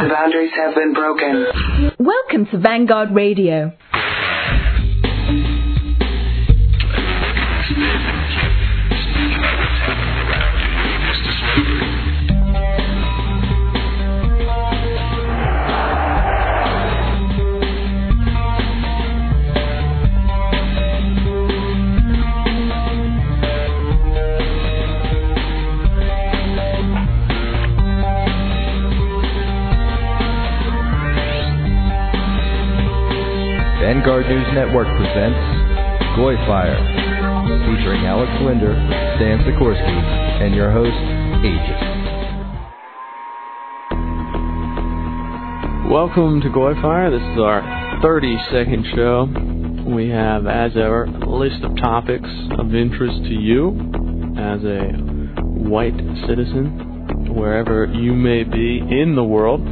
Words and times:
The 0.00 0.08
boundaries 0.08 0.50
have 0.56 0.74
been 0.74 0.94
broken. 0.94 1.44
Welcome 1.98 2.46
to 2.52 2.58
Vanguard 2.58 3.10
Radio. 3.14 3.72
Vanguard 34.00 34.24
News 34.28 34.46
Network 34.54 34.86
presents 34.96 35.36
Goy 36.16 36.34
Fire, 36.48 36.72
featuring 37.68 38.06
Alex 38.06 38.32
Linder, 38.40 38.72
Stan 39.16 39.44
Sikorsky, 39.44 40.00
and 40.40 40.54
your 40.54 40.72
host, 40.72 40.96
Aegis. 41.44 41.82
Welcome 45.92 46.40
to 46.40 46.48
Goy 46.48 46.80
Fire. 46.80 47.10
This 47.10 47.20
is 47.20 47.38
our 47.40 47.60
32nd 48.02 48.94
show. 48.94 49.28
We 49.94 50.08
have, 50.08 50.46
as 50.46 50.72
ever, 50.76 51.04
a 51.04 51.28
list 51.28 51.62
of 51.62 51.76
topics 51.76 52.30
of 52.58 52.74
interest 52.74 53.22
to 53.24 53.34
you 53.34 53.76
as 54.38 54.64
a 54.64 54.96
white 55.60 56.00
citizen, 56.26 57.36
wherever 57.36 57.84
you 57.84 58.14
may 58.14 58.44
be 58.44 58.78
in 58.78 59.14
the 59.14 59.24
world, 59.24 59.62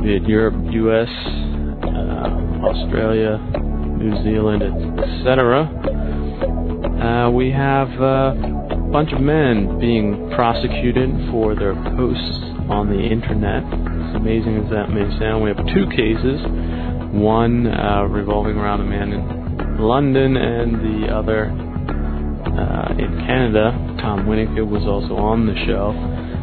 be 0.00 0.14
it 0.14 0.28
Europe, 0.28 0.54
U.S., 0.70 1.08
Australia, 2.64 3.38
New 3.98 4.22
Zealand, 4.22 4.62
etc. 4.62 5.66
Uh, 6.98 7.30
we 7.30 7.50
have 7.50 7.88
uh, 8.00 8.34
a 8.34 8.90
bunch 8.90 9.12
of 9.12 9.20
men 9.20 9.78
being 9.78 10.30
prosecuted 10.34 11.10
for 11.30 11.54
their 11.54 11.74
posts 11.74 12.38
on 12.70 12.88
the 12.90 13.00
internet. 13.00 13.64
As 13.64 14.16
amazing 14.16 14.58
as 14.64 14.70
that 14.70 14.90
may 14.90 15.06
sound, 15.18 15.42
we 15.42 15.50
have 15.50 15.64
two 15.74 15.86
cases. 15.90 16.40
One 17.14 17.66
uh, 17.66 18.04
revolving 18.04 18.56
around 18.56 18.80
a 18.80 18.84
man 18.84 19.12
in 19.12 19.78
London, 19.78 20.36
and 20.36 20.74
the 20.74 21.14
other 21.14 21.46
uh, 21.48 22.92
in 22.98 23.24
Canada. 23.26 23.70
Tom 24.00 24.26
Winnicki 24.26 24.66
was 24.66 24.82
also 24.82 25.16
on 25.16 25.46
the 25.46 25.54
show. 25.66 25.92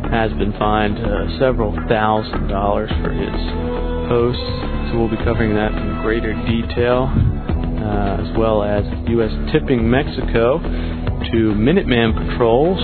Has 0.09 0.31
been 0.33 0.53
fined 0.57 0.97
uh, 0.99 1.39
several 1.39 1.73
thousand 1.89 2.47
dollars 2.47 2.89
for 3.01 3.11
his 3.11 3.84
posts 4.07 4.65
so 4.95 4.99
we'll 4.99 5.09
be 5.09 5.23
covering 5.23 5.55
that 5.55 5.73
in 5.73 6.01
greater 6.01 6.33
detail, 6.45 7.09
uh, 7.09 8.21
as 8.21 8.37
well 8.37 8.63
as 8.63 8.85
U.S. 9.09 9.31
tipping 9.51 9.89
Mexico 9.89 10.59
to 10.59 11.37
Minuteman 11.57 12.13
patrols, 12.13 12.79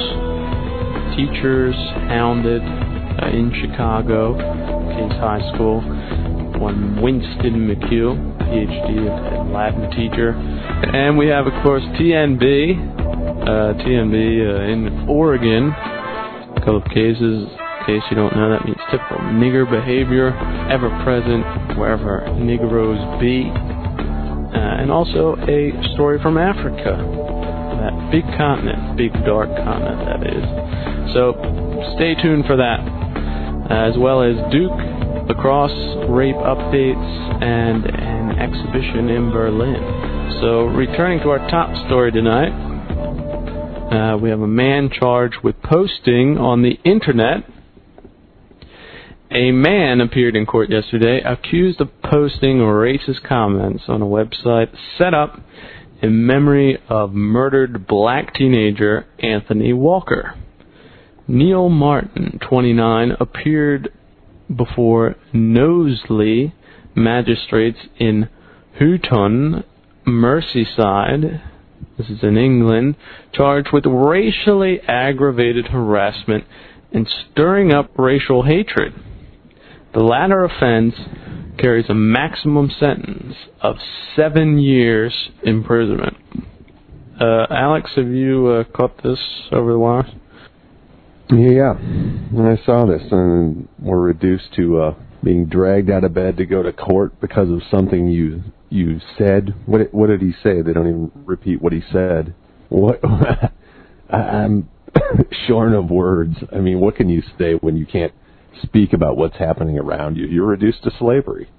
teachers 1.15 1.75
hounded 2.09 2.61
uh, 2.61 3.29
in 3.29 3.53
Chicago, 3.61 4.33
Case 4.35 5.17
High 5.19 5.53
School, 5.53 5.79
one 6.59 7.01
Winston 7.01 7.69
McHugh, 7.69 8.17
PhD 8.41 9.39
and 9.39 9.53
Latin 9.53 9.89
teacher, 9.91 10.31
and 10.31 11.17
we 11.17 11.27
have, 11.27 11.45
of 11.45 11.53
course, 11.63 11.83
TNB, 11.95 12.75
uh, 13.47 13.73
TNB 13.85 14.15
uh, 14.15 14.71
in 14.71 15.07
Oregon, 15.07 15.69
a 15.69 16.59
couple 16.59 16.77
of 16.77 16.85
cases 16.85 17.47
case 17.85 18.01
you 18.09 18.15
don't 18.15 18.35
know, 18.35 18.49
that 18.49 18.65
means 18.65 18.77
typical 18.89 19.17
nigger 19.35 19.69
behavior, 19.69 20.33
ever 20.69 20.89
present 21.03 21.77
wherever 21.77 22.25
Negroes 22.39 22.99
be. 23.19 23.49
Uh, 23.49 24.81
and 24.83 24.91
also 24.91 25.35
a 25.47 25.71
story 25.93 26.21
from 26.21 26.37
Africa, 26.37 26.97
that 27.81 28.11
big 28.11 28.25
continent, 28.37 28.97
big 28.97 29.13
dark 29.25 29.49
continent 29.63 30.05
that 30.05 30.21
is. 30.27 30.43
So 31.13 31.33
stay 31.95 32.15
tuned 32.21 32.45
for 32.45 32.57
that, 32.57 32.79
as 33.71 33.97
well 33.97 34.21
as 34.21 34.35
Duke 34.51 34.75
lacrosse 35.27 36.09
rape 36.09 36.35
updates 36.35 37.09
and 37.41 37.85
an 37.85 38.39
exhibition 38.39 39.09
in 39.09 39.31
Berlin. 39.31 39.79
So 40.41 40.65
returning 40.65 41.19
to 41.21 41.29
our 41.29 41.39
top 41.49 41.69
story 41.87 42.11
tonight, 42.11 42.51
uh, 43.91 44.17
we 44.17 44.29
have 44.29 44.41
a 44.41 44.47
man 44.47 44.89
charged 44.91 45.37
with 45.43 45.55
posting 45.63 46.37
on 46.37 46.61
the 46.61 46.79
internet 46.83 47.43
a 49.31 49.51
man 49.51 50.01
appeared 50.01 50.35
in 50.35 50.45
court 50.45 50.69
yesterday 50.69 51.21
accused 51.21 51.79
of 51.79 51.89
posting 52.01 52.57
racist 52.57 53.23
comments 53.23 53.83
on 53.87 54.01
a 54.01 54.05
website 54.05 54.75
set 54.97 55.13
up 55.13 55.39
in 56.01 56.25
memory 56.25 56.77
of 56.89 57.13
murdered 57.13 57.87
black 57.87 58.33
teenager 58.33 59.05
Anthony 59.19 59.71
Walker. 59.71 60.35
Neil 61.27 61.69
Martin, 61.69 62.39
29, 62.41 63.11
appeared 63.21 63.93
before 64.53 65.15
Knowsley 65.31 66.53
magistrates 66.93 67.79
in 67.97 68.27
Huyton, 68.81 69.63
Merseyside, 70.05 71.41
this 71.97 72.09
is 72.09 72.21
in 72.21 72.35
England, 72.35 72.97
charged 73.31 73.69
with 73.71 73.85
racially 73.85 74.81
aggravated 74.87 75.67
harassment 75.67 76.43
and 76.91 77.07
stirring 77.07 77.71
up 77.71 77.91
racial 77.97 78.43
hatred. 78.43 78.93
The 79.93 79.99
latter 79.99 80.45
offense 80.45 80.95
carries 81.57 81.89
a 81.89 81.93
maximum 81.93 82.71
sentence 82.79 83.35
of 83.61 83.75
seven 84.15 84.57
years 84.57 85.13
imprisonment. 85.43 86.17
Uh, 87.19 87.45
Alex, 87.51 87.91
have 87.97 88.07
you 88.07 88.47
uh, 88.47 88.63
caught 88.75 89.03
this 89.03 89.19
over 89.51 89.73
the 89.73 89.79
wire? 89.79 90.07
Yeah, 91.29 91.73
I 92.41 92.57
saw 92.65 92.85
this, 92.85 93.03
and 93.11 93.67
we're 93.79 93.99
reduced 93.99 94.53
to 94.55 94.81
uh, 94.81 94.95
being 95.23 95.45
dragged 95.45 95.89
out 95.89 96.03
of 96.03 96.13
bed 96.13 96.37
to 96.37 96.45
go 96.45 96.63
to 96.63 96.73
court 96.73 97.19
because 97.21 97.49
of 97.49 97.61
something 97.69 98.07
you 98.07 98.43
you 98.69 98.99
said. 99.17 99.53
What 99.65 99.93
what 99.93 100.07
did 100.07 100.21
he 100.21 100.31
say? 100.43 100.61
They 100.61 100.73
don't 100.73 100.87
even 100.87 101.11
repeat 101.25 101.61
what 101.61 101.73
he 101.73 101.81
said. 101.91 102.33
What 102.69 103.01
I'm 104.09 104.69
shorn 105.47 105.73
of 105.73 105.89
words. 105.89 106.35
I 106.51 106.59
mean, 106.59 106.79
what 106.79 106.95
can 106.95 107.07
you 107.07 107.21
say 107.37 107.53
when 107.53 107.77
you 107.77 107.85
can't 107.85 108.13
speak 108.63 108.93
about 108.93 109.17
what's 109.17 109.37
happening 109.37 109.77
around 109.77 110.17
you. 110.17 110.25
You're 110.25 110.47
reduced 110.47 110.83
to 110.83 110.91
slavery. 110.97 111.49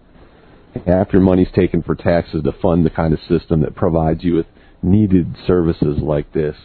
After 0.86 1.20
money's 1.20 1.50
taken 1.54 1.82
for 1.82 1.94
taxes 1.94 2.42
to 2.44 2.52
fund 2.52 2.86
the 2.86 2.90
kind 2.90 3.12
of 3.12 3.20
system 3.28 3.60
that 3.60 3.74
provides 3.74 4.24
you 4.24 4.34
with 4.34 4.46
needed 4.82 5.36
services 5.46 5.98
like 6.00 6.32
this. 6.32 6.56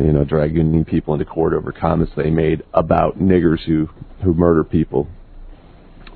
You 0.00 0.12
know, 0.12 0.24
dragging 0.24 0.84
people 0.86 1.12
into 1.12 1.26
court 1.26 1.52
over 1.52 1.70
comments 1.70 2.12
they 2.16 2.30
made 2.30 2.62
about 2.72 3.18
niggers 3.18 3.62
who 3.66 3.90
who 4.24 4.32
murder 4.32 4.64
people, 4.64 5.06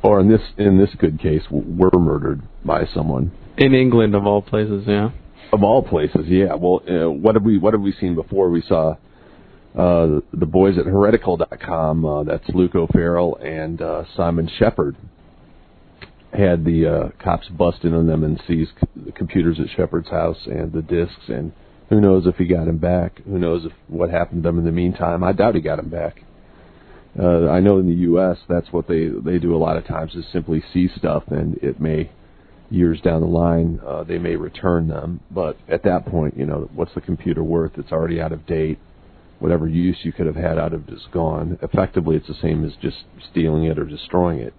or 0.03 0.18
in 0.18 0.30
this 0.30 0.41
in 0.56 0.78
this 0.78 0.88
good 0.98 1.20
case, 1.20 1.42
were 1.50 1.91
murdered 1.98 2.41
by 2.64 2.86
someone 2.86 3.32
in 3.58 3.74
England 3.74 4.14
of 4.14 4.26
all 4.26 4.41
places. 4.41 4.84
Yeah, 4.86 5.10
of 5.53 5.62
all 5.62 5.82
places. 5.82 6.22
Yeah. 6.26 6.54
Well, 6.54 6.82
uh, 6.88 7.10
what 7.10 7.34
have 7.34 7.44
we 7.44 7.58
what 7.58 7.74
have 7.74 7.82
we 7.82 7.92
seen 7.92 8.14
before? 8.14 8.48
We 8.48 8.62
saw 8.62 8.94
uh, 9.76 10.20
the 10.32 10.47
boys 10.47 10.78
at 10.78 10.87
heretical.com, 10.87 12.04
uh, 12.04 12.25
that's 12.25 12.48
Luke 12.48 12.75
O'Farrell 12.75 13.37
and 13.37 13.82
uh, 13.82 14.04
Simon 14.16 14.48
Sheppard, 14.59 14.97
had 16.32 16.64
the 16.64 16.87
uh, 16.87 17.22
cops 17.22 17.48
bust 17.48 17.84
in 17.84 17.92
on 17.92 18.06
them 18.06 18.25
and 18.25 18.41
seized 18.47 18.72
the 18.94 19.12
computers 19.12 19.59
at 19.60 19.66
Sheppard's 19.76 20.09
house 20.09 20.38
and 20.47 20.72
the 20.72 20.81
discs. 20.81 21.28
And 21.28 21.53
who 21.91 22.00
knows 22.00 22.26
if 22.26 22.36
he 22.36 22.47
got 22.47 22.65
them 22.65 22.78
back? 22.78 23.20
Who 23.25 23.38
knows 23.38 23.66
if 23.66 23.72
what 23.88 24.09
happened 24.09 24.42
to 24.42 24.48
them 24.48 24.59
in 24.59 24.65
the 24.65 24.72
meantime? 24.72 25.22
I 25.22 25.32
doubt 25.32 25.54
he 25.54 25.60
got 25.60 25.76
them 25.76 25.91
back. 25.91 26.22
Uh, 27.19 27.48
I 27.48 27.60
know 27.60 27.78
in 27.78 27.86
the 27.86 27.94
U.S. 27.94 28.38
that's 28.48 28.70
what 28.72 28.88
they 28.88 29.09
they 29.09 29.38
do 29.38 29.54
a 29.54 29.59
lot 29.59 29.78
of 29.78 29.86
times 29.86 30.15
is 30.15 30.25
simply 30.32 30.62
seize 30.72 30.91
stuff, 30.97 31.24
and 31.28 31.56
it 31.62 31.80
may 31.80 32.10
years 32.68 33.00
down 33.00 33.21
the 33.21 33.27
line 33.27 33.80
uh, 33.86 34.04
they 34.04 34.18
may 34.18 34.36
return 34.36 34.89
them. 34.89 35.21
But 35.30 35.56
at 35.68 35.83
that 35.84 36.04
point, 36.06 36.36
you 36.36 36.45
know, 36.45 36.68
what's 36.74 36.92
the 36.95 37.00
computer 37.00 37.42
worth? 37.42 37.72
It's 37.78 37.92
already 37.92 38.21
out 38.21 38.33
of 38.33 38.47
date 38.47 38.78
whatever 39.38 39.68
use 39.68 39.98
you 40.03 40.12
could 40.12 40.27
have 40.27 40.36
had 40.36 40.59
out 40.59 40.72
of 40.72 40.88
it 40.88 40.94
is 40.94 41.06
gone. 41.12 41.59
Effectively, 41.62 42.16
it's 42.16 42.28
the 42.28 42.36
same 42.41 42.65
as 42.65 42.72
just 42.80 42.97
stealing 43.30 43.65
it 43.65 43.78
or 43.78 43.84
destroying 43.84 44.38
it. 44.38 44.54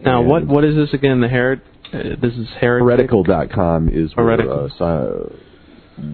Now, 0.00 0.20
and 0.20 0.28
what 0.28 0.46
what 0.46 0.64
is 0.64 0.74
this 0.74 0.92
again? 0.92 1.20
The 1.20 1.28
hered 1.28 1.62
uh, 1.92 2.16
this 2.20 2.32
is 2.34 2.48
heretic? 2.60 3.10
heretical.com 3.10 3.88
is 3.88 4.12
Heretical. 4.12 4.70
where 4.78 4.88
uh, 4.88 5.28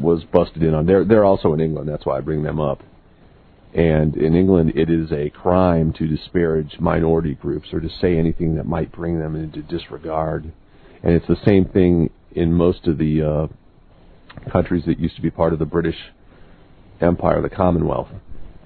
was 0.00 0.24
busted 0.24 0.62
in 0.62 0.74
on. 0.74 0.86
They're 0.86 1.04
they're 1.04 1.24
also 1.24 1.54
in 1.54 1.60
England. 1.60 1.88
That's 1.88 2.04
why 2.04 2.18
I 2.18 2.20
bring 2.20 2.42
them 2.42 2.60
up. 2.60 2.82
And 3.74 4.16
in 4.16 4.34
England, 4.34 4.72
it 4.76 4.90
is 4.90 5.12
a 5.12 5.30
crime 5.30 5.92
to 5.98 6.06
disparage 6.06 6.76
minority 6.80 7.34
groups 7.34 7.68
or 7.72 7.80
to 7.80 7.88
say 8.00 8.18
anything 8.18 8.56
that 8.56 8.66
might 8.66 8.90
bring 8.90 9.18
them 9.18 9.36
into 9.36 9.62
disregard. 9.62 10.52
And 11.02 11.12
it's 11.14 11.26
the 11.26 11.36
same 11.44 11.66
thing 11.66 12.10
in 12.32 12.52
most 12.52 12.86
of 12.86 12.98
the 12.98 13.22
uh, 13.22 14.50
countries 14.50 14.84
that 14.86 14.98
used 14.98 15.16
to 15.16 15.22
be 15.22 15.30
part 15.30 15.52
of 15.52 15.58
the 15.58 15.66
British 15.66 15.96
Empire, 17.00 17.40
the 17.42 17.50
Commonwealth. 17.50 18.08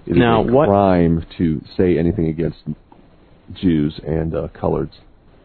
It 0.06 0.16
now, 0.16 0.42
is 0.42 0.48
a 0.48 0.52
what 0.52 0.68
crime 0.68 1.24
to 1.38 1.62
say 1.76 1.98
anything 1.98 2.26
against 2.28 2.58
Jews 3.54 4.00
and 4.06 4.34
uh, 4.34 4.48
coloreds. 4.48 4.92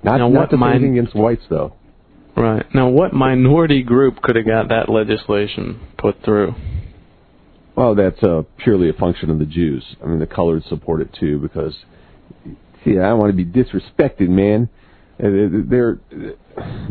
Not, 0.03 0.17
Now, 0.17 0.29
not 0.29 0.39
what 0.39 0.49
to 0.51 0.55
say 0.55 0.59
min- 0.59 0.69
anything 0.69 0.97
against 0.97 1.15
whites, 1.15 1.43
though. 1.49 1.73
Right. 2.35 2.65
Now, 2.73 2.89
what 2.89 3.13
minority 3.13 3.83
group 3.83 4.21
could 4.21 4.35
have 4.35 4.45
got 4.45 4.69
that 4.69 4.89
legislation 4.89 5.79
put 5.97 6.23
through? 6.23 6.53
Well, 7.75 7.95
that's 7.95 8.21
uh, 8.23 8.43
purely 8.63 8.89
a 8.89 8.93
function 8.93 9.29
of 9.29 9.39
the 9.39 9.45
Jews. 9.45 9.83
I 10.03 10.07
mean, 10.07 10.19
the 10.19 10.27
coloreds 10.27 10.67
support 10.67 11.01
it 11.01 11.09
too 11.19 11.39
because, 11.39 11.75
see, 12.83 12.91
I 12.99 13.09
don't 13.09 13.19
want 13.19 13.35
to 13.35 13.43
be 13.43 13.45
disrespected, 13.45 14.29
man. 14.29 14.69
Uh, 15.19 15.67
They're, 15.69 15.99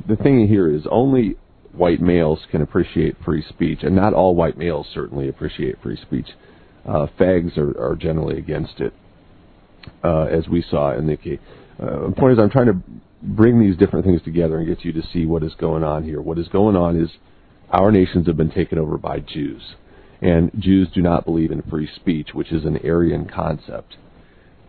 the 0.09 0.17
thing 0.17 0.47
here 0.49 0.73
is 0.73 0.83
only 0.91 1.37
white 1.77 2.01
males 2.01 2.41
can 2.51 2.63
appreciate 2.63 3.17
free 3.25 3.45
speech, 3.49 3.81
and 3.83 3.95
not 3.95 4.13
all 4.13 4.35
white 4.35 4.57
males 4.57 4.87
certainly 4.93 5.29
appreciate 5.29 5.81
free 5.83 5.97
speech. 6.01 6.29
Uh, 6.87 7.07
fags 7.19 7.57
are, 7.59 7.79
are 7.81 7.97
generally 7.97 8.39
against 8.39 8.81
it, 8.81 8.93
uh, 10.05 10.25
as 10.25 10.49
we 10.49 10.63
saw 10.71 10.97
in 10.97 11.07
the 11.07 11.17
case. 11.17 11.41
Uh, 11.81 12.09
the 12.09 12.15
point 12.17 12.33
is, 12.33 12.39
I'm 12.39 12.51
trying 12.51 12.67
to 12.67 12.81
bring 13.23 13.61
these 13.61 13.77
different 13.77 14.05
things 14.05 14.23
together 14.23 14.59
and 14.59 14.67
get 14.67 14.85
you 14.85 14.93
to 14.93 15.03
see 15.13 15.27
what 15.27 15.43
is 15.43 15.55
going 15.55 15.83
on 15.83 16.05
here. 16.05 16.21
What 16.21 16.39
is 16.39 16.49
going 16.49 16.77
on 16.77 17.01
is 17.01 17.11
our 17.71 17.91
nations 17.91 18.27
have 18.27 18.37
been 18.37 18.51
taken 18.51 18.79
over 18.79 18.97
by 18.97 19.21
Jews, 19.21 19.75
and 20.23 20.51
Jews 20.59 20.89
do 20.95 21.03
not 21.03 21.25
believe 21.25 21.51
in 21.51 21.63
free 21.63 21.89
speech, 21.97 22.29
which 22.33 22.53
is 22.53 22.65
an 22.65 22.79
Aryan 22.85 23.29
concept. 23.29 23.97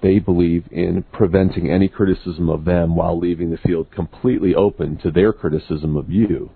They 0.02 0.20
believe 0.20 0.66
in 0.72 1.04
preventing 1.12 1.72
any 1.72 1.88
criticism 1.88 2.50
of 2.50 2.66
them 2.66 2.96
while 2.96 3.18
leaving 3.18 3.50
the 3.50 3.58
field 3.58 3.92
completely 3.92 4.54
open 4.54 4.98
to 4.98 5.12
their 5.12 5.34
criticism 5.34 5.98
of 5.98 6.10
you. 6.12 6.52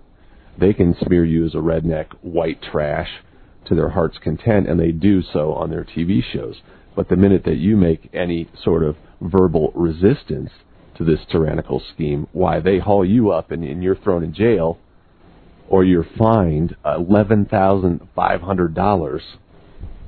They 0.58 0.72
can 0.72 0.94
smear 1.04 1.24
you 1.24 1.46
as 1.46 1.54
a 1.54 1.58
redneck 1.58 2.06
white 2.20 2.60
trash 2.62 3.08
to 3.66 3.74
their 3.74 3.90
heart's 3.90 4.18
content, 4.18 4.68
and 4.68 4.78
they 4.78 4.92
do 4.92 5.22
so 5.22 5.52
on 5.52 5.70
their 5.70 5.84
TV 5.84 6.22
shows. 6.22 6.60
But 6.94 7.08
the 7.08 7.16
minute 7.16 7.44
that 7.44 7.56
you 7.56 7.76
make 7.76 8.10
any 8.12 8.48
sort 8.62 8.82
of 8.82 8.96
verbal 9.20 9.72
resistance 9.74 10.50
to 10.96 11.04
this 11.04 11.20
tyrannical 11.30 11.82
scheme, 11.94 12.28
why 12.32 12.60
they 12.60 12.78
haul 12.78 13.04
you 13.04 13.30
up 13.30 13.50
and, 13.50 13.64
and 13.64 13.82
you're 13.82 13.96
thrown 13.96 14.22
in 14.22 14.34
jail, 14.34 14.78
or 15.68 15.84
you're 15.84 16.06
fined 16.18 16.76
eleven 16.84 17.46
thousand 17.46 18.06
five 18.14 18.42
hundred 18.42 18.74
dollars, 18.74 19.22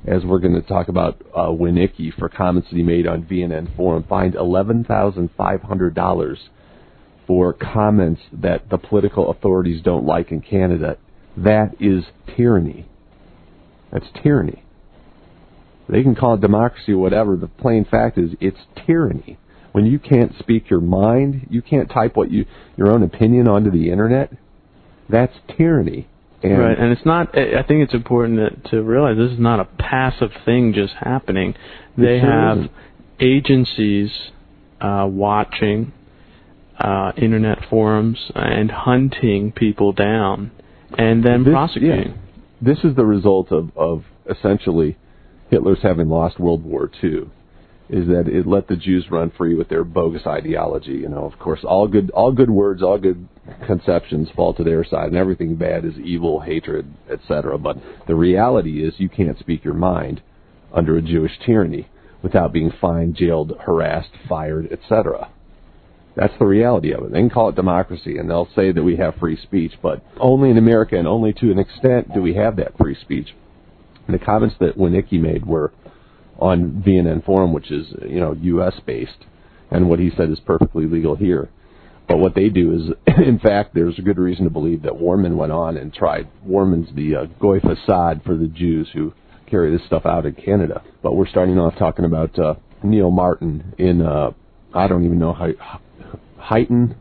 as 0.05 0.23
we're 0.23 0.39
going 0.39 0.53
to 0.53 0.67
talk 0.67 0.89
about 0.89 1.19
uh, 1.33 1.47
Winnicki 1.47 2.13
for 2.13 2.29
comments 2.29 2.69
that 2.69 2.77
he 2.77 2.83
made 2.83 3.07
on 3.07 3.23
VNN 3.23 3.75
forum, 3.75 4.05
fined 4.07 4.35
eleven 4.35 4.83
thousand 4.83 5.31
five 5.35 5.63
hundred 5.63 5.95
dollars 5.95 6.37
for 7.27 7.53
comments 7.53 8.21
that 8.31 8.69
the 8.69 8.77
political 8.77 9.31
authorities 9.31 9.81
don't 9.81 10.05
like 10.05 10.31
in 10.31 10.41
Canada. 10.41 10.97
That 11.37 11.75
is 11.79 12.05
tyranny. 12.35 12.87
That's 13.91 14.07
tyranny. 14.21 14.63
They 15.87 16.03
can 16.03 16.15
call 16.15 16.35
it 16.35 16.41
democracy 16.41 16.93
or 16.93 16.97
whatever. 16.97 17.35
The 17.35 17.47
plain 17.47 17.85
fact 17.85 18.17
is, 18.17 18.31
it's 18.39 18.57
tyranny. 18.85 19.37
When 19.71 19.85
you 19.85 19.99
can't 19.99 20.33
speak 20.39 20.69
your 20.69 20.79
mind, 20.79 21.47
you 21.49 21.61
can't 21.61 21.89
type 21.89 22.15
what 22.15 22.31
you 22.31 22.45
your 22.77 22.89
own 22.89 23.03
opinion 23.03 23.47
onto 23.47 23.69
the 23.69 23.91
internet. 23.91 24.31
That's 25.09 25.33
tyranny. 25.57 26.07
And 26.41 26.57
right, 26.59 26.77
and 26.77 26.91
it's 26.91 27.05
not. 27.05 27.37
I 27.37 27.63
think 27.63 27.83
it's 27.83 27.93
important 27.93 28.63
to, 28.63 28.69
to 28.71 28.83
realize 28.83 29.17
this 29.17 29.31
is 29.31 29.39
not 29.39 29.59
a 29.59 29.65
passive 29.65 30.31
thing 30.45 30.73
just 30.73 30.93
happening. 30.93 31.55
They 31.97 32.19
sure 32.19 32.31
have 32.31 32.57
isn't. 32.57 32.71
agencies 33.19 34.11
uh, 34.79 35.07
watching 35.09 35.91
uh, 36.79 37.11
internet 37.17 37.59
forums 37.69 38.17
and 38.35 38.69
hunting 38.71 39.51
people 39.51 39.91
down, 39.93 40.51
and 40.97 41.23
then 41.23 41.43
This- 41.43 41.51
prosecuting. 41.53 42.09
yeah. 42.11 42.17
this 42.61 42.79
is 42.83 42.95
the 42.95 43.05
result 43.05 43.51
of, 43.51 43.71
of 43.77 44.03
essentially 44.29 44.97
Hitler's 45.49 45.81
having 45.81 46.09
lost 46.09 46.39
World 46.39 46.63
War 46.63 46.89
II. 47.03 47.29
Is 47.87 48.07
that 48.07 48.27
it 48.27 48.47
let 48.47 48.67
the 48.67 48.75
Jews 48.75 49.11
run 49.11 49.29
free 49.37 49.53
with 49.53 49.69
their 49.69 49.83
bogus 49.83 50.25
ideology? 50.25 50.93
You 50.93 51.07
know, 51.09 51.25
of 51.25 51.37
course, 51.37 51.59
all 51.63 51.87
good, 51.87 52.09
all 52.11 52.31
good 52.31 52.49
words, 52.49 52.81
all 52.81 52.97
good 52.97 53.27
conceptions 53.67 54.27
fall 54.35 54.55
to 54.55 54.63
their 54.63 54.83
side, 54.83 55.09
and 55.09 55.15
everything 55.15 55.55
bad 55.55 55.85
is 55.85 55.93
evil, 55.99 56.39
hatred, 56.39 56.91
etc. 57.11 57.59
But 57.59 57.77
the 58.07 58.15
reality 58.15 58.83
is, 58.83 58.95
you 58.97 59.07
can't 59.07 59.37
speak 59.37 59.63
your 59.63 59.75
mind 59.75 60.23
under 60.73 60.97
a 60.97 61.01
Jewish 61.01 61.33
tyranny 61.45 61.87
without 62.23 62.51
being 62.51 62.71
fined, 62.81 63.15
jailed, 63.15 63.53
harassed, 63.63 64.09
fired, 64.27 64.67
etc. 64.71 65.29
That's 66.15 66.37
the 66.39 66.45
reality 66.45 66.93
of 66.93 67.03
it. 67.03 67.11
They 67.11 67.19
can 67.19 67.29
call 67.29 67.49
it 67.49 67.55
democracy, 67.55 68.17
and 68.17 68.29
they'll 68.29 68.49
say 68.55 68.71
that 68.71 68.83
we 68.83 68.95
have 68.97 69.15
free 69.15 69.37
speech, 69.41 69.73
but 69.81 70.01
only 70.17 70.49
in 70.49 70.57
America 70.57 70.97
and 70.97 71.07
only 71.07 71.33
to 71.33 71.51
an 71.51 71.59
extent 71.59 72.13
do 72.13 72.21
we 72.21 72.35
have 72.35 72.55
that 72.55 72.77
free 72.77 72.95
speech. 72.99 73.35
And 74.07 74.19
the 74.19 74.23
comments 74.23 74.55
that 74.59 74.77
Winnicki 74.77 75.19
made 75.19 75.45
were 75.45 75.73
on 76.37 76.83
VNN 76.85 77.25
Forum, 77.25 77.53
which 77.53 77.71
is 77.71 77.87
you 78.07 78.19
know 78.19 78.33
U.S. 78.33 78.75
based, 78.85 79.25
and 79.71 79.89
what 79.89 79.99
he 79.99 80.11
said 80.15 80.29
is 80.29 80.39
perfectly 80.39 80.85
legal 80.85 81.15
here. 81.15 81.49
But 82.07 82.17
what 82.17 82.35
they 82.35 82.49
do 82.49 82.73
is, 82.73 83.13
in 83.25 83.39
fact, 83.39 83.73
there's 83.73 83.97
a 83.97 84.03
good 84.03 84.17
reason 84.17 84.43
to 84.45 84.49
believe 84.49 84.83
that 84.83 84.97
Warman 84.97 85.37
went 85.37 85.51
on 85.51 85.75
and 85.75 85.93
tried. 85.93 86.27
Warman's 86.43 86.93
the 86.95 87.15
uh, 87.15 87.25
Goy 87.39 87.59
Facade 87.59 88.21
for 88.23 88.37
the 88.37 88.47
Jews 88.47 88.89
who 88.93 89.13
carry 89.47 89.75
this 89.75 89.85
stuff 89.87 90.05
out 90.05 90.25
in 90.25 90.33
Canada. 90.35 90.83
But 91.01 91.13
we're 91.13 91.27
starting 91.27 91.57
off 91.57 91.77
talking 91.77 92.05
about 92.05 92.37
uh, 92.37 92.55
Neil 92.83 93.11
Martin 93.11 93.73
in, 93.77 94.01
uh, 94.01 94.31
I 94.73 94.87
don't 94.87 95.05
even 95.05 95.19
know 95.19 95.33
how, 95.33 95.79
Huyton, 96.39 96.95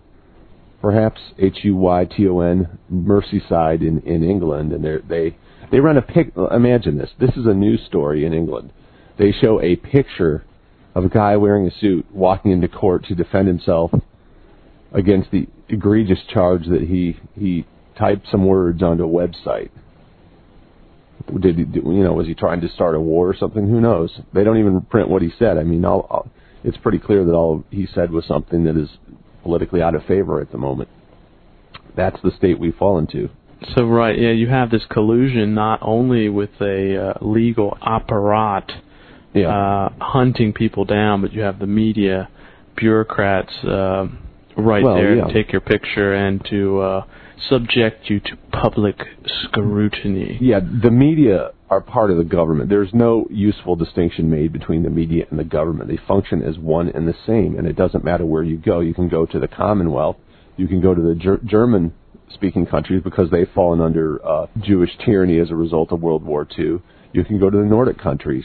perhaps 0.81 1.21
H 1.39 1.59
U 1.63 1.77
Y 1.77 2.05
T 2.05 2.29
O 2.29 2.41
N, 2.41 2.79
Merseyside 2.93 3.81
in 3.81 4.01
in 4.01 4.23
England, 4.23 4.73
and 4.73 4.85
they 4.85 4.97
they 5.09 5.37
they 5.71 5.81
run 5.81 5.97
a 5.97 6.03
pic. 6.03 6.33
Imagine 6.51 6.99
this. 6.99 7.11
This 7.19 7.31
is 7.37 7.47
a 7.47 7.55
news 7.55 7.81
story 7.87 8.25
in 8.25 8.33
England. 8.33 8.73
They 9.19 9.33
show 9.33 9.61
a 9.61 9.77
picture 9.77 10.45
of 10.95 11.05
a 11.05 11.09
guy 11.09 11.37
wearing 11.37 11.67
a 11.67 11.79
suit 11.81 12.07
walking 12.13 12.53
into 12.53 12.69
court 12.69 13.05
to 13.07 13.15
defend 13.15 13.49
himself 13.49 13.91
against 14.93 15.31
the 15.31 15.49
egregious 15.69 16.21
charge 16.33 16.67
that 16.67 16.83
he 16.83 17.17
he 17.39 17.67
typed 17.99 18.27
some 18.31 18.47
words 18.47 18.83
onto 18.83 19.05
a 19.05 19.09
website. 19.09 19.71
Did 21.41 21.57
he, 21.57 21.65
you 21.75 22.05
know? 22.05 22.13
Was 22.13 22.27
he 22.27 22.35
trying 22.35 22.61
to 22.61 22.69
start 22.69 22.95
a 22.95 23.01
war 23.01 23.29
or 23.29 23.37
something? 23.37 23.69
Who 23.69 23.81
knows? 23.81 24.11
They 24.33 24.45
don't 24.45 24.59
even 24.59 24.83
print 24.83 25.09
what 25.09 25.23
he 25.23 25.31
said. 25.39 25.59
I 25.59 25.63
mean, 25.63 25.85
all, 25.85 26.29
it's 26.65 26.77
pretty 26.79 26.99
clear 26.99 27.25
that 27.25 27.33
all 27.33 27.65
he 27.71 27.87
said 27.95 28.11
was 28.11 28.25
something 28.27 28.65
that 28.65 28.77
is 28.77 28.89
politically 29.43 29.83
out 29.83 29.95
of 29.95 30.05
favor 30.07 30.41
at 30.41 30.51
the 30.51 30.59
moment. 30.59 30.89
That's 31.97 32.21
the 32.23 32.33
state 32.37 32.59
we 32.59 32.73
fall 32.73 32.99
into. 32.99 33.29
So 33.77 33.85
right, 33.85 34.19
yeah, 34.19 34.31
you 34.31 34.49
have 34.49 34.71
this 34.71 34.83
collusion 34.91 35.55
not 35.55 35.79
only 35.83 36.29
with 36.29 36.51
a 36.61 37.11
uh, 37.11 37.25
legal 37.25 37.79
apparat 37.83 38.71
Yeah. 39.35 39.49
uh, 39.49 39.89
hunting 40.01 40.53
people 40.53 40.85
down, 40.85 41.21
but 41.21 41.33
you 41.33 41.43
have 41.43 41.59
the 41.59 41.67
media 41.67 42.29
bureaucrats 42.77 43.53
uh, 43.65 44.09
right 44.57 44.83
Well, 44.83 44.97
there 44.97 45.17
yeah. 45.17 45.25
to 45.25 45.33
take 45.33 45.53
your 45.53 45.61
picture 45.61 46.15
and 46.15 46.45
to 46.51 46.81
uh, 46.81 47.05
subject 47.49 48.09
you 48.11 48.21
to 48.21 48.37
public 48.53 48.97
scrutiny. 49.45 50.39
Yeah, 50.41 50.61
the 50.61 50.91
media 50.91 51.53
are 51.71 51.81
part 51.81 52.11
of 52.11 52.19
the 52.19 52.25
government. 52.25 52.69
There's 52.69 52.93
no 52.93 53.27
useful 53.31 53.77
distinction 53.77 54.31
made 54.31 54.53
between 54.53 54.83
the 54.83 54.91
media 54.91 55.27
and 55.31 55.39
the 55.39 55.45
government. 55.45 55.89
They 55.89 55.99
function 56.09 56.43
as 56.43 56.59
one 56.59 56.89
and 56.89 57.09
the 57.09 57.15
same, 57.27 57.57
and 57.59 57.67
it 57.67 57.77
doesn't 57.77 58.05
matter 58.05 58.25
where 58.25 58.43
you 58.43 58.57
go. 58.57 58.81
You 58.81 58.95
can 58.95 59.09
go 59.09 59.27
to 59.27 59.39
the 59.39 59.49
Commonwealth, 59.49 60.17
you 60.57 60.69
can 60.69 60.81
go 60.81 60.95
to 60.95 61.01
the 61.01 61.15
ger- 61.15 61.41
German 61.45 61.93
speaking 62.33 62.67
countries 62.67 63.03
because 63.03 63.31
they've 63.31 63.49
fallen 63.55 63.81
under 63.81 64.25
uh, 64.27 64.47
Jewish 64.61 64.91
tyranny 65.05 65.39
as 65.39 65.51
a 65.51 65.57
result 65.57 65.93
of 65.93 66.01
World 66.01 66.25
War 66.25 66.47
II. 66.59 66.81
You 67.13 67.25
can 67.25 67.39
go 67.39 67.51
to 67.51 67.57
the 67.57 67.65
Nordic 67.65 67.99
countries 67.99 68.45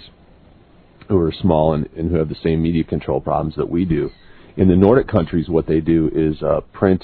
who 1.08 1.18
are 1.18 1.32
small 1.32 1.74
and, 1.74 1.88
and 1.98 2.12
who 2.12 2.18
have 2.18 2.30
the 2.30 2.36
same 2.44 2.62
media 2.62 2.84
control 2.84 3.20
problems 3.20 3.56
that 3.56 3.70
we 3.70 3.86
do. 3.86 4.12
In 4.58 4.68
the 4.68 4.76
Nordic 4.76 5.08
countries, 5.08 5.50
what 5.50 5.68
they 5.68 5.80
do 5.80 6.10
is 6.14 6.42
uh, 6.44 6.62
print 6.74 7.04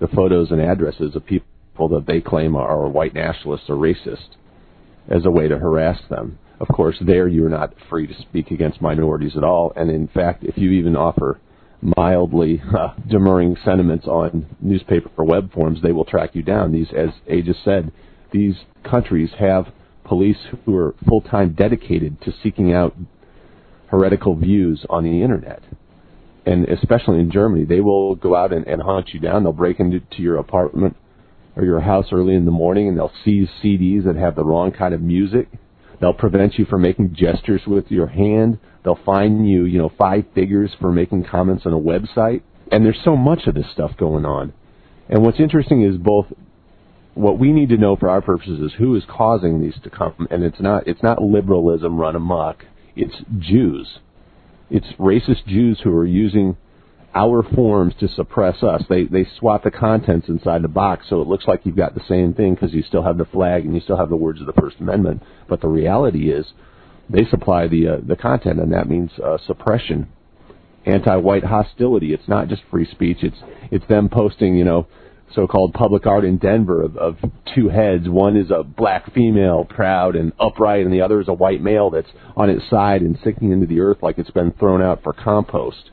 the 0.00 0.08
photos 0.08 0.50
and 0.50 0.60
addresses 0.60 1.14
of 1.14 1.26
people 1.26 1.88
that 1.88 2.06
they 2.06 2.20
claim 2.20 2.56
are 2.56 2.88
white 2.88 3.14
nationalists 3.14 3.68
or 3.68 3.76
racist 3.76 4.36
as 5.08 5.24
a 5.24 5.30
way 5.30 5.48
to 5.48 5.58
harass 5.58 6.00
them. 6.08 6.38
Of 6.60 6.68
course, 6.68 6.96
there 7.00 7.28
you're 7.28 7.48
not 7.48 7.74
free 7.88 8.06
to 8.06 8.22
speak 8.22 8.50
against 8.50 8.82
minorities 8.82 9.36
at 9.36 9.44
all, 9.44 9.72
and 9.76 9.90
in 9.90 10.08
fact, 10.08 10.42
if 10.44 10.58
you 10.58 10.70
even 10.72 10.96
offer 10.96 11.40
mildly 11.80 12.60
uh, 12.76 12.94
demurring 13.08 13.56
sentiments 13.64 14.06
on 14.06 14.46
newspaper 14.60 15.10
or 15.16 15.24
web 15.24 15.52
forums, 15.52 15.80
they 15.82 15.92
will 15.92 16.04
track 16.04 16.34
you 16.34 16.42
down. 16.42 16.72
These, 16.72 16.88
as 16.96 17.10
A 17.28 17.42
just 17.42 17.64
said, 17.64 17.92
these 18.32 18.56
countries 18.84 19.30
have 19.38 19.66
police 20.04 20.38
who 20.64 20.76
are 20.76 20.94
full 21.06 21.20
time 21.20 21.54
dedicated 21.54 22.20
to 22.22 22.32
seeking 22.42 22.72
out 22.72 22.96
heretical 23.88 24.34
views 24.34 24.84
on 24.90 25.04
the 25.04 25.22
internet. 25.22 25.62
And 26.48 26.66
especially 26.70 27.18
in 27.18 27.30
Germany, 27.30 27.66
they 27.66 27.80
will 27.80 28.14
go 28.14 28.34
out 28.34 28.54
and, 28.54 28.66
and 28.66 28.80
hunt 28.80 29.10
you 29.12 29.20
down. 29.20 29.42
They'll 29.42 29.52
break 29.52 29.80
into 29.80 30.00
your 30.16 30.38
apartment 30.38 30.96
or 31.56 31.64
your 31.64 31.80
house 31.80 32.06
early 32.10 32.34
in 32.34 32.46
the 32.46 32.50
morning 32.50 32.88
and 32.88 32.96
they'll 32.96 33.12
seize 33.22 33.48
CDs 33.62 34.06
that 34.06 34.16
have 34.16 34.34
the 34.34 34.44
wrong 34.44 34.72
kind 34.72 34.94
of 34.94 35.02
music. 35.02 35.48
They'll 36.00 36.14
prevent 36.14 36.54
you 36.54 36.64
from 36.64 36.80
making 36.80 37.14
gestures 37.14 37.60
with 37.66 37.90
your 37.90 38.06
hand. 38.06 38.58
They'll 38.82 38.98
fine 39.04 39.44
you, 39.44 39.64
you 39.64 39.76
know, 39.76 39.92
five 39.98 40.24
figures 40.34 40.70
for 40.80 40.90
making 40.90 41.26
comments 41.30 41.66
on 41.66 41.74
a 41.74 41.78
website. 41.78 42.40
And 42.72 42.82
there's 42.82 43.00
so 43.04 43.14
much 43.14 43.46
of 43.46 43.54
this 43.54 43.70
stuff 43.70 43.90
going 43.98 44.24
on. 44.24 44.54
And 45.10 45.22
what's 45.22 45.40
interesting 45.40 45.82
is 45.82 45.98
both 45.98 46.28
what 47.12 47.38
we 47.38 47.52
need 47.52 47.68
to 47.68 47.76
know 47.76 47.94
for 47.94 48.08
our 48.08 48.22
purposes 48.22 48.60
is 48.60 48.72
who 48.78 48.96
is 48.96 49.02
causing 49.06 49.60
these 49.60 49.74
to 49.82 49.90
come 49.90 50.28
and 50.30 50.42
it's 50.42 50.60
not 50.60 50.86
it's 50.86 51.02
not 51.02 51.20
liberalism 51.20 51.98
run 51.98 52.16
amok. 52.16 52.64
It's 52.96 53.16
Jews. 53.38 53.98
It's 54.70 54.86
racist 54.98 55.46
Jews 55.46 55.80
who 55.82 55.94
are 55.96 56.06
using 56.06 56.56
our 57.14 57.42
forms 57.42 57.94
to 58.00 58.08
suppress 58.08 58.62
us. 58.62 58.82
They 58.88 59.04
they 59.04 59.26
swap 59.38 59.64
the 59.64 59.70
contents 59.70 60.28
inside 60.28 60.62
the 60.62 60.68
box 60.68 61.06
so 61.08 61.22
it 61.22 61.28
looks 61.28 61.46
like 61.46 61.62
you've 61.64 61.76
got 61.76 61.94
the 61.94 62.04
same 62.08 62.34
thing 62.34 62.54
because 62.54 62.72
you 62.74 62.82
still 62.82 63.02
have 63.02 63.18
the 63.18 63.24
flag 63.24 63.64
and 63.64 63.74
you 63.74 63.80
still 63.80 63.96
have 63.96 64.10
the 64.10 64.16
words 64.16 64.40
of 64.40 64.46
the 64.46 64.52
First 64.52 64.78
Amendment. 64.78 65.22
But 65.48 65.60
the 65.60 65.68
reality 65.68 66.30
is, 66.30 66.46
they 67.08 67.24
supply 67.24 67.66
the 67.66 67.88
uh, 67.88 67.96
the 68.06 68.16
content, 68.16 68.60
and 68.60 68.72
that 68.72 68.88
means 68.88 69.10
uh, 69.24 69.38
suppression, 69.46 70.08
anti-white 70.84 71.44
hostility. 71.44 72.12
It's 72.12 72.28
not 72.28 72.48
just 72.48 72.62
free 72.70 72.86
speech. 72.90 73.18
It's 73.22 73.38
it's 73.70 73.86
them 73.86 74.08
posting, 74.10 74.56
you 74.56 74.64
know, 74.64 74.86
so-called 75.34 75.74
public 75.74 76.06
art 76.06 76.24
in 76.24 76.38
Denver 76.38 76.82
of, 76.82 76.96
of 76.96 77.16
two 77.54 77.68
heads. 77.68 78.08
One 78.08 78.36
is 78.36 78.50
a 78.50 78.62
black 78.62 79.12
female, 79.12 79.64
proud 79.64 80.16
and 80.16 80.32
upright, 80.38 80.84
and 80.84 80.92
the 80.92 81.02
other 81.02 81.20
is 81.20 81.28
a 81.28 81.32
white 81.32 81.62
male 81.62 81.90
that's 81.90 82.10
on 82.36 82.50
its 82.50 82.68
side 82.70 83.02
and 83.02 83.18
sinking 83.22 83.52
into 83.52 83.66
the 83.66 83.80
earth 83.80 83.98
like 84.02 84.18
it's 84.18 84.30
been 84.30 84.52
thrown 84.52 84.82
out 84.82 85.02
for 85.02 85.12
compost. 85.12 85.90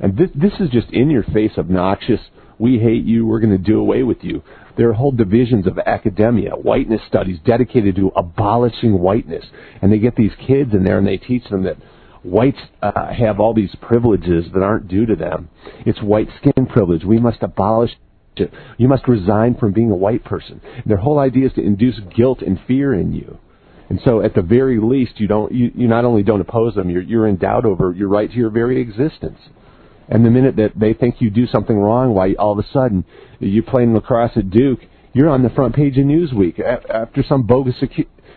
And 0.00 0.16
this, 0.16 0.30
this 0.34 0.52
is 0.60 0.70
just 0.70 0.90
in 0.90 1.10
your 1.10 1.22
face, 1.22 1.52
obnoxious. 1.56 2.20
We 2.58 2.78
hate 2.78 3.04
you. 3.04 3.26
We're 3.26 3.40
going 3.40 3.56
to 3.56 3.58
do 3.58 3.78
away 3.78 4.02
with 4.02 4.18
you. 4.22 4.42
There 4.76 4.90
are 4.90 4.94
whole 4.94 5.12
divisions 5.12 5.66
of 5.66 5.78
academia, 5.78 6.50
whiteness 6.50 7.00
studies 7.08 7.38
dedicated 7.44 7.96
to 7.96 8.12
abolishing 8.14 8.98
whiteness. 8.98 9.44
And 9.80 9.90
they 9.90 9.98
get 9.98 10.16
these 10.16 10.32
kids 10.46 10.74
in 10.74 10.84
there 10.84 10.98
and 10.98 11.06
they 11.06 11.16
teach 11.16 11.44
them 11.44 11.62
that 11.64 11.76
whites 12.22 12.58
uh, 12.82 13.12
have 13.12 13.40
all 13.40 13.54
these 13.54 13.74
privileges 13.80 14.46
that 14.52 14.62
aren't 14.62 14.88
due 14.88 15.06
to 15.06 15.16
them. 15.16 15.48
It's 15.86 16.02
white 16.02 16.28
skin 16.40 16.66
privilege. 16.66 17.04
We 17.04 17.18
must 17.18 17.42
abolish 17.42 17.92
it. 18.40 18.52
You 18.78 18.88
must 18.88 19.08
resign 19.08 19.54
from 19.56 19.72
being 19.72 19.90
a 19.90 19.96
white 19.96 20.24
person. 20.24 20.60
Their 20.84 20.96
whole 20.96 21.18
idea 21.18 21.46
is 21.46 21.52
to 21.54 21.62
induce 21.62 21.98
guilt 22.14 22.42
and 22.42 22.58
fear 22.66 22.94
in 22.94 23.12
you. 23.12 23.38
And 23.88 24.00
so, 24.04 24.20
at 24.20 24.34
the 24.34 24.42
very 24.42 24.80
least, 24.80 25.20
you 25.20 25.28
don't 25.28 25.52
you, 25.52 25.70
you 25.74 25.86
not 25.86 26.04
only 26.04 26.22
don't 26.22 26.40
oppose 26.40 26.74
them, 26.74 26.90
you're 26.90 27.02
you're 27.02 27.28
in 27.28 27.36
doubt 27.36 27.64
over 27.64 27.92
your 27.92 28.08
right 28.08 28.28
to 28.28 28.36
your 28.36 28.50
very 28.50 28.80
existence. 28.80 29.38
And 30.08 30.24
the 30.24 30.30
minute 30.30 30.56
that 30.56 30.72
they 30.76 30.92
think 30.92 31.16
you 31.20 31.30
do 31.30 31.46
something 31.46 31.76
wrong, 31.76 32.14
why 32.14 32.34
all 32.34 32.52
of 32.52 32.58
a 32.58 32.68
sudden 32.72 33.04
you're 33.38 33.62
playing 33.62 33.94
lacrosse 33.94 34.36
at 34.36 34.50
Duke, 34.50 34.80
you're 35.12 35.28
on 35.28 35.42
the 35.42 35.50
front 35.50 35.74
page 35.74 35.98
of 35.98 36.04
Newsweek 36.04 36.60
after 36.60 37.24
some 37.28 37.42
bogus 37.42 37.76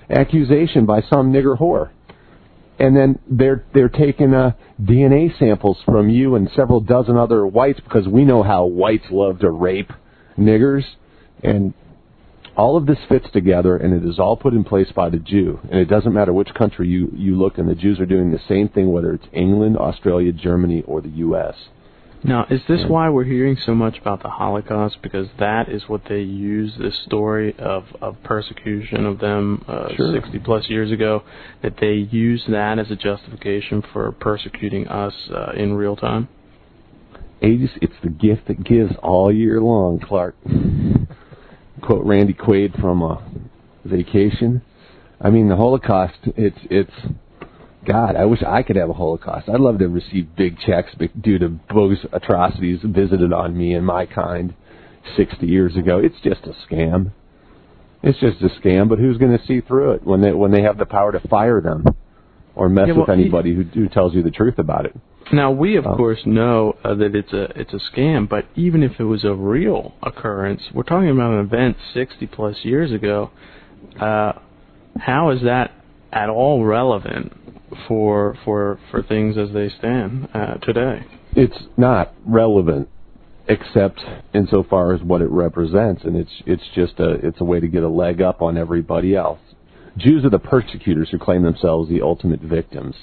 accusation 0.10 0.86
by 0.86 1.02
some 1.02 1.32
nigger 1.32 1.58
whore. 1.58 1.90
And 2.80 2.96
then 2.96 3.20
they're 3.30 3.66
they're 3.74 3.90
taking 3.90 4.34
uh, 4.34 4.54
DNA 4.82 5.38
samples 5.38 5.78
from 5.86 6.10
you 6.10 6.36
and 6.36 6.50
several 6.56 6.80
dozen 6.80 7.18
other 7.18 7.46
whites 7.46 7.80
because 7.82 8.08
we 8.08 8.24
know 8.24 8.42
how 8.42 8.66
whites 8.66 9.06
love 9.12 9.40
to 9.40 9.52
rape 9.52 9.92
niggers, 10.38 10.84
and 11.44 11.74
all 12.56 12.78
of 12.78 12.86
this 12.86 12.98
fits 13.08 13.28
together, 13.32 13.76
and 13.78 13.94
it 13.94 14.08
is 14.08 14.20
all 14.20 14.38
put 14.38 14.54
in 14.54 14.64
place 14.64 14.92
by 14.96 15.10
the 15.10 15.20
Jew. 15.20 15.60
And 15.70 15.80
it 15.80 15.90
doesn't 15.90 16.14
matter 16.14 16.34
which 16.34 16.54
country 16.54 16.88
you 16.88 17.12
you 17.14 17.38
look, 17.38 17.58
and 17.58 17.68
the 17.68 17.76
Jews 17.76 18.00
are 18.00 18.06
doing 18.06 18.32
the 18.32 18.40
same 18.48 18.70
thing, 18.70 18.92
whether 18.92 19.14
it's 19.14 19.28
England, 19.34 19.78
Australia, 19.78 20.32
Germany, 20.32 20.84
or 20.88 21.02
the 21.02 21.10
U.S. 21.10 21.56
Now, 22.24 22.46
is 22.50 22.60
this 22.68 22.82
why 22.88 23.10
we're 23.10 23.24
hearing 23.24 23.56
so 23.66 23.74
much 23.74 23.98
about 23.98 24.22
the 24.24 24.30
Holocaust? 24.30 24.98
Because 25.02 25.28
that 25.40 25.70
is 25.70 25.84
what 25.88 26.02
they 26.10 26.20
use 26.20 26.74
this 26.78 26.94
story 27.06 27.56
of, 27.58 27.86
of 28.02 28.18
persecution 28.24 29.06
of 29.06 29.20
them 29.20 29.64
uh, 29.68 29.88
Sure. 29.96 30.14
60 30.14 30.40
plus 30.40 30.70
years 30.70 30.92
ago, 30.92 31.24
that 31.64 31.76
they 31.80 31.94
use 31.94 32.44
that 32.50 32.78
as 32.78 32.92
a 32.92 32.96
justification 32.96 33.82
for 33.94 34.12
persecuting 34.12 34.88
us 34.90 35.14
uh, 35.34 35.52
in 35.56 35.74
real 35.74 35.96
time? 35.96 36.28
Aegis, 37.42 37.72
it's 37.82 37.94
the 38.04 38.10
gift 38.10 38.48
that 38.48 38.66
gives 38.66 38.92
all 39.02 39.34
year 39.34 39.62
long, 39.62 40.00
Clark. 40.00 40.36
Quote 41.82 42.06
Randy 42.06 42.34
Quaid 42.34 42.80
from 42.82 43.02
uh, 43.02 43.22
Vacation. 43.86 44.62
I 45.22 45.30
mean, 45.30 45.48
the 45.48 45.56
Holocaust. 45.56 46.18
It's 46.26 46.58
it's. 46.70 46.92
God, 47.90 48.16
I 48.16 48.26
wish 48.26 48.44
I 48.46 48.62
could 48.62 48.76
have 48.76 48.92
a 48.92 48.94
Holocaust. 48.94 49.50
I'd 49.50 49.60
love 49.60 49.80
to 49.80 49.88
receive 49.88 50.36
big 50.36 50.60
checks 50.60 50.92
due 51.20 51.40
to 51.40 51.50
bogus 51.50 51.98
atrocities 52.14 52.80
visited 52.84 53.34
on 53.34 53.58
me 53.58 53.74
and 53.74 53.84
my 53.84 54.06
kind 54.06 54.54
60 55.18 55.48
years 55.48 55.76
ago. 55.76 55.98
It's 55.98 56.16
just 56.24 56.42
a 56.44 56.54
scam. 56.68 57.14
It's 58.04 58.20
just 58.20 58.42
a 58.42 58.50
scam. 58.62 58.90
But 58.90 59.00
who's 59.00 59.18
going 59.18 59.36
to 59.36 59.44
see 59.46 59.62
through 59.62 59.94
it 59.94 60.04
when 60.04 60.22
they 60.22 60.32
when 60.32 60.52
they 60.52 60.62
have 60.62 60.78
the 60.78 60.86
power 60.86 61.12
to 61.12 61.20
fire 61.28 61.62
them 61.62 61.84
or 62.56 62.70
mess 62.70 62.86
Yeah, 62.88 62.94
well, 62.94 63.02
with 63.08 63.10
anybody 63.10 63.56
who, 63.56 63.64
who 63.64 63.90
tells 63.90 64.14
you 64.14 64.22
the 64.22 64.30
truth 64.32 64.60
about 64.60 64.86
it? 64.86 64.96
Now 65.34 65.52
we 65.52 65.76
of 65.76 65.88
Oh. 65.88 65.96
course 65.96 66.20
know 66.26 66.76
uh, 66.84 66.94
that 66.94 67.16
it's 67.16 67.34
a 67.34 67.60
it's 67.60 67.74
a 67.74 67.80
scam, 67.92 68.30
but 68.30 68.46
even 68.56 68.84
if 68.84 69.00
it 69.00 69.04
was 69.04 69.24
a 69.24 69.34
real 69.34 69.96
occurrence, 70.04 70.62
we're 70.76 70.84
talking 70.84 71.10
about 71.10 71.34
an 71.34 71.40
event 71.40 71.78
60 71.96 72.28
plus 72.28 72.58
years 72.62 72.92
ago. 72.92 73.32
Uh, 74.00 74.34
how 75.00 75.32
is 75.32 75.42
that 75.42 75.72
at 76.12 76.30
all 76.30 76.64
relevant 76.66 77.49
for 77.88 78.38
for 78.46 78.80
for 78.92 79.04
things 79.04 79.38
as 79.38 79.54
they 79.54 79.70
stand 79.70 80.28
uh, 80.34 80.56
today? 80.56 81.06
it's 81.36 81.58
not 81.78 82.14
relevant 82.26 82.90
except 83.48 84.00
insofar 84.34 84.94
as 84.94 85.02
what 85.02 85.22
it 85.22 85.30
represents 85.30 86.04
and 86.04 86.16
it's 86.16 86.32
it's 86.46 86.64
just 86.76 87.00
a 87.00 87.12
it's 87.26 87.42
a 87.42 87.44
way 87.44 87.60
to 87.60 87.68
get 87.68 87.84
a 87.84 87.90
leg 87.90 88.22
up 88.22 88.42
on 88.42 88.58
everybody 88.58 89.16
else. 89.16 89.40
Jews 89.98 90.24
are 90.24 90.30
the 90.30 90.40
persecutors 90.40 91.10
who 91.10 91.18
claim 91.18 91.44
themselves 91.44 91.90
the 91.90 92.02
ultimate 92.02 92.42
victims. 92.42 92.96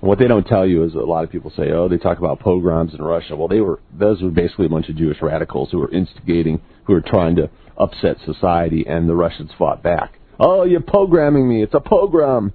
And 0.00 0.08
what 0.08 0.18
they 0.18 0.26
don't 0.26 0.46
tell 0.46 0.66
you 0.66 0.82
is 0.84 0.94
a 0.94 0.98
lot 0.98 1.24
of 1.24 1.30
people 1.30 1.52
say, 1.54 1.70
"Oh, 1.70 1.88
they 1.88 1.98
talk 1.98 2.18
about 2.18 2.40
pogroms 2.40 2.94
in 2.94 3.02
Russia." 3.02 3.36
Well, 3.36 3.48
they 3.48 3.60
were 3.60 3.80
those 3.92 4.22
were 4.22 4.30
basically 4.30 4.66
a 4.66 4.70
bunch 4.70 4.88
of 4.88 4.96
Jewish 4.96 5.20
radicals 5.22 5.70
who 5.70 5.78
were 5.78 5.90
instigating, 5.90 6.60
who 6.84 6.94
were 6.94 7.02
trying 7.02 7.36
to 7.36 7.50
upset 7.76 8.16
society, 8.24 8.86
and 8.86 9.08
the 9.08 9.14
Russians 9.14 9.50
fought 9.58 9.82
back. 9.82 10.18
Oh, 10.40 10.64
you're 10.64 10.80
pogromming 10.80 11.46
me! 11.46 11.62
It's 11.62 11.74
a 11.74 11.80
pogrom, 11.80 12.52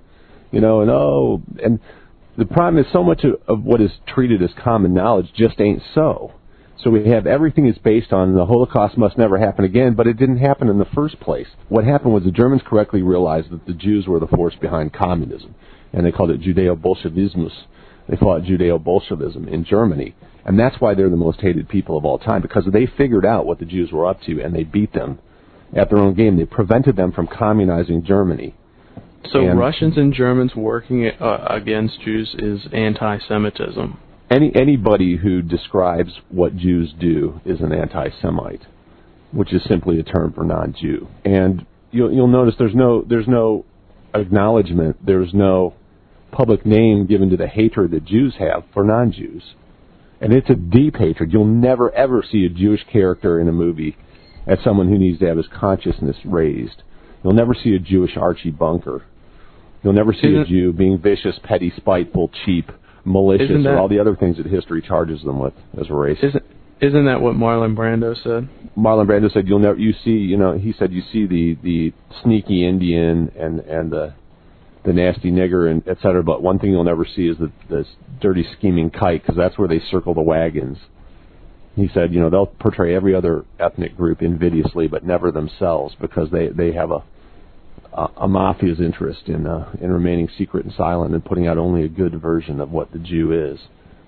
you 0.51 0.61
know, 0.61 0.81
and 0.81 0.89
oh, 0.91 1.41
and 1.63 1.79
the 2.37 2.45
problem 2.45 2.83
is 2.83 2.91
so 2.91 3.03
much 3.03 3.23
of, 3.23 3.41
of 3.47 3.63
what 3.63 3.81
is 3.81 3.91
treated 4.07 4.41
as 4.41 4.51
common 4.63 4.93
knowledge 4.93 5.27
just 5.35 5.59
ain't 5.59 5.81
so. 5.93 6.33
So 6.83 6.91
we 6.91 7.09
have 7.09 7.25
everything 7.25 7.67
is 7.67 7.77
based 7.79 8.13
on 8.13 8.35
the 8.35 8.45
Holocaust 8.45 8.97
must 8.97 9.17
never 9.17 9.39
happen 9.39 9.65
again, 9.65 9.95
but 9.95 10.05
it 10.05 10.17
didn't 10.17 10.37
happen 10.37 10.69
in 10.69 10.77
the 10.77 10.85
first 10.85 11.19
place. 11.19 11.47
What 11.69 11.85
happened 11.85 12.13
was 12.13 12.23
the 12.23 12.31
Germans 12.31 12.61
correctly 12.63 13.01
realized 13.01 13.49
that 13.49 13.65
the 13.65 13.73
Jews 13.73 14.05
were 14.07 14.19
the 14.19 14.27
force 14.27 14.53
behind 14.61 14.93
communism, 14.93 15.55
and 15.91 16.05
they 16.05 16.11
called 16.11 16.29
it 16.29 16.41
Judeo-Bolshevismus. 16.41 17.53
They 18.07 18.15
fought 18.15 18.43
Judeo-Bolshevism 18.43 19.47
in 19.47 19.65
Germany, 19.65 20.15
and 20.45 20.59
that's 20.59 20.79
why 20.79 20.93
they're 20.93 21.09
the 21.09 21.17
most 21.17 21.41
hated 21.41 21.67
people 21.67 21.97
of 21.97 22.05
all 22.05 22.19
time 22.19 22.43
because 22.43 22.65
they 22.71 22.85
figured 22.85 23.25
out 23.25 23.47
what 23.47 23.57
the 23.57 23.65
Jews 23.65 23.91
were 23.91 24.05
up 24.05 24.21
to 24.27 24.39
and 24.41 24.55
they 24.55 24.63
beat 24.63 24.93
them 24.93 25.17
at 25.75 25.89
their 25.89 25.99
own 25.99 26.13
game. 26.13 26.37
They 26.37 26.45
prevented 26.45 26.95
them 26.95 27.11
from 27.11 27.27
communizing 27.27 28.05
Germany. 28.05 28.55
So 29.31 29.47
And- 29.47 29.59
Russians 29.59 29.97
and 29.97 30.13
Germans 30.13 30.55
working 30.55 31.07
uh, 31.07 31.47
against 31.49 32.01
Jews 32.01 32.35
is 32.39 32.67
anti-Semitism. 32.71 33.97
any 34.29 34.51
anybody 34.55 35.17
who 35.17 35.41
describes 35.41 36.11
what 36.29 36.55
Jews 36.57 36.93
do 36.99 37.39
is 37.45 37.61
an 37.61 37.71
anti-Semite, 37.73 38.65
which 39.31 39.53
is 39.53 39.63
simply 39.63 39.99
a 39.99 40.03
term 40.03 40.33
for 40.33 40.43
non-Jew. 40.43 41.07
And 41.25 41.65
you'll 41.91 42.11
you'll 42.13 42.27
notice 42.27 42.55
there's 42.57 42.75
no 42.75 43.01
there's 43.03 43.27
no 43.27 43.65
acknowledgement, 44.13 44.97
there's 45.05 45.33
no 45.33 45.73
public 46.31 46.65
name 46.65 47.05
given 47.05 47.29
to 47.29 47.37
the 47.37 47.47
hatred 47.47 47.91
that 47.91 48.05
Jews 48.05 48.35
have 48.39 48.63
for 48.73 48.83
non-Jews, 48.83 49.55
and 50.21 50.33
it's 50.33 50.49
a 50.49 50.55
deep 50.55 50.95
hatred. 50.97 51.31
You'll 51.33 51.45
never 51.45 51.93
ever 51.93 52.23
see 52.29 52.45
a 52.45 52.49
Jewish 52.49 52.85
character 52.91 53.39
in 53.39 53.47
a 53.47 53.51
movie 53.53 53.95
as 54.45 54.59
someone 54.63 54.87
who 54.89 54.97
needs 54.97 55.19
to 55.19 55.27
have 55.27 55.37
his 55.37 55.47
consciousness 55.47 56.17
raised. 56.25 56.83
You'll 57.23 57.33
never 57.33 57.53
see 57.53 57.75
a 57.75 57.79
Jewish 57.79 58.15
Archie 58.17 58.51
Bunker. 58.51 59.03
You'll 59.83 59.93
never 59.93 60.13
see 60.13 60.27
a 60.27 60.41
Isn't- 60.41 60.47
Jew 60.47 60.73
being 60.73 60.97
vicious, 60.97 61.39
petty, 61.43 61.71
spiteful, 61.75 62.29
cheap, 62.45 62.71
malicious, 63.05 63.63
that- 63.63 63.73
or 63.73 63.77
all 63.77 63.87
the 63.87 63.99
other 63.99 64.15
things 64.15 64.37
that 64.37 64.45
history 64.45 64.81
charges 64.81 65.21
them 65.23 65.39
with 65.39 65.53
as 65.79 65.89
a 65.89 65.93
race. 65.93 66.19
Isn't 66.21 66.43
isn't 66.79 67.05
that 67.05 67.21
what 67.21 67.35
Marlon 67.35 67.75
Brando 67.75 68.15
said? 68.21 68.47
Marlon 68.77 69.07
Brando 69.07 69.31
said, 69.31 69.47
"You'll 69.47 69.59
never, 69.59 69.79
you 69.79 69.93
see, 69.93 70.17
you 70.17 70.37
know." 70.37 70.53
He 70.53 70.73
said, 70.73 70.91
"You 70.93 71.01
see 71.01 71.25
the 71.25 71.57
the 71.63 71.93
sneaky 72.21 72.65
Indian 72.65 73.31
and 73.37 73.59
and 73.61 73.89
the 73.91 74.13
the 74.83 74.93
nasty 74.93 75.31
nigger 75.31 75.69
and 75.69 75.81
et 75.87 75.97
cetera, 76.01 76.23
but 76.23 76.41
one 76.43 76.59
thing 76.59 76.71
you'll 76.71 76.83
never 76.83 77.03
see 77.05 77.27
is 77.27 77.37
the 77.37 77.51
this 77.69 77.87
dirty 78.21 78.43
scheming 78.43 78.89
kite 78.89 79.21
because 79.21 79.35
that's 79.35 79.57
where 79.57 79.67
they 79.67 79.79
circle 79.79 80.13
the 80.13 80.21
wagons." 80.21 80.77
He 81.77 81.87
said, 81.93 82.11
"You 82.11 82.19
know, 82.19 82.31
they'll 82.31 82.47
portray 82.47 82.95
every 82.95 83.13
other 83.13 83.45
ethnic 83.59 83.95
group 83.95 84.23
invidiously, 84.23 84.87
but 84.87 85.05
never 85.05 85.31
themselves 85.31 85.95
because 86.01 86.31
they 86.31 86.47
they 86.47 86.73
have 86.73 86.89
a 86.89 87.03
a, 87.93 88.03
a 88.17 88.27
mafia's 88.27 88.81
interest 88.81 89.27
in 89.27 89.45
uh, 89.45 89.71
in 89.79 89.91
remaining 89.91 90.27
secret 90.39 90.65
and 90.65 90.73
silent 90.73 91.13
and 91.13 91.23
putting 91.23 91.45
out 91.45 91.59
only 91.59 91.83
a 91.83 91.87
good 91.87 92.19
version 92.19 92.59
of 92.59 92.71
what 92.71 92.91
the 92.91 92.99
Jew 92.99 93.31
is." 93.31 93.59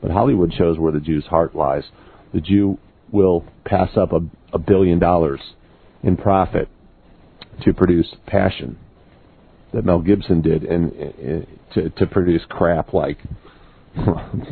But 0.02 0.10
Hollywood 0.10 0.52
shows 0.52 0.80
where 0.80 0.92
the 0.92 1.00
Jew's 1.00 1.26
heart 1.28 1.56
lies. 1.56 1.84
The 2.34 2.42
Jew 2.42 2.80
will 3.12 3.46
pass 3.66 3.96
up 3.96 4.14
a, 4.14 4.22
a 4.52 4.58
billion 4.58 4.98
dollars 4.98 5.42
in 6.02 6.18
profit 6.18 6.70
to 7.64 7.74
produce 7.74 8.16
passion 8.26 8.80
that 9.74 9.86
Mel 9.86 10.00
Gibson 10.00 10.42
did 10.42 10.64
and, 10.64 10.92
and 10.94 11.48
to, 11.76 11.90
to 11.92 12.08
produce 12.08 12.42
crap 12.50 12.94
like 12.94 13.20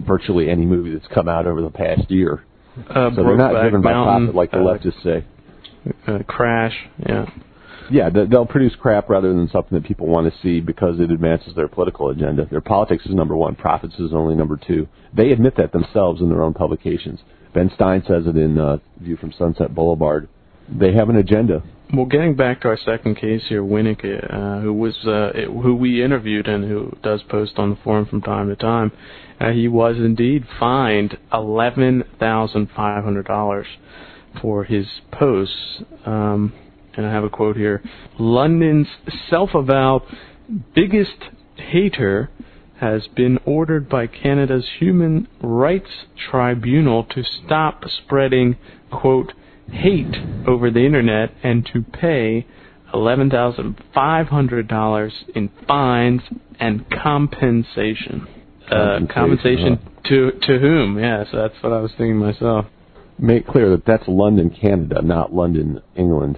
virtually 0.06 0.52
any 0.52 0.66
movie 0.66 0.94
that's 0.94 1.12
come 1.12 1.28
out 1.28 1.48
over 1.48 1.64
the 1.64 1.72
past 1.72 2.12
year. 2.12 2.44
Uh, 2.90 3.12
So 3.16 3.24
they're 3.24 3.38
not 3.38 3.52
driven 3.62 3.82
by 3.82 3.92
Mountain, 3.94 4.26
profit 4.28 4.36
like 4.36 4.52
the 4.52 4.58
uh, 4.60 4.62
leftists 4.64 5.04
say. 5.04 5.24
uh, 6.08 6.20
Crash, 6.28 6.76
yeah. 7.06 7.26
Yeah, 7.90 8.10
they- 8.10 8.26
they'll 8.26 8.46
produce 8.46 8.76
crap 8.76 9.10
rather 9.10 9.34
than 9.34 9.48
something 9.48 9.78
that 9.80 9.88
people 9.88 10.08
want 10.08 10.32
to 10.32 10.40
see 10.42 10.60
because 10.60 11.00
it 11.00 11.10
advances 11.10 11.54
their 11.56 11.70
political 11.70 12.10
agenda. 12.10 12.46
Their 12.46 12.60
politics 12.62 13.06
is 13.06 13.16
number 13.16 13.36
one. 13.36 13.56
Profits 13.56 13.98
is 14.00 14.14
only 14.14 14.36
number 14.36 14.58
two. 14.58 14.88
They 15.14 15.32
admit 15.32 15.56
that 15.56 15.72
themselves 15.72 16.22
in 16.22 16.30
their 16.30 16.44
own 16.44 16.54
publications. 16.54 17.20
Ben 17.54 17.70
Stein 17.76 18.04
says 18.06 18.28
it 18.28 18.36
in 18.36 18.58
uh, 18.58 18.78
View 19.00 19.16
from 19.16 19.32
Sunset 19.32 19.74
Boulevard. 19.74 20.28
They 20.70 20.92
have 20.94 21.10
an 21.10 21.16
agenda. 21.16 21.64
Well, 21.94 22.06
getting 22.06 22.36
back 22.36 22.62
to 22.62 22.68
our 22.68 22.78
second 22.78 23.16
case 23.16 23.44
here, 23.48 23.64
Winnick, 23.64 24.04
uh, 24.04 24.60
who 24.60 24.74
was 24.74 24.94
uh, 25.06 25.32
who 25.62 25.74
we 25.74 26.04
interviewed 26.04 26.46
and 26.46 26.66
who 26.66 26.92
does 27.02 27.24
post 27.30 27.54
on 27.58 27.70
the 27.70 27.76
forum 27.82 28.06
from 28.06 28.22
time 28.22 28.50
to 28.50 28.58
time, 28.58 28.92
uh, 29.40 29.52
he 29.52 29.70
was 29.70 29.96
indeed 29.96 30.44
fined 30.60 31.18
eleven 31.32 32.04
thousand 32.20 32.70
five 32.76 33.06
hundred 33.06 33.26
dollars 33.26 33.68
for 34.42 34.66
his 34.66 34.86
posts. 35.14 35.82
Um, 36.06 36.54
and 36.98 37.06
I 37.06 37.12
have 37.14 37.24
a 37.24 37.30
quote 37.30 37.56
here: 37.56 37.82
London's 38.20 38.88
self-avowed 39.30 40.02
biggest 40.76 41.24
hater 41.56 42.30
has 42.82 43.08
been 43.16 43.40
ordered 43.46 43.88
by 43.88 44.08
Canada's 44.08 44.68
Human 44.80 45.30
Rights 45.42 46.06
Tribunal 46.30 47.06
to 47.06 47.24
stop 47.24 47.86
spreading, 48.04 48.58
quote, 48.92 49.32
hate 49.72 50.16
over 50.48 50.72
the 50.72 50.86
internet 50.86 51.32
and 51.44 51.70
to 51.74 51.82
pay 51.82 52.46
$11,500 52.94 55.12
in 55.36 55.50
fines 55.68 56.22
and 56.60 56.90
compensation. 56.90 58.28
Uh, 58.70 59.00
Compensation, 59.14 59.14
compensation 59.14 59.80
to 60.08 60.32
to 60.46 60.60
whom? 60.60 61.00
Yes, 61.00 61.28
that's 61.32 61.54
what 61.62 61.72
I 61.72 61.80
was 61.80 61.92
thinking 61.92 62.18
myself. 62.18 62.66
Make 63.18 63.48
clear 63.48 63.70
that 63.70 63.86
that's 63.86 64.04
London, 64.08 64.50
Canada, 64.50 65.02
not 65.02 65.34
London, 65.34 65.82
England. 65.96 66.38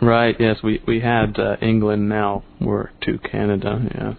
Right. 0.00 0.34
Yes, 0.38 0.62
we 0.62 0.82
we 0.86 1.00
had 1.00 1.38
uh, 1.38 1.56
England. 1.60 2.08
Now 2.08 2.42
we're 2.60 2.88
to 3.02 3.18
Canada. 3.18 3.86
Yeah. 3.94 4.14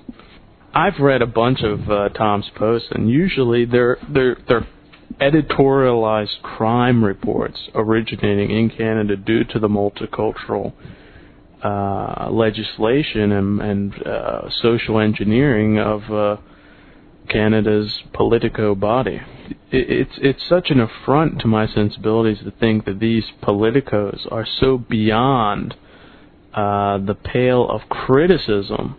I've 0.74 1.00
read 1.00 1.24
a 1.24 1.28
bunch 1.28 1.62
of 1.64 1.90
uh, 1.90 2.10
Tom's 2.10 2.52
posts, 2.56 2.90
and 2.92 3.10
usually 3.10 3.66
they're 3.66 3.98
they're 4.14 4.38
they're 4.48 4.68
editorialized 5.20 6.42
crime 6.42 7.04
reports 7.04 7.58
originating 7.76 8.52
in 8.52 8.70
Canada 8.70 9.16
due 9.16 9.44
to 9.44 9.60
the 9.60 9.68
multicultural 9.68 10.74
uh, 11.64 12.30
legislation 12.32 13.32
and, 13.32 13.62
and 13.62 14.08
uh, 14.08 14.50
social 14.62 15.00
engineering 15.00 15.78
of 15.78 16.04
uh, 16.12 16.38
Canada's 17.30 18.02
politico 18.14 18.76
body. 18.76 19.22
It's 19.72 20.18
it's 20.22 20.48
such 20.48 20.72
an 20.72 20.80
affront 20.80 21.40
to 21.42 21.48
my 21.48 21.68
sensibilities 21.68 22.40
to 22.44 22.52
think 22.52 22.86
that 22.86 23.00
these 23.00 23.24
politicos 23.44 24.20
are 24.32 24.46
so 24.60 24.78
beyond 24.78 25.76
uh, 26.54 26.98
the 26.98 27.16
pale 27.16 27.70
of 27.70 27.82
criticism. 27.90 28.96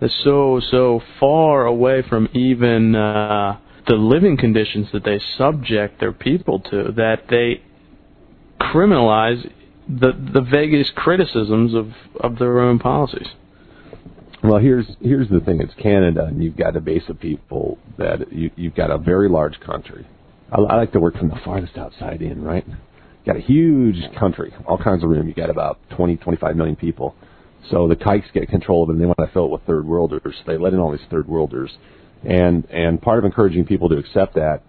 They're 0.00 0.10
so 0.24 0.60
so 0.70 1.00
far 1.20 1.66
away 1.66 2.02
from 2.02 2.28
even 2.32 2.96
uh, 2.96 3.58
the 3.86 3.94
living 3.94 4.36
conditions 4.36 4.88
that 4.92 5.04
they 5.04 5.20
subject 5.36 6.00
their 6.00 6.12
people 6.12 6.60
to 6.60 6.92
that 6.96 7.24
they 7.28 7.62
criminalize 8.60 9.50
the 9.88 10.12
the 10.32 10.40
vaguest 10.40 10.94
criticisms 10.94 11.74
of 11.74 11.92
of 12.20 12.38
their 12.38 12.60
own 12.60 12.78
policies. 12.78 13.28
Well, 14.42 14.58
here's 14.58 14.86
here's 15.00 15.28
the 15.28 15.40
thing. 15.40 15.60
It's 15.60 15.74
Canada, 15.74 16.26
and 16.26 16.42
you've 16.42 16.56
got 16.56 16.76
a 16.76 16.80
base 16.80 17.04
of 17.08 17.20
people 17.20 17.78
that 17.98 18.32
you, 18.32 18.50
you've 18.56 18.74
got 18.74 18.90
a 18.90 18.98
very 18.98 19.28
large 19.28 19.58
country. 19.60 20.06
I, 20.50 20.60
I 20.60 20.76
like 20.76 20.92
to 20.92 21.00
work 21.00 21.16
from 21.16 21.28
the 21.28 21.40
farthest 21.44 21.76
outside 21.76 22.22
in, 22.22 22.42
right? 22.42 22.64
Got 23.24 23.36
a 23.36 23.40
huge 23.40 23.96
country, 24.18 24.52
all 24.66 24.78
kinds 24.78 25.04
of 25.04 25.10
room. 25.10 25.28
You 25.28 25.34
got 25.34 25.48
about 25.48 25.78
20, 25.96 26.16
25 26.16 26.56
million 26.56 26.74
people. 26.74 27.14
So 27.70 27.86
the 27.86 27.94
kikes 27.94 28.26
get 28.34 28.48
control 28.48 28.82
of 28.82 28.90
it, 28.90 28.94
and 28.94 29.00
they 29.00 29.06
want 29.06 29.18
to 29.18 29.30
fill 29.32 29.44
it 29.44 29.52
with 29.52 29.62
third 29.62 29.86
worlders. 29.86 30.34
They 30.44 30.58
let 30.58 30.72
in 30.72 30.80
all 30.80 30.90
these 30.90 31.06
third 31.08 31.28
worlders, 31.28 31.70
and 32.24 32.64
and 32.70 33.00
part 33.02 33.18
of 33.18 33.24
encouraging 33.24 33.64
people 33.64 33.88
to 33.88 33.96
accept 33.96 34.34
that 34.34 34.62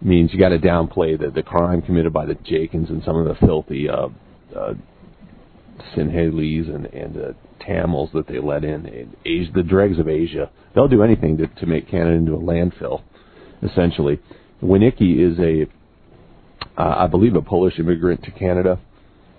means 0.00 0.32
you 0.32 0.38
got 0.38 0.50
to 0.50 0.58
downplay 0.58 1.18
the 1.18 1.30
the 1.30 1.42
crime 1.42 1.80
committed 1.82 2.12
by 2.12 2.26
the 2.26 2.34
Jakins 2.34 2.90
and 2.90 3.02
some 3.04 3.16
of 3.16 3.26
the 3.26 3.34
filthy 3.46 3.88
uh, 3.88 4.08
uh, 4.56 4.74
Sinhalese 5.96 6.74
and 6.74 6.86
and 6.86 7.16
uh, 7.16 7.32
Tamils 7.60 8.10
that 8.14 8.26
they 8.26 8.38
let 8.38 8.64
in, 8.64 8.86
and 8.86 9.16
Asia, 9.24 9.50
the 9.54 9.62
dregs 9.62 9.98
of 9.98 10.08
Asia. 10.08 10.50
They'll 10.74 10.88
do 10.88 11.02
anything 11.02 11.36
to 11.38 11.46
to 11.46 11.66
make 11.66 11.88
Canada 11.90 12.16
into 12.16 12.34
a 12.34 12.38
landfill, 12.38 13.02
essentially. 13.62 14.20
Winnicki 14.62 15.18
is 15.18 15.38
a, 15.38 15.66
uh, 16.80 16.94
I 17.04 17.06
believe, 17.06 17.34
a 17.36 17.42
Polish 17.42 17.78
immigrant 17.78 18.22
to 18.24 18.30
Canada. 18.30 18.78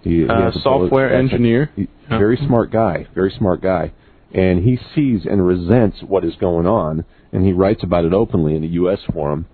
He, 0.04 0.18
he 0.20 0.26
Uh, 0.26 0.52
software 0.52 1.10
Polish- 1.10 1.32
engineer. 1.34 1.70
he- 1.76 1.88
very 2.10 2.38
smart 2.38 2.72
guy, 2.72 3.08
very 3.16 3.32
smart 3.32 3.62
guy, 3.62 3.92
and 4.34 4.64
he 4.64 4.78
sees 4.94 5.26
and 5.26 5.46
resents 5.46 5.98
what 6.02 6.26
is 6.26 6.36
going 6.36 6.66
on, 6.66 7.06
and 7.32 7.46
he 7.46 7.54
writes 7.54 7.84
about 7.84 8.06
it 8.06 8.14
openly 8.14 8.56
in 8.56 8.64
a 8.64 8.68
U.S. 8.68 9.00
forum. 9.14 9.46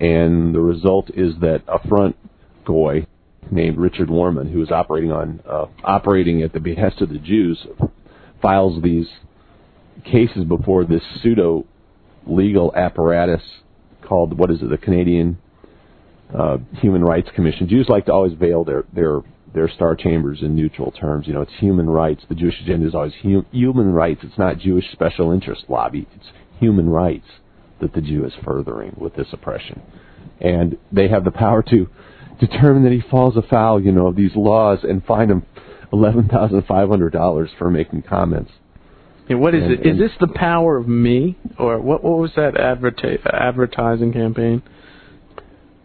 And 0.00 0.54
the 0.54 0.60
result 0.60 1.10
is 1.10 1.34
that 1.40 1.62
a 1.66 1.86
front 1.88 2.16
goy 2.64 3.06
named 3.50 3.78
Richard 3.78 4.10
Warman, 4.10 4.48
who 4.48 4.62
is 4.62 4.70
operating 4.70 5.10
on 5.10 5.40
uh, 5.48 5.66
operating 5.82 6.42
at 6.42 6.52
the 6.52 6.60
behest 6.60 7.00
of 7.00 7.08
the 7.08 7.18
Jews, 7.18 7.66
files 8.40 8.82
these 8.82 9.08
cases 10.04 10.44
before 10.44 10.84
this 10.84 11.02
pseudo 11.20 11.64
legal 12.26 12.72
apparatus 12.74 13.42
called 14.02 14.38
what 14.38 14.50
is 14.50 14.62
it, 14.62 14.70
the 14.70 14.78
Canadian 14.78 15.38
uh, 16.36 16.58
Human 16.80 17.02
Rights 17.02 17.28
Commission. 17.34 17.68
Jews 17.68 17.86
like 17.88 18.06
to 18.06 18.12
always 18.12 18.34
veil 18.34 18.64
their 18.64 18.84
their 18.92 19.20
their 19.54 19.68
star 19.68 19.96
chambers 19.96 20.40
in 20.42 20.54
neutral 20.54 20.90
terms. 20.92 21.26
You 21.26 21.34
know, 21.34 21.40
it's 21.42 21.52
human 21.58 21.88
rights. 21.88 22.22
The 22.28 22.34
Jewish 22.34 22.60
agenda 22.62 22.86
is 22.86 22.94
always 22.94 23.14
hu- 23.22 23.46
human 23.50 23.92
rights. 23.92 24.20
It's 24.22 24.38
not 24.38 24.58
Jewish 24.58 24.84
special 24.92 25.32
interest 25.32 25.64
lobby. 25.68 26.06
It's 26.14 26.26
human 26.60 26.88
rights 26.90 27.26
that 27.80 27.92
the 27.94 28.00
Jew 28.00 28.24
is 28.26 28.32
furthering 28.44 28.94
with 28.98 29.14
this 29.14 29.28
oppression, 29.32 29.80
and 30.40 30.76
they 30.92 31.08
have 31.08 31.24
the 31.24 31.30
power 31.30 31.62
to 31.70 31.88
determine 32.40 32.82
that 32.84 32.92
he 32.92 33.00
falls 33.10 33.36
afoul, 33.36 33.80
you 33.80 33.92
know, 33.92 34.06
of 34.08 34.16
these 34.16 34.34
laws 34.36 34.80
and 34.82 35.04
fine 35.04 35.30
him 35.30 35.44
eleven 35.92 36.28
thousand 36.28 36.62
five 36.66 36.88
hundred 36.88 37.12
dollars 37.12 37.50
for 37.58 37.70
making 37.70 38.02
comments. 38.02 38.50
Yeah, 39.28 39.36
what 39.36 39.54
is 39.54 39.62
And- 39.62 39.72
it? 39.72 39.80
Is 39.80 39.86
and- 39.92 40.00
this 40.00 40.12
the 40.20 40.28
power 40.28 40.76
of 40.76 40.88
me, 40.88 41.36
or 41.58 41.78
what? 41.80 42.02
What 42.04 42.18
was 42.18 42.32
that 42.36 42.54
adverti- 42.54 43.20
advertising 43.32 44.12
campaign? 44.12 44.62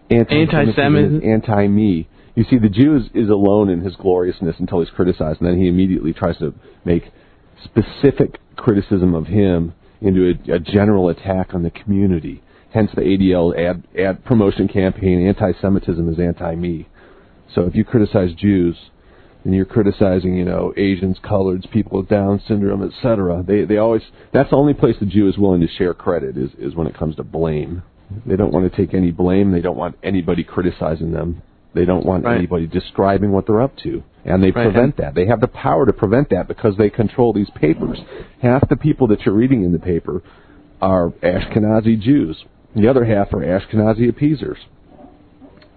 Anti-Semitism? 0.09 1.21
anti-me. 1.23 2.07
You 2.35 2.45
see, 2.49 2.57
the 2.57 2.69
Jew 2.69 2.95
is, 2.95 3.03
is 3.13 3.29
alone 3.29 3.69
in 3.69 3.81
his 3.81 3.95
gloriousness 3.95 4.55
until 4.59 4.79
he's 4.79 4.89
criticized, 4.89 5.39
and 5.41 5.49
then 5.49 5.59
he 5.59 5.67
immediately 5.67 6.13
tries 6.13 6.37
to 6.39 6.53
make 6.83 7.11
specific 7.63 8.39
criticism 8.55 9.13
of 9.13 9.27
him 9.27 9.73
into 10.01 10.31
a, 10.31 10.55
a 10.55 10.59
general 10.59 11.09
attack 11.09 11.53
on 11.53 11.63
the 11.63 11.69
community. 11.69 12.41
Hence 12.73 12.89
the 12.95 13.01
ADL 13.01 13.55
ad, 13.57 13.83
ad 13.97 14.25
promotion 14.25 14.67
campaign, 14.67 15.27
anti-Semitism 15.27 16.11
is 16.11 16.19
anti-me. 16.19 16.87
So 17.53 17.61
if 17.61 17.75
you 17.75 17.85
criticize 17.85 18.33
Jews, 18.33 18.75
and 19.43 19.53
you're 19.53 19.65
criticizing, 19.65 20.37
you 20.37 20.45
know, 20.45 20.73
Asians, 20.77 21.17
coloreds, 21.23 21.69
people 21.69 21.99
with 21.99 22.09
Down 22.09 22.41
syndrome, 22.47 22.83
etc. 22.83 23.43
They 23.45 23.65
they 23.65 23.77
always 23.77 24.01
that's 24.31 24.51
the 24.51 24.55
only 24.55 24.73
place 24.73 24.95
the 24.99 25.05
Jew 25.05 25.27
is 25.27 25.37
willing 25.37 25.61
to 25.61 25.67
share 25.67 25.93
credit 25.93 26.37
is 26.37 26.51
is 26.57 26.75
when 26.75 26.87
it 26.87 26.97
comes 26.97 27.17
to 27.17 27.23
blame. 27.23 27.83
They 28.25 28.35
don't 28.35 28.53
want 28.53 28.71
to 28.71 28.77
take 28.77 28.93
any 28.93 29.11
blame. 29.11 29.51
They 29.51 29.61
don't 29.61 29.77
want 29.77 29.97
anybody 30.03 30.43
criticizing 30.43 31.11
them. 31.11 31.41
They 31.73 31.85
don't 31.85 32.05
want 32.05 32.23
Right. 32.25 32.37
anybody 32.37 32.67
describing 32.67 33.31
what 33.31 33.47
they're 33.47 33.61
up 33.61 33.75
to. 33.77 34.03
And 34.25 34.41
they 34.41 34.51
Right, 34.51 34.63
prevent 34.63 34.97
that. 34.97 35.15
They 35.15 35.25
have 35.25 35.41
the 35.41 35.47
power 35.47 35.85
to 35.85 35.93
prevent 35.93 36.29
that 36.29 36.47
because 36.47 36.77
they 36.77 36.89
control 36.89 37.33
these 37.33 37.49
papers. 37.49 38.01
Half 38.39 38.69
the 38.69 38.77
people 38.77 39.07
that 39.07 39.25
you're 39.25 39.35
reading 39.35 39.63
in 39.63 39.71
the 39.71 39.79
paper 39.79 40.21
are 40.81 41.09
Ashkenazi 41.21 41.99
Jews. 41.99 42.45
The 42.75 42.87
other 42.87 43.05
half 43.05 43.33
are 43.33 43.41
Ashkenazi 43.41 44.07
appeasers. 44.09 44.57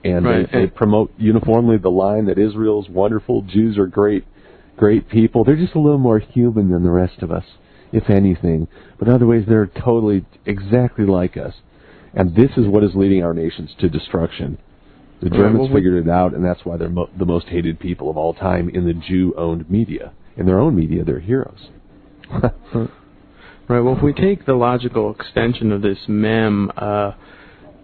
And 0.04 0.24
Right, 0.24 0.50
they, 0.52 0.60
they 0.60 0.66
promote 0.68 1.12
uniformly 1.18 1.78
the 1.78 1.90
line 1.90 2.26
that 2.26 2.38
Israel's 2.38 2.88
wonderful, 2.88 3.42
Jews 3.42 3.76
are 3.76 3.86
great, 3.86 4.24
great 4.76 5.08
people. 5.08 5.42
They're 5.42 5.56
just 5.56 5.74
a 5.74 5.80
little 5.80 5.98
more 5.98 6.18
human 6.20 6.70
than 6.70 6.84
the 6.84 6.90
rest 6.90 7.22
of 7.22 7.32
us, 7.32 7.44
if 7.92 8.08
anything. 8.08 8.68
But 8.98 9.08
in 9.08 9.14
other 9.14 9.26
ways, 9.26 9.44
they're 9.48 9.66
totally 9.66 10.24
exactly 10.44 11.04
like 11.04 11.36
us. 11.36 11.54
And 12.14 12.34
this 12.34 12.50
is 12.56 12.66
what 12.66 12.84
is 12.84 12.94
leading 12.94 13.24
our 13.24 13.34
nations 13.34 13.74
to 13.80 13.88
destruction. 13.88 14.58
The 15.26 15.30
Right, 15.30 15.38
Germans 15.38 15.70
well, 15.70 15.76
figured 15.78 16.06
it 16.06 16.08
out, 16.08 16.34
and 16.34 16.44
that's 16.44 16.64
why 16.64 16.76
they're 16.76 16.88
mo- 16.88 17.10
the 17.18 17.24
most 17.24 17.48
hated 17.48 17.80
people 17.80 18.08
of 18.08 18.16
all 18.16 18.32
time 18.32 18.68
in 18.68 18.86
the 18.86 18.92
Jew-owned 18.92 19.68
media. 19.68 20.12
In 20.36 20.46
their 20.46 20.60
own 20.60 20.76
media, 20.76 21.02
they're 21.02 21.18
heroes. 21.18 21.68
Right. 23.68 23.80
Well, 23.80 23.96
if 23.96 24.02
we 24.04 24.12
take 24.12 24.46
the 24.46 24.54
logical 24.54 25.12
extension 25.12 25.72
of 25.72 25.82
this 25.82 25.98
mem, 26.06 26.70
uh, 26.76 27.12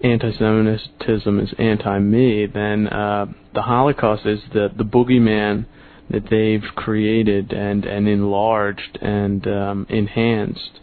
anti-Semitism 0.05 1.41
is 1.41 1.53
anti-me, 1.59 2.47
then 2.47 2.87
uh, 2.87 3.27
the 3.55 3.63
Holocaust 3.63 4.25
is 4.25 4.39
the 4.53 4.69
the 4.77 4.85
boogeyman 4.85 5.67
that 6.11 6.31
they've 6.31 6.63
created 6.77 7.53
and 7.53 7.85
and 7.85 8.07
enlarged 8.07 9.01
and 9.03 9.45
um, 9.49 9.87
enhanced, 9.89 10.79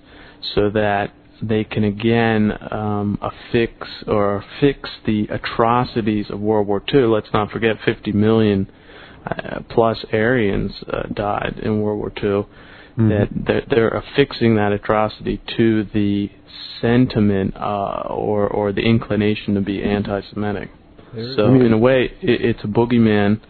so 0.53 0.69
that 0.71 1.13
they 1.41 1.63
can 1.63 1.83
again 1.83 2.51
um, 2.71 3.17
affix 3.21 3.87
or 4.07 4.43
fix 4.59 4.89
the 5.05 5.27
atrocities 5.29 6.27
of 6.29 6.39
World 6.39 6.67
War 6.67 6.83
II. 6.93 7.05
Let's 7.05 7.29
not 7.33 7.51
forget 7.51 7.77
50 7.83 8.11
million 8.11 8.69
uh, 9.25 9.59
plus 9.69 9.97
Aryans 10.11 10.71
uh, 10.91 11.03
died 11.13 11.59
in 11.61 11.81
World 11.81 11.99
War 11.99 12.11
II. 12.15 12.47
Mm-hmm. 12.97 13.09
That 13.09 13.27
they're, 13.31 13.63
they're 13.69 13.89
affixing 13.89 14.55
that 14.55 14.71
atrocity 14.71 15.41
to 15.57 15.85
the 15.93 16.29
sentiment 16.81 17.55
uh, 17.55 18.07
or 18.09 18.47
or 18.47 18.73
the 18.73 18.81
inclination 18.81 19.55
to 19.55 19.61
be 19.61 19.83
anti-Semitic. 19.83 20.69
So 21.35 21.45
in 21.55 21.73
a 21.73 21.77
way, 21.77 22.11
it, 22.21 22.41
it's 22.41 22.63
a 22.63 22.67
boogeyman, 22.67 23.41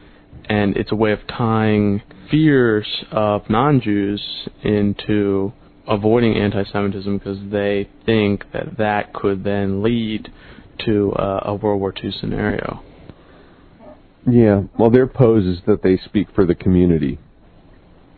and 0.47 0.77
it's 0.77 0.91
a 0.91 0.95
way 0.95 1.11
of 1.11 1.19
tying 1.27 2.01
fears 2.29 2.87
of 3.11 3.49
non-Jews 3.49 4.21
into 4.63 5.51
avoiding 5.89 6.37
anti-Semitism 6.37 7.17
because 7.17 7.39
they 7.51 7.89
think 8.05 8.45
that 8.53 8.77
that 8.77 9.13
could 9.13 9.43
then 9.43 9.81
lead 9.81 10.31
to 10.85 11.11
uh, 11.13 11.41
a 11.45 11.55
World 11.55 11.81
War 11.81 11.93
II 12.01 12.11
scenario. 12.19 12.83
Yeah, 14.29 14.63
well, 14.77 14.91
their 14.91 15.07
pose 15.07 15.45
is 15.45 15.59
that 15.65 15.81
they 15.81 15.97
speak 16.05 16.27
for 16.35 16.45
the 16.45 16.55
community. 16.55 17.19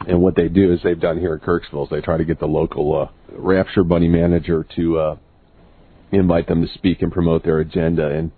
And 0.08 0.22
what 0.22 0.36
they 0.36 0.48
do 0.48 0.74
is 0.74 0.80
they've 0.84 1.00
done 1.00 1.20
here 1.20 1.34
in 1.34 1.40
Kirksville 1.40 1.84
is 1.84 1.90
they 1.90 2.02
try 2.02 2.18
to 2.18 2.26
get 2.26 2.40
the 2.40 2.48
local 2.48 3.00
uh, 3.00 3.12
Rapture 3.32 3.84
Bunny 3.84 4.08
manager 4.08 4.66
to 4.76 4.98
uh, 4.98 5.16
invite 6.12 6.48
them 6.48 6.66
to 6.66 6.74
speak 6.74 7.02
and 7.02 7.12
promote 7.12 7.44
their 7.44 7.60
agenda. 7.60 8.08
And 8.08 8.32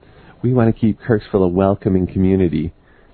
we 0.44 0.54
want 0.54 0.74
to 0.74 0.80
keep 0.80 1.00
Kirksville 1.00 1.46
a 1.46 1.48
welcoming 1.48 2.06
community. 2.06 2.74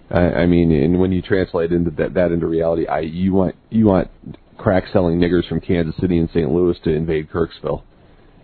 I, 0.10 0.22
I 0.22 0.46
mean, 0.48 0.72
and 0.72 1.00
when 1.00 1.12
you 1.12 1.22
translate 1.22 1.72
into 1.72 1.92
that, 1.92 2.16
that 2.16 2.32
into 2.32 2.48
reality, 2.48 2.88
I 2.88 3.02
you 3.02 3.34
want 3.34 3.56
you 3.70 3.86
want 3.86 4.10
crack 4.60 4.84
selling 4.94 5.20
niggers 5.20 5.48
from 5.48 5.62
Kansas 5.62 5.96
City 6.00 6.20
and 6.20 6.30
St. 6.30 6.52
Louis 6.52 6.78
to 6.84 6.92
invade 6.92 7.30
Kirksville 7.30 7.84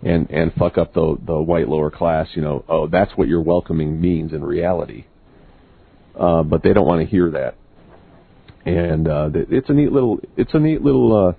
and 0.02 0.28
and 0.30 0.52
fuck 0.54 0.78
up 0.78 0.94
the 0.94 1.16
the 1.24 1.40
white 1.40 1.68
lower 1.68 1.90
class. 1.90 2.26
You 2.34 2.42
know, 2.42 2.64
oh, 2.68 2.88
that's 2.88 3.12
what 3.16 3.28
your 3.28 3.42
welcoming 3.42 4.00
means 4.00 4.32
in 4.32 4.44
reality 4.44 5.04
uh, 6.18 6.42
but 6.42 6.62
they 6.62 6.72
don't 6.72 6.86
want 6.86 7.00
to 7.00 7.06
hear 7.06 7.30
that. 7.30 7.54
And 8.64 9.06
uh, 9.06 9.30
it's 9.32 9.68
a 9.70 9.72
neat 9.72 9.92
little 9.92 10.18
it's 10.36 10.52
a 10.54 10.58
neat 10.58 10.82
little 10.82 11.28
uh, 11.28 11.32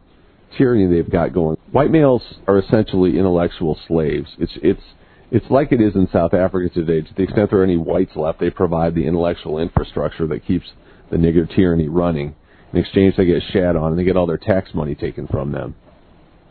tyranny 0.57 0.87
they've 0.87 1.11
got 1.11 1.33
going. 1.33 1.57
White 1.71 1.91
males 1.91 2.21
are 2.47 2.57
essentially 2.57 3.17
intellectual 3.17 3.77
slaves. 3.87 4.29
It's 4.39 4.53
it's 4.63 4.81
it's 5.29 5.45
like 5.49 5.73
it 5.73 5.81
is 5.81 5.93
in 5.95 6.07
South 6.13 6.33
Africa 6.33 6.73
today. 6.73 7.01
To 7.01 7.13
the 7.15 7.23
extent 7.23 7.49
there 7.49 7.59
are 7.59 7.63
any 7.63 7.75
whites 7.75 8.15
left, 8.15 8.39
they 8.39 8.49
provide 8.49 8.95
the 8.95 9.05
intellectual 9.05 9.59
infrastructure 9.59 10.25
that 10.27 10.45
keeps 10.45 10.67
the 11.11 11.17
nigger 11.17 11.53
tyranny 11.53 11.89
running. 11.89 12.35
In 12.73 12.79
exchange, 12.79 13.15
they 13.15 13.25
get 13.25 13.41
shat 13.51 13.75
on 13.75 13.91
and 13.91 13.99
they 13.99 14.03
get 14.03 14.17
all 14.17 14.27
their 14.27 14.37
tax 14.37 14.73
money 14.73 14.95
taken 14.95 15.27
from 15.27 15.51
them. 15.51 15.75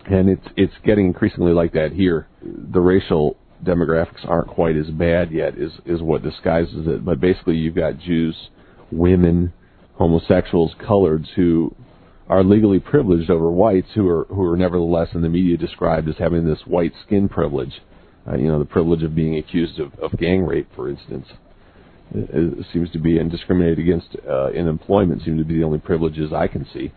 And 0.06 0.28
it's 0.28 0.46
it's 0.56 0.74
getting 0.84 1.06
increasingly 1.06 1.52
like 1.52 1.72
that 1.72 1.92
here. 1.92 2.28
The 2.42 2.80
racial 2.80 3.36
demographics 3.64 4.26
aren't 4.28 4.48
quite 4.48 4.76
as 4.76 4.86
bad 4.90 5.30
yet 5.30 5.56
is 5.56 5.72
is 5.84 6.02
what 6.02 6.22
disguises 6.22 6.86
it 6.86 7.04
but 7.04 7.20
basically 7.20 7.56
you've 7.56 7.74
got 7.74 7.98
Jews 7.98 8.36
women 8.90 9.52
homosexuals 9.94 10.74
coloreds 10.80 11.28
who 11.34 11.74
are 12.28 12.44
legally 12.44 12.78
privileged 12.78 13.30
over 13.30 13.50
whites 13.50 13.88
who 13.94 14.08
are 14.08 14.24
who 14.24 14.42
are 14.42 14.56
nevertheless 14.56 15.08
in 15.14 15.22
the 15.22 15.28
media 15.28 15.56
described 15.56 16.08
as 16.08 16.16
having 16.18 16.44
this 16.44 16.60
white 16.66 16.92
skin 17.06 17.28
privilege 17.28 17.80
uh, 18.28 18.36
you 18.36 18.48
know 18.48 18.58
the 18.58 18.64
privilege 18.64 19.02
of 19.02 19.14
being 19.14 19.36
accused 19.36 19.78
of, 19.80 19.94
of 20.00 20.16
gang 20.18 20.44
rape 20.44 20.68
for 20.74 20.88
instance 20.88 21.26
seems 22.72 22.90
to 22.92 22.98
be 22.98 23.18
and 23.18 23.30
discriminated 23.30 23.78
against 23.78 24.16
uh, 24.28 24.50
in 24.52 24.68
employment 24.68 25.22
seem 25.24 25.38
to 25.38 25.44
be 25.44 25.54
the 25.54 25.64
only 25.64 25.78
privileges 25.78 26.32
I 26.32 26.46
can 26.46 26.66
see 26.72 26.92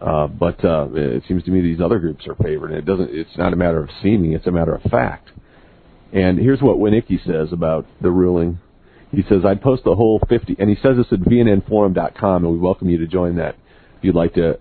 uh, 0.00 0.26
but 0.26 0.64
uh, 0.64 0.88
it 0.92 1.24
seems 1.28 1.44
to 1.44 1.50
me 1.50 1.60
these 1.60 1.80
other 1.80 1.98
groups 1.98 2.26
are 2.26 2.36
favored 2.36 2.70
and 2.70 2.78
it 2.78 2.86
doesn't 2.86 3.10
it's 3.10 3.36
not 3.36 3.52
a 3.52 3.56
matter 3.56 3.82
of 3.82 3.90
seeming 4.02 4.32
it's 4.32 4.46
a 4.46 4.52
matter 4.52 4.74
of 4.74 4.82
fact 4.90 5.28
and 6.12 6.38
here's 6.38 6.60
what 6.60 6.76
Winnicki 6.76 7.24
says 7.24 7.52
about 7.52 7.86
the 8.02 8.10
ruling. 8.10 8.60
He 9.10 9.22
says, 9.28 9.44
I'd 9.46 9.62
post 9.62 9.84
the 9.84 9.94
whole 9.94 10.20
50, 10.28 10.56
and 10.58 10.68
he 10.68 10.76
says 10.76 10.96
this 10.96 11.06
at 11.10 11.20
vnnforum.com, 11.20 12.44
and 12.44 12.52
we 12.52 12.58
welcome 12.58 12.90
you 12.90 12.98
to 12.98 13.06
join 13.06 13.36
that 13.36 13.56
if 13.98 14.04
you'd 14.04 14.14
like 14.14 14.34
to 14.34 14.58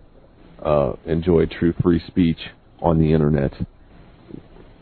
uh, 0.64 0.94
enjoy 1.06 1.46
true 1.46 1.74
free 1.82 2.02
speech 2.08 2.38
on 2.82 3.00
the 3.00 3.14
internet. 3.14 3.54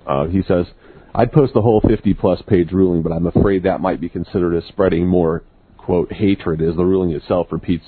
Uh, 0.06 0.28
he 0.28 0.42
says, 0.48 0.66
I'd 1.14 1.32
post 1.32 1.54
the 1.54 1.62
whole 1.62 1.82
50 1.82 2.14
plus 2.14 2.42
page 2.48 2.72
ruling, 2.72 3.02
but 3.02 3.12
I'm 3.12 3.26
afraid 3.26 3.64
that 3.64 3.82
might 3.82 4.00
be 4.00 4.10
considered 4.10 4.56
as 4.56 4.64
spreading 4.66 5.08
more, 5.08 5.44
quote, 5.78 6.14
hatred, 6.14 6.62
as 6.62 6.76
the 6.76 6.86
ruling 6.86 7.12
itself 7.12 7.48
repeats 7.52 7.86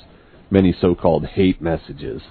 many 0.49 0.75
so 0.81 0.95
called 0.95 1.25
hate 1.25 1.61
messages. 1.61 2.21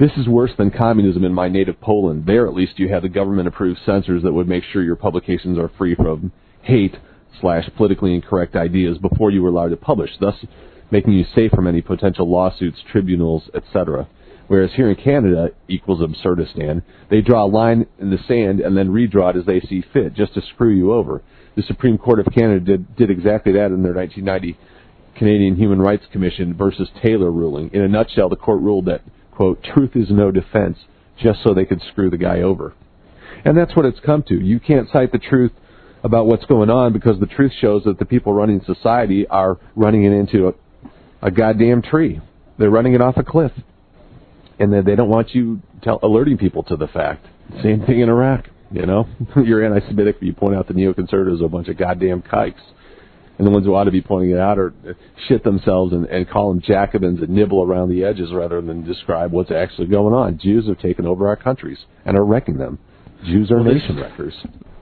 This 0.00 0.10
is 0.16 0.26
worse 0.26 0.50
than 0.56 0.70
communism 0.70 1.24
in 1.24 1.32
my 1.32 1.48
native 1.48 1.80
Poland. 1.80 2.26
There, 2.26 2.46
at 2.46 2.54
least, 2.54 2.78
you 2.78 2.88
have 2.88 3.02
the 3.02 3.08
government 3.08 3.48
approved 3.48 3.80
censors 3.86 4.22
that 4.22 4.32
would 4.32 4.48
make 4.48 4.64
sure 4.64 4.82
your 4.82 4.96
publications 4.96 5.58
are 5.58 5.70
free 5.78 5.94
from 5.94 6.32
hate 6.62 6.96
slash 7.40 7.68
politically 7.76 8.14
incorrect 8.14 8.56
ideas 8.56 8.98
before 8.98 9.30
you 9.30 9.42
were 9.42 9.50
allowed 9.50 9.68
to 9.68 9.76
publish, 9.76 10.10
thus 10.18 10.34
making 10.90 11.12
you 11.12 11.24
safe 11.34 11.52
from 11.52 11.66
any 11.66 11.82
potential 11.82 12.28
lawsuits, 12.28 12.78
tribunals, 12.90 13.48
etc. 13.54 14.08
Whereas 14.50 14.72
here 14.74 14.90
in 14.90 14.96
Canada, 14.96 15.50
equals 15.68 16.02
absurdistan, 16.02 16.82
they 17.08 17.20
draw 17.20 17.44
a 17.44 17.46
line 17.46 17.86
in 18.00 18.10
the 18.10 18.18
sand 18.26 18.58
and 18.58 18.76
then 18.76 18.88
redraw 18.88 19.32
it 19.32 19.38
as 19.38 19.46
they 19.46 19.60
see 19.60 19.84
fit, 19.92 20.12
just 20.12 20.34
to 20.34 20.42
screw 20.42 20.74
you 20.74 20.92
over. 20.92 21.22
The 21.54 21.62
Supreme 21.62 21.96
Court 21.96 22.18
of 22.18 22.34
Canada 22.34 22.58
did, 22.58 22.96
did 22.96 23.10
exactly 23.10 23.52
that 23.52 23.66
in 23.66 23.84
their 23.84 23.94
1990 23.94 24.58
Canadian 25.14 25.54
Human 25.54 25.78
Rights 25.78 26.02
Commission 26.10 26.52
versus 26.52 26.88
Taylor 27.00 27.30
ruling. 27.30 27.70
In 27.72 27.82
a 27.82 27.86
nutshell, 27.86 28.28
the 28.28 28.34
court 28.34 28.60
ruled 28.60 28.86
that 28.86 29.02
quote, 29.30 29.62
truth 29.62 29.92
is 29.94 30.10
no 30.10 30.32
defense, 30.32 30.78
just 31.16 31.44
so 31.44 31.54
they 31.54 31.64
could 31.64 31.80
screw 31.92 32.10
the 32.10 32.18
guy 32.18 32.40
over. 32.40 32.74
And 33.44 33.56
that's 33.56 33.76
what 33.76 33.86
it's 33.86 34.00
come 34.00 34.24
to. 34.24 34.34
You 34.34 34.58
can't 34.58 34.88
cite 34.92 35.12
the 35.12 35.18
truth 35.18 35.52
about 36.02 36.26
what's 36.26 36.44
going 36.46 36.70
on 36.70 36.92
because 36.92 37.20
the 37.20 37.26
truth 37.26 37.52
shows 37.60 37.84
that 37.84 38.00
the 38.00 38.04
people 38.04 38.34
running 38.34 38.62
society 38.66 39.28
are 39.28 39.60
running 39.76 40.02
it 40.02 40.12
into 40.12 40.48
a, 40.48 40.54
a 41.22 41.30
goddamn 41.30 41.82
tree. 41.82 42.20
They're 42.58 42.68
running 42.68 42.94
it 42.94 43.00
off 43.00 43.16
a 43.16 43.22
cliff. 43.22 43.52
And 44.60 44.72
then 44.72 44.84
they 44.84 44.94
don't 44.94 45.08
want 45.08 45.34
you 45.34 45.60
tell, 45.82 45.98
alerting 46.02 46.38
people 46.38 46.62
to 46.64 46.76
the 46.76 46.86
fact. 46.86 47.26
Same 47.62 47.84
thing 47.84 48.00
in 48.00 48.08
Iraq, 48.08 48.44
you 48.70 48.86
know? 48.86 49.08
You're 49.44 49.64
anti-Semitic, 49.64 50.20
but 50.20 50.26
you 50.26 50.32
point 50.32 50.54
out 50.54 50.68
the 50.68 50.74
neoconservatives 50.74 51.40
are 51.40 51.46
a 51.46 51.48
bunch 51.48 51.68
of 51.68 51.76
goddamn 51.76 52.22
kikes 52.22 52.60
and 53.40 53.46
the 53.46 53.50
ones 53.52 53.64
who 53.64 53.74
ought 53.74 53.84
to 53.84 53.90
be 53.90 54.02
pointing 54.02 54.32
it 54.32 54.38
out 54.38 54.58
are 54.58 54.74
uh, 54.86 54.92
shit 55.26 55.42
themselves 55.44 55.94
and, 55.94 56.04
and 56.06 56.28
call 56.28 56.52
them 56.52 56.60
Jacobins 56.60 57.20
and 57.20 57.30
nibble 57.30 57.62
around 57.62 57.88
the 57.88 58.04
edges 58.04 58.34
rather 58.34 58.60
than 58.60 58.84
describe 58.84 59.32
what's 59.32 59.50
actually 59.50 59.86
going 59.86 60.12
on. 60.12 60.38
Jews 60.38 60.68
have 60.68 60.78
taken 60.78 61.06
over 61.06 61.26
our 61.26 61.36
countries 61.36 61.78
and 62.04 62.18
are 62.18 62.24
wrecking 62.24 62.58
them. 62.58 62.78
Jews 63.24 63.50
are 63.50 63.62
Well, 63.62 63.72
nation 63.72 63.96
wreckers. 63.96 64.34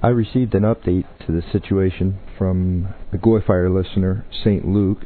I 0.02 0.08
received 0.08 0.56
an 0.56 0.64
update 0.64 1.04
to 1.26 1.32
the 1.32 1.42
situation 1.52 2.18
from 2.36 2.88
a 3.12 3.16
Goyfire 3.16 3.72
listener, 3.72 4.26
St. 4.42 4.66
Luke, 4.66 5.02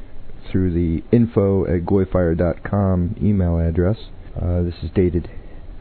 through 0.51 0.73
the 0.73 1.05
info 1.15 1.67
at 1.67 1.85
goyfire.com 1.85 3.17
email 3.23 3.59
address. 3.59 3.99
Uh, 4.41 4.63
this 4.63 4.75
is 4.83 4.91
dated 4.95 5.29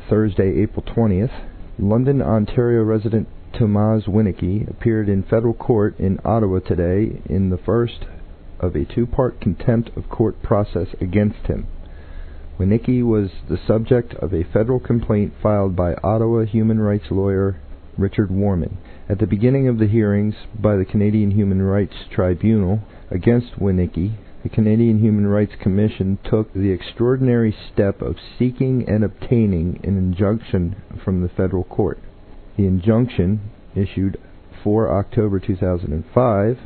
Thursday, 0.10 0.62
April 0.62 0.84
20th. 0.84 1.48
London, 1.80 2.22
Ontario 2.22 2.84
resident 2.84 3.30
Tomas 3.58 4.04
Winnicki 4.06 4.70
appeared 4.70 5.08
in 5.08 5.24
federal 5.24 5.54
court 5.54 5.98
in 5.98 6.20
Ottawa 6.26 6.60
today 6.60 7.22
in 7.30 7.50
the 7.50 7.58
first 7.58 8.06
of 8.60 8.76
a 8.76 8.84
two-part 8.84 9.40
contempt 9.40 9.90
of 9.96 10.10
court 10.10 10.44
process 10.44 10.88
against 11.00 11.48
him. 11.48 11.66
Winnicki 12.60 13.02
was 13.02 13.30
the 13.50 13.58
subject 13.66 14.14
of 14.16 14.34
a 14.34 14.44
federal 14.44 14.82
complaint 14.82 15.34
filed 15.42 15.74
by 15.74 15.94
Ottawa 16.04 16.44
human 16.44 16.82
rights 16.82 17.06
lawyer 17.10 17.58
Richard 17.98 18.30
Warman. 18.30 18.78
At 19.08 19.20
the 19.20 19.28
beginning 19.28 19.70
of 19.70 19.78
the 19.78 19.88
hearings 19.88 20.36
by 20.60 20.76
the 20.76 20.86
Canadian 20.86 21.32
Human 21.32 21.62
Rights 21.62 21.96
Tribunal 22.14 22.82
against 23.10 23.54
Winnicki, 23.60 24.18
the 24.44 24.50
Canadian 24.50 25.00
Human 25.00 25.28
Rights 25.28 25.54
Commission 25.62 26.18
took 26.24 26.52
the 26.54 26.72
extraordinary 26.72 27.56
step 27.72 28.02
of 28.02 28.18
seeking 28.40 28.88
and 28.88 29.04
obtaining 29.04 29.80
an 29.84 29.98
injunction 29.98 30.76
from 31.04 31.22
the 31.22 31.30
federal 31.30 31.64
court. 31.64 32.00
The 32.58 32.66
injunction, 32.66 33.52
issued 33.76 34.18
4 34.64 34.92
October 34.92 35.40
2005, 35.40 36.58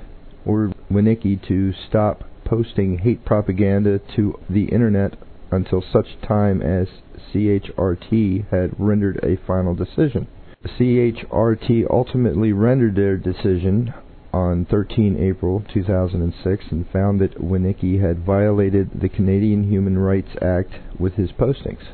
ordered 0.46 0.76
Winnicki 0.92 1.46
to 1.48 1.74
stop 1.74 2.24
posting 2.46 3.00
hate 3.00 3.26
propaganda 3.26 4.00
to 4.16 4.40
the 4.50 4.66
internet 4.66 5.18
until 5.52 5.82
such 5.82 6.20
time 6.26 6.62
as 6.62 6.88
CHRT 7.34 8.50
had 8.50 8.72
rendered 8.80 9.20
a 9.24 9.38
final 9.46 9.76
decision. 9.76 10.28
CHRT 10.66 11.86
ultimately 11.90 12.54
rendered 12.54 12.96
their 12.96 13.18
decision 13.18 13.94
on 14.36 14.66
13 14.66 15.16
April 15.18 15.64
2006 15.74 16.66
and 16.70 16.86
found 16.92 17.22
that 17.22 17.40
Winnicki 17.40 18.02
had 18.02 18.26
violated 18.26 18.90
the 18.94 19.08
Canadian 19.08 19.64
Human 19.64 19.98
Rights 19.98 20.36
Act 20.42 20.74
with 21.00 21.14
his 21.14 21.32
postings. 21.32 21.94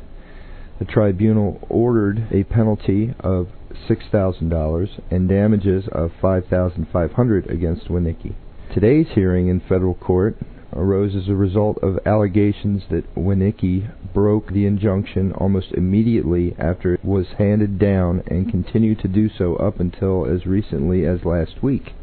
The 0.80 0.86
tribunal 0.86 1.60
ordered 1.70 2.28
a 2.32 2.44
penalty 2.46 3.14
of 3.20 3.50
$6,000 3.88 5.02
and 5.12 5.30
damages 5.30 5.88
of 5.92 6.14
5,500 6.20 7.48
against 7.48 7.90
Winnicki. 7.90 8.34
Today's 8.74 9.10
hearing 9.14 9.48
in 9.48 9.60
federal 9.60 9.94
court 9.94 10.36
arose 10.74 11.16
as 11.16 11.28
a 11.28 11.36
result 11.36 11.78
of 11.84 12.00
allegations 12.08 12.82
that 12.90 13.14
Winnicki 13.14 13.92
broke 14.16 14.52
the 14.52 14.66
injunction 14.66 15.32
almost 15.34 15.74
immediately 15.74 16.56
after 16.58 16.96
it 16.96 17.06
was 17.06 17.28
handed 17.38 17.78
down 17.78 18.24
and 18.26 18.50
continued 18.50 18.98
to 19.02 19.08
do 19.08 19.30
so 19.30 19.58
up 19.58 19.80
until 19.80 20.26
as 20.26 20.48
recently 20.48 21.06
as 21.06 21.24
last 21.24 21.62
week. 21.62 21.94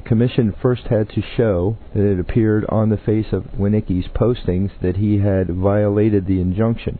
The 0.00 0.08
commission 0.08 0.54
first 0.62 0.84
had 0.84 1.10
to 1.10 1.20
show 1.20 1.76
that 1.94 2.02
it 2.02 2.18
appeared 2.18 2.64
on 2.70 2.88
the 2.88 2.96
face 2.96 3.34
of 3.34 3.52
Winnicki's 3.52 4.08
postings 4.08 4.70
that 4.80 4.96
he 4.96 5.18
had 5.18 5.50
violated 5.50 6.24
the 6.24 6.40
injunction. 6.40 6.98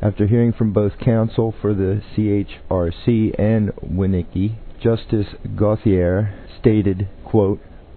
After 0.00 0.28
hearing 0.28 0.52
from 0.52 0.72
both 0.72 1.00
counsel 1.00 1.50
for 1.60 1.74
the 1.74 2.00
CHRC 2.14 3.34
and 3.40 3.72
Winnicki, 3.84 4.54
Justice 4.80 5.34
Gauthier 5.56 6.32
stated, 6.60 7.08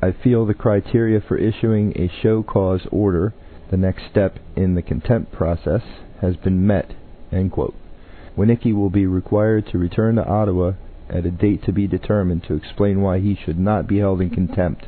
I 0.01 0.11
feel 0.11 0.47
the 0.47 0.55
criteria 0.55 1.21
for 1.21 1.37
issuing 1.37 1.93
a 1.95 2.09
show 2.23 2.41
cause 2.41 2.87
order, 2.91 3.35
the 3.69 3.77
next 3.77 4.05
step 4.09 4.39
in 4.55 4.73
the 4.73 4.81
contempt 4.81 5.33
process, 5.33 5.83
has 6.21 6.35
been 6.35 6.65
met. 6.65 6.93
Winicki 7.31 8.73
will 8.73 8.89
be 8.89 9.05
required 9.05 9.67
to 9.67 9.77
return 9.77 10.15
to 10.15 10.25
Ottawa 10.25 10.71
at 11.09 11.25
a 11.25 11.31
date 11.31 11.63
to 11.63 11.71
be 11.71 11.87
determined 11.87 12.43
to 12.47 12.55
explain 12.55 13.01
why 13.01 13.19
he 13.19 13.35
should 13.45 13.59
not 13.59 13.87
be 13.87 13.99
held 13.99 14.21
in 14.21 14.29
contempt. 14.29 14.85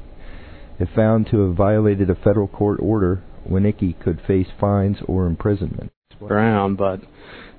If 0.80 0.89
found 0.89 1.27
to 1.32 1.47
have 1.47 1.56
violated 1.56 2.10
a 2.10 2.15
federal 2.15 2.47
court 2.47 2.80
order, 2.82 3.23
Winnicki 3.49 3.99
could 3.99 4.21
face 4.27 4.47
fines 4.60 4.97
or 5.08 5.25
imprisonment. 5.25 5.91
Around, 6.21 6.77
but 6.77 7.01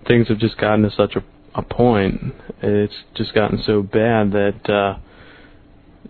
things 0.06 0.28
have 0.28 0.38
just 0.38 0.58
gotten 0.58 0.82
to 0.82 0.90
such 0.90 1.14
a, 1.16 1.24
a 1.54 1.62
point. 1.62 2.34
It's 2.62 2.94
just 3.14 3.34
gotten 3.34 3.62
so 3.64 3.82
bad 3.82 4.32
that 4.32 4.68
uh, 4.68 4.98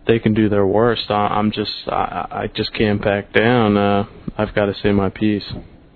they 0.06 0.18
can 0.18 0.34
do 0.34 0.48
their 0.48 0.66
worst. 0.66 1.10
I, 1.10 1.26
I'm 1.28 1.52
just, 1.52 1.70
I, 1.86 2.26
I 2.30 2.46
just 2.54 2.72
can't 2.74 3.02
back 3.02 3.32
down. 3.32 3.76
Uh, 3.76 4.04
I've 4.36 4.54
got 4.54 4.66
to 4.66 4.74
say 4.82 4.92
my 4.92 5.10
piece. 5.10 5.44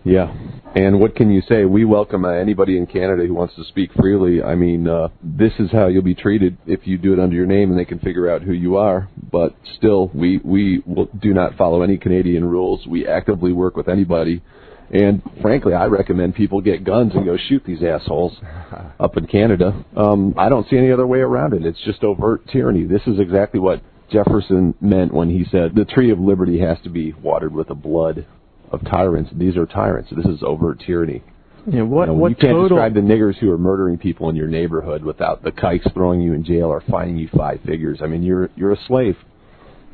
Yeah. 0.04 0.34
And 0.74 0.98
what 0.98 1.14
can 1.14 1.30
you 1.30 1.42
say? 1.48 1.64
We 1.64 1.84
welcome 1.84 2.24
uh, 2.24 2.30
anybody 2.30 2.76
in 2.76 2.86
Canada 2.86 3.24
who 3.26 3.34
wants 3.34 3.54
to 3.56 3.64
speak 3.64 3.92
freely. 3.92 4.42
I 4.42 4.54
mean, 4.54 4.88
uh, 4.88 5.08
this 5.22 5.52
is 5.58 5.70
how 5.70 5.86
you'll 5.88 6.02
be 6.02 6.14
treated 6.14 6.56
if 6.66 6.86
you 6.86 6.98
do 6.98 7.12
it 7.12 7.20
under 7.20 7.36
your 7.36 7.46
name 7.46 7.70
and 7.70 7.78
they 7.78 7.84
can 7.84 7.98
figure 7.98 8.30
out 8.30 8.42
who 8.42 8.52
you 8.52 8.76
are. 8.76 9.08
But 9.30 9.54
still, 9.76 10.08
we, 10.14 10.38
we 10.38 10.82
will, 10.86 11.08
do 11.20 11.34
not 11.34 11.56
follow 11.56 11.82
any 11.82 11.98
Canadian 11.98 12.44
rules. 12.44 12.86
We 12.86 13.06
actively 13.06 13.52
work 13.52 13.76
with 13.76 13.88
anybody. 13.88 14.42
And 14.90 15.22
frankly, 15.40 15.74
I 15.74 15.84
recommend 15.86 16.34
people 16.34 16.60
get 16.60 16.84
guns 16.84 17.12
and 17.14 17.24
go 17.24 17.36
shoot 17.48 17.62
these 17.64 17.82
assholes 17.82 18.32
up 19.00 19.16
in 19.16 19.26
Canada. 19.26 19.84
Um, 19.96 20.34
I 20.36 20.48
don't 20.48 20.68
see 20.68 20.78
any 20.78 20.90
other 20.90 21.06
way 21.06 21.20
around 21.20 21.52
it. 21.52 21.64
It's 21.64 21.80
just 21.84 22.02
overt 22.02 22.48
tyranny. 22.48 22.84
This 22.84 23.02
is 23.06 23.20
exactly 23.20 23.60
what 23.60 23.82
Jefferson 24.10 24.74
meant 24.80 25.14
when 25.14 25.30
he 25.30 25.44
said 25.50 25.74
the 25.74 25.84
tree 25.84 26.10
of 26.10 26.18
liberty 26.18 26.60
has 26.60 26.78
to 26.84 26.90
be 26.90 27.12
watered 27.12 27.54
with 27.54 27.68
the 27.68 27.74
blood 27.74 28.26
of 28.72 28.84
tyrants. 28.84 29.30
These 29.34 29.56
are 29.56 29.66
tyrants. 29.66 30.10
This 30.14 30.26
is 30.26 30.42
overt 30.42 30.82
tyranny. 30.84 31.22
Yeah, 31.66 31.82
what, 31.82 32.02
you, 32.02 32.06
know, 32.08 32.14
what 32.14 32.28
you 32.30 32.34
can't 32.36 32.52
total, 32.52 32.68
describe 32.70 32.94
the 32.94 33.00
niggers 33.00 33.36
who 33.38 33.48
are 33.52 33.58
murdering 33.58 33.96
people 33.96 34.28
in 34.28 34.34
your 34.34 34.48
neighborhood 34.48 35.04
without 35.04 35.44
the 35.44 35.52
kikes 35.52 35.86
throwing 35.94 36.20
you 36.20 36.32
in 36.32 36.44
jail 36.44 36.64
or 36.66 36.82
fining 36.90 37.16
you 37.16 37.28
five 37.36 37.60
figures. 37.64 38.00
I 38.02 38.06
mean, 38.08 38.22
you're 38.24 38.50
you're 38.56 38.72
a 38.72 38.84
slave. 38.88 39.16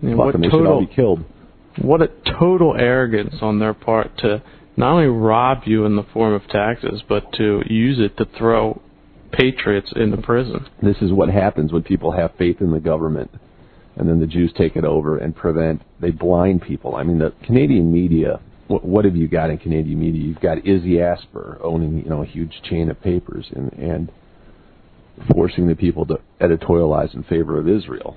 yeah, 0.01 0.11
Fuck 0.11 0.19
what 0.19 0.33
them. 0.33 0.41
They 0.41 0.49
should 0.49 0.67
all 0.67 0.81
total, 0.81 0.87
be 0.87 0.95
killed. 0.95 1.25
what 1.83 2.01
a 2.01 2.09
total 2.39 2.75
arrogance 2.75 3.35
on 3.43 3.59
their 3.59 3.75
part 3.75 4.17
to 4.19 4.43
not 4.79 4.93
only 4.93 5.09
rob 5.09 5.65
you 5.67 5.85
in 5.85 5.97
the 5.97 6.05
form 6.05 6.33
of 6.33 6.47
taxes, 6.49 7.03
but 7.07 7.33
to 7.35 7.63
use 7.67 7.99
it 7.99 8.17
to 8.17 8.25
throw 8.39 8.81
patriots 9.33 9.93
into 9.95 10.17
prison. 10.17 10.67
This 10.83 10.97
is 11.03 11.13
what 11.13 11.29
happens 11.29 11.71
when 11.71 11.83
people 11.83 12.13
have 12.13 12.31
faith 12.39 12.63
in 12.63 12.71
the 12.71 12.81
government, 12.81 13.31
and 13.97 14.09
then 14.09 14.21
the 14.21 14.27
Jews 14.27 14.53
take 14.57 14.75
it 14.75 14.85
over 14.85 15.19
and 15.19 15.37
prevent. 15.37 15.83
They 16.01 16.13
blind 16.13 16.63
people. 16.63 16.97
I 16.97 17.03
mean, 17.03 17.19
the 17.19 17.35
Canadian 17.45 17.93
media. 17.93 18.41
What, 18.69 19.07
have 19.07 19.17
you 19.17 19.29
got 19.29 19.51
in 19.51 19.59
Canadian 19.59 19.99
media? 19.99 20.23
You've 20.23 20.41
got 20.41 20.67
Izzy 20.67 21.01
Asper 21.01 21.59
owning, 21.63 21.99
you 21.99 22.11
know, 22.11 22.23
a 22.23 22.27
huge 22.27 22.53
chain 22.69 22.91
of 22.91 23.01
papers 23.01 23.47
and 23.55 23.73
and 23.73 24.13
forcing 25.33 25.67
the 25.67 25.75
people 25.75 26.07
to 26.07 26.21
editorialize 26.41 27.15
in 27.15 27.23
favor 27.25 27.59
of 27.59 27.69
Israel. 27.69 28.17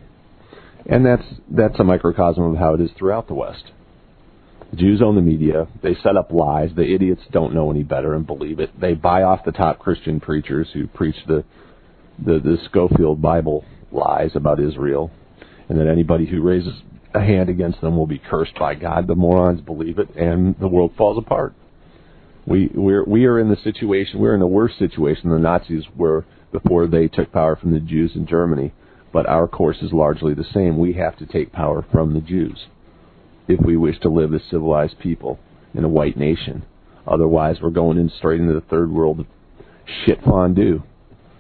And 0.85 1.05
that's 1.05 1.23
that's 1.49 1.79
a 1.79 1.83
microcosm 1.83 2.43
of 2.43 2.57
how 2.57 2.73
it 2.73 2.81
is 2.81 2.89
throughout 2.97 3.27
the 3.27 3.33
West. 3.33 3.63
The 4.71 4.77
Jews 4.77 5.01
own 5.01 5.15
the 5.15 5.21
media. 5.21 5.67
They 5.81 5.95
set 5.95 6.17
up 6.17 6.31
lies. 6.31 6.71
The 6.75 6.93
idiots 6.93 7.21
don't 7.31 7.53
know 7.53 7.71
any 7.71 7.83
better 7.83 8.13
and 8.13 8.25
believe 8.25 8.59
it. 8.59 8.79
They 8.79 8.93
buy 8.93 9.23
off 9.23 9.45
the 9.45 9.51
top 9.51 9.79
Christian 9.79 10.19
preachers 10.19 10.67
who 10.73 10.87
preach 10.87 11.17
the 11.27 11.43
the, 12.23 12.39
the 12.39 12.57
Scofield 12.65 13.21
Bible 13.21 13.65
lies 13.91 14.31
about 14.35 14.59
Israel, 14.59 15.11
and 15.69 15.79
that 15.79 15.87
anybody 15.87 16.25
who 16.25 16.41
raises 16.41 16.73
a 17.13 17.19
hand 17.19 17.49
against 17.49 17.81
them 17.81 17.97
will 17.97 18.07
be 18.07 18.19
cursed 18.19 18.57
by 18.57 18.75
God. 18.75 19.07
The 19.07 19.15
morons 19.15 19.61
believe 19.61 19.99
it, 19.99 20.15
and 20.15 20.55
the 20.59 20.67
world 20.67 20.93
falls 20.97 21.17
apart. 21.17 21.53
We 22.45 22.71
we're 22.73 23.03
we 23.03 23.25
are 23.25 23.39
in 23.39 23.49
the 23.49 23.57
situation. 23.63 24.19
We're 24.19 24.35
in 24.35 24.41
a 24.41 24.47
worse 24.47 24.73
situation 24.79 25.29
than 25.29 25.41
the 25.41 25.49
Nazis 25.49 25.83
were 25.95 26.25
before 26.51 26.87
they 26.87 27.07
took 27.07 27.31
power 27.31 27.55
from 27.55 27.71
the 27.71 27.79
Jews 27.79 28.11
in 28.15 28.25
Germany. 28.25 28.73
But 29.13 29.27
our 29.27 29.47
course 29.47 29.77
is 29.81 29.91
largely 29.91 30.33
the 30.33 30.45
same. 30.53 30.77
We 30.77 30.93
have 30.93 31.17
to 31.17 31.25
take 31.25 31.51
power 31.51 31.85
from 31.91 32.13
the 32.13 32.21
Jews 32.21 32.67
if 33.47 33.59
we 33.59 33.75
wish 33.75 33.99
to 33.99 34.09
live 34.09 34.33
as 34.33 34.41
civilized 34.49 34.99
people 34.99 35.39
in 35.73 35.83
a 35.83 35.89
white 35.89 36.17
nation. 36.17 36.63
Otherwise, 37.05 37.57
we're 37.61 37.71
going 37.71 37.97
in 37.97 38.09
straight 38.17 38.39
into 38.39 38.53
the 38.53 38.61
third 38.61 38.91
world 38.91 39.25
shit 40.05 40.21
fondue. 40.23 40.83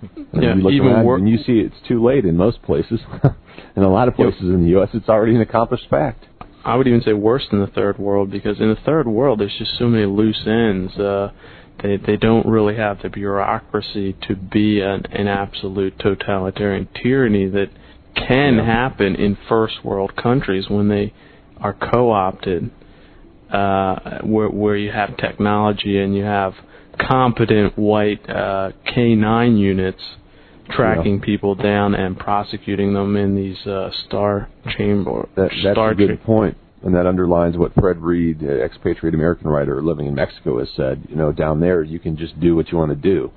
And 0.01 0.43
Yeah, 0.43 0.55
you 0.55 0.61
look 0.61 0.73
even 0.73 0.87
around 0.87 1.05
wor- 1.05 1.17
and 1.17 1.29
you 1.29 1.37
see 1.37 1.59
it's 1.59 1.87
too 1.87 2.03
late 2.03 2.25
in 2.25 2.35
most 2.35 2.61
places. 2.63 2.99
in 3.75 3.83
a 3.83 3.89
lot 3.89 4.07
of 4.07 4.15
places 4.15 4.41
in 4.41 4.63
the 4.63 4.69
U.S., 4.71 4.89
it's 4.93 5.09
already 5.09 5.35
an 5.35 5.41
accomplished 5.41 5.87
fact. 5.89 6.25
I 6.63 6.75
would 6.75 6.87
even 6.87 7.01
say 7.01 7.13
worse 7.13 7.47
than 7.49 7.59
the 7.59 7.67
third 7.67 7.97
world 7.97 8.29
because 8.29 8.59
in 8.59 8.69
the 8.69 8.79
third 8.85 9.07
world 9.07 9.39
there's 9.39 9.55
just 9.57 9.77
so 9.79 9.87
many 9.87 10.05
loose 10.05 10.41
ends. 10.45 10.95
Uh, 10.97 11.31
they 11.81 11.97
they 11.97 12.17
don't 12.17 12.45
really 12.45 12.75
have 12.75 13.01
the 13.01 13.09
bureaucracy 13.09 14.15
to 14.27 14.35
be 14.35 14.81
an, 14.81 15.03
an 15.11 15.27
absolute 15.27 15.97
totalitarian 15.97 16.87
tyranny 17.01 17.47
that 17.49 17.69
can 18.15 18.57
Yeah. 18.57 18.65
happen 18.65 19.15
in 19.15 19.37
first 19.49 19.83
world 19.83 20.15
countries 20.15 20.69
when 20.69 20.89
they 20.89 21.13
are 21.59 21.73
co-opted, 21.73 22.69
uh, 23.51 24.19
where 24.21 24.49
where 24.49 24.75
you 24.75 24.91
have 24.91 25.17
technology 25.17 25.97
and 25.99 26.15
you 26.15 26.23
have 26.23 26.53
competent 26.99 27.77
white 27.77 28.29
uh, 28.29 28.71
K9 28.85 29.57
units 29.57 30.01
tracking 30.71 31.21
people 31.21 31.55
down 31.55 31.95
and 31.95 32.17
prosecuting 32.17 32.93
them 32.93 33.15
in 33.15 33.35
these 33.35 33.65
uh, 33.65 33.89
star 34.05 34.49
chamber 34.77 35.27
That, 35.35 35.49
that's 35.63 35.75
star 35.75 35.91
a 35.91 35.95
good 35.95 36.19
cha- 36.19 36.25
point, 36.25 36.57
and 36.83 36.95
that 36.95 37.05
underlines 37.05 37.57
what 37.57 37.73
Fred 37.73 37.97
Reed, 37.97 38.43
expatriate 38.43 39.13
American 39.13 39.47
writer 39.47 39.81
living 39.81 40.07
in 40.07 40.15
Mexico, 40.15 40.59
has 40.59 40.69
said. 40.75 41.05
You 41.09 41.15
know, 41.15 41.31
down 41.31 41.59
there 41.59 41.83
you 41.83 41.99
can 41.99 42.17
just 42.17 42.39
do 42.39 42.55
what 42.55 42.71
you 42.71 42.77
want 42.77 42.91
to 42.91 42.95
do. 42.95 43.31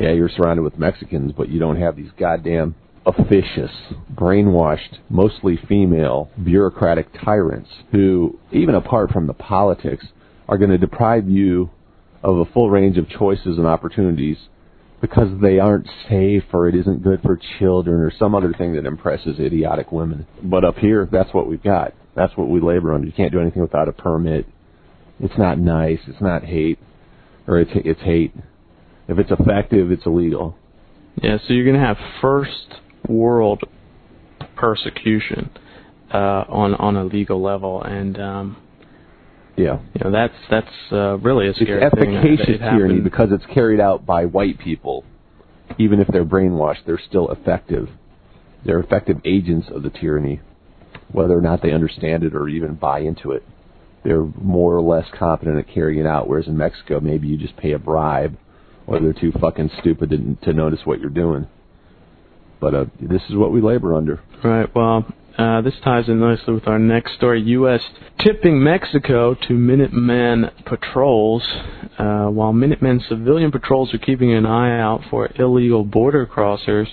Yeah, 0.00 0.12
you're 0.12 0.28
surrounded 0.28 0.62
with 0.62 0.78
Mexicans, 0.78 1.32
but 1.36 1.48
you 1.48 1.60
don't 1.60 1.80
have 1.80 1.96
these 1.96 2.10
goddamn 2.18 2.74
officious, 3.06 3.70
brainwashed, 4.12 4.98
mostly 5.08 5.58
female, 5.68 6.28
bureaucratic 6.42 7.06
tyrants 7.24 7.70
who, 7.92 8.38
even 8.50 8.74
apart 8.74 9.10
from 9.12 9.28
the 9.28 9.32
politics, 9.32 10.06
are 10.48 10.58
going 10.58 10.70
to 10.70 10.78
deprive 10.78 11.28
you 11.28 11.70
of 12.22 12.38
a 12.38 12.44
full 12.46 12.68
range 12.68 12.98
of 12.98 13.08
choices 13.08 13.58
and 13.58 13.66
opportunities 13.66 14.36
because 15.00 15.28
they 15.40 15.58
aren't 15.58 15.86
safe 16.08 16.44
or 16.52 16.68
it 16.68 16.74
isn't 16.74 17.02
good 17.02 17.20
for 17.22 17.38
children 17.58 18.00
or 18.00 18.12
some 18.18 18.34
other 18.34 18.52
thing 18.52 18.74
that 18.74 18.86
impresses 18.86 19.38
idiotic 19.38 19.92
women. 19.92 20.26
But 20.42 20.64
up 20.64 20.76
here, 20.76 21.08
that's 21.10 21.32
what 21.34 21.46
we've 21.46 21.62
got. 21.62 21.92
That's 22.14 22.36
what 22.36 22.48
we 22.48 22.60
labor 22.60 22.94
under. 22.94 23.06
You 23.06 23.12
can't 23.12 23.32
do 23.32 23.40
anything 23.40 23.62
without 23.62 23.88
a 23.88 23.92
permit. 23.92 24.46
It's 25.20 25.36
not 25.38 25.58
nice. 25.58 25.98
It's 26.06 26.20
not 26.20 26.44
hate, 26.44 26.78
or 27.46 27.58
it's 27.58 27.70
it's 27.74 28.00
hate. 28.00 28.34
If 29.08 29.18
it's 29.18 29.30
effective, 29.30 29.90
it's 29.90 30.04
illegal. 30.06 30.56
Yeah, 31.22 31.38
so 31.46 31.54
you're 31.54 31.64
to 31.72 31.86
have 31.86 31.96
first 32.20 32.80
world 33.08 33.62
persecution 34.56 35.50
uh, 36.12 36.44
on 36.48 36.74
on 36.74 36.96
a 36.96 37.04
legal 37.04 37.42
level, 37.42 37.82
and 37.82 38.18
um, 38.20 38.56
Yeah, 39.56 39.78
you 39.94 40.04
know 40.04 40.10
that's 40.10 40.34
that's 40.50 40.92
uh, 40.92 41.16
really 41.18 41.46
a 41.46 41.50
it's 41.50 41.58
scary 41.58 41.80
thing. 41.90 42.12
that 42.12 42.20
efficacious 42.20 42.58
tyranny 42.60 43.00
because 43.00 43.30
it's 43.32 43.44
carried 43.54 43.80
out 43.80 44.04
by 44.04 44.26
white 44.26 44.58
people. 44.58 45.04
Even 45.78 46.00
if 46.00 46.08
they're 46.08 46.24
brainwashed, 46.24 46.84
they're 46.86 47.00
still 47.08 47.30
effective. 47.30 47.88
They're 48.64 48.80
effective 48.80 49.18
agents 49.24 49.68
of 49.72 49.82
the 49.82 49.90
tyranny, 49.90 50.40
whether 51.10 51.36
or 51.36 51.40
not 51.40 51.62
they 51.62 51.72
understand 51.72 52.22
it 52.22 52.34
or 52.34 52.48
even 52.48 52.74
buy 52.74 53.00
into 53.00 53.32
it. 53.32 53.42
They're 54.04 54.24
more 54.24 54.76
or 54.76 54.82
less 54.82 55.06
competent 55.18 55.58
at 55.58 55.72
carrying 55.72 56.00
it 56.00 56.06
out. 56.06 56.28
Whereas 56.28 56.46
in 56.46 56.56
Mexico, 56.56 57.00
maybe 57.00 57.26
you 57.26 57.36
just 57.36 57.56
pay 57.56 57.72
a 57.72 57.78
bribe, 57.78 58.36
or 58.86 59.00
they're 59.00 59.12
too 59.12 59.32
fucking 59.40 59.70
stupid 59.80 60.10
to, 60.10 60.36
to 60.44 60.52
notice 60.52 60.80
what 60.84 61.00
you're 61.00 61.10
doing. 61.10 61.48
But 62.60 62.74
uh, 62.74 62.84
this 63.00 63.22
is 63.28 63.36
what 63.36 63.52
we 63.52 63.60
labor 63.60 63.94
under. 63.94 64.20
Right. 64.44 64.72
Well, 64.74 65.06
uh, 65.38 65.60
this 65.60 65.74
ties 65.84 66.08
in 66.08 66.18
nicely 66.18 66.54
with 66.54 66.66
our 66.66 66.78
next 66.78 67.14
story. 67.14 67.42
U.S. 67.42 67.80
tipping 68.24 68.62
Mexico 68.62 69.34
to 69.34 69.52
Minuteman 69.52 70.64
patrols. 70.64 71.42
Uh, 71.98 72.26
while 72.26 72.52
Minutemen 72.52 73.02
civilian 73.08 73.50
patrols 73.50 73.92
are 73.92 73.98
keeping 73.98 74.32
an 74.32 74.46
eye 74.46 74.78
out 74.78 75.02
for 75.10 75.30
illegal 75.38 75.84
border 75.84 76.26
crossers, 76.26 76.86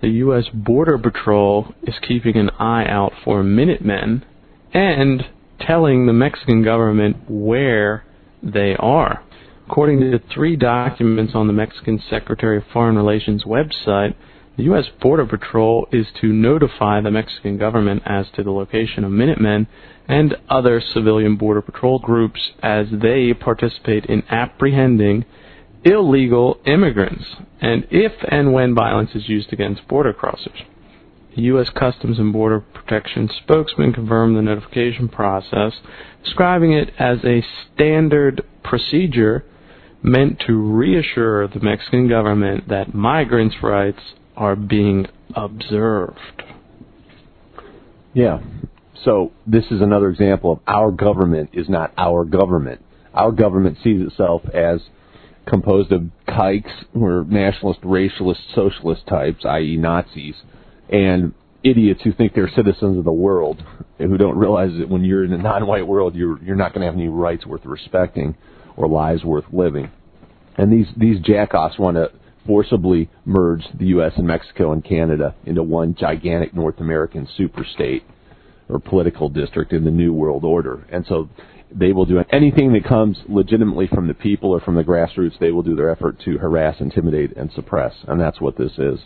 the 0.00 0.08
U.S. 0.08 0.44
Border 0.54 0.98
Patrol 0.98 1.74
is 1.82 1.94
keeping 2.06 2.36
an 2.36 2.50
eye 2.58 2.86
out 2.86 3.12
for 3.24 3.42
Minutemen 3.42 4.24
and 4.72 5.24
telling 5.60 6.06
the 6.06 6.12
Mexican 6.12 6.64
government 6.64 7.16
where 7.28 8.04
they 8.42 8.74
are. 8.78 9.22
According 9.66 10.00
to 10.00 10.20
three 10.32 10.56
documents 10.56 11.32
on 11.34 11.46
the 11.46 11.52
Mexican 11.52 12.02
Secretary 12.08 12.56
of 12.56 12.64
Foreign 12.72 12.96
Relations 12.96 13.44
website, 13.44 14.14
The 14.60 14.64
U.S. 14.64 14.90
Border 15.00 15.24
Patrol 15.24 15.88
is 15.90 16.08
to 16.20 16.26
notify 16.26 17.00
the 17.00 17.10
Mexican 17.10 17.56
government 17.56 18.02
as 18.04 18.26
to 18.34 18.42
the 18.42 18.50
location 18.50 19.04
of 19.04 19.10
Minutemen 19.10 19.66
and 20.06 20.36
other 20.50 20.82
civilian 20.82 21.36
Border 21.36 21.62
Patrol 21.62 21.98
groups 21.98 22.50
as 22.62 22.88
they 22.92 23.32
participate 23.32 24.04
in 24.04 24.22
apprehending 24.28 25.24
illegal 25.82 26.60
immigrants 26.66 27.24
and 27.62 27.86
if 27.90 28.12
and 28.30 28.52
when 28.52 28.74
violence 28.74 29.12
is 29.14 29.30
used 29.30 29.50
against 29.50 29.88
border 29.88 30.12
crossers. 30.12 30.66
The 31.34 31.42
U.S. 31.44 31.70
Customs 31.74 32.18
and 32.18 32.30
Border 32.30 32.60
Protection 32.60 33.30
spokesman 33.42 33.94
confirmed 33.94 34.36
the 34.36 34.42
notification 34.42 35.08
process, 35.08 35.72
describing 36.22 36.74
it 36.74 36.90
as 36.98 37.24
a 37.24 37.42
standard 37.72 38.42
procedure 38.62 39.42
meant 40.02 40.38
to 40.46 40.52
reassure 40.52 41.48
the 41.48 41.60
Mexican 41.60 42.10
government 42.10 42.68
that 42.68 42.94
migrants' 42.94 43.62
rights 43.62 44.00
are 44.40 44.56
being 44.56 45.06
observed. 45.36 46.18
Yeah. 48.14 48.40
So 49.04 49.32
this 49.46 49.64
is 49.70 49.82
another 49.82 50.08
example 50.08 50.52
of 50.52 50.60
our 50.66 50.90
government 50.90 51.50
is 51.52 51.68
not 51.68 51.92
our 51.96 52.24
government. 52.24 52.82
Our 53.12 53.32
government 53.32 53.78
sees 53.84 54.00
itself 54.00 54.42
as 54.52 54.80
composed 55.46 55.92
of 55.92 56.04
kikes 56.26 56.70
are 56.96 57.24
nationalist, 57.24 57.82
racialist, 57.82 58.38
socialist 58.54 59.06
types, 59.06 59.44
i.e. 59.44 59.76
Nazis, 59.76 60.34
and 60.88 61.34
idiots 61.62 62.00
who 62.02 62.12
think 62.12 62.34
they're 62.34 62.50
citizens 62.56 62.96
of 62.96 63.04
the 63.04 63.12
world 63.12 63.62
and 63.98 64.10
who 64.10 64.16
don't 64.16 64.38
realize 64.38 64.70
that 64.78 64.88
when 64.88 65.04
you're 65.04 65.24
in 65.24 65.32
a 65.34 65.38
non-white 65.38 65.86
world, 65.86 66.14
you're 66.14 66.42
you're 66.42 66.56
not 66.56 66.72
going 66.72 66.80
to 66.80 66.86
have 66.86 66.94
any 66.94 67.08
rights 67.08 67.44
worth 67.44 67.64
respecting 67.66 68.36
or 68.76 68.88
lives 68.88 69.22
worth 69.22 69.44
living. 69.52 69.90
And 70.56 70.72
these 70.72 70.86
these 70.96 71.18
jackoffs 71.20 71.78
want 71.78 71.96
to 71.96 72.10
forcibly 72.46 73.10
merge 73.24 73.62
the 73.78 73.86
U.S. 73.86 74.12
and 74.16 74.26
Mexico 74.26 74.72
and 74.72 74.84
Canada 74.84 75.34
into 75.44 75.62
one 75.62 75.94
gigantic 75.94 76.54
North 76.54 76.80
American 76.80 77.28
superstate 77.38 78.02
or 78.68 78.78
political 78.78 79.28
district 79.28 79.72
in 79.72 79.84
the 79.84 79.90
New 79.90 80.12
World 80.12 80.44
Order. 80.44 80.86
And 80.90 81.04
so 81.08 81.28
they 81.72 81.92
will 81.92 82.06
do 82.06 82.22
anything 82.30 82.72
that 82.72 82.84
comes 82.84 83.18
legitimately 83.28 83.88
from 83.88 84.08
the 84.08 84.14
people 84.14 84.50
or 84.50 84.60
from 84.60 84.76
the 84.76 84.82
grassroots. 84.82 85.38
They 85.38 85.50
will 85.50 85.62
do 85.62 85.76
their 85.76 85.90
effort 85.90 86.20
to 86.24 86.38
harass, 86.38 86.76
intimidate, 86.80 87.36
and 87.36 87.50
suppress. 87.52 87.94
And 88.08 88.20
that's 88.20 88.40
what 88.40 88.56
this 88.56 88.72
is 88.78 89.00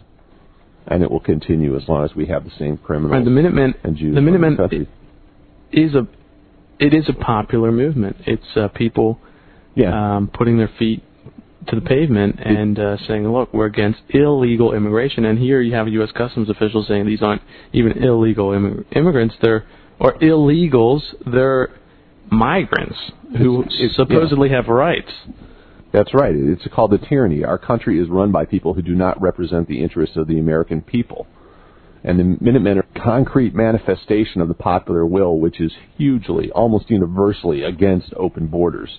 and 0.87 1.03
it 1.03 1.11
will 1.11 1.21
continue 1.21 1.77
as 1.77 1.89
long 1.89 2.05
as 2.05 2.15
we 2.15 2.27
have 2.27 2.45
the 2.45 2.51
same 2.59 2.77
criminals. 2.77 3.13
Right, 3.13 3.25
the 3.25 3.31
Minutemen, 3.31 3.75
and 3.83 3.97
Jews 3.97 4.15
the 4.15 4.19
in 4.19 4.25
Minutemen 4.25 4.57
country. 4.57 4.89
is 5.73 5.95
a 5.95 6.07
it 6.79 6.95
is 6.95 7.09
a 7.09 7.13
popular 7.13 7.71
movement. 7.71 8.17
It's 8.27 8.57
uh, 8.57 8.69
people 8.69 9.21
yeah. 9.75 10.17
um, 10.17 10.31
putting 10.33 10.59
their 10.59 10.71
feet 10.79 11.03
to 11.69 11.77
the 11.77 11.83
pavement 11.83 12.39
and 12.45 12.79
uh, 12.79 12.97
saying, 13.07 13.27
"Look, 13.31 13.53
we're 13.53 13.67
against 13.67 14.01
illegal 14.11 14.75
immigration." 14.75 15.25
And 15.25 15.39
here 15.39 15.61
you 15.61 15.75
have 15.75 15.89
U.S. 15.89 16.11
Customs 16.13 16.49
officials 16.51 16.87
saying 16.89 17.07
these 17.07 17.23
aren't 17.23 17.43
even 17.73 18.03
illegal 18.03 18.49
immig- 18.51 18.85
immigrants; 18.97 19.35
they're 19.41 19.65
or 19.99 20.15
illegals. 20.19 21.03
They're 21.31 21.71
migrants 22.31 22.99
who 23.37 23.63
It's- 23.63 23.95
supposedly 23.97 24.49
have 24.51 24.69
rights. 24.69 25.13
That's 25.93 26.13
right. 26.13 26.35
It's 26.35 26.67
called 26.75 26.93
a 26.93 26.99
tyranny. 26.99 27.45
Our 27.45 27.59
country 27.59 28.01
is 28.01 28.09
run 28.09 28.33
by 28.33 28.47
people 28.47 28.75
who 28.75 28.83
do 28.83 28.97
not 28.97 29.21
represent 29.23 29.69
the 29.69 29.81
interests 29.81 30.17
of 30.17 30.27
the 30.27 30.41
American 30.41 30.81
people. 30.83 31.29
And 32.03 32.19
the 32.19 32.37
Minutemen 32.41 32.79
are 32.79 32.87
a 32.97 33.01
concrete 33.01 33.55
manifestation 33.55 34.41
of 34.41 34.49
the 34.49 34.55
popular 34.55 35.07
will, 35.07 35.39
which 35.39 35.61
is 35.61 35.73
hugely, 35.97 36.51
almost 36.51 36.91
universally 36.91 37.63
against 37.63 38.13
open 38.15 38.49
borders. 38.49 38.99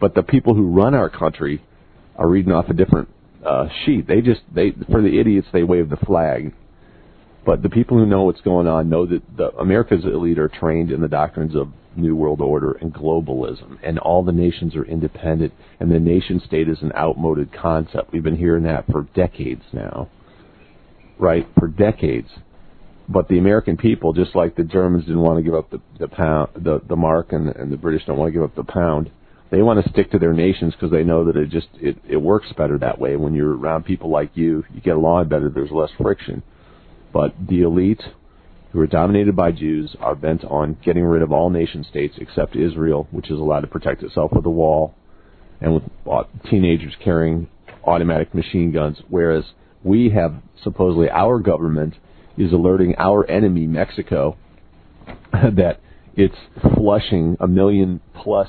But 0.00 0.14
the 0.14 0.22
people 0.24 0.54
who 0.54 0.66
run 0.68 0.94
our 0.94 1.08
country 1.08 1.62
are 2.16 2.28
reading 2.28 2.52
off 2.52 2.68
a 2.68 2.74
different 2.74 3.08
uh, 3.44 3.68
sheet. 3.84 4.06
They 4.06 4.20
just, 4.20 4.40
they 4.54 4.72
for 4.90 5.02
the 5.02 5.18
idiots, 5.18 5.48
they 5.52 5.62
wave 5.62 5.88
the 5.88 5.96
flag. 5.96 6.52
But 7.44 7.62
the 7.62 7.70
people 7.70 7.98
who 7.98 8.06
know 8.06 8.22
what's 8.22 8.40
going 8.40 8.68
on 8.68 8.88
know 8.88 9.04
that 9.06 9.22
the 9.36 9.50
America's 9.56 10.04
elite 10.04 10.38
are 10.38 10.48
trained 10.48 10.92
in 10.92 11.00
the 11.00 11.08
doctrines 11.08 11.56
of 11.56 11.72
New 11.96 12.14
World 12.14 12.40
Order 12.40 12.72
and 12.72 12.94
globalism, 12.94 13.78
and 13.82 13.98
all 13.98 14.22
the 14.22 14.32
nations 14.32 14.76
are 14.76 14.84
independent, 14.84 15.52
and 15.80 15.90
the 15.90 15.98
nation 15.98 16.40
state 16.46 16.68
is 16.68 16.80
an 16.82 16.92
outmoded 16.96 17.52
concept. 17.52 18.12
We've 18.12 18.22
been 18.22 18.36
hearing 18.36 18.62
that 18.64 18.86
for 18.90 19.08
decades 19.14 19.62
now, 19.72 20.08
right? 21.18 21.46
For 21.58 21.68
decades. 21.68 22.28
But 23.08 23.28
the 23.28 23.38
American 23.38 23.76
people, 23.76 24.12
just 24.12 24.34
like 24.34 24.54
the 24.54 24.62
Germans 24.62 25.04
didn't 25.04 25.20
want 25.20 25.38
to 25.38 25.42
give 25.42 25.54
up 25.54 25.70
the 25.70 25.80
the 25.98 26.08
pound, 26.08 26.50
the 26.54 26.80
the 26.88 26.96
mark, 26.96 27.32
and 27.32 27.48
and 27.48 27.72
the 27.72 27.76
British 27.76 28.06
don't 28.06 28.16
want 28.16 28.28
to 28.28 28.32
give 28.32 28.44
up 28.44 28.54
the 28.54 28.64
pound, 28.64 29.10
they 29.52 29.62
want 29.62 29.84
to 29.84 29.90
stick 29.90 30.10
to 30.10 30.18
their 30.18 30.32
nations 30.32 30.72
because 30.72 30.90
they 30.90 31.04
know 31.04 31.26
that 31.26 31.36
it 31.36 31.50
just 31.50 31.68
it 31.74 31.98
it 32.08 32.16
works 32.16 32.48
better 32.56 32.78
that 32.78 32.98
way. 32.98 33.16
When 33.16 33.34
you're 33.34 33.56
around 33.56 33.84
people 33.84 34.10
like 34.10 34.30
you, 34.34 34.64
you 34.74 34.80
get 34.80 34.96
along 34.96 35.28
better. 35.28 35.48
There's 35.48 35.70
less 35.70 35.90
friction. 36.00 36.42
But 37.12 37.34
the 37.48 37.60
elite 37.60 38.02
who 38.72 38.80
are 38.80 38.86
dominated 38.86 39.36
by 39.36 39.52
Jews, 39.52 39.94
are 40.00 40.14
bent 40.14 40.44
on 40.44 40.78
getting 40.82 41.04
rid 41.04 41.22
of 41.22 41.30
all 41.30 41.50
nation 41.50 41.84
states 41.84 42.14
except 42.18 42.56
Israel, 42.56 43.06
which 43.10 43.30
is 43.30 43.38
allowed 43.38 43.60
to 43.60 43.66
protect 43.66 44.02
itself 44.02 44.32
with 44.32 44.46
a 44.46 44.50
wall 44.50 44.94
and 45.60 45.74
with 45.74 45.82
uh, 46.10 46.22
teenagers 46.50 46.94
carrying 47.04 47.48
automatic 47.84 48.34
machine 48.34 48.72
guns, 48.72 48.96
whereas 49.08 49.44
we 49.84 50.08
have 50.10 50.34
supposedly 50.62 51.10
our 51.10 51.38
government 51.38 51.94
is 52.38 52.52
alerting 52.52 52.94
our 52.96 53.28
enemy, 53.30 53.66
Mexico, 53.66 54.38
that 55.32 55.80
it's 56.14 56.36
flushing 56.74 57.36
a 57.40 57.46
million 57.46 58.00
plus 58.14 58.48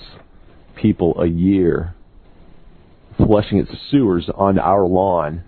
people 0.75 1.19
a 1.21 1.27
year, 1.27 1.95
flushing 3.17 3.59
its 3.59 3.71
sewers 3.89 4.29
on 4.33 4.59
our 4.59 4.85
lawn. 4.85 5.43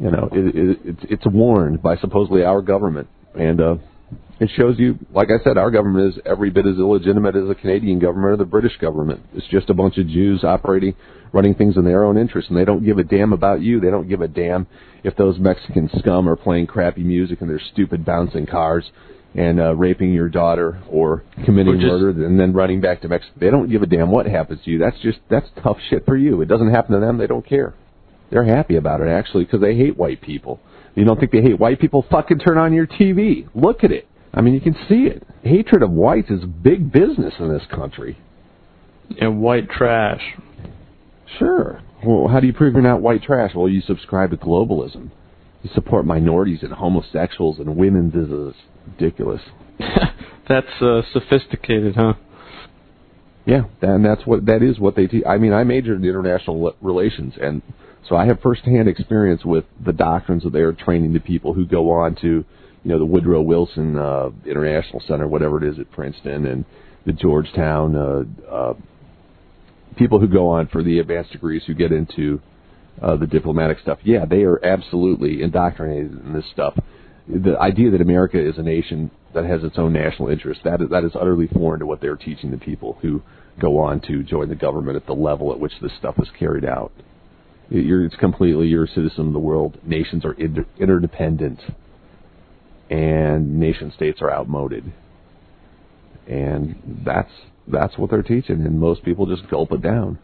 You 0.00 0.10
know, 0.10 0.28
it, 0.32 0.56
it, 0.56 0.78
it's, 0.84 1.00
it's 1.10 1.26
warned 1.26 1.82
by 1.82 1.96
supposedly 1.96 2.42
our 2.42 2.62
government 2.62 3.08
and 3.34 3.60
uh, 3.60 3.74
it 4.40 4.50
shows 4.56 4.78
you, 4.78 4.98
like 5.12 5.28
I 5.28 5.42
said, 5.44 5.56
our 5.56 5.70
government 5.70 6.14
is 6.14 6.22
every 6.26 6.50
bit 6.50 6.66
as 6.66 6.76
illegitimate 6.76 7.36
as 7.36 7.48
the 7.48 7.54
Canadian 7.54 7.98
government 7.98 8.32
or 8.32 8.36
the 8.36 8.44
British 8.44 8.76
government. 8.78 9.22
It's 9.34 9.46
just 9.46 9.70
a 9.70 9.74
bunch 9.74 9.98
of 9.98 10.08
Jews 10.08 10.44
operating, 10.44 10.94
running 11.32 11.54
things 11.54 11.76
in 11.76 11.84
their 11.84 12.04
own 12.04 12.18
interest, 12.18 12.48
and 12.48 12.56
they 12.56 12.64
don't 12.64 12.84
give 12.84 12.98
a 12.98 13.04
damn 13.04 13.32
about 13.32 13.62
you. 13.62 13.80
They 13.80 13.90
don't 13.90 14.08
give 14.08 14.20
a 14.20 14.28
damn 14.28 14.66
if 15.04 15.16
those 15.16 15.38
Mexican 15.38 15.88
scum 15.98 16.28
are 16.28 16.36
playing 16.36 16.66
crappy 16.66 17.02
music 17.02 17.40
in 17.40 17.48
their 17.48 17.60
stupid 17.72 18.04
bouncing 18.04 18.46
cars 18.46 18.90
and 19.34 19.60
uh, 19.60 19.74
raping 19.74 20.12
your 20.12 20.28
daughter 20.28 20.80
or 20.90 21.22
committing 21.44 21.74
Or 21.74 21.76
just- 21.76 21.86
murder 21.86 22.26
and 22.26 22.38
then 22.38 22.52
running 22.52 22.80
back 22.80 23.00
to 23.02 23.08
Mexico. 23.08 23.32
They 23.38 23.50
don't 23.50 23.70
give 23.70 23.82
a 23.82 23.86
damn 23.86 24.10
what 24.10 24.26
happens 24.26 24.60
to 24.64 24.70
you. 24.70 24.78
That's 24.78 24.98
just 25.00 25.18
that's 25.30 25.48
tough 25.62 25.78
shit 25.88 26.04
for 26.04 26.16
you. 26.16 26.40
It 26.42 26.46
doesn't 26.48 26.70
happen 26.70 26.94
to 26.94 27.00
them. 27.00 27.18
They 27.18 27.26
don't 27.26 27.46
care. 27.46 27.74
They're 28.30 28.44
happy 28.44 28.76
about 28.76 29.00
it 29.00 29.08
actually 29.08 29.44
because 29.44 29.60
they 29.60 29.74
hate 29.76 29.96
white 29.96 30.20
people. 30.22 30.60
You 30.94 31.04
don't 31.04 31.18
think 31.18 31.32
they 31.32 31.40
hate 31.42 31.58
white 31.58 31.80
people? 31.80 32.04
Fucking 32.10 32.38
turn 32.40 32.58
on 32.58 32.72
your 32.74 32.86
TV. 32.86 33.48
Look 33.54 33.82
at 33.84 33.90
it. 33.92 34.06
I 34.34 34.40
mean, 34.42 34.54
you 34.54 34.60
can 34.60 34.74
see 34.88 35.04
it. 35.06 35.26
Hatred 35.42 35.82
of 35.82 35.90
whites 35.90 36.30
is 36.30 36.44
big 36.44 36.92
business 36.92 37.34
in 37.38 37.48
this 37.52 37.62
country. 37.70 38.18
And 39.20 39.40
white 39.40 39.68
trash. 39.70 40.22
Sure. 41.38 41.80
Well, 42.04 42.28
how 42.28 42.40
do 42.40 42.46
you 42.46 42.52
prove 42.52 42.74
you're 42.74 42.82
not 42.82 43.00
white 43.00 43.22
trash? 43.22 43.52
Well, 43.54 43.68
you 43.68 43.80
subscribe 43.82 44.30
to 44.30 44.36
globalism. 44.36 45.10
You 45.62 45.70
support 45.74 46.04
minorities 46.06 46.62
and 46.62 46.72
homosexuals 46.72 47.58
and 47.58 47.76
women. 47.76 48.10
This 48.10 48.28
is 48.28 48.54
ridiculous. 48.86 49.40
That's 50.48 50.82
uh, 50.82 51.02
sophisticated, 51.12 51.94
huh? 51.96 52.14
Yeah, 53.44 53.62
and 53.80 54.04
that's 54.04 54.24
what 54.24 54.46
that 54.46 54.62
is 54.62 54.78
what 54.78 54.94
they 54.94 55.08
teach. 55.08 55.24
I 55.28 55.36
mean, 55.36 55.52
I 55.52 55.64
majored 55.64 56.00
in 56.00 56.08
international 56.08 56.74
relations, 56.80 57.34
and 57.40 57.60
so 58.08 58.14
I 58.14 58.26
have 58.26 58.40
firsthand 58.40 58.88
experience 58.88 59.44
with 59.44 59.64
the 59.84 59.92
doctrines 59.92 60.44
that 60.44 60.52
they 60.52 60.60
are 60.60 60.72
training 60.72 61.12
the 61.12 61.20
people 61.20 61.52
who 61.52 61.64
go 61.64 61.90
on 61.90 62.14
to, 62.16 62.28
you 62.28 62.44
know, 62.84 62.98
the 62.98 63.04
Woodrow 63.04 63.42
Wilson 63.42 63.98
uh, 63.98 64.30
International 64.46 65.02
Center, 65.08 65.26
whatever 65.26 65.62
it 65.62 65.68
is 65.68 65.80
at 65.80 65.90
Princeton, 65.90 66.46
and 66.46 66.64
the 67.04 67.12
Georgetown 67.12 67.96
uh, 67.96 68.22
uh, 68.48 68.74
people 69.96 70.20
who 70.20 70.28
go 70.28 70.48
on 70.48 70.68
for 70.68 70.82
the 70.82 71.00
advanced 71.00 71.32
degrees 71.32 71.62
who 71.66 71.74
get 71.74 71.90
into 71.90 72.40
uh, 73.00 73.16
the 73.16 73.26
diplomatic 73.26 73.78
stuff. 73.80 73.98
Yeah, 74.02 74.24
they 74.24 74.42
are 74.42 74.64
absolutely 74.64 75.42
indoctrinated 75.42 76.12
in 76.12 76.32
this 76.32 76.44
stuff. 76.52 76.74
The 77.28 77.58
idea 77.58 77.90
that 77.92 78.00
America 78.00 78.38
is 78.38 78.58
a 78.58 78.62
nation 78.62 79.10
that 79.32 79.44
has 79.44 79.62
its 79.64 79.78
own 79.78 79.92
national 79.92 80.28
interest 80.28 80.60
that 80.64 80.82
is, 80.82 80.90
that 80.90 81.04
is 81.04 81.12
utterly 81.14 81.46
foreign 81.46 81.80
to 81.80 81.86
what 81.86 82.00
they're 82.00 82.16
teaching 82.16 82.50
the 82.50 82.58
people 82.58 82.98
who 83.00 83.22
go 83.60 83.78
on 83.78 84.00
to 84.00 84.22
join 84.22 84.48
the 84.48 84.54
government 84.54 84.96
at 84.96 85.06
the 85.06 85.12
level 85.14 85.52
at 85.52 85.60
which 85.60 85.72
this 85.80 85.92
stuff 85.98 86.16
is 86.18 86.28
carried 86.38 86.64
out. 86.64 86.92
You're, 87.70 88.04
it's 88.04 88.16
completely 88.16 88.66
you're 88.66 88.84
a 88.84 88.88
citizen 88.88 89.28
of 89.28 89.32
the 89.32 89.38
world. 89.38 89.78
Nations 89.82 90.24
are 90.24 90.32
inter- 90.32 90.66
interdependent, 90.78 91.60
and 92.90 93.58
nation 93.58 93.92
states 93.96 94.20
are 94.20 94.30
outmoded, 94.30 94.92
and 96.26 97.02
that's 97.04 97.30
that's 97.66 97.96
what 97.96 98.10
they're 98.10 98.22
teaching, 98.22 98.66
and 98.66 98.78
most 98.78 99.04
people 99.04 99.24
just 99.24 99.48
gulp 99.48 99.72
it 99.72 99.80
down. 99.80 100.18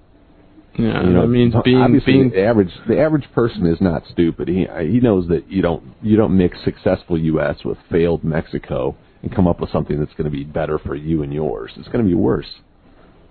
Yeah, 0.78 1.02
You 1.02 1.10
know, 1.10 1.22
I 1.22 1.26
mean, 1.26 1.52
being 1.64 1.76
obviously 1.76 2.12
being 2.12 2.30
the 2.30 2.44
average 2.44 2.70
the 2.86 3.00
average 3.00 3.24
person 3.34 3.66
is 3.66 3.80
not 3.80 4.04
stupid. 4.12 4.46
He 4.46 4.66
uh, 4.66 4.78
he 4.78 5.00
knows 5.00 5.26
that 5.28 5.50
you 5.50 5.60
don't 5.60 5.82
you 6.02 6.16
don't 6.16 6.36
mix 6.36 6.56
successful 6.64 7.18
U.S. 7.18 7.56
with 7.64 7.78
failed 7.90 8.22
Mexico 8.22 8.96
and 9.22 9.34
come 9.34 9.48
up 9.48 9.60
with 9.60 9.70
something 9.72 9.98
that's 9.98 10.12
going 10.14 10.30
to 10.30 10.36
be 10.36 10.44
better 10.44 10.78
for 10.78 10.94
you 10.94 11.22
and 11.24 11.32
yours. 11.32 11.72
It's 11.76 11.88
going 11.88 12.04
to 12.04 12.08
be 12.08 12.14
worse. 12.14 12.46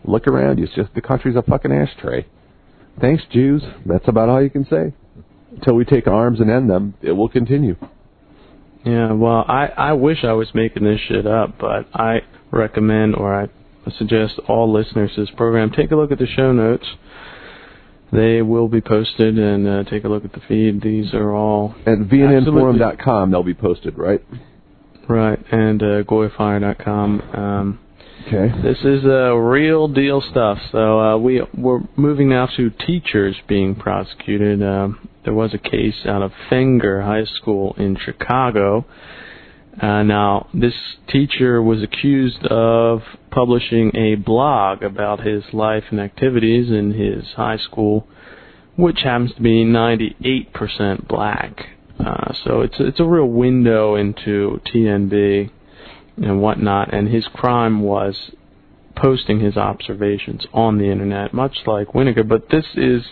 Look 0.04 0.28
around. 0.28 0.60
It's 0.60 0.74
just 0.76 0.94
the 0.94 1.02
country's 1.02 1.38
a 1.38 1.42
fucking 1.42 1.72
ashtray. 1.72 2.28
Thanks, 3.00 3.24
Jews. 3.32 3.64
That's 3.86 4.08
about 4.08 4.28
all 4.28 4.44
you 4.44 4.50
can 4.50 4.66
say. 4.66 4.94
until 5.56 5.76
we 5.76 5.86
take 5.86 6.08
arms 6.08 6.40
and 6.42 6.50
end 6.52 6.70
them, 6.70 6.96
it 7.02 7.12
will 7.14 7.30
continue. 7.30 7.76
Yeah, 8.86 9.14
well, 9.14 9.46
I 9.48 9.68
I 9.68 9.94
wish 9.94 10.24
I 10.24 10.34
was 10.34 10.50
making 10.54 10.84
this 10.84 11.00
shit 11.08 11.26
up, 11.26 11.58
but 11.60 11.88
I 11.94 12.20
recommend 12.52 13.16
or 13.16 13.34
I 13.34 13.48
suggest 13.98 14.34
all 14.50 14.72
listeners 14.72 15.12
to 15.16 15.22
this 15.22 15.30
program 15.36 15.72
take 15.72 15.92
a 15.92 15.96
look 15.96 16.12
at 16.12 16.20
the 16.20 16.28
show 16.28 16.52
notes. 16.52 16.86
They 18.12 18.42
will 18.42 18.68
be 18.68 18.82
posted, 18.82 19.38
and 19.38 19.68
uh, 19.68 19.84
take 19.90 20.04
a 20.04 20.08
look 20.08 20.24
at 20.24 20.34
the 20.34 20.42
feed. 20.48 20.82
These 20.82 21.14
are 21.14 21.34
all 21.34 21.76
At 21.86 21.98
vnnforum.com, 22.00 23.32
they'll 23.32 23.44
be 23.44 23.54
posted, 23.54 23.98
right? 23.98 24.24
right, 25.10 25.40
and 25.52 25.82
uh, 25.82 26.04
goyfire.com. 26.04 27.22
Um, 27.22 27.80
Okay. 28.28 28.52
This 28.62 28.80
is 28.80 29.06
uh, 29.06 29.36
real 29.36 29.88
deal 29.88 30.20
stuff. 30.20 30.58
So 30.74 31.00
uh, 31.00 31.18
we 31.18 31.42
we're 31.56 31.80
moving 31.96 32.28
now 32.28 32.48
to 32.58 32.70
teachers 32.72 33.38
being 33.48 33.74
prosecuted. 33.74 34.62
Um, 34.62 35.08
there 35.24 35.34
was 35.34 35.54
a 35.54 35.58
case 35.58 35.96
out 36.06 36.22
of 36.22 36.34
Fenger 36.50 37.04
High 37.04 37.24
School 37.24 37.74
in 37.78 37.96
Chicago. 38.04 38.86
Uh, 39.82 40.02
now 40.02 40.48
this 40.54 40.74
teacher 41.08 41.62
was 41.62 41.84
accused 41.84 42.44
of 42.48 43.02
publishing 43.30 43.96
a 43.96 44.16
blog 44.16 44.82
about 44.82 45.26
his 45.26 45.44
life 45.54 45.84
and 45.92 46.00
activities 46.00 46.70
in 46.72 46.94
his 46.94 47.26
high 47.36 47.58
school, 47.58 48.08
which 48.76 49.00
happens 49.04 49.34
to 49.36 49.42
be 49.42 49.64
98% 49.64 51.08
black. 51.08 51.68
Uh, 52.00 52.34
so 52.44 52.62
it's 52.62 52.76
it's 52.80 53.00
a 53.00 53.06
real 53.06 53.28
window 53.28 53.96
into 53.96 54.62
TNB 54.66 55.50
and 56.18 56.42
whatnot. 56.42 56.94
And 56.94 57.08
his 57.08 57.28
crime 57.34 57.82
was 57.82 58.32
posting 58.96 59.40
his 59.40 59.58
observations 59.58 60.46
on 60.54 60.78
the 60.78 60.86
internet, 60.86 61.34
much 61.34 61.56
like 61.66 61.90
Winnicki. 61.90 62.28
But 62.28 62.50
this 62.50 62.66
is 62.76 63.04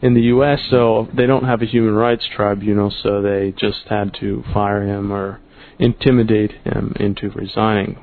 in 0.00 0.14
the 0.14 0.22
U.S., 0.22 0.60
so 0.70 1.08
they 1.14 1.26
don't 1.26 1.44
have 1.44 1.60
a 1.62 1.66
human 1.66 1.94
rights 1.94 2.26
tribunal, 2.34 2.92
so 3.02 3.20
they 3.20 3.54
just 3.56 3.86
had 3.88 4.14
to 4.20 4.42
fire 4.52 4.82
him 4.82 5.12
or 5.12 5.40
intimidate 5.78 6.52
him 6.64 6.94
into 6.98 7.30
resigning. 7.30 7.98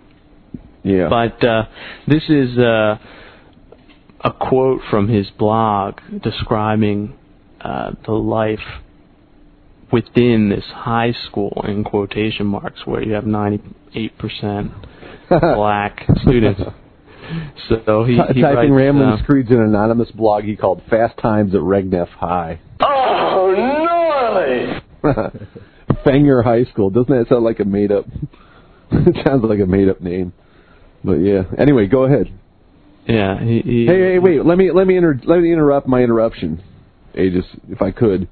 Yeah. 0.84 1.10
But 1.10 1.46
uh, 1.46 1.64
this 2.08 2.24
is 2.30 2.58
uh, 2.58 2.98
a 4.22 4.32
quote 4.32 4.82
from 4.90 5.08
his 5.08 5.30
blog 5.38 6.00
describing 6.24 7.18
uh, 7.60 7.92
the 8.06 8.14
life 8.14 8.60
within 9.92 10.50
this 10.50 10.64
high 10.74 11.14
school 11.28 11.64
in 11.68 11.84
quotation 11.84 12.48
marks 12.48 12.86
where 12.86 13.04
you 13.04 13.14
have 13.14 13.26
98% 13.26 13.62
black 15.30 16.06
students. 16.24 16.62
So 17.70 18.04
he, 18.04 18.14
he 18.34 18.42
Typing 18.42 18.42
writes, 18.42 18.72
rambling 18.72 19.10
uh, 19.10 19.24
screeds 19.24 19.50
in 19.52 19.58
an 19.58 19.70
anonymous 19.70 20.12
blog 20.12 20.44
he 20.44 20.56
called 20.56 20.82
Fast 20.90 21.18
Times 21.18 21.54
at 21.54 21.62
Regneff 21.62 22.10
High. 22.10 22.60
Oh, 22.82 23.54
gnarly! 25.04 25.62
Fenger 26.04 26.42
High 26.42 26.66
School. 26.66 26.90
Doesn't 26.90 27.14
that 27.14 27.28
sound 27.30 27.44
like 27.44 27.60
a 27.60 27.66
made 27.66 27.92
up? 27.92 28.06
it 28.92 29.26
sounds 29.26 29.44
like 29.44 29.60
a 29.60 29.66
made 29.66 29.90
up 29.90 30.02
name. 30.02 30.34
But 31.04 31.16
yeah. 31.16 31.44
Anyway, 31.58 31.88
go 31.88 32.04
ahead. 32.04 32.32
yeah, 33.08 33.40
he, 33.40 33.62
he 33.62 33.86
Hey, 33.86 34.14
hey, 34.14 34.20
wait. 34.20 34.46
Let 34.46 34.58
me 34.58 34.72
let 34.72 34.88
me 34.88 34.98
inter- 34.98 35.20
let 35.26 35.40
me 35.40 35.52
interrupt 35.52 35.88
my 35.88 36.02
interruption, 36.02 36.64
Aegis, 37.16 37.46
if 37.70 37.82
I 37.82 37.92
could, 37.92 38.28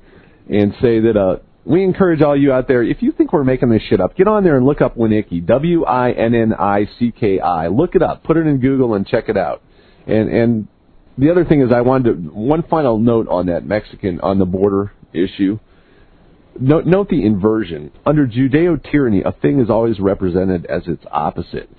and 0.49 0.73
say 0.81 0.99
that 1.01 1.17
uh, 1.17 1.37
we 1.65 1.83
encourage 1.83 2.21
all 2.21 2.37
you 2.37 2.51
out 2.51 2.67
there. 2.67 2.83
If 2.83 3.01
you 3.01 3.11
think 3.11 3.33
we're 3.33 3.43
making 3.43 3.69
this 3.69 3.81
shit 3.89 3.99
up, 3.99 4.15
get 4.15 4.27
on 4.27 4.43
there 4.43 4.57
and 4.57 4.65
look 4.65 4.81
up 4.81 4.95
Winnicki. 4.95 5.45
W 5.45 5.85
I 5.85 6.11
N 6.11 6.35
N 6.35 6.53
I 6.53 6.87
C 6.99 7.11
K 7.17 7.39
I. 7.39 7.67
Look 7.67 7.95
it 7.95 8.01
up. 8.01 8.23
Put 8.23 8.37
it 8.37 8.45
in 8.45 8.59
Google 8.59 8.93
and 8.93 9.07
check 9.07 9.29
it 9.29 9.37
out. 9.37 9.61
And 10.05 10.29
and 10.29 10.67
the 11.17 11.31
other 11.31 11.45
thing 11.45 11.61
is, 11.61 11.71
I 11.71 11.81
wanted 11.81 12.13
to 12.13 12.29
one 12.29 12.63
final 12.63 12.97
note 12.97 13.27
on 13.27 13.47
that 13.47 13.65
Mexican 13.65 14.19
on 14.21 14.39
the 14.39 14.45
border 14.45 14.91
issue. 15.13 15.59
Note, 16.59 16.85
note 16.85 17.09
the 17.09 17.25
inversion. 17.25 17.91
Under 18.05 18.27
Judeo 18.27 18.81
tyranny, 18.91 19.21
a 19.23 19.31
thing 19.31 19.59
is 19.59 19.69
always 19.69 19.99
represented 19.99 20.65
as 20.65 20.83
its 20.87 21.03
opposite. 21.11 21.69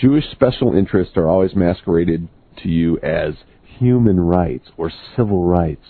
Jewish 0.00 0.24
special 0.30 0.74
interests 0.74 1.16
are 1.16 1.28
always 1.28 1.54
masqueraded 1.54 2.28
to 2.62 2.68
you 2.68 2.98
as 2.98 3.34
human 3.78 4.20
rights 4.20 4.68
or 4.76 4.90
civil 5.16 5.44
rights. 5.44 5.84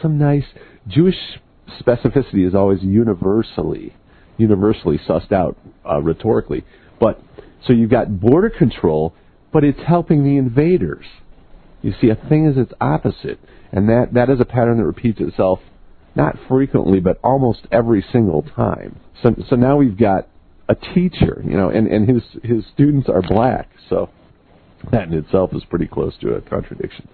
Some 0.00 0.18
nice 0.18 0.44
Jewish 0.88 1.16
specificity 1.80 2.46
is 2.46 2.54
always 2.54 2.82
universally, 2.82 3.94
universally 4.36 4.98
sussed 5.08 5.32
out 5.32 5.56
uh, 5.88 6.00
rhetorically. 6.00 6.64
But 7.00 7.20
so 7.66 7.72
you've 7.72 7.90
got 7.90 8.20
border 8.20 8.50
control, 8.50 9.14
but 9.52 9.64
it's 9.64 9.80
helping 9.86 10.24
the 10.24 10.36
invaders. 10.38 11.04
You 11.82 11.94
see, 12.00 12.10
a 12.10 12.16
thing 12.16 12.46
is 12.46 12.56
its 12.56 12.72
opposite, 12.80 13.38
and 13.72 13.88
that 13.88 14.14
that 14.14 14.30
is 14.30 14.40
a 14.40 14.44
pattern 14.44 14.78
that 14.78 14.84
repeats 14.84 15.20
itself 15.20 15.60
not 16.14 16.36
frequently, 16.48 17.00
but 17.00 17.18
almost 17.22 17.60
every 17.70 18.04
single 18.12 18.42
time. 18.42 18.98
So 19.22 19.34
so 19.48 19.56
now 19.56 19.76
we've 19.76 19.96
got 19.96 20.28
a 20.68 20.74
teacher, 20.74 21.42
you 21.44 21.56
know, 21.56 21.70
and 21.70 21.86
and 21.86 22.08
his 22.08 22.22
his 22.42 22.64
students 22.72 23.08
are 23.08 23.22
black, 23.22 23.68
so 23.88 24.10
that 24.90 25.08
in 25.08 25.14
itself 25.14 25.54
is 25.54 25.62
pretty 25.64 25.86
close 25.86 26.14
to 26.20 26.34
a 26.34 26.40
contradiction. 26.40 27.08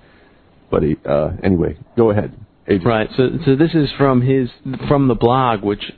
But 0.71 0.83
he, 0.83 0.97
uh, 1.05 1.31
anyway, 1.43 1.79
go 1.97 2.11
ahead. 2.11 2.35
Aegis. 2.69 2.85
Right. 2.85 3.09
So, 3.17 3.31
so 3.47 3.57
this 3.57 3.75
is 3.75 3.91
from 3.97 4.21
his 4.23 4.51
from 4.89 5.09
the 5.09 5.15
blog, 5.15 5.63
which 5.63 5.93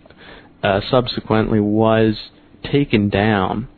uh, 0.63 0.81
subsequently 0.91 1.61
was 1.61 2.17
taken 2.71 3.09
down 3.09 3.69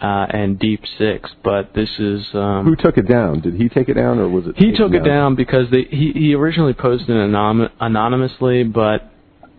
uh, 0.00 0.26
and 0.30 0.58
Deep 0.58 0.82
Six. 0.98 1.30
But 1.42 1.74
this 1.74 1.88
is 1.98 2.26
um, 2.34 2.64
Who 2.64 2.76
took 2.76 2.98
it 2.98 3.08
down? 3.08 3.40
Did 3.40 3.54
he 3.54 3.68
take 3.68 3.88
it 3.88 3.94
down, 3.94 4.18
or 4.18 4.28
was 4.28 4.46
it? 4.46 4.56
he 4.56 4.72
took 4.72 4.92
it 4.92 5.04
down 5.04 5.34
because 5.34 5.70
they, 5.70 5.82
he 5.90 6.12
he 6.14 6.34
originally 6.34 6.74
posted 6.74 7.10
it 7.10 7.12
anom- 7.12 7.70
anonymously, 7.80 8.64
but 8.64 9.10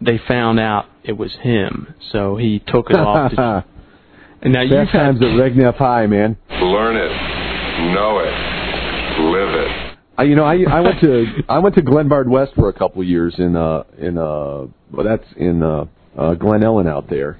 they 0.01 0.19
found 0.27 0.59
out 0.59 0.85
it 1.03 1.13
was 1.13 1.31
him, 1.41 1.93
so 2.11 2.37
he 2.37 2.59
took 2.59 2.89
it 2.89 2.95
off. 2.95 3.31
To, 3.31 3.65
and 4.41 4.53
now 4.53 4.61
you 4.61 4.71
Best 4.71 4.91
times 4.91 5.21
at 5.21 5.27
Regneff 5.27 5.75
High, 5.75 6.07
man. 6.07 6.37
Learn 6.49 6.95
it, 6.95 7.93
know 7.93 8.19
it, 8.19 9.21
live 9.23 9.55
it. 9.55 9.89
I, 10.17 10.23
you 10.23 10.35
know, 10.35 10.43
I 10.43 10.57
I 10.69 10.81
went 10.81 10.99
to 11.01 11.25
I 11.47 11.59
went 11.59 11.75
to 11.75 11.81
Glenbard 11.81 12.27
West 12.27 12.53
for 12.55 12.67
a 12.67 12.73
couple 12.73 13.01
of 13.01 13.07
years 13.07 13.35
in 13.37 13.55
uh 13.55 13.83
in 13.97 14.17
uh 14.17 14.67
well 14.91 15.05
that's 15.05 15.23
in 15.37 15.63
uh, 15.63 15.85
uh 16.17 16.33
Glen 16.35 16.61
Ellyn 16.61 16.89
out 16.89 17.09
there, 17.09 17.39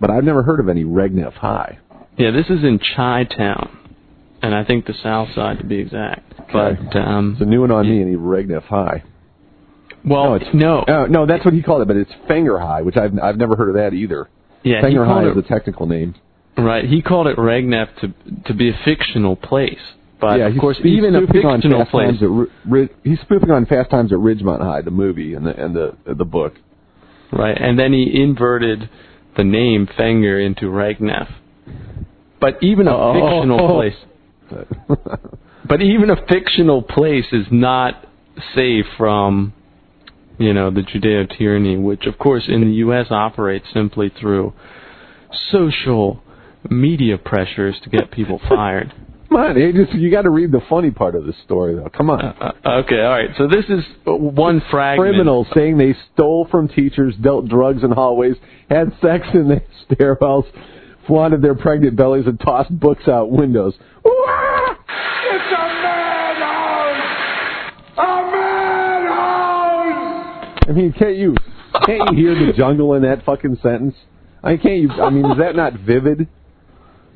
but 0.00 0.10
I've 0.10 0.24
never 0.24 0.42
heard 0.44 0.60
of 0.60 0.68
any 0.68 0.84
Regneff 0.84 1.32
High. 1.34 1.78
Yeah, 2.16 2.30
this 2.30 2.46
is 2.46 2.62
in 2.64 2.78
Chi 2.78 3.24
Town, 3.24 3.78
and 4.42 4.54
I 4.54 4.64
think 4.64 4.86
the 4.86 4.94
South 5.02 5.28
Side 5.34 5.58
to 5.58 5.64
be 5.64 5.78
exact. 5.78 6.34
But 6.52 6.94
um, 6.96 7.32
It's 7.32 7.42
a 7.42 7.46
new 7.46 7.60
one 7.62 7.70
on 7.70 7.88
me, 7.88 8.02
any 8.02 8.16
Regneff 8.16 8.64
High. 8.64 9.02
well, 10.04 10.24
No, 10.30 10.34
it's- 10.36 10.54
no, 10.54 10.78
Uh, 10.80 11.06
no, 11.08 11.26
that's 11.26 11.44
what 11.44 11.54
he 11.54 11.62
called 11.62 11.82
it, 11.82 11.88
but 11.88 11.96
it's 11.96 12.12
Fenger 12.28 12.58
High, 12.58 12.82
which 12.82 12.96
I've 12.96 13.18
I've 13.22 13.36
never 13.38 13.56
heard 13.56 13.68
of 13.70 13.74
that 13.76 13.94
either. 13.94 14.28
yeah, 14.62 14.76
he 14.78 14.82
Fenger 14.82 15.04
High 15.04 15.24
it 15.24 15.30
is 15.30 15.36
a 15.38 15.42
technical 15.42 15.86
name. 15.86 16.14
Right, 16.58 16.84
he 16.84 17.00
called 17.00 17.26
it 17.28 17.36
Regneff 17.38 17.88
to 18.00 18.12
to 18.44 18.52
be 18.54 18.68
a 18.68 18.74
fictional 18.84 19.36
place, 19.36 19.80
but 20.20 20.38
yeah, 20.38 20.48
of 20.48 20.58
course, 20.58 20.76
he's 20.76 20.98
even 20.98 21.16
a 21.16 21.26
fictional 21.26 21.86
place, 21.86 22.20
at, 22.22 22.90
he's 23.04 23.20
spoofing 23.20 23.50
on 23.50 23.64
Fast 23.64 23.88
Times 23.90 24.12
at 24.12 24.18
Ridgemont 24.18 24.60
High, 24.60 24.82
the 24.82 24.90
movie 24.90 25.32
and 25.32 25.46
the 25.46 25.64
and 25.64 25.74
the 25.74 25.94
the 26.04 26.26
book. 26.26 26.54
right? 27.32 27.56
And 27.58 27.78
then 27.78 27.94
he 27.94 28.20
inverted 28.22 28.90
the 29.38 29.44
name 29.44 29.86
Fenger 29.96 30.38
into 30.38 30.66
Regneff. 30.66 31.28
But 32.40 32.62
even 32.62 32.88
a 32.88 32.96
Oh. 32.96 33.12
fictional 33.14 33.68
place, 33.76 33.94
but 35.66 35.80
even 35.80 36.10
a 36.10 36.16
fictional 36.26 36.82
place 36.82 37.26
is 37.32 37.46
not 37.50 38.04
safe 38.54 38.86
from, 38.98 39.52
you 40.38 40.52
know, 40.52 40.70
the 40.70 40.80
Judeo 40.82 41.28
tyranny, 41.38 41.76
which 41.76 42.06
of 42.06 42.18
course 42.18 42.44
in 42.48 42.60
the 42.62 42.74
U.S. 42.86 43.06
operates 43.10 43.66
simply 43.72 44.10
through 44.20 44.52
social 45.50 46.20
media 46.68 47.18
pressures 47.18 47.76
to 47.84 47.90
get 47.90 48.10
people 48.10 48.40
fired. 48.48 48.92
Come 49.28 49.40
on, 49.40 49.56
you 49.58 49.72
just 49.72 49.94
you 49.96 50.10
got 50.10 50.22
to 50.22 50.30
read 50.30 50.52
the 50.52 50.60
funny 50.68 50.90
part 50.90 51.14
of 51.14 51.24
the 51.24 51.32
story 51.44 51.74
though. 51.74 51.88
Come 51.88 52.10
on. 52.10 52.20
Uh, 52.22 52.52
okay, 52.84 53.00
all 53.00 53.10
right. 53.10 53.30
So 53.38 53.48
this 53.48 53.64
is 53.70 53.82
one 54.04 54.60
fragment. 54.70 55.08
Criminals 55.10 55.46
saying 55.54 55.78
they 55.78 55.94
stole 56.12 56.46
from 56.50 56.68
teachers, 56.68 57.14
dealt 57.22 57.48
drugs 57.48 57.82
in 57.82 57.92
hallways, 57.92 58.36
had 58.68 58.88
sex 59.00 59.26
in 59.32 59.48
the 59.48 59.62
stairwells, 59.90 60.44
flaunted 61.06 61.42
their 61.42 61.54
pregnant 61.54 61.96
bellies, 61.96 62.26
and 62.26 62.38
tossed 62.40 62.70
books 62.78 63.08
out 63.08 63.30
windows. 63.30 63.74
It's 63.74 65.52
a 65.52 65.64
madhouse! 65.82 66.98
A 67.98 68.22
madhouse! 68.32 69.88
I 70.68 70.72
mean, 70.72 70.92
can't 70.98 71.16
you 71.16 71.34
can't 71.86 72.12
you 72.12 72.16
hear 72.16 72.34
the 72.46 72.52
jungle 72.56 72.94
in 72.94 73.02
that 73.02 73.24
fucking 73.24 73.58
sentence? 73.62 73.94
I 74.42 74.50
mean, 74.50 74.60
can't 74.60 74.80
you? 74.80 74.90
I 74.90 75.10
mean, 75.10 75.24
is 75.30 75.38
that 75.38 75.56
not 75.56 75.74
vivid? 75.74 76.28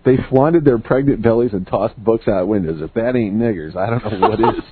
They 0.04 0.16
flaunted 0.30 0.64
their 0.64 0.78
pregnant 0.78 1.22
bellies 1.22 1.52
and 1.52 1.66
tossed 1.66 1.96
books 1.96 2.28
out 2.28 2.46
windows. 2.46 2.80
If 2.80 2.94
that 2.94 3.16
ain't 3.16 3.34
niggers, 3.36 3.74
I 3.76 3.90
don't 3.90 4.04
know 4.20 4.28
what 4.28 4.40
is. 4.40 4.62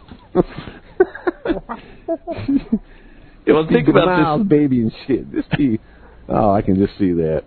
Well, 3.47 3.67
think 3.69 3.89
about 3.89 4.07
Miles, 4.07 4.41
this. 4.43 4.49
baby 4.49 4.81
and 4.81 4.93
shit. 5.07 5.31
This 5.31 5.45
be, 5.57 5.79
oh, 6.29 6.51
I 6.51 6.63
can 6.63 6.77
just 6.77 6.97
see 6.99 7.13
that. 7.13 7.45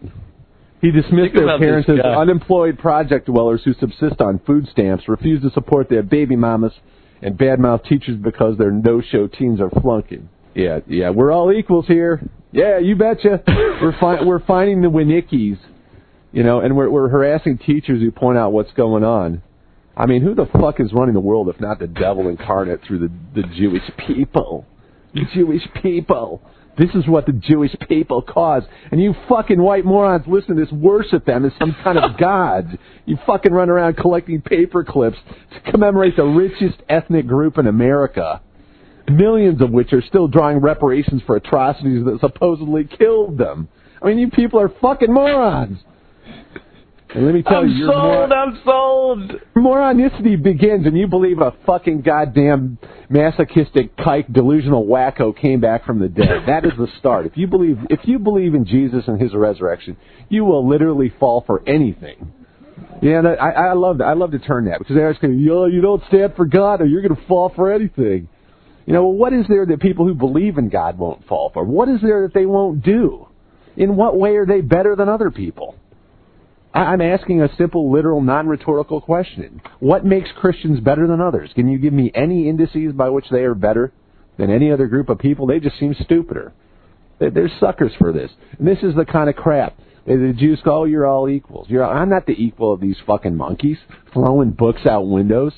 He 0.82 0.92
dismissed 0.92 1.34
Think 1.34 1.46
their 1.46 1.58
parents 1.58 1.90
as 1.90 2.00
unemployed 2.00 2.78
project 2.78 3.26
dwellers 3.26 3.62
who 3.66 3.74
subsist 3.74 4.22
on 4.22 4.40
food 4.46 4.68
stamps, 4.72 5.08
refuse 5.08 5.42
to 5.42 5.50
support 5.52 5.90
their 5.90 6.04
baby 6.04 6.36
mamas, 6.36 6.74
and 7.22 7.38
badmouth 7.38 7.84
teachers 7.88 8.16
because 8.16 8.58
their 8.58 8.72
no-show 8.72 9.28
teens 9.28 9.60
are 9.60 9.72
flunking. 9.82 10.30
Yeah, 10.54 10.80
yeah, 10.88 11.10
we're 11.10 11.32
all 11.32 11.52
equals 11.52 11.88
here. 11.88 12.22
Yeah, 12.52 12.80
you 12.80 12.96
betcha. 12.96 13.44
we're 13.48 13.98
fi- 14.00 14.24
we're 14.24 14.44
finding 14.46 14.82
the 14.82 14.88
Winnickies, 14.88 15.58
you 16.32 16.44
know, 16.44 16.60
and 16.60 16.76
we're 16.76 16.90
we're 16.90 17.10
harassing 17.10 17.58
teachers 17.58 18.02
who 18.02 18.12
point 18.12 18.38
out 18.38 18.52
what's 18.52 18.72
going 18.74 19.04
on. 19.04 19.42
I 19.96 20.06
mean, 20.06 20.22
who 20.22 20.36
the 20.36 20.46
fuck 20.46 20.80
is 20.80 20.94
running 20.94 21.16
the 21.16 21.20
world 21.20 21.50
if 21.50 21.60
not 21.60 21.80
the 21.80 21.88
devil 21.88 22.28
incarnate 22.28 22.82
through 22.88 23.00
the 23.00 23.12
the 23.36 23.48
Jewish 23.56 23.84
people? 24.08 24.66
The 25.14 25.22
Jewish 25.34 25.64
people. 25.82 26.42
This 26.78 26.90
is 26.94 27.08
what 27.08 27.26
the 27.26 27.32
Jewish 27.32 27.76
people 27.88 28.22
cause. 28.22 28.64
And 28.92 29.02
you 29.02 29.16
fucking 29.28 29.60
white 29.60 29.84
morons 29.84 30.26
listen 30.28 30.56
to 30.56 30.62
this, 30.64 30.72
worship 30.72 31.26
them 31.26 31.46
as 31.46 31.52
some 31.58 31.76
kind 31.84 31.98
of 31.98 32.18
god. 32.20 32.78
You 33.06 33.18
fucking 33.26 33.52
run 33.52 33.70
around 33.70 33.98
collecting 33.98 34.42
paper 34.42 34.84
clips 34.84 35.18
to 35.54 35.72
commemorate 35.72 36.16
the 36.16 36.26
richest 36.26 36.82
ethnic 36.88 37.28
group 37.28 37.58
in 37.58 37.68
America. 37.68 38.42
Millions 39.10 39.62
of 39.62 39.72
which 39.72 39.94
are 39.94 40.02
still 40.02 40.28
drawing 40.28 40.58
reparations 40.58 41.22
for 41.26 41.38
atrocities 41.38 42.06
that 42.06 42.20
supposedly 42.20 42.84
killed 42.84 43.38
them. 43.38 43.70
I 44.02 44.08
mean, 44.08 44.20
you 44.20 44.30
people 44.30 44.60
are 44.60 44.70
fucking 44.82 45.12
morons. 45.12 45.80
And 47.18 47.26
let 47.26 47.34
me 47.34 47.42
tell 47.42 47.62
I'm 47.62 47.70
you, 47.70 47.76
you're 47.78 47.92
sold. 47.92 48.30
mor- 48.30 48.38
I'm 48.38 48.62
sold. 48.64 49.32
Moronicity 49.56 50.40
begins 50.42 50.86
and 50.86 50.96
you 50.96 51.08
believe 51.08 51.40
a 51.40 51.52
fucking 51.66 52.02
goddamn 52.02 52.78
masochistic 53.10 53.98
kike 53.98 54.32
delusional 54.32 54.86
wacko 54.86 55.36
came 55.36 55.60
back 55.60 55.84
from 55.84 55.98
the 56.00 56.10
dead. 56.10 56.44
That 56.46 56.64
is 56.64 56.74
the 56.78 56.86
start. 57.00 57.26
If 57.26 57.36
you 57.36 57.48
believe 57.48 57.80
if 57.90 58.02
you 58.04 58.20
believe 58.20 58.54
in 58.54 58.66
Jesus 58.66 59.06
and 59.08 59.20
his 59.20 59.34
resurrection, 59.34 59.98
you 60.30 60.46
will 60.46 60.70
literally 60.70 61.12
fall 61.20 61.44
for 61.48 61.68
anything. 61.68 62.34
Yeah, 63.02 63.18
and 63.18 63.28
I, 63.28 63.50
I 63.70 63.74
love 63.74 63.98
that. 63.98 64.04
I 64.06 64.14
love 64.14 64.30
to 64.32 64.40
turn 64.40 64.66
that 64.66 64.78
because 64.78 64.96
they 64.96 65.02
always 65.02 65.18
go, 65.18 65.28
"Yo, 65.28 65.66
you 65.66 65.82
don't 65.82 66.04
stand 66.10 66.36
for 66.36 66.46
God, 66.46 66.82
or 66.82 66.86
you're 66.86 67.02
going 67.02 67.16
to 67.16 67.28
fall 67.28 67.52
for 67.56 67.74
anything." 67.74 68.30
You 68.86 68.94
know, 68.94 69.08
well, 69.08 69.18
what 69.18 69.34
is 69.34 69.48
there 69.50 69.66
that 69.66 69.82
people 69.82 70.06
who 70.06 70.14
believe 70.14 70.60
in 70.60 70.70
God 70.70 71.00
won't 71.00 71.28
fall 71.28 71.50
for? 71.52 71.64
What 71.64 71.90
is 71.90 72.00
there 72.02 72.22
that 72.28 72.36
they 72.36 72.46
won't 72.46 72.84
do? 72.84 73.28
In 73.76 73.96
what 73.96 74.16
way 74.16 74.36
are 74.36 74.46
they 74.46 74.62
better 74.62 74.96
than 74.96 75.10
other 75.10 75.32
people? 75.32 75.76
I'm 76.78 77.02
asking 77.02 77.42
a 77.42 77.50
simple, 77.58 77.92
literal, 77.92 78.22
non-rhetorical 78.22 79.02
question. 79.02 79.62
What 79.80 80.06
makes 80.06 80.30
Christians 80.38 80.80
better 80.80 81.08
than 81.08 81.22
others? 81.22 81.52
Can 81.56 81.68
you 81.68 81.78
give 81.78 81.94
me 81.94 82.12
any 82.14 82.48
indices 82.48 82.94
by 82.94 83.10
which 83.10 83.26
they 83.32 83.44
are 83.44 83.56
better 83.56 83.92
than 84.38 84.52
any 84.52 84.72
other 84.72 84.88
group 84.88 85.10
of 85.10 85.20
people? 85.20 85.48
They 85.48 85.60
just 85.60 85.80
seem 85.80 85.96
stupider. 86.02 86.54
They're, 87.20 87.50
suckers 87.60 87.92
for 87.98 88.14
this. 88.14 88.30
And 88.60 88.68
this 88.68 88.78
is 88.84 88.96
the 88.96 89.06
kind 89.06 89.30
of 89.30 89.36
crap. 89.36 89.76
The 90.06 90.34
Jews 90.38 90.62
go, 90.64 90.82
oh, 90.82 90.84
you're 90.86 91.08
all 91.08 91.28
equals. 91.28 91.68
You're, 91.70 91.84
I'm 91.84 92.10
not 92.10 92.28
the 92.28 92.34
equal 92.34 92.74
of 92.74 92.80
these 92.80 92.96
fucking 93.06 93.36
monkeys 93.36 93.78
throwing 94.14 94.52
books 94.52 94.86
out 94.86 95.02
windows, 95.02 95.54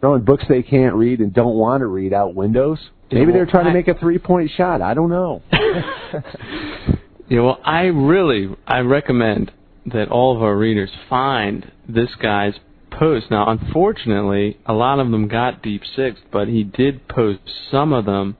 throwing 0.00 0.24
books 0.24 0.44
they 0.48 0.62
can't 0.62 0.94
read 0.94 1.18
and 1.18 1.34
don't 1.34 1.56
want 1.56 1.80
to 1.80 1.86
read 1.86 2.14
out 2.14 2.34
windows. 2.34 2.78
Maybe 3.10 3.32
they're 3.32 3.46
trying 3.46 3.64
to 3.64 3.72
make 3.72 3.88
a 3.88 3.94
three-point 3.94 4.52
shot. 4.56 4.82
I 4.82 4.94
don't 4.94 5.10
know. 5.10 5.42
Yeah, 7.28 7.42
well, 7.42 7.60
I 7.62 7.82
really 7.82 8.48
I 8.66 8.78
recommend 8.78 9.52
that 9.92 10.08
all 10.10 10.36
of 10.36 10.42
our 10.42 10.56
readers 10.56 10.90
find 11.08 11.70
this 11.88 12.10
guy's 12.20 12.54
post. 12.90 13.26
Now, 13.30 13.48
unfortunately, 13.50 14.58
a 14.66 14.72
lot 14.72 14.98
of 14.98 15.10
them 15.10 15.28
got 15.28 15.62
deep 15.62 15.82
sixth, 15.96 16.22
but 16.32 16.48
he 16.48 16.64
did 16.64 17.06
post 17.08 17.40
some 17.70 17.92
of 17.92 18.04
them 18.04 18.36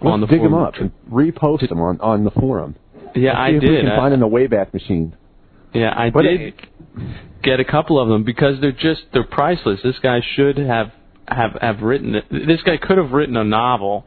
on 0.00 0.20
the 0.20 0.26
Let's 0.26 0.32
dig 0.32 0.42
them 0.42 0.54
up 0.54 0.74
and 0.80 0.92
repost 1.10 1.68
them 1.68 1.80
on, 1.80 2.00
on 2.00 2.24
the 2.24 2.30
forum. 2.30 2.76
Yeah, 3.14 3.30
Let's 3.30 3.38
I 3.40 3.50
did. 3.52 3.62
We 3.62 3.76
can 3.78 3.88
I- 3.88 3.96
find 3.96 4.14
in 4.14 4.20
the 4.20 4.28
Wayback 4.28 4.72
Machine. 4.72 5.14
Yeah, 5.74 5.92
I 5.96 6.10
But 6.10 6.22
did 6.22 6.40
it- 6.40 6.54
get 7.42 7.60
a 7.60 7.64
couple 7.64 8.00
of 8.00 8.08
them 8.08 8.24
because 8.24 8.60
they're 8.60 8.72
just 8.72 9.02
they're 9.12 9.24
priceless. 9.24 9.80
This 9.82 9.98
guy 10.02 10.20
should 10.36 10.56
have 10.58 10.92
have 11.26 11.58
have 11.60 11.82
written 11.82 12.14
it. 12.14 12.24
This 12.30 12.62
guy 12.64 12.76
could 12.78 12.96
have 12.96 13.10
written 13.12 13.36
a 13.36 13.44
novel, 13.44 14.06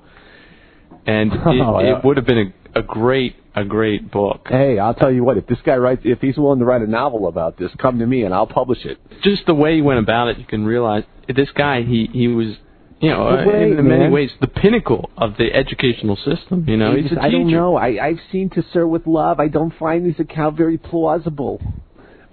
and 1.05 1.31
it, 1.33 1.39
Oh, 1.45 1.79
yeah. 1.79 1.97
it 1.97 2.03
would 2.05 2.17
have 2.17 2.25
been 2.25 2.53
a, 2.75 2.81
great 2.81 3.35
a 3.55 3.63
great 3.63 4.11
book. 4.11 4.47
Hey, 4.49 4.79
I'll 4.79 4.93
tell 4.93 5.11
you 5.11 5.23
what. 5.23 5.37
If 5.37 5.47
this 5.47 5.59
guy 5.65 5.75
writes, 5.77 6.01
if 6.05 6.19
he's 6.19 6.37
willing 6.37 6.59
to 6.59 6.65
write 6.65 6.81
a 6.81 6.87
novel 6.87 7.27
about 7.27 7.57
this, 7.57 7.71
come 7.79 7.99
to 7.99 8.05
me 8.05 8.23
and 8.23 8.33
I'll 8.33 8.47
publish 8.47 8.85
it. 8.85 8.97
Just 9.23 9.45
the 9.45 9.53
way 9.53 9.75
he 9.75 9.81
went 9.81 9.99
about 9.99 10.29
it, 10.29 10.37
you 10.39 10.45
can 10.45 10.65
realize 10.65 11.03
this 11.27 11.49
guy 11.55 11.81
he 11.83 12.09
he 12.11 12.27
was. 12.27 12.55
You 12.99 13.09
know, 13.09 13.29
uh, 13.29 13.41
in, 13.49 13.79
in 13.79 13.87
many 13.87 14.09
ways, 14.11 14.29
the 14.41 14.47
pinnacle 14.47 15.09
of 15.17 15.35
the 15.37 15.51
educational 15.51 16.15
system. 16.17 16.65
You 16.67 16.77
know, 16.77 16.95
He 16.95 17.01
he's 17.01 17.09
just- 17.09 17.21
I 17.21 17.31
don't 17.31 17.47
know. 17.49 17.75
I, 17.75 17.97
I've 18.09 18.19
seen 18.31 18.51
To 18.51 18.63
Sir 18.71 18.85
with 18.85 19.07
Love. 19.07 19.39
I 19.39 19.47
don't 19.47 19.73
find 19.79 20.05
this 20.05 20.19
account 20.19 20.55
very 20.55 20.77
plausible. 20.77 21.59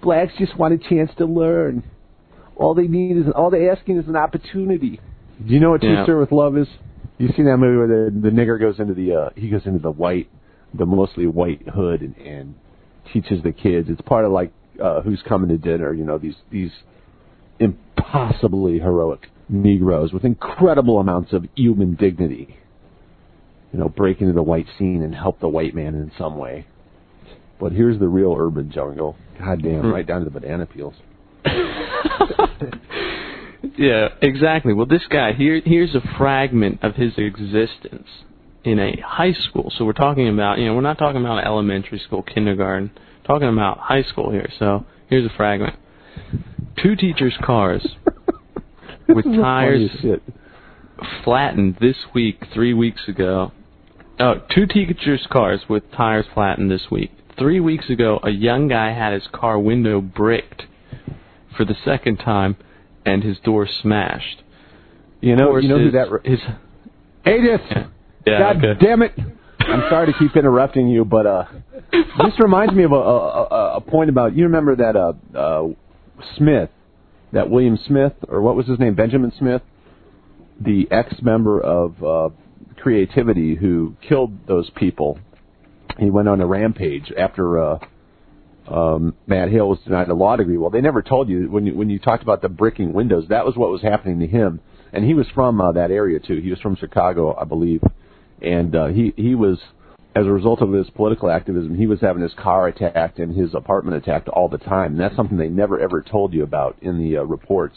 Blacks 0.03 0.31
just 0.37 0.55
want 0.57 0.75
a 0.75 0.77
chance 0.77 1.09
to 1.17 1.25
learn. 1.25 1.81
All 2.55 2.75
they 2.75 2.85
need 2.87 3.17
is 3.17 3.25
all 3.35 3.49
they're 3.49 3.71
asking 3.71 3.97
is 3.97 4.07
an 4.07 4.15
opportunity. 4.15 4.99
Do 5.43 5.51
you 5.53 5.59
know 5.59 5.71
what 5.71 5.81
Yeah. 5.83 6.01
To 6.01 6.05
Sir 6.05 6.19
with 6.19 6.31
Love 6.31 6.55
is? 6.55 6.67
You 7.19 7.29
seen 7.35 7.45
that 7.45 7.57
movie 7.57 7.77
where 7.77 7.87
the 7.87 8.19
the 8.19 8.29
nigger 8.29 8.59
goes 8.59 8.79
into 8.79 8.93
the 8.95 9.13
uh, 9.13 9.29
he 9.35 9.49
goes 9.49 9.61
into 9.65 9.79
the 9.79 9.91
white, 9.91 10.29
the 10.73 10.85
mostly 10.85 11.27
white 11.27 11.67
hood 11.67 12.01
and, 12.01 12.15
and 12.17 12.55
teaches 13.13 13.43
the 13.43 13.51
kids. 13.51 13.89
It's 13.89 14.01
part 14.01 14.25
of 14.25 14.31
like 14.31 14.51
uh, 14.81 15.01
who's 15.01 15.21
coming 15.27 15.49
to 15.49 15.57
dinner. 15.57 15.93
You 15.93 16.05
know 16.05 16.17
these 16.17 16.35
these 16.51 16.71
impossibly 17.59 18.79
heroic 18.79 19.27
Negroes 19.49 20.13
with 20.13 20.23
incredible 20.25 20.99
amounts 20.99 21.33
of 21.33 21.45
human 21.55 21.95
dignity. 21.95 22.55
You 23.73 23.79
know, 23.79 23.89
break 23.89 24.21
into 24.21 24.33
the 24.33 24.43
white 24.43 24.67
scene 24.77 25.01
and 25.03 25.13
help 25.13 25.39
the 25.39 25.47
white 25.49 25.75
man 25.75 25.95
in 25.95 26.11
some 26.17 26.37
way. 26.37 26.65
But 27.59 27.71
here's 27.71 27.99
the 27.99 28.07
real 28.07 28.35
urban 28.37 28.71
jungle. 28.71 29.15
God 29.37 29.61
damn, 29.61 29.81
Hmm. 29.81 29.91
right 29.91 30.05
down 30.07 30.19
to 30.19 30.25
the 30.25 30.31
banana 30.39 30.65
peels. 30.65 30.93
Yeah, 33.77 34.09
exactly. 34.21 34.73
Well, 34.73 34.85
this 34.85 35.05
guy 35.09 35.33
here 35.33 35.61
here's 35.63 35.95
a 35.95 36.01
fragment 36.17 36.83
of 36.83 36.95
his 36.95 37.13
existence 37.17 38.07
in 38.63 38.79
a 38.79 39.01
high 39.05 39.33
school. 39.33 39.71
So 39.77 39.85
we're 39.85 39.93
talking 39.93 40.27
about, 40.29 40.59
you 40.59 40.65
know, 40.67 40.75
we're 40.75 40.81
not 40.81 40.97
talking 40.97 41.21
about 41.21 41.45
elementary 41.45 41.99
school, 41.99 42.23
kindergarten. 42.23 42.91
Talking 43.25 43.49
about 43.49 43.77
high 43.79 44.03
school 44.03 44.31
here. 44.31 44.49
So 44.57 44.85
here's 45.09 45.25
a 45.25 45.35
fragment. 45.35 45.75
Two 46.81 46.95
teachers' 46.95 47.37
cars 47.43 47.85
with 49.07 49.25
This 49.25 49.33
is 49.33 49.37
the 49.37 49.41
tires 49.41 49.89
flattened 51.23 51.77
this 51.79 51.97
week, 52.13 52.43
three 52.53 52.73
weeks 52.73 53.01
ago. 53.07 53.51
Oh, 54.19 54.41
two 54.53 54.65
teachers' 54.65 55.25
cars 55.31 55.61
with 55.69 55.89
tires 55.91 56.25
flattened 56.33 56.69
this 56.69 56.87
week. 56.91 57.11
Three 57.37 57.59
weeks 57.59 57.89
ago, 57.89 58.19
a 58.23 58.31
young 58.31 58.67
guy 58.67 58.93
had 58.93 59.13
his 59.13 59.27
car 59.31 59.57
window 59.57 60.01
bricked 60.01 60.63
for 61.55 61.63
the 61.63 61.75
second 61.85 62.17
time, 62.17 62.57
and 63.05 63.23
his 63.23 63.37
door 63.39 63.67
smashed. 63.81 64.43
You 65.21 65.35
know, 65.35 65.57
you 65.57 65.67
know 65.67 65.77
who 65.77 65.85
his, 65.85 65.93
that. 65.93 66.11
Re- 66.11 66.21
his 66.23 66.39
Edith. 67.25 67.61
yeah, 68.25 68.39
God 68.39 68.57
okay. 68.57 68.85
damn 68.85 69.01
it! 69.01 69.11
I'm 69.59 69.83
sorry 69.89 70.11
to 70.11 70.17
keep 70.17 70.35
interrupting 70.35 70.87
you, 70.87 71.05
but 71.05 71.25
uh, 71.25 71.45
this 71.91 72.39
reminds 72.39 72.73
me 72.73 72.83
of 72.83 72.91
a, 72.91 72.95
a, 72.95 73.43
a, 73.43 73.75
a 73.77 73.81
point 73.81 74.09
about 74.09 74.35
you 74.35 74.45
remember 74.45 74.75
that 74.75 74.95
uh, 74.95 75.13
uh, 75.37 75.67
Smith, 76.37 76.69
that 77.33 77.49
William 77.49 77.77
Smith 77.85 78.13
or 78.27 78.41
what 78.41 78.55
was 78.55 78.67
his 78.67 78.79
name, 78.79 78.95
Benjamin 78.95 79.31
Smith, 79.37 79.61
the 80.59 80.87
ex-member 80.91 81.59
of 81.61 82.03
uh, 82.03 82.29
Creativity 82.77 83.55
who 83.55 83.95
killed 84.07 84.47
those 84.47 84.69
people. 84.75 85.19
He 85.97 86.09
went 86.09 86.29
on 86.29 86.39
a 86.39 86.45
rampage 86.45 87.11
after 87.17 87.59
uh, 87.59 87.79
um, 88.69 89.15
Matt 89.27 89.49
Hale 89.49 89.67
was 89.67 89.79
denied 89.79 90.09
a 90.09 90.13
law 90.13 90.35
degree. 90.35 90.57
Well, 90.57 90.69
they 90.69 90.81
never 90.81 91.01
told 91.01 91.29
you 91.29 91.49
when 91.49 91.65
you 91.65 91.75
when 91.75 91.89
you 91.89 91.99
talked 91.99 92.23
about 92.23 92.41
the 92.41 92.49
bricking 92.49 92.93
windows. 92.93 93.25
That 93.29 93.45
was 93.45 93.55
what 93.55 93.69
was 93.69 93.81
happening 93.81 94.19
to 94.19 94.27
him, 94.27 94.61
and 94.93 95.03
he 95.03 95.13
was 95.13 95.27
from 95.33 95.59
uh, 95.59 95.71
that 95.73 95.91
area 95.91 96.19
too. 96.19 96.39
He 96.39 96.49
was 96.49 96.59
from 96.59 96.75
Chicago, 96.75 97.35
I 97.35 97.45
believe, 97.45 97.81
and 98.41 98.75
uh, 98.75 98.87
he 98.87 99.13
he 99.15 99.35
was 99.35 99.59
as 100.15 100.25
a 100.25 100.31
result 100.31 100.61
of 100.61 100.73
his 100.73 100.89
political 100.91 101.29
activism, 101.29 101.75
he 101.75 101.87
was 101.87 102.01
having 102.01 102.23
his 102.23 102.33
car 102.33 102.67
attacked 102.67 103.19
and 103.19 103.35
his 103.35 103.53
apartment 103.53 103.95
attacked 103.95 104.27
all 104.27 104.49
the 104.49 104.57
time. 104.57 104.93
And 104.93 104.99
that's 104.99 105.15
something 105.15 105.37
they 105.37 105.49
never 105.49 105.79
ever 105.79 106.01
told 106.01 106.33
you 106.33 106.43
about 106.43 106.77
in 106.81 106.97
the 106.97 107.17
uh, 107.17 107.23
reports 107.23 107.75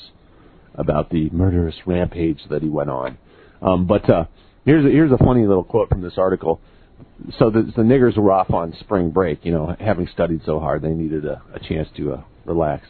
about 0.75 1.11
the 1.11 1.29
murderous 1.31 1.75
rampage 1.87 2.41
that 2.49 2.63
he 2.63 2.69
went 2.69 2.89
on. 2.89 3.19
Um, 3.61 3.87
but 3.87 4.09
uh, 4.09 4.25
here's 4.65 4.85
a, 4.85 4.89
here's 4.89 5.13
a 5.13 5.19
funny 5.19 5.47
little 5.47 5.65
quote 5.65 5.91
from 5.91 6.01
this 6.01 6.15
article. 6.17 6.61
So 7.39 7.51
the, 7.51 7.63
the 7.63 7.83
niggers 7.83 8.17
were 8.17 8.33
off 8.33 8.51
on 8.51 8.75
spring 8.81 9.11
break, 9.11 9.45
you 9.45 9.53
know, 9.53 9.75
having 9.81 10.09
studied 10.13 10.43
so 10.45 10.59
hard, 10.59 10.83
they 10.83 10.91
needed 10.91 11.25
a, 11.25 11.43
a 11.55 11.59
chance 11.61 11.89
to 11.97 12.15
uh, 12.15 12.23
relax. 12.45 12.87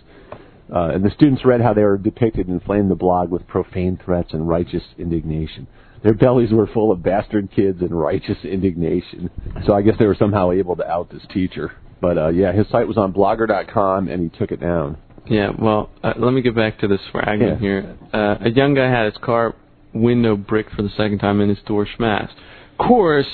Uh, 0.75 0.91
and 0.95 1.05
the 1.05 1.11
students 1.11 1.45
read 1.45 1.61
how 1.61 1.75
they 1.75 1.83
were 1.83 1.99
depicted 1.99 2.47
and 2.49 2.61
inflamed 2.61 2.91
the 2.91 2.95
blog 2.95 3.31
with 3.31 3.47
profane 3.47 3.99
threats 4.03 4.33
and 4.33 4.49
righteous 4.49 4.83
indignation. 4.99 5.67
Their 6.03 6.15
bellies 6.15 6.51
were 6.51 6.67
full 6.67 6.91
of 6.91 7.03
bastard 7.03 7.51
kids 7.55 7.81
and 7.83 7.91
righteous 7.99 8.39
indignation. 8.45 9.31
So 9.67 9.75
I 9.75 9.83
guess 9.83 9.95
they 9.99 10.07
were 10.07 10.17
somehow 10.19 10.51
able 10.53 10.77
to 10.77 10.89
out 10.91 11.11
this 11.11 11.23
teacher. 11.33 11.73
But 12.01 12.19
uh, 12.19 12.29
yeah, 12.29 12.53
his 12.53 12.67
site 12.71 12.89
was 12.89 12.97
on 12.97 13.13
Blogger.com, 13.13 14.09
and 14.09 14.23
he 14.31 14.37
took 14.39 14.51
it 14.51 14.61
down. 14.61 14.97
Yeah, 15.27 15.51
well, 15.57 15.91
uh, 16.03 16.15
let 16.17 16.33
me 16.33 16.43
get 16.43 16.57
back 16.57 16.79
to 16.81 16.89
this 16.89 17.01
fragment 17.13 17.53
Yeah. 17.53 17.59
here. 17.59 17.97
Uh, 18.13 18.37
a 18.41 18.51
young 18.51 18.75
guy 18.75 18.91
had 18.91 19.05
his 19.13 19.23
car 19.23 19.55
window 19.95 20.37
bricked 20.37 20.73
for 20.75 20.83
the 20.83 20.89
second 20.97 21.19
time 21.19 21.41
and 21.41 21.49
his 21.55 21.65
door 21.65 21.87
smashed. 21.97 22.35
Of 22.79 22.87
course, 22.89 23.27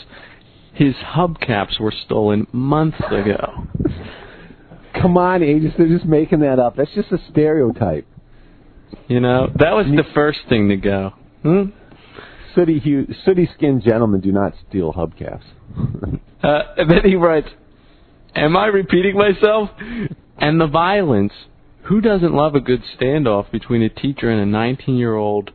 his 0.79 0.95
hubcaps 0.95 1.81
were 1.81 1.93
stolen 2.05 2.47
months 2.53 3.01
ago. 3.11 3.67
Come 5.03 5.19
on, 5.19 5.43
Aegis, 5.43 5.73
they're 5.77 5.89
just 5.89 6.05
making 6.05 6.39
that 6.41 6.61
up. 6.61 6.77
That's 6.77 6.95
just 6.95 7.11
a 7.11 7.19
stereotype. 7.31 8.07
You 9.09 9.19
know, 9.19 9.49
that 9.59 9.73
was 9.73 9.87
the 9.87 10.05
first 10.15 10.39
thing 10.49 10.69
to 10.69 10.77
go. 10.77 11.15
Hmm? 11.43 11.63
Sooty, 12.55 12.79
hu- 12.79 13.13
sooty 13.25 13.49
skinned 13.57 13.83
gentlemen 13.83 14.21
do 14.21 14.31
not 14.31 14.53
steal 14.69 14.93
hubcaps. 14.93 15.43
Uh, 16.41 16.61
and 16.77 16.89
then 16.89 17.01
he 17.03 17.17
writes, 17.17 17.49
Am 18.37 18.57
I 18.57 18.67
repeating 18.67 19.17
myself? 19.17 19.71
And 20.39 20.61
the 20.61 20.69
violence. 20.69 21.33
Who 21.87 22.01
doesn't 22.01 22.33
love 22.33 22.55
a 22.55 22.61
good 22.61 22.85
standoff 22.97 23.51
between 23.51 23.83
a 23.83 23.89
teacher 23.89 24.31
and 24.31 24.41
a 24.41 24.47
19 24.47 24.95
year 24.95 25.17
old, 25.17 25.51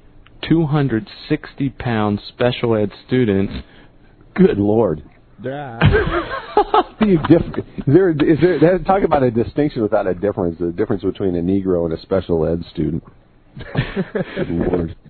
260 0.49 1.69
pound 1.69 2.19
special 2.27 2.75
ed 2.75 2.91
student? 3.07 3.63
Good 4.35 4.57
lord. 4.57 5.03
You 7.01 7.17
diff- 7.27 7.65
is 7.77 7.83
there, 7.87 8.09
is 8.11 8.39
there, 8.39 8.79
talk 8.79 9.03
about 9.03 9.23
a 9.23 9.31
distinction 9.31 9.81
without 9.81 10.07
a 10.07 10.13
difference, 10.13 10.57
the 10.57 10.71
difference 10.71 11.03
between 11.03 11.35
a 11.35 11.41
Negro 11.41 11.83
and 11.83 11.93
a 11.93 12.01
special 12.01 12.45
ed 12.47 12.63
student. 12.71 13.03
Lord. 14.49 14.95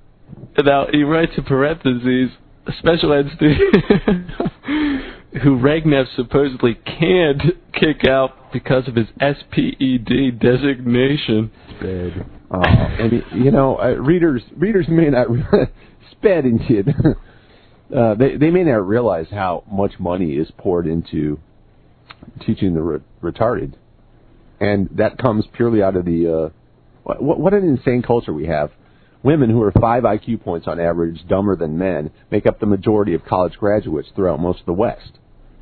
Now, 0.57 0.87
he 0.91 1.03
writes 1.03 1.33
in 1.37 1.43
parentheses, 1.43 2.31
a 2.65 2.71
special 2.79 3.13
ed 3.13 3.25
student 3.35 3.75
who 5.43 5.59
Regneff 5.59 6.05
supposedly 6.15 6.75
can't 6.75 7.41
kick 7.73 8.07
out 8.07 8.51
because 8.51 8.87
of 8.87 8.95
his 8.95 9.07
SPED 9.17 10.39
designation. 10.39 11.51
Sped. 11.77 12.25
Oh, 12.51 12.61
and 12.61 13.23
you 13.33 13.51
know, 13.51 13.77
uh, 13.77 13.95
readers 13.99 14.43
readers 14.55 14.85
may 14.87 15.09
not 15.09 15.27
sped 16.11 16.45
and 16.45 16.61
shit. 16.67 16.87
Uh, 17.93 18.15
they 18.15 18.37
they 18.37 18.49
may 18.49 18.63
not 18.63 18.87
realize 18.87 19.27
how 19.29 19.63
much 19.71 19.99
money 19.99 20.33
is 20.33 20.51
poured 20.57 20.87
into 20.87 21.39
teaching 22.45 22.73
the 22.73 22.81
re- 22.81 22.99
retarded, 23.21 23.73
and 24.59 24.89
that 24.95 25.17
comes 25.17 25.45
purely 25.53 25.83
out 25.83 25.95
of 25.95 26.05
the 26.05 26.27
uh, 26.27 26.49
what, 27.03 27.39
what 27.39 27.53
an 27.53 27.63
insane 27.63 28.01
culture 28.01 28.33
we 28.33 28.47
have. 28.47 28.71
Women 29.21 29.49
who 29.49 29.61
are 29.61 29.71
five 29.71 30.03
IQ 30.03 30.43
points 30.43 30.67
on 30.67 30.79
average 30.79 31.25
dumber 31.27 31.55
than 31.55 31.77
men 31.77 32.11
make 32.31 32.45
up 32.45 32.59
the 32.59 32.65
majority 32.65 33.13
of 33.13 33.23
college 33.25 33.53
graduates 33.53 34.09
throughout 34.15 34.39
most 34.39 34.61
of 34.61 34.65
the 34.65 34.73
West. 34.73 35.19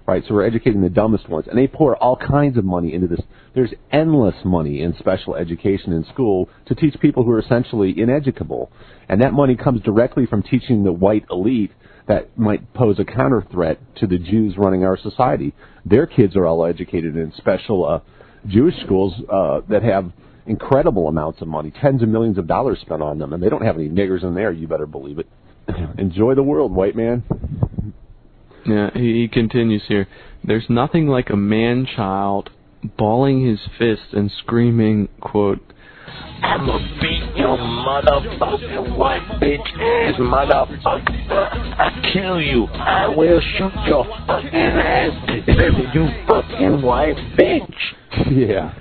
Right, 0.08 0.24
so 0.28 0.34
we're 0.34 0.48
educating 0.48 0.82
the 0.82 0.90
dumbest 0.90 1.30
ones, 1.30 1.46
and 1.48 1.58
they 1.58 1.68
pour 1.68 1.96
all 1.96 2.18
kinds 2.18 2.58
of 2.58 2.66
money 2.66 2.94
into 2.94 3.08
this. 3.08 3.22
There's 3.54 3.72
endless 3.92 4.36
money 4.44 4.82
in 4.82 4.96
special 4.98 5.36
education 5.36 5.94
in 5.94 6.06
school 6.06 6.50
to 6.66 6.76
teach 6.76 7.00
people 7.00 7.24
who 7.24 7.32
are 7.32 7.40
essentially 7.40 7.94
ineducable, 7.96 8.72
and 9.08 9.22
that 9.22 9.32
money 9.32 9.56
comes 9.56 9.82
directly 9.82 10.26
from 10.26 10.42
teaching 10.42 10.84
the 10.84 10.92
white 10.92 11.26
elite 11.30 11.72
that 12.12 12.38
might 12.38 12.74
pose 12.74 13.00
a 13.00 13.06
counter 13.06 13.42
threat 13.52 13.80
to 13.96 14.06
the 14.06 14.18
Jews 14.18 14.56
running 14.58 14.84
our 14.84 14.98
society. 14.98 15.54
Their 15.86 16.06
kids 16.06 16.36
are 16.36 16.46
all 16.46 16.66
educated 16.66 17.16
in 17.16 17.32
special 17.38 17.88
uh, 17.88 18.00
Jewish 18.48 18.76
schools 18.84 19.14
uh, 19.32 19.62
that 19.70 19.82
have 19.84 20.12
incredible 20.46 21.08
amounts 21.08 21.42
of 21.42 21.48
money, 21.48 21.72
tens 21.82 22.04
of 22.04 22.10
millions 22.10 22.38
of 22.38 22.48
dollars 22.48 22.80
spent 22.82 23.02
on 23.02 23.18
them, 23.18 23.32
and 23.32 23.42
they 23.42 23.48
don't 23.48 23.64
have 23.64 23.78
any 23.78 23.88
niggers 23.88 24.24
in 24.24 24.36
there. 24.36 24.52
You 24.52 24.68
better 24.68 24.86
believe 24.86 25.20
it. 25.20 25.28
Enjoy 25.98 26.36
the 26.36 26.44
world, 26.44 26.74
white 26.74 26.98
man. 26.98 27.24
Yeah, 28.66 28.90
he, 28.94 29.30
continues 29.32 29.84
here. 29.88 30.08
There's 30.44 30.66
nothing 30.68 31.08
like 31.08 31.30
a 31.30 31.38
man 31.38 31.88
child 31.96 32.50
balling 32.98 33.48
his 33.48 33.60
fists 33.80 34.08
and 34.12 34.30
screaming, 34.40 35.08
quote, 35.22 35.62
I'ma 36.44 36.78
beat 37.02 37.38
your 37.38 37.58
motherfucking 37.58 38.98
white 38.98 39.22
bitch 39.40 39.60
ass 39.80 40.20
motherfucker. 40.20 41.32
I 41.32 42.12
kill 42.14 42.42
you. 42.42 42.66
I 42.66 43.08
will 43.10 43.40
shoot 43.58 43.72
your 43.86 44.06
fucking 44.26 44.50
ass, 44.54 45.12
you 45.94 46.08
fucking 46.28 46.82
white 46.82 47.16
bitch. 47.38 47.76
Yeah, 48.32 48.74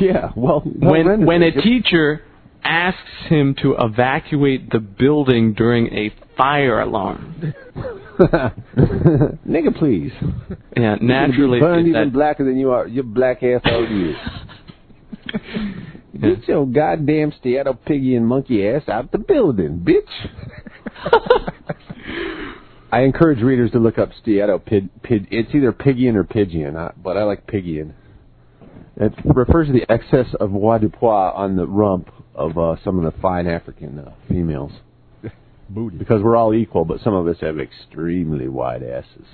yeah. 0.00 0.30
Well, 0.34 0.60
when 0.64 1.26
when 1.26 1.42
a 1.42 1.52
teacher 1.52 2.22
asks 2.64 2.98
him 3.28 3.54
to 3.62 3.74
evacuate 3.78 4.70
the 4.70 4.78
building 4.78 5.52
during 5.54 5.86
a 5.92 6.12
fire 6.36 6.80
alarm. 6.80 7.54
nigga, 8.20 9.76
please. 9.78 10.12
Yeah, 10.76 10.96
naturally 11.00 11.58
you 11.58 11.64
burned 11.64 11.88
even 11.88 12.08
that- 12.08 12.12
blacker 12.12 12.44
than 12.44 12.58
you 12.58 12.70
are. 12.70 12.86
Your 12.86 13.04
black 13.04 13.42
ass 13.42 13.62
out 13.64 13.88
you. 16.12 16.36
Get 16.36 16.48
your 16.48 16.66
goddamn 16.66 17.32
Seattle 17.42 17.74
piggy 17.74 18.16
and 18.16 18.26
monkey 18.26 18.66
ass 18.66 18.88
out 18.88 19.12
the 19.12 19.18
building, 19.18 19.84
bitch. 19.84 20.28
I 22.92 23.02
encourage 23.02 23.40
readers 23.40 23.70
to 23.72 23.78
look 23.78 23.98
up 23.98 24.10
Stiletto 24.20 24.58
pid, 24.58 24.90
pid. 25.02 25.28
It's 25.30 25.54
either 25.54 25.72
Piggian 25.72 26.16
or 26.16 26.24
Pigeon, 26.24 26.76
but 27.02 27.16
I 27.16 27.22
like 27.22 27.46
Piggian. 27.46 27.94
It 28.96 29.14
refers 29.24 29.68
to 29.68 29.72
the 29.72 29.90
excess 29.90 30.26
of 30.40 30.50
voix 30.50 30.78
du 30.78 30.88
pois 30.88 31.32
on 31.34 31.56
the 31.56 31.66
rump 31.66 32.10
of 32.34 32.58
uh, 32.58 32.76
some 32.84 32.98
of 32.98 33.12
the 33.12 33.18
fine 33.20 33.46
African 33.46 33.98
uh, 34.00 34.12
females. 34.28 34.72
Booty. 35.70 35.96
Because 35.96 36.22
we're 36.22 36.36
all 36.36 36.52
equal, 36.52 36.84
but 36.84 37.00
some 37.00 37.14
of 37.14 37.26
us 37.28 37.36
have 37.40 37.60
extremely 37.60 38.48
wide 38.48 38.82
asses. 38.82 39.26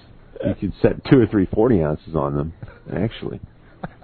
You 0.45 0.55
could 0.55 0.73
set 0.83 1.05
two 1.11 1.19
or 1.19 1.27
three 1.27 1.47
forty 1.47 1.83
ounces 1.83 2.15
on 2.15 2.37
them, 2.37 2.53
actually, 2.95 3.41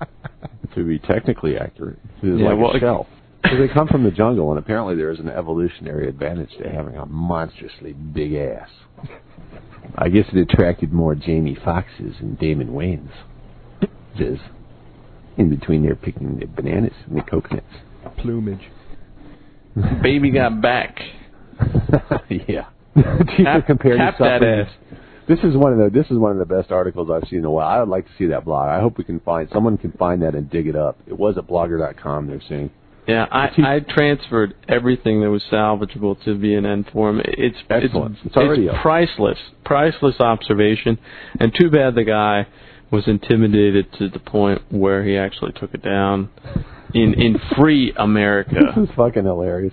to 0.75 0.85
be 0.87 0.99
technically 0.99 1.57
accurate. 1.57 1.99
It's 2.23 2.41
Yeah, 2.41 2.51
like 2.51 2.59
well, 2.59 2.77
a 2.77 2.81
shell. 2.81 3.07
Because 3.43 3.59
they 3.59 3.75
come 3.75 3.89
from 3.89 4.05
the 4.05 4.11
jungle, 4.11 4.51
and 4.51 4.59
apparently 4.59 4.95
there 4.95 5.11
is 5.11 5.19
an 5.19 5.29
evolutionary 5.29 6.09
advantage 6.09 6.51
to 6.63 6.69
having 6.71 6.97
a 6.97 7.07
monstrously 7.07 7.93
big 7.93 8.35
ass. 8.35 8.69
I 9.97 10.09
guess 10.09 10.27
it 10.33 10.39
attracted 10.39 10.93
more 10.93 11.15
Jamie 11.17 11.59
Foxes 11.65 12.15
and 12.21 12.39
Damon 12.39 12.69
Wayans. 12.69 13.11
Viz. 14.17 14.39
In 15.37 15.49
between 15.51 15.83
there 15.83 15.97
picking 15.97 16.39
the 16.39 16.47
bananas 16.47 16.93
and 17.07 17.17
the 17.17 17.23
coconuts. 17.23 17.67
Plumage. 18.19 18.71
baby 20.03 20.31
got 20.31 20.61
back. 20.61 20.99
yeah. 22.29 22.67
Tap- 22.95 23.67
compared 23.67 23.99
tap 23.99 24.15
himself 24.19 24.41
that 24.41 24.43
ass. 24.45 24.99
This 25.29 25.39
is 25.45 25.57
one 25.57 25.73
of 25.73 25.79
the 25.79 25.91
this 25.97 26.11
is 26.11 26.19
one 26.19 26.33
of 26.33 26.39
the 26.39 26.55
best 26.55 26.71
articles 26.73 27.09
I've 27.11 27.29
seen 27.29 27.41
in 27.41 27.45
a 27.45 27.51
while. 27.51 27.67
I 27.69 27.79
would 27.81 27.89
like 27.89 28.07
to 28.07 28.11
see 28.19 28.27
that 28.27 28.45
blog. 28.45 28.69
I 28.69 28.81
hope 28.81 28.99
we 28.99 29.05
can 29.05 29.21
find 29.21 29.49
someone 29.53 29.79
can 29.79 29.93
find 29.93 30.23
that 30.23 30.35
and 30.35 30.51
dig 30.51 30.67
it 30.67 30.77
up. 30.77 30.99
It 31.07 31.17
was 31.19 31.39
at 31.39 31.47
blogger.com. 31.47 32.27
They're 32.27 32.41
saying 32.49 32.71
Yeah, 33.07 33.27
I, 33.31 33.49
I 33.65 33.81
transferred 33.81 34.55
everything 34.69 35.21
that 35.23 35.31
was 35.31 35.43
salvageable 35.51 36.23
to 36.25 36.31
VNN 36.35 36.93
form. 36.93 37.21
It's 37.25 37.57
Excellent. 37.71 38.17
It's, 38.19 38.27
It's 38.27 38.37
already 38.37 38.69
up. 38.69 38.83
priceless, 38.83 39.39
priceless 39.65 40.17
observation, 40.21 40.99
and 41.39 41.53
too 41.59 41.71
bad 41.71 41.95
the 41.95 42.05
guy 42.05 42.47
was 42.91 43.05
intimidated 43.07 43.87
to 43.99 44.09
the 44.09 44.19
point 44.19 44.61
where 44.71 45.05
he 45.05 45.17
actually 45.17 45.53
took 45.53 45.73
it 45.73 45.83
down 45.83 46.29
in 46.95 47.15
in 47.15 47.37
free 47.57 47.93
America. 47.97 48.57
this 48.75 48.89
is 48.89 48.95
fucking 48.97 49.25
hilarious. 49.25 49.73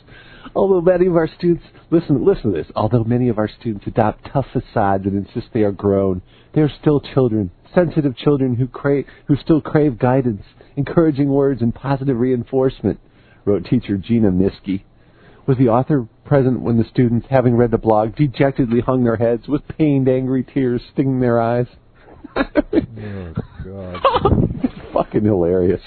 Although 0.56 0.82
many 0.82 1.08
of 1.08 1.16
our 1.16 1.28
students 1.38 1.64
listen 1.92 2.26
listen 2.26 2.52
to 2.52 2.58
this. 2.58 2.68
Although 2.76 3.04
many 3.04 3.30
of 3.30 3.38
our 3.38 3.50
students 3.60 3.86
adopt 3.88 4.32
tough 4.32 4.46
facades 4.52 5.06
and 5.06 5.16
insist 5.16 5.48
they 5.54 5.62
are 5.64 5.72
grown, 5.72 6.22
they 6.54 6.62
are 6.62 6.72
still 6.82 7.00
children, 7.00 7.52
sensitive 7.74 8.16
children 8.18 8.56
who 8.56 8.68
crave 8.68 9.06
who 9.28 9.36
still 9.36 9.62
crave 9.62 10.00
guidance, 10.00 10.44
encouraging 10.76 11.30
words, 11.30 11.62
and 11.62 11.74
positive 11.74 12.18
reinforcement. 12.18 13.00
Wrote 13.46 13.66
teacher 13.66 13.98
Gina 13.98 14.32
Miskey. 14.32 14.84
Was 15.48 15.58
the 15.58 15.70
author 15.70 16.08
present 16.26 16.62
when 16.62 16.78
the 16.78 16.84
students, 16.84 17.26
having 17.30 17.56
read 17.56 17.72
the 17.72 17.78
blog, 17.78 18.16
dejectedly 18.16 18.82
hung 18.82 19.04
their 19.04 19.16
heads 19.16 19.48
with 19.48 19.68
pained, 19.68 20.08
angry 20.08 20.44
tears 20.44 20.82
stinging 20.94 21.20
their 21.20 21.40
eyes? 21.42 21.68
Oh, 23.02 23.34
God. 23.64 24.72
fucking 24.94 25.24
hilarious. 25.24 25.82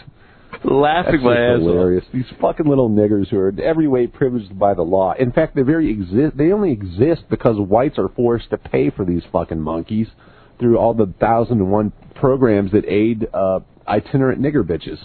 Laughing 0.65 1.13
That's 1.13 1.25
my 1.25 1.37
ass 1.37 1.61
off. 1.61 2.13
These 2.13 2.25
fucking 2.41 2.67
little 2.67 2.89
niggers 2.89 3.29
who 3.29 3.39
are 3.39 3.49
in 3.49 3.59
every 3.61 3.89
way 3.89 4.07
privileged 4.07 4.57
by 4.59 4.75
the 4.75 4.83
law. 4.83 5.13
In 5.19 5.33
fact, 5.33 5.57
they 5.57 5.63
very 5.63 5.91
exist. 5.91 6.37
They 6.37 6.53
only 6.53 6.71
exist 6.71 7.23
because 7.29 7.57
whites 7.59 7.99
are 7.99 8.09
forced 8.09 8.51
to 8.51 8.59
pay 8.59 8.91
for 8.91 9.05
these 9.05 9.23
fucking 9.33 9.61
monkeys 9.61 10.07
through 10.61 10.79
all 10.79 10.95
the 10.95 11.13
thousand 11.19 11.59
and 11.59 11.71
one 11.71 11.93
programs 12.15 12.71
that 12.73 12.85
aid 12.87 13.27
uh, 13.35 13.61
itinerant 13.89 14.41
nigger 14.41 14.63
bitches, 14.63 14.99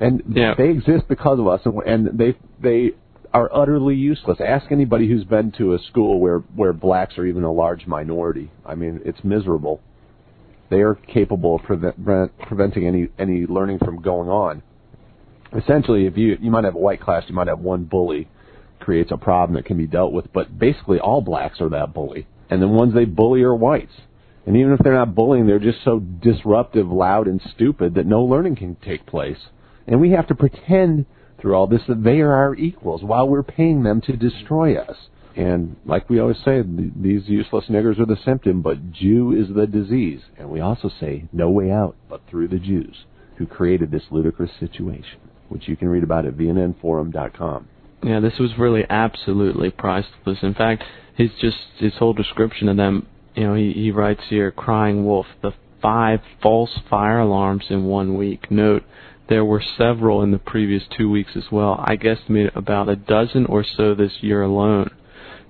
and 0.00 0.22
Yeah. 0.28 0.54
they 0.56 0.70
exist 0.70 1.06
because 1.08 1.38
of 1.38 1.46
us, 1.46 1.60
and, 1.66 1.82
and 1.82 2.18
they 2.18 2.34
they 2.62 2.92
are 3.34 3.50
utterly 3.52 3.94
useless. 3.94 4.38
Ask 4.40 4.72
anybody 4.72 5.08
who's 5.08 5.24
been 5.24 5.52
to 5.52 5.74
a 5.74 5.78
school 5.78 6.20
where 6.20 6.38
where 6.56 6.72
blacks 6.72 7.18
are 7.18 7.26
even 7.26 7.42
a 7.42 7.52
large 7.52 7.86
minority. 7.86 8.50
I 8.64 8.74
mean, 8.76 9.00
it's 9.04 9.22
miserable. 9.22 9.82
They 10.70 10.80
are 10.80 10.94
capable 10.94 11.56
of 11.56 11.64
prevent, 11.64 12.02
prevent, 12.02 12.38
preventing 12.38 12.86
any 12.86 13.08
any 13.18 13.46
learning 13.46 13.80
from 13.80 14.00
going 14.00 14.30
on 14.30 14.62
essentially 15.56 16.06
if 16.06 16.16
you 16.16 16.36
you 16.40 16.50
might 16.50 16.64
have 16.64 16.74
a 16.74 16.78
white 16.78 17.00
class 17.00 17.24
you 17.28 17.34
might 17.34 17.48
have 17.48 17.58
one 17.58 17.84
bully 17.84 18.28
creates 18.80 19.10
a 19.12 19.16
problem 19.16 19.54
that 19.54 19.64
can 19.64 19.76
be 19.76 19.86
dealt 19.86 20.12
with 20.12 20.32
but 20.32 20.58
basically 20.58 20.98
all 20.98 21.20
blacks 21.20 21.60
are 21.60 21.68
that 21.70 21.94
bully. 21.94 22.26
And 22.50 22.60
the 22.60 22.68
ones 22.68 22.92
they 22.92 23.06
bully 23.06 23.42
are 23.42 23.54
whites. 23.54 23.92
And 24.44 24.56
even 24.56 24.72
if 24.72 24.80
they're 24.80 24.94
not 24.94 25.14
bullying 25.14 25.46
they're 25.46 25.58
just 25.58 25.84
so 25.84 26.00
disruptive 26.00 26.88
loud 26.88 27.28
and 27.28 27.40
stupid 27.54 27.94
that 27.94 28.06
no 28.06 28.22
learning 28.22 28.56
can 28.56 28.76
take 28.76 29.06
place. 29.06 29.38
And 29.86 30.00
we 30.00 30.10
have 30.10 30.26
to 30.28 30.34
pretend 30.34 31.06
through 31.40 31.54
all 31.54 31.66
this 31.66 31.82
that 31.88 32.02
they 32.02 32.20
are 32.20 32.34
our 32.34 32.54
equals 32.54 33.02
while 33.02 33.28
we're 33.28 33.42
paying 33.42 33.82
them 33.82 34.00
to 34.02 34.16
destroy 34.16 34.76
us. 34.76 34.96
And 35.34 35.76
like 35.84 36.10
we 36.10 36.18
always 36.18 36.36
say 36.44 36.62
th- 36.62 36.92
these 36.96 37.22
useless 37.26 37.66
niggers 37.70 37.98
are 37.98 38.06
the 38.06 38.18
symptom 38.24 38.62
but 38.62 38.92
jew 38.92 39.32
is 39.32 39.54
the 39.54 39.66
disease. 39.66 40.20
And 40.38 40.50
we 40.50 40.60
also 40.60 40.90
say 41.00 41.28
no 41.32 41.50
way 41.50 41.70
out 41.70 41.94
but 42.08 42.22
through 42.28 42.48
the 42.48 42.58
jews 42.58 43.04
who 43.36 43.46
created 43.46 43.90
this 43.90 44.02
ludicrous 44.10 44.50
situation 44.58 45.20
which 45.52 45.68
you 45.68 45.76
can 45.76 45.88
read 45.88 46.02
about 46.02 46.26
at 46.26 46.34
vnnforum.com. 46.34 47.68
Yeah, 48.02 48.20
this 48.20 48.38
was 48.38 48.58
really 48.58 48.84
absolutely 48.90 49.70
priceless. 49.70 50.38
In 50.42 50.54
fact, 50.54 50.82
his 51.16 51.30
just 51.40 51.58
his 51.78 51.94
whole 51.94 52.12
description 52.12 52.68
of 52.68 52.76
them, 52.76 53.06
you 53.34 53.44
know, 53.44 53.54
he, 53.54 53.72
he 53.72 53.90
writes 53.90 54.22
here, 54.28 54.50
crying 54.50 55.04
wolf, 55.04 55.26
the 55.42 55.52
five 55.80 56.20
false 56.40 56.80
fire 56.88 57.20
alarms 57.20 57.66
in 57.70 57.84
one 57.84 58.16
week. 58.16 58.50
Note, 58.50 58.84
there 59.28 59.44
were 59.44 59.62
several 59.78 60.22
in 60.22 60.30
the 60.30 60.38
previous 60.38 60.82
two 60.96 61.10
weeks 61.10 61.32
as 61.36 61.44
well. 61.50 61.82
I 61.84 61.96
guesstimate 61.96 62.54
about 62.56 62.88
a 62.88 62.96
dozen 62.96 63.46
or 63.46 63.64
so 63.64 63.94
this 63.94 64.12
year 64.20 64.42
alone. 64.42 64.90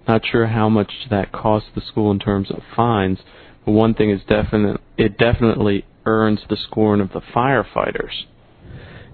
Not 0.06 0.22
sure 0.26 0.46
how 0.46 0.68
much 0.68 0.92
that 1.10 1.32
cost 1.32 1.66
the 1.74 1.80
school 1.80 2.10
in 2.10 2.18
terms 2.18 2.50
of 2.50 2.62
fines, 2.74 3.18
but 3.64 3.72
one 3.72 3.94
thing 3.94 4.10
is 4.10 4.20
definite, 4.28 4.80
it 4.96 5.16
definitely 5.16 5.84
earns 6.04 6.40
the 6.48 6.56
scorn 6.56 7.00
of 7.00 7.12
the 7.12 7.20
firefighters. 7.20 8.24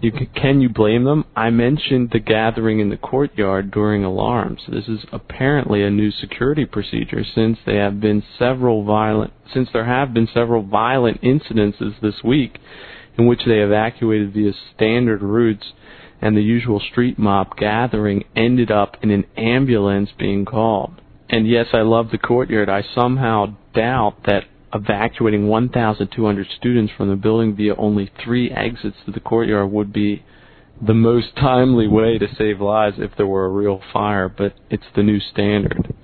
You 0.01 0.13
can, 0.13 0.27
can 0.27 0.61
you 0.61 0.69
blame 0.69 1.05
them? 1.05 1.25
I 1.35 1.51
mentioned 1.51 2.11
the 2.13 2.21
gathering 2.21 2.79
in 2.79 2.89
the 2.89 2.97
courtyard 2.97 3.73
during 3.73 4.05
alarms. 4.05 4.63
This 4.69 4.87
is 4.87 5.01
apparently 5.11 5.83
a 5.83 5.91
new 5.91 6.13
security 6.13 6.67
procedure 6.67 7.25
since 7.25 7.59
they 7.67 7.77
have 7.77 8.01
been 8.01 8.23
several 8.39 8.85
violent 8.85 9.33
since 9.53 9.69
there 9.73 9.87
have 9.87 10.15
been 10.15 10.29
several 10.33 10.63
violent 10.63 11.21
incidences 11.23 12.01
this 12.01 12.23
week 12.23 12.59
in 13.17 13.27
which 13.27 13.41
they 13.47 13.61
evacuated 13.61 14.33
via 14.33 14.53
standard 14.75 15.23
routes 15.23 15.73
and 16.21 16.37
the 16.37 16.43
usual 16.43 16.81
street 16.81 17.19
mob 17.19 17.57
gathering 17.57 18.25
ended 18.37 18.71
up 18.71 18.97
in 19.03 19.11
an 19.11 19.25
ambulance 19.37 20.11
being 20.19 20.45
called. 20.45 21.01
And 21.29 21.49
yes, 21.49 21.67
I 21.73 21.81
love 21.81 22.11
the 22.11 22.19
courtyard. 22.19 22.69
I 22.69 22.83
somehow 22.95 23.57
doubt 23.75 24.25
that 24.27 24.45
evacuating 24.75 25.49
1,200 25.49 26.47
students 26.57 26.93
from 26.97 27.09
the 27.09 27.17
building 27.17 27.57
via 27.57 27.75
only 27.77 28.11
three 28.23 28.51
exits 28.51 28.97
to 29.07 29.13
the 29.13 29.21
courtyard 29.21 29.71
would 29.71 29.93
be 29.93 30.23
the 30.87 30.95
most 30.95 31.35
timely 31.37 31.89
way 31.89 32.19
to 32.19 32.27
save 32.37 32.61
lives 32.61 32.97
if 32.99 33.11
there 33.17 33.27
were 33.27 33.47
a 33.47 33.51
real 33.51 33.81
fire, 33.93 34.29
but 34.29 34.55
it's 34.71 34.85
the 34.95 35.03
new 35.03 35.19
standard. 35.19 35.95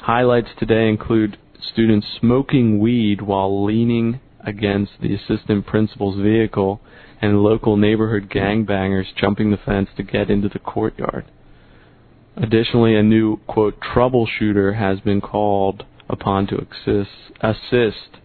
Highlights 0.00 0.48
today 0.58 0.88
include 0.88 1.36
students 1.72 2.06
smoking 2.20 2.80
weed 2.80 3.22
while 3.22 3.64
leaning 3.64 4.20
against 4.44 4.92
the 5.00 5.14
assistant 5.14 5.66
principal's 5.66 6.20
vehicle 6.20 6.80
and 7.20 7.42
local 7.42 7.76
neighborhood 7.76 8.30
gangbangers 8.30 9.06
jumping 9.20 9.50
the 9.50 9.56
fence 9.56 9.88
to 9.96 10.02
get 10.02 10.30
into 10.30 10.48
the 10.48 10.58
courtyard. 10.58 11.24
Additionally, 12.36 12.94
a 12.94 13.02
new, 13.02 13.38
quote, 13.46 13.80
troubleshooter 13.80 14.76
has 14.78 15.00
been 15.00 15.20
called 15.20 15.84
upon 16.08 16.46
to 16.48 16.56
assist, 16.56 17.10
assist 17.40 18.20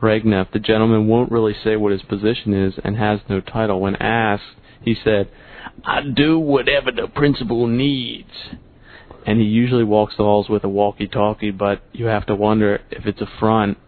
Regneff. 0.00 0.52
The 0.52 0.58
gentleman 0.58 1.06
won't 1.06 1.30
really 1.30 1.54
say 1.64 1.76
what 1.76 1.92
his 1.92 2.02
position 2.02 2.52
is 2.52 2.74
and 2.84 2.96
has 2.96 3.20
no 3.28 3.40
title. 3.40 3.80
When 3.80 3.96
asked, 3.96 4.42
he 4.82 4.96
said, 5.02 5.30
I 5.84 6.00
do 6.02 6.38
whatever 6.38 6.90
the 6.90 7.08
principal 7.08 7.66
needs. 7.66 8.30
And 9.24 9.40
he 9.40 9.46
usually 9.46 9.84
walks 9.84 10.14
the 10.16 10.24
halls 10.24 10.48
with 10.48 10.64
a 10.64 10.68
walkie-talkie, 10.68 11.52
but 11.52 11.82
you 11.92 12.06
have 12.06 12.26
to 12.26 12.34
wonder 12.34 12.80
if 12.90 13.06
it's 13.06 13.20
a 13.20 13.28
front 13.38 13.78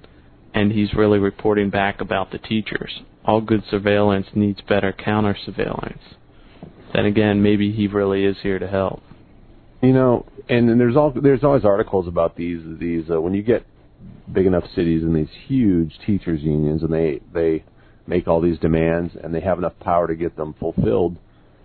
and 0.54 0.70
he's 0.70 0.94
really 0.94 1.18
reporting 1.18 1.70
back 1.70 2.00
about 2.00 2.30
the 2.30 2.38
teachers. 2.38 3.00
All 3.24 3.40
good 3.40 3.64
surveillance 3.68 4.26
needs 4.34 4.60
better 4.68 4.92
counter 4.92 5.36
surveillance. 5.44 6.02
Then 6.94 7.06
again, 7.06 7.42
maybe 7.42 7.72
he 7.72 7.88
really 7.88 8.24
is 8.24 8.36
here 8.42 8.60
to 8.60 8.68
help. 8.68 9.02
You 9.84 9.92
know, 9.92 10.26
and, 10.48 10.70
and 10.70 10.80
there's 10.80 10.96
all 10.96 11.10
there's 11.10 11.44
always 11.44 11.64
articles 11.64 12.08
about 12.08 12.36
these 12.36 12.60
these 12.78 13.04
uh, 13.10 13.20
when 13.20 13.34
you 13.34 13.42
get 13.42 13.66
big 14.32 14.46
enough 14.46 14.64
cities 14.74 15.02
and 15.02 15.14
these 15.14 15.28
huge 15.46 15.98
teachers 16.06 16.40
unions 16.40 16.82
and 16.82 16.90
they 16.90 17.20
they 17.34 17.64
make 18.06 18.26
all 18.26 18.40
these 18.40 18.58
demands 18.58 19.12
and 19.22 19.34
they 19.34 19.40
have 19.40 19.58
enough 19.58 19.78
power 19.80 20.06
to 20.06 20.14
get 20.14 20.36
them 20.36 20.54
fulfilled. 20.58 21.18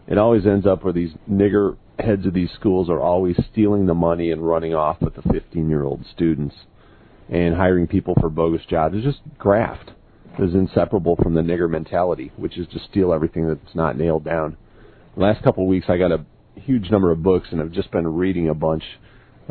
It 0.05 0.17
always 0.17 0.45
ends 0.45 0.67
up 0.67 0.83
where 0.83 0.91
these 0.91 1.11
nigger 1.31 1.77
heads 1.97 2.25
of 2.25 2.33
these 2.33 2.49
schools 2.51 2.89
are 2.89 2.99
always 2.99 3.37
stealing 3.53 3.85
the 3.85 3.93
money 3.93 4.31
and 4.31 4.45
running 4.45 4.73
off 4.73 5.01
with 5.01 5.15
the 5.15 5.21
15 5.21 5.69
year 5.69 5.85
old 5.85 6.05
students 6.13 6.55
and 7.29 7.55
hiring 7.55 7.87
people 7.87 8.15
for 8.19 8.29
bogus 8.29 8.65
jobs. 8.69 8.95
It's 8.97 9.05
just 9.05 9.21
graft. 9.37 9.91
Is 10.37 10.53
inseparable 10.53 11.17
from 11.17 11.33
the 11.33 11.41
nigger 11.41 11.69
mentality, 11.69 12.31
which 12.37 12.57
is 12.57 12.65
to 12.69 12.79
steal 12.89 13.11
everything 13.11 13.45
that's 13.45 13.75
not 13.75 13.97
nailed 13.97 14.23
down. 14.23 14.55
The 15.15 15.21
last 15.21 15.43
couple 15.43 15.63
of 15.63 15.69
weeks, 15.69 15.87
I 15.89 15.97
got 15.97 16.13
a 16.13 16.23
huge 16.65 16.89
number 16.89 17.11
of 17.11 17.23
books, 17.23 17.47
and 17.51 17.61
I've 17.61 17.71
just 17.71 17.91
been 17.91 18.07
reading 18.07 18.49
a 18.49 18.53
bunch 18.53 18.83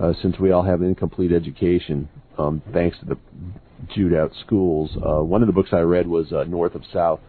uh, 0.01 0.13
since 0.23 0.39
we 0.39 0.53
all 0.53 0.63
have 0.63 0.83
incomplete 0.83 1.33
education, 1.33 2.09
um, 2.39 2.63
thanks 2.73 2.99
to 3.01 3.05
the 3.07 3.19
Jewed 3.95 4.15
out 4.15 4.33
schools. 4.45 4.91
Uh, 4.97 5.23
one 5.23 5.43
of 5.43 5.47
the 5.47 5.53
books 5.53 5.71
I 5.73 5.81
read 5.81 6.07
was 6.07 6.33
uh, 6.33 6.45
North 6.45 6.75
of 6.75 6.83
South 6.93 7.21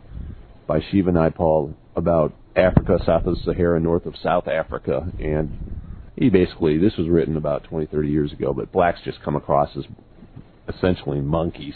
by 0.67 0.79
Shiva 0.91 1.11
Naipaul 1.11 1.73
about 1.95 2.33
Africa, 2.55 2.97
south 3.05 3.25
of 3.25 3.35
the 3.35 3.41
Sahara, 3.43 3.79
north 3.79 4.05
of 4.05 4.15
South 4.21 4.47
Africa, 4.47 5.11
and 5.19 5.79
he 6.15 6.29
basically 6.29 6.77
this 6.77 6.97
was 6.97 7.07
written 7.07 7.37
about 7.37 7.63
20, 7.65 7.85
30 7.85 8.09
years 8.09 8.31
ago, 8.31 8.53
but 8.53 8.71
blacks 8.71 8.99
just 9.05 9.21
come 9.21 9.35
across 9.35 9.69
as 9.77 9.85
essentially 10.67 11.21
monkeys. 11.21 11.75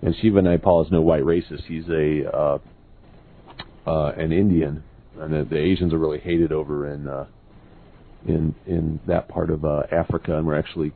And 0.00 0.14
Shiva 0.16 0.40
Naipaul 0.40 0.86
is 0.86 0.92
no 0.92 1.00
white 1.00 1.22
racist. 1.22 1.64
He's 1.66 1.88
a 1.88 2.36
uh, 2.36 2.58
uh, 3.86 4.12
an 4.16 4.32
Indian, 4.32 4.82
and 5.20 5.32
the, 5.32 5.44
the 5.48 5.58
Asians 5.58 5.92
are 5.92 5.98
really 5.98 6.20
hated 6.20 6.52
over 6.52 6.92
in 6.92 7.08
uh, 7.08 7.26
in 8.26 8.54
in 8.66 9.00
that 9.06 9.28
part 9.28 9.50
of 9.50 9.64
uh, 9.64 9.82
Africa, 9.90 10.36
and 10.36 10.46
were 10.46 10.56
actually 10.56 10.92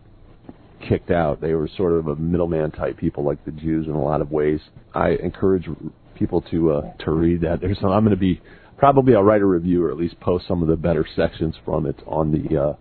kicked 0.89 1.11
out. 1.11 1.41
They 1.41 1.55
were 1.55 1.69
sort 1.77 1.93
of 1.93 2.09
a 2.09 2.17
middleman 2.17 2.71
type 2.71 2.99
people, 2.99 3.25
like 3.25 3.45
the 3.45 3.53
Jews, 3.53 3.87
in 3.87 3.93
a 3.93 4.03
lot 4.03 4.21
of 4.21 4.31
ways. 4.31 4.61
I 4.95 5.11
encourage 5.23 5.67
people 6.17 6.43
to 6.51 6.73
uh, 6.73 6.93
to 7.05 7.11
read 7.11 7.43
that. 7.43 7.61
There's 7.61 7.79
some, 7.81 7.91
I'm 7.91 8.05
going 8.05 8.17
to 8.17 8.21
be 8.21 8.41
probably 8.79 9.15
I'll 9.15 9.23
write 9.23 9.43
a 9.43 9.47
review 9.47 9.85
or 9.85 9.91
at 9.91 9.97
least 9.97 10.21
post 10.21 10.47
some 10.47 10.63
of 10.63 10.69
the 10.69 10.77
better 10.77 11.07
sections 11.17 11.55
from 11.65 11.87
it 11.87 11.97
on 12.07 12.33
the 12.33 12.59
uh, 12.59 12.75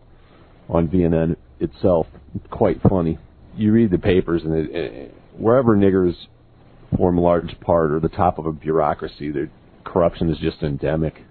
on 0.69 0.87
VNN 0.87 1.35
itself. 1.59 2.07
Quite 2.49 2.81
funny. 2.89 3.17
You 3.55 3.71
read 3.71 3.91
the 3.91 3.97
papers, 3.97 4.41
and 4.43 4.53
it, 4.53 4.75
it, 4.75 5.15
wherever 5.37 5.75
niggers 5.75 6.15
form 6.97 7.17
a 7.17 7.21
large 7.21 7.59
part 7.61 7.91
or 7.91 7.99
the 7.99 8.09
top 8.09 8.37
of 8.37 8.45
a 8.45 8.51
bureaucracy, 8.51 9.31
their 9.31 9.49
corruption 9.85 10.29
is 10.29 10.37
just 10.39 10.61
endemic. 10.63 11.23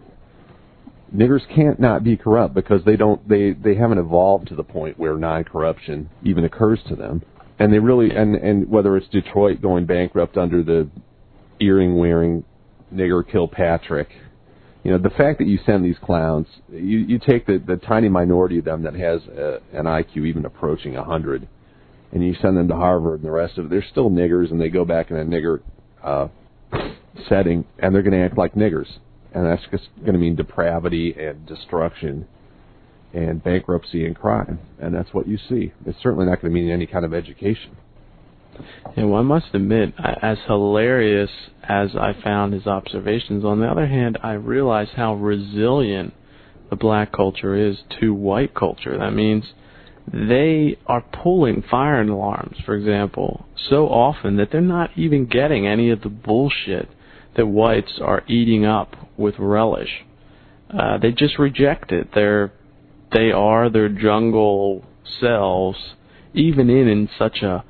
Niggers 1.14 1.42
can't 1.54 1.78
not 1.78 2.02
be 2.02 2.16
corrupt 2.16 2.54
because 2.54 2.82
they 2.84 2.96
don't 2.96 3.28
they 3.28 3.52
they 3.52 3.74
haven't 3.74 3.98
evolved 3.98 4.48
to 4.48 4.54
the 4.54 4.64
point 4.64 4.98
where 4.98 5.16
non-corruption 5.16 6.08
even 6.22 6.44
occurs 6.44 6.80
to 6.88 6.96
them. 6.96 7.22
And 7.58 7.72
they 7.72 7.78
really 7.78 8.10
and 8.10 8.34
and 8.34 8.68
whether 8.68 8.96
it's 8.96 9.08
Detroit 9.08 9.60
going 9.60 9.86
bankrupt 9.86 10.36
under 10.36 10.62
the 10.62 10.88
earring 11.60 11.96
wearing 11.96 12.44
nigger 12.92 13.28
Kilpatrick, 13.28 14.08
you 14.82 14.90
know 14.90 14.98
the 14.98 15.10
fact 15.10 15.38
that 15.38 15.46
you 15.46 15.58
send 15.64 15.84
these 15.84 15.98
clowns, 16.02 16.46
you 16.70 16.98
you 16.98 17.18
take 17.18 17.46
the 17.46 17.62
the 17.64 17.76
tiny 17.76 18.08
minority 18.08 18.58
of 18.58 18.64
them 18.64 18.82
that 18.82 18.94
has 18.94 19.22
a, 19.28 19.60
an 19.72 19.84
IQ 19.84 20.26
even 20.26 20.44
approaching 20.44 20.96
a 20.96 21.04
hundred, 21.04 21.46
and 22.12 22.24
you 22.24 22.34
send 22.42 22.56
them 22.56 22.66
to 22.68 22.74
Harvard 22.74 23.20
and 23.20 23.24
the 23.24 23.30
rest 23.30 23.56
of 23.58 23.70
they're 23.70 23.84
still 23.88 24.10
niggers 24.10 24.50
and 24.50 24.60
they 24.60 24.68
go 24.68 24.84
back 24.84 25.12
in 25.12 25.16
a 25.16 25.24
nigger 25.24 25.60
uh, 26.02 26.28
setting 27.28 27.64
and 27.78 27.94
they're 27.94 28.02
going 28.02 28.18
to 28.18 28.24
act 28.24 28.38
like 28.38 28.54
niggers. 28.54 28.98
And 29.32 29.46
that's 29.46 29.62
just 29.70 29.88
going 30.00 30.12
to 30.12 30.18
mean 30.18 30.36
depravity 30.36 31.14
and 31.18 31.44
destruction 31.46 32.26
and 33.12 33.42
bankruptcy 33.42 34.06
and 34.06 34.14
crime. 34.16 34.60
And 34.80 34.94
that's 34.94 35.12
what 35.12 35.26
you 35.26 35.38
see. 35.48 35.72
It's 35.86 35.98
certainly 36.02 36.26
not 36.26 36.40
going 36.40 36.52
to 36.52 36.60
mean 36.60 36.70
any 36.70 36.86
kind 36.86 37.04
of 37.04 37.14
education. 37.14 37.76
And 38.96 39.12
I 39.14 39.22
must 39.22 39.46
admit, 39.52 39.94
as 39.98 40.38
hilarious 40.46 41.30
as 41.62 41.96
I 41.96 42.14
found 42.22 42.52
his 42.52 42.66
observations, 42.66 43.44
on 43.44 43.58
the 43.60 43.66
other 43.66 43.86
hand, 43.86 44.18
I 44.22 44.32
realize 44.32 44.88
how 44.94 45.14
resilient 45.14 46.14
the 46.70 46.76
black 46.76 47.10
culture 47.12 47.54
is 47.56 47.78
to 48.00 48.14
white 48.14 48.54
culture. 48.54 48.96
That 48.96 49.12
means 49.12 49.44
they 50.12 50.76
are 50.86 51.00
pulling 51.00 51.62
fire 51.68 52.00
alarms, 52.02 52.58
for 52.64 52.74
example, 52.74 53.46
so 53.68 53.88
often 53.88 54.36
that 54.36 54.50
they're 54.52 54.60
not 54.60 54.90
even 54.96 55.26
getting 55.26 55.66
any 55.66 55.90
of 55.90 56.02
the 56.02 56.08
bullshit 56.08 56.88
that 57.36 57.46
whites 57.46 57.98
are 58.00 58.22
eating 58.28 58.64
up 58.64 58.96
with 59.16 59.34
relish. 59.38 60.04
Uh, 60.70 60.98
they 60.98 61.12
just 61.12 61.38
reject 61.38 61.92
it. 61.92 62.08
They're 62.14 62.52
they 63.12 63.30
are 63.30 63.70
their 63.70 63.88
jungle 63.88 64.84
selves, 65.20 65.78
even 66.32 66.68
in 66.68 66.88
in 66.88 67.08
such 67.16 67.42
a, 67.42 67.64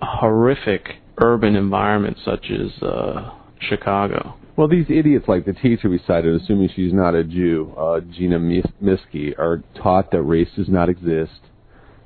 horrific 0.00 0.94
urban 1.20 1.56
environment 1.56 2.16
such 2.24 2.46
as 2.50 2.82
uh, 2.82 3.30
Chicago. 3.60 4.36
Well, 4.56 4.68
these 4.68 4.86
idiots 4.88 5.26
like 5.28 5.44
the 5.44 5.52
teacher 5.52 5.88
we 5.88 6.00
cited, 6.06 6.40
assuming 6.40 6.70
she's 6.74 6.92
not 6.92 7.14
a 7.14 7.24
Jew, 7.24 7.74
uh, 7.76 8.00
Gina 8.00 8.38
Miski, 8.38 9.36
are 9.38 9.62
taught 9.76 10.10
that 10.12 10.22
race 10.22 10.48
does 10.56 10.68
not 10.68 10.88
exist 10.88 11.40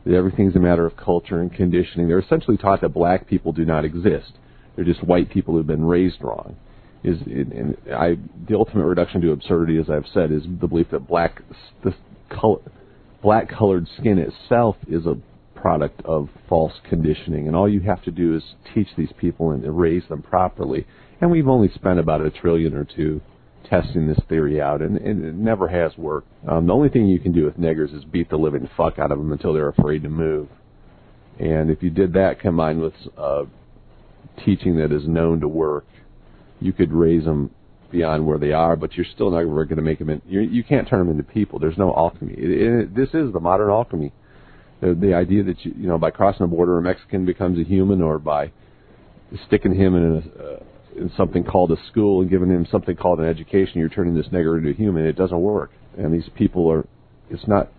that 0.05 0.15
everything's 0.15 0.57
a 0.57 0.59
matter 0.59 0.85
of 0.85 0.97
culture 0.97 1.41
and 1.41 1.53
conditioning. 1.53 2.09
They're 2.09 2.19
essentially 2.19 2.57
taught 2.57 2.81
that 2.81 2.91
black 2.91 3.29
people 3.29 3.53
do 3.53 3.65
not 3.65 3.85
exist. 3.85 4.33
They're 4.75 4.85
just 4.85 5.05
white 5.05 5.31
people 5.31 5.55
who've 5.55 5.67
been 5.67 5.85
raised 5.85 6.23
wrong. 6.23 6.57
Is 7.05 7.21
and 7.27 7.77
I 7.93 8.17
the 8.49 8.57
ultimate 8.57 8.85
reduction 8.85 9.21
to 9.23 9.33
absurdity, 9.33 9.79
as 9.79 9.91
I've 9.91 10.07
said, 10.15 10.31
is 10.31 10.43
the 10.45 10.69
belief 10.69 10.89
that 10.93 11.09
black 11.09 11.43
the 11.83 11.95
color, 12.31 12.61
black 13.23 13.49
colored 13.49 13.89
skin 13.99 14.19
itself 14.19 14.77
is 14.89 15.05
a 15.07 15.17
product 15.57 16.03
of 16.05 16.29
false 16.49 16.73
conditioning, 16.89 17.47
and 17.47 17.57
all 17.57 17.69
you 17.69 17.81
have 17.81 18.03
to 18.05 18.11
do 18.11 18.37
is 18.37 18.43
teach 18.75 18.89
these 18.97 19.13
people 19.19 19.53
and 19.53 19.79
raise 19.79 20.03
them 20.09 20.23
properly. 20.23 20.87
And 21.21 21.31
we've 21.31 21.49
only 21.49 21.71
spent 21.73 22.01
about 22.01 22.21
a 22.21 22.31
trillion 22.31 22.75
or 22.75 22.85
two 22.85 23.21
testing 23.69 24.09
this 24.09 24.19
theory 24.29 24.61
out, 24.61 24.83
and, 24.83 24.97
and 24.97 25.25
it 25.25 25.35
never 25.35 25.69
has 25.69 25.97
worked. 25.97 26.29
Um, 26.49 26.67
the 26.67 26.73
only 26.73 26.89
thing 26.89 27.07
you 27.07 27.21
can 27.21 27.33
do 27.33 27.45
with 27.45 27.59
niggers 27.59 27.97
is 27.97 28.05
beat 28.05 28.29
the 28.29 28.37
living 28.37 28.69
fuck 28.77 28.99
out 28.99 29.13
of 29.13 29.19
them 29.19 29.33
until 29.33 29.55
they're 29.55 29.69
afraid 29.69 30.03
to 30.03 30.09
move. 30.09 30.49
And 31.39 31.71
if 31.71 31.83
you 31.83 31.91
did 31.91 32.13
that 32.15 32.41
combined 32.41 32.81
with 32.81 32.95
uh, 33.17 33.45
teaching 34.45 34.77
that 34.79 34.93
is 34.93 35.07
known 35.07 35.41
to 35.41 35.49
work, 35.49 35.87
you 36.65 36.73
could 36.73 36.93
raise 36.93 37.25
them 37.25 37.51
beyond 37.91 38.27
where 38.27 38.39
they 38.39 38.53
are, 38.53 38.75
but 38.75 38.95
you're 38.95 39.07
still 39.15 39.31
never 39.31 39.65
going 39.65 39.77
to 39.77 39.83
make 39.83 39.99
them. 39.99 40.11
In, 40.11 40.23
you're, 40.27 40.43
you 40.43 40.65
can't 40.65 40.89
turn 40.89 41.01
them 41.01 41.11
into 41.11 41.23
people. 41.23 41.59
There's 41.59 41.79
no 41.79 41.95
alchemy. 41.95 42.35
It, 42.37 42.51
it, 42.51 42.95
this 42.95 43.09
is 43.11 43.33
the 43.33 43.41
modern 43.41 43.71
alchemy. 43.71 44.13
The, 44.81 44.95
the 44.95 45.15
idea 45.15 45.45
that 45.45 45.65
you, 45.65 45.75
you 45.77 45.89
know, 45.89 45.99
by 45.99 46.11
crossing 46.11 46.45
a 46.45 46.49
border, 46.49 46.79
a 46.79 46.83
Mexican 46.83 47.25
becomes 47.27 47.59
a 47.59 47.65
human, 47.65 48.03
or 48.03 48.19
by 48.19 48.51
sticking 49.47 49.75
him 49.75 49.95
in 49.95 50.03
a, 50.05 50.43
uh, 50.43 50.59
in 50.97 51.13
something 51.17 51.45
called 51.45 51.71
a 51.71 51.77
school 51.91 52.21
and 52.21 52.31
giving 52.31 52.51
him 52.51 52.67
something 52.71 52.97
called 52.97 53.21
an 53.21 53.27
education, 53.27 53.81
you're 53.81 53.89
turning 53.89 54.15
this 54.15 54.27
nigger 54.29 54.59
into 54.59 54.71
a 54.71 54.75
human. 54.75 55.07
It 55.07 55.17
doesn't 55.17 55.41
work. 55.41 55.71
And 55.97 56.13
these 56.13 56.29
people 56.35 56.71
are. 56.71 56.87
It's 57.31 57.47
not. 57.47 57.71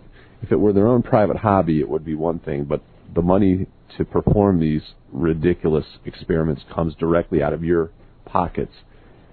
If 0.42 0.52
it 0.52 0.58
were 0.58 0.74
their 0.74 0.88
own 0.88 1.04
private 1.04 1.38
hobby, 1.38 1.80
it 1.80 1.88
would 1.88 2.04
be 2.04 2.16
one 2.16 2.40
thing, 2.40 2.66
but 2.66 2.82
the 3.16 3.22
money 3.22 3.68
to 3.98 4.06
perform 4.06 4.60
these 4.60 4.82
ridiculous 5.12 5.86
experiments 6.06 6.64
comes 6.74 6.96
directly 6.96 7.42
out 7.42 7.54
of 7.54 7.64
your 7.64 7.92
pockets. 8.34 8.74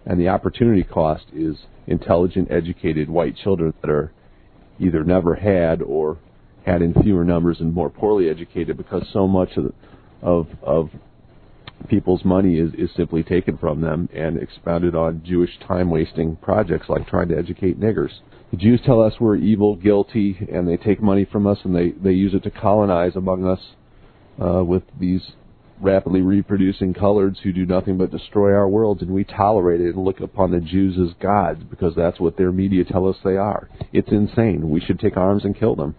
And 0.06 0.20
the 0.20 0.28
opportunity 0.28 0.84
cost 0.84 1.24
is 1.34 1.56
intelligent, 1.86 2.50
educated 2.50 3.10
white 3.10 3.36
children 3.36 3.74
that 3.80 3.90
are 3.90 4.12
either 4.78 5.02
never 5.02 5.34
had 5.34 5.82
or 5.82 6.18
had 6.64 6.82
in 6.82 6.94
fewer 7.02 7.24
numbers 7.24 7.58
and 7.60 7.74
more 7.74 7.90
poorly 7.90 8.28
educated 8.28 8.76
because 8.76 9.02
so 9.12 9.26
much 9.26 9.56
of 9.56 9.72
of, 10.22 10.48
of 10.62 10.90
people's 11.88 12.24
money 12.24 12.58
is, 12.58 12.72
is 12.74 12.90
simply 12.94 13.22
taken 13.22 13.56
from 13.56 13.80
them 13.80 14.08
and 14.14 14.36
expounded 14.36 14.94
on 14.94 15.22
Jewish 15.24 15.58
time 15.66 15.90
wasting 15.90 16.36
projects 16.36 16.90
like 16.90 17.08
trying 17.08 17.28
to 17.28 17.38
educate 17.38 17.80
niggers. 17.80 18.10
The 18.50 18.58
Jews 18.58 18.80
tell 18.84 19.00
us 19.00 19.14
we're 19.18 19.36
evil, 19.36 19.76
guilty, 19.76 20.46
and 20.52 20.68
they 20.68 20.76
take 20.76 21.00
money 21.00 21.24
from 21.24 21.46
us 21.46 21.58
and 21.64 21.74
they, 21.74 21.90
they 21.90 22.12
use 22.12 22.34
it 22.34 22.42
to 22.42 22.50
colonize 22.50 23.16
among 23.16 23.46
us 23.46 23.60
uh, 24.42 24.62
with 24.62 24.82
these 24.98 25.22
rapidly 25.80 26.20
reproducing 26.20 26.94
coloreds 26.94 27.38
who 27.38 27.52
do 27.52 27.66
nothing 27.66 27.96
but 27.96 28.10
destroy 28.10 28.52
our 28.52 28.68
worlds, 28.68 29.02
and 29.02 29.10
we 29.10 29.24
tolerate 29.24 29.80
it 29.80 29.94
and 29.94 30.04
look 30.04 30.20
upon 30.20 30.50
the 30.50 30.60
Jews 30.60 30.96
as 30.98 31.14
gods 31.20 31.62
because 31.68 31.94
that's 31.94 32.20
what 32.20 32.36
their 32.36 32.52
media 32.52 32.84
tell 32.84 33.08
us 33.08 33.16
they 33.24 33.36
are. 33.36 33.68
It's 33.92 34.10
insane. 34.10 34.70
We 34.70 34.80
should 34.80 35.00
take 35.00 35.16
arms 35.16 35.44
and 35.44 35.58
kill 35.58 35.76
them. 35.76 35.94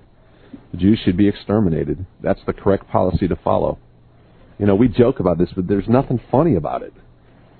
The 0.72 0.78
Jews 0.78 1.00
should 1.04 1.18
be 1.18 1.28
exterminated. 1.28 2.06
That's 2.22 2.42
the 2.46 2.54
correct 2.54 2.88
policy 2.90 3.28
to 3.28 3.36
follow. 3.36 3.80
You 4.60 4.66
know, 4.66 4.76
we 4.76 4.88
joke 4.88 5.20
about 5.20 5.38
this, 5.38 5.50
but 5.56 5.68
there's 5.68 5.88
nothing 5.88 6.20
funny 6.30 6.56
about 6.56 6.84
it. 6.84 6.94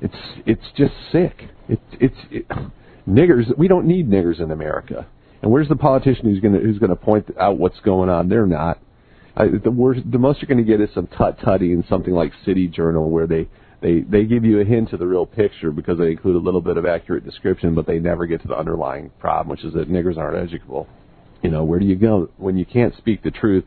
It's 0.02 0.16
it's 0.46 0.66
just 0.76 0.94
sick. 1.12 1.50
It's 1.68 1.82
it's 2.00 2.16
it, 2.30 2.48
niggers. 3.08 3.58
We 3.58 3.68
don't 3.68 3.86
need 3.86 4.10
niggers 4.10 4.40
in 4.40 4.52
America. 4.52 5.08
And 5.42 5.52
where's 5.52 5.68
the 5.68 5.76
politician 5.76 6.26
who's 6.26 6.40
going 6.40 6.54
to 6.54 6.60
who's 6.60 6.78
going 6.78 6.92
to 6.92 6.96
point 6.96 7.26
out 7.40 7.58
what's 7.58 7.80
going 7.80 8.10
on? 8.10 8.30
They're 8.30 8.46
not. 8.46 8.80
I, 9.36 9.48
the 9.64 9.72
worst, 9.72 10.02
the 10.10 10.18
most 10.18 10.42
you're 10.42 10.48
going 10.48 10.58
to 10.58 10.70
get 10.70 10.82
is 10.82 10.94
some 10.94 11.08
tut 11.08 11.40
tutty 11.40 11.74
in 11.74 11.84
something 11.90 12.14
like 12.14 12.34
City 12.46 12.68
Journal, 12.68 13.10
where 13.10 13.28
they 13.28 13.48
they 13.82 14.02
they 14.02 14.26
give 14.26 14.44
you 14.44 14.60
a 14.60 14.66
hint 14.66 14.90
to 14.90 14.98
the 14.98 15.08
real 15.08 15.26
picture 15.26 15.72
because 15.72 15.98
they 15.98 16.12
include 16.12 16.36
a 16.36 16.40
little 16.40 16.62
bit 16.62 16.78
of 16.78 16.86
accurate 16.86 17.24
description, 17.24 17.74
but 17.74 17.88
they 17.88 18.00
never 18.00 18.26
get 18.26 18.42
to 18.42 18.48
the 18.48 18.58
underlying 18.58 19.12
problem, 19.20 19.50
which 19.50 19.64
is 19.64 19.74
that 19.74 19.90
niggers 19.90 20.18
aren't 20.18 20.38
educable. 20.38 20.88
You 21.42 21.50
know, 21.50 21.64
where 21.64 21.80
do 21.80 21.86
you 21.86 21.96
go 21.96 22.30
when 22.38 22.58
you 22.58 22.66
can't 22.66 22.96
speak 22.98 23.24
the 23.24 23.32
truth 23.32 23.66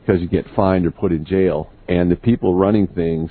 because 0.00 0.20
you 0.20 0.28
get 0.28 0.46
fined 0.54 0.86
or 0.86 0.90
put 0.90 1.12
in 1.12 1.24
jail, 1.24 1.70
and 1.88 2.10
the 2.10 2.16
people 2.16 2.54
running 2.54 2.86
things 2.86 3.30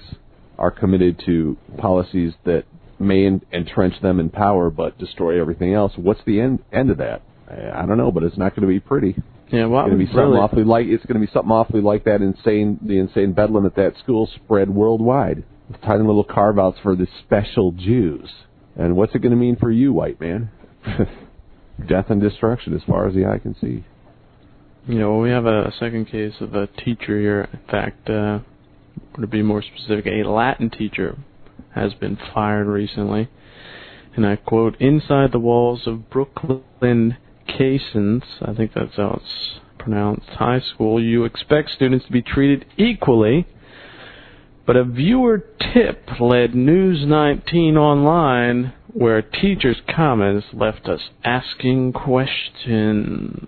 are 0.58 0.72
committed 0.72 1.22
to 1.26 1.58
policies 1.78 2.34
that 2.46 2.66
may 3.00 3.26
entrench 3.54 4.02
them 4.02 4.20
in 4.20 4.30
power 4.30 4.70
but 4.70 4.98
destroy 4.98 5.40
everything 5.40 5.74
else? 5.74 5.94
What's 5.96 6.22
the 6.26 6.42
end 6.42 6.60
end 6.74 6.90
of 6.90 6.98
that? 6.98 7.22
I 7.50 7.86
don't 7.86 7.98
know, 7.98 8.12
but 8.12 8.24
it's 8.24 8.38
not 8.38 8.56
going 8.56 8.62
to 8.62 8.68
be 8.68 8.80
pretty. 8.80 9.16
Yeah, 9.52 9.66
well, 9.66 9.86
It's 9.86 9.90
going 9.90 10.00
to 10.00 10.06
be 10.06 10.12
something 10.12 10.30
really, 10.30 10.40
awfully 10.40 10.64
like 10.64 10.86
it's 10.88 11.06
going 11.06 11.20
to 11.20 11.26
be 11.26 11.32
something 11.34 11.52
awfully 11.52 11.82
like 11.82 12.04
that 12.04 12.22
insane 12.22 12.80
the 12.86 13.00
insane 13.00 13.34
bedlam 13.34 13.66
at 13.66 13.76
that 13.76 13.94
school 13.98 14.30
spread 14.36 14.70
worldwide 14.70 15.44
with 15.68 15.82
tiny 15.82 16.04
little 16.04 16.24
carve 16.24 16.60
outs 16.60 16.78
for 16.84 16.96
the 16.96 17.08
special 17.26 17.72
Jews. 17.72 18.30
And 18.76 18.96
what's 18.96 19.16
it 19.16 19.20
going 19.20 19.32
to 19.32 19.38
mean 19.38 19.56
for 19.56 19.72
you, 19.72 19.92
white 19.92 20.22
man? 20.22 20.52
Death 21.88 22.06
and 22.10 22.22
destruction, 22.22 22.76
as 22.76 22.82
far 22.88 23.08
as 23.08 23.16
the 23.16 23.26
eye 23.26 23.40
can 23.40 23.56
see. 23.60 23.86
You 24.88 25.00
know, 25.00 25.18
we 25.18 25.30
have 25.30 25.46
a, 25.46 25.66
a 25.66 25.74
second 25.80 26.06
case 26.06 26.34
of 26.40 26.56
a 26.56 26.68
teacher 26.68 27.20
here. 27.20 27.50
In 27.52 27.60
fact, 27.70 28.10
uh, 28.10 28.40
to 29.20 29.28
be 29.28 29.42
more 29.42 29.62
specific, 29.62 30.06
a 30.08 30.28
Latin 30.28 30.70
teacher 30.70 31.18
has 31.76 31.94
been 31.96 32.18
fired 32.34 32.68
recently. 32.68 33.30
And 34.16 34.26
I 34.26 34.36
quote, 34.36 34.76
Inside 34.80 35.32
the 35.32 35.40
walls 35.40 35.84
of 35.86 36.10
Brooklyn 36.10 37.18
Casons, 37.58 38.24
I 38.42 38.54
think 38.54 38.74
that's 38.74 38.96
how 38.96 39.20
it's 39.22 39.60
pronounced, 39.78 40.30
high 40.30 40.60
school, 40.60 41.02
you 41.02 41.24
expect 41.26 41.72
students 41.72 42.06
to 42.06 42.12
be 42.12 42.22
treated 42.22 42.66
equally. 42.78 43.48
But 44.66 44.76
a 44.76 44.84
viewer 44.84 45.44
tip 45.74 46.04
led 46.20 46.54
News 46.54 47.06
19 47.06 47.76
online 47.76 48.74
where 48.94 49.22
teachers' 49.22 49.82
comments 49.96 50.48
left 50.54 50.88
us 50.88 51.02
asking 51.24 51.94
questions. 51.94 53.48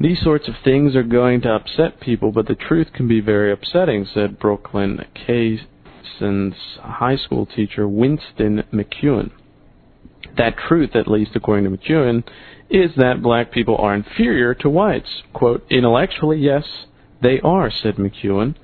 These 0.00 0.20
sorts 0.22 0.48
of 0.48 0.54
things 0.62 0.94
are 0.94 1.02
going 1.02 1.40
to 1.42 1.50
upset 1.50 2.00
people, 2.00 2.30
but 2.30 2.46
the 2.46 2.54
truth 2.54 2.88
can 2.92 3.08
be 3.08 3.20
very 3.20 3.52
upsetting, 3.52 4.06
said 4.12 4.38
Brooklyn 4.38 5.04
Cason's 5.14 6.54
high 6.80 7.16
school 7.16 7.46
teacher 7.46 7.88
Winston 7.88 8.62
McEwen. 8.72 9.30
That 10.38 10.56
truth, 10.56 10.94
at 10.94 11.08
least 11.08 11.32
according 11.34 11.64
to 11.64 11.76
McEwen, 11.76 12.24
is 12.70 12.92
that 12.96 13.22
black 13.22 13.50
people 13.50 13.76
are 13.76 13.94
inferior 13.94 14.54
to 14.54 14.70
whites. 14.70 15.22
Quote, 15.32 15.66
intellectually, 15.70 16.38
yes, 16.38 16.64
they 17.20 17.40
are, 17.40 17.70
said 17.70 17.96
McEwen. 17.96 18.54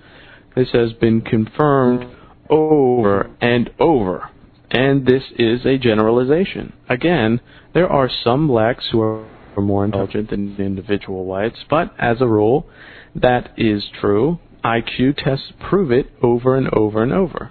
This 0.55 0.71
has 0.73 0.93
been 0.93 1.21
confirmed 1.21 2.07
over 2.49 3.31
and 3.41 3.71
over. 3.79 4.31
And 4.71 5.07
this 5.07 5.25
is 5.37 5.65
a 5.67 5.79
generalization. 5.79 6.73
Again, 6.89 7.41
there 7.75 7.89
are 7.89 8.09
some 8.09 8.47
blacks 8.47 8.85
who 8.91 9.01
are 9.01 9.27
more 9.57 9.85
intelligent 9.85 10.31
than 10.31 10.57
individual 10.59 11.25
whites, 11.25 11.59
but 11.69 11.95
as 11.99 12.21
a 12.21 12.27
rule, 12.27 12.69
that 13.15 13.51
is 13.57 13.85
true. 14.01 14.39
IQ 14.65 15.17
tests 15.23 15.53
prove 15.61 15.93
it 15.93 16.11
over 16.23 16.57
and 16.57 16.69
over 16.73 17.03
and 17.03 17.13
over. 17.13 17.51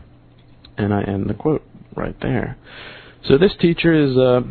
And 0.77 0.93
I 0.93 1.03
end 1.03 1.29
the 1.29 1.33
quote 1.33 1.63
right 1.95 2.15
there. 2.21 2.57
So 3.27 3.37
this 3.37 3.51
teacher 3.59 3.93
is 3.93 4.17
uh, 4.17 4.41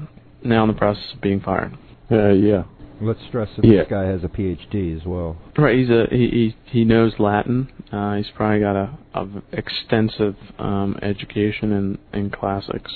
now 0.43 0.63
in 0.65 0.69
the 0.69 0.75
process 0.75 1.05
of 1.15 1.21
being 1.21 1.41
fired. 1.41 1.77
Uh, 2.11 2.31
yeah. 2.31 2.65
Let's 3.01 3.21
stress 3.29 3.49
that 3.57 3.65
Yeah. 3.65 3.81
this 3.81 3.91
guy 3.91 4.05
has 4.05 4.23
a 4.23 4.29
PhD 4.29 4.97
as 4.99 5.05
well. 5.05 5.37
Right, 5.59 5.77
he's 5.77 5.91
a 5.91 6.07
he 6.11 6.29
he, 6.29 6.57
he 6.67 6.85
knows 6.85 7.13
Latin. 7.19 7.69
Uh, 7.91 8.15
he's 8.17 8.31
probably 8.35 8.61
got 8.61 8.77
a, 8.77 8.99
a 9.15 9.29
extensive 9.53 10.37
um, 10.59 10.97
education 11.03 11.73
in 11.73 11.99
in 12.19 12.31
classics, 12.31 12.93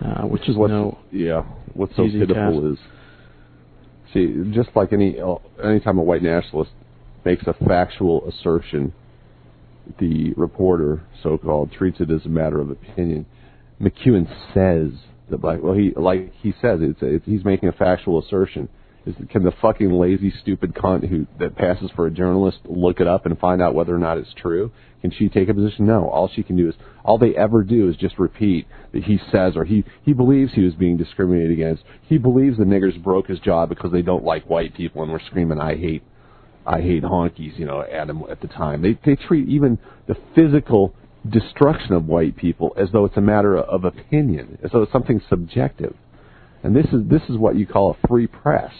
uh, 0.00 0.22
which 0.22 0.48
is 0.48 0.56
what's 0.56 0.70
no 0.70 0.98
yeah. 1.10 1.42
What's 1.74 1.94
so 1.94 2.04
pitiful 2.08 2.62
task. 2.62 2.80
is 2.80 4.12
see, 4.14 4.50
just 4.54 4.70
like 4.74 4.92
any 4.94 5.16
any 5.62 5.80
time 5.80 5.98
a 5.98 6.02
white 6.02 6.22
nationalist 6.22 6.70
makes 7.24 7.46
a 7.46 7.52
factual 7.66 8.26
assertion, 8.26 8.94
the 10.00 10.32
reporter, 10.38 11.02
so 11.22 11.36
called, 11.36 11.70
treats 11.70 12.00
it 12.00 12.10
as 12.10 12.24
a 12.24 12.28
matter 12.30 12.60
of 12.60 12.70
opinion. 12.70 13.26
McEwen 13.82 14.28
says 14.54 14.98
that 15.30 15.38
black. 15.38 15.58
Well, 15.62 15.74
he 15.74 15.92
like 15.96 16.32
he 16.40 16.52
says 16.62 16.78
it's, 16.80 17.00
it's 17.02 17.26
he's 17.26 17.44
making 17.44 17.68
a 17.68 17.72
factual 17.72 18.22
assertion. 18.22 18.68
Is 19.04 19.16
can 19.30 19.42
the 19.42 19.52
fucking 19.60 19.90
lazy 19.90 20.32
stupid 20.42 20.74
cunt 20.74 21.08
who 21.08 21.26
that 21.40 21.56
passes 21.56 21.90
for 21.96 22.06
a 22.06 22.10
journalist 22.10 22.58
look 22.66 23.00
it 23.00 23.08
up 23.08 23.26
and 23.26 23.36
find 23.36 23.60
out 23.60 23.74
whether 23.74 23.94
or 23.94 23.98
not 23.98 24.18
it's 24.18 24.32
true? 24.36 24.70
Can 25.00 25.10
she 25.10 25.28
take 25.28 25.48
a 25.48 25.54
position? 25.54 25.86
No. 25.86 26.08
All 26.08 26.30
she 26.32 26.44
can 26.44 26.56
do 26.56 26.68
is 26.68 26.76
all 27.04 27.18
they 27.18 27.34
ever 27.34 27.64
do 27.64 27.90
is 27.90 27.96
just 27.96 28.20
repeat 28.20 28.68
that 28.92 29.02
he 29.02 29.18
says 29.32 29.56
or 29.56 29.64
he 29.64 29.84
he 30.04 30.12
believes 30.12 30.52
he 30.52 30.62
was 30.62 30.74
being 30.74 30.96
discriminated 30.96 31.50
against. 31.50 31.82
He 32.02 32.18
believes 32.18 32.58
the 32.58 32.64
niggers 32.64 33.02
broke 33.02 33.26
his 33.26 33.40
jaw 33.40 33.66
because 33.66 33.90
they 33.90 34.02
don't 34.02 34.24
like 34.24 34.48
white 34.48 34.74
people 34.74 35.02
and 35.02 35.10
were 35.10 35.22
screaming 35.26 35.58
I 35.58 35.74
hate 35.74 36.04
I 36.64 36.80
hate 36.80 37.02
honkies, 37.02 37.58
you 37.58 37.66
know, 37.66 37.80
at 37.80 38.08
him 38.08 38.22
at 38.30 38.40
the 38.40 38.46
time. 38.46 38.82
They 38.82 38.96
they 39.04 39.16
treat 39.16 39.48
even 39.48 39.78
the 40.06 40.16
physical 40.36 40.94
destruction 41.28 41.92
of 41.92 42.06
white 42.06 42.36
people 42.36 42.72
as 42.76 42.88
though 42.92 43.04
it's 43.04 43.16
a 43.16 43.20
matter 43.20 43.56
of 43.56 43.84
opinion, 43.84 44.58
as 44.62 44.70
though 44.72 44.82
it's 44.82 44.92
something 44.92 45.20
subjective. 45.28 45.94
And 46.62 46.74
this 46.76 46.86
is 46.86 47.08
this 47.08 47.22
is 47.28 47.36
what 47.36 47.56
you 47.56 47.66
call 47.66 47.90
a 47.90 48.06
free 48.06 48.26
press. 48.26 48.72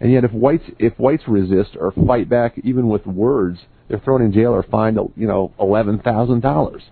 And 0.00 0.12
yet, 0.12 0.24
if 0.24 0.32
whites 0.32 0.64
if 0.78 0.98
whites 0.98 1.24
resist 1.26 1.70
or 1.78 1.92
fight 2.06 2.28
back, 2.28 2.58
even 2.64 2.88
with 2.88 3.06
words, 3.06 3.58
they're 3.88 3.98
thrown 3.98 4.22
in 4.22 4.32
jail 4.32 4.52
or 4.52 4.62
fined, 4.62 4.98
you 5.16 5.26
know, 5.26 5.52
eleven 5.58 5.98
thousand 5.98 6.40
dollars. 6.40 6.82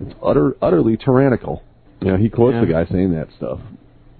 It's 0.00 0.14
utter 0.22 0.56
utterly 0.62 0.96
tyrannical. 0.96 1.62
You 2.00 2.12
know, 2.12 2.16
he 2.16 2.28
quotes 2.28 2.54
Yeah. 2.54 2.60
the 2.60 2.66
guy 2.66 2.86
saying 2.86 3.12
that 3.12 3.28
stuff. 3.36 3.60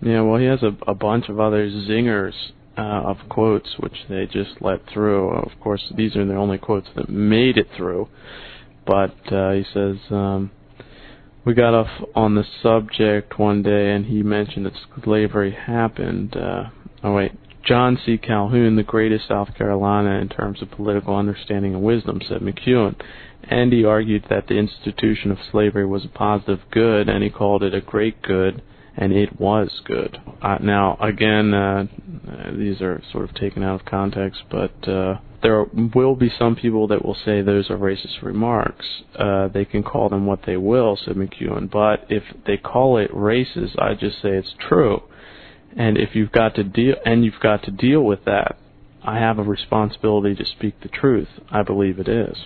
Yeah, 0.00 0.22
well, 0.22 0.38
he 0.38 0.46
has 0.46 0.62
a, 0.62 0.76
a 0.86 0.94
bunch 0.94 1.28
of 1.28 1.40
other 1.40 1.68
zingers 1.68 2.32
uh, 2.76 2.80
of 2.80 3.16
quotes 3.28 3.68
which 3.80 4.04
they 4.08 4.26
just 4.26 4.60
let 4.60 4.80
through. 4.92 5.30
Of 5.30 5.58
course, 5.60 5.82
these 5.96 6.14
are 6.16 6.24
the 6.24 6.36
only 6.36 6.58
quotes 6.58 6.88
that 6.94 7.08
made 7.08 7.58
it 7.58 7.68
through. 7.76 8.08
But 8.88 9.30
uh, 9.30 9.52
he 9.52 9.64
says, 9.74 9.96
um, 10.10 10.50
we 11.44 11.52
got 11.52 11.74
off 11.74 11.90
on 12.14 12.34
the 12.34 12.44
subject 12.62 13.38
one 13.38 13.62
day, 13.62 13.92
and 13.92 14.06
he 14.06 14.22
mentioned 14.22 14.64
that 14.64 14.72
slavery 15.04 15.52
happened. 15.54 16.34
Uh, 16.34 16.70
oh 17.04 17.12
wait, 17.12 17.32
John 17.62 17.98
C. 18.06 18.16
Calhoun, 18.16 18.76
the 18.76 18.82
greatest 18.82 19.28
South 19.28 19.54
Carolina 19.54 20.18
in 20.22 20.30
terms 20.30 20.62
of 20.62 20.70
political 20.70 21.14
understanding 21.14 21.74
and 21.74 21.82
wisdom, 21.82 22.22
said 22.26 22.40
McEwen. 22.40 22.98
And 23.44 23.74
he 23.74 23.84
argued 23.84 24.24
that 24.30 24.46
the 24.46 24.56
institution 24.56 25.30
of 25.30 25.38
slavery 25.52 25.84
was 25.84 26.06
a 26.06 26.08
positive 26.08 26.60
good, 26.70 27.10
and 27.10 27.22
he 27.22 27.28
called 27.28 27.62
it 27.62 27.74
a 27.74 27.82
great 27.82 28.22
good, 28.22 28.62
and 28.98 29.12
it 29.12 29.40
was 29.40 29.80
good. 29.84 30.18
Uh, 30.42 30.58
now, 30.60 30.98
again, 31.00 31.54
uh, 31.54 31.86
these 32.56 32.80
are 32.80 33.00
sort 33.12 33.28
of 33.28 33.34
taken 33.36 33.62
out 33.62 33.80
of 33.80 33.86
context, 33.86 34.42
but 34.50 34.88
uh, 34.88 35.18
there 35.40 35.64
will 35.94 36.16
be 36.16 36.32
some 36.36 36.56
people 36.56 36.88
that 36.88 37.04
will 37.04 37.16
say 37.24 37.40
those 37.40 37.70
are 37.70 37.78
racist 37.78 38.22
remarks. 38.22 38.84
Uh, 39.16 39.46
they 39.46 39.64
can 39.64 39.84
call 39.84 40.08
them 40.08 40.26
what 40.26 40.40
they 40.46 40.56
will, 40.56 40.98
said 41.02 41.14
McEwen. 41.14 41.70
But 41.70 42.06
if 42.10 42.24
they 42.44 42.56
call 42.56 42.98
it 42.98 43.12
racist, 43.12 43.80
I 43.80 43.94
just 43.94 44.20
say 44.20 44.30
it's 44.30 44.54
true. 44.68 45.02
And 45.76 45.96
if 45.96 46.16
you've 46.16 46.32
got 46.32 46.56
to 46.56 46.64
deal, 46.64 46.96
and 47.06 47.24
you've 47.24 47.40
got 47.40 47.62
to 47.64 47.70
deal 47.70 48.02
with 48.02 48.24
that, 48.24 48.56
I 49.04 49.20
have 49.20 49.38
a 49.38 49.44
responsibility 49.44 50.34
to 50.34 50.44
speak 50.44 50.80
the 50.80 50.88
truth. 50.88 51.28
I 51.52 51.62
believe 51.62 52.00
it 52.00 52.08
is. 52.08 52.36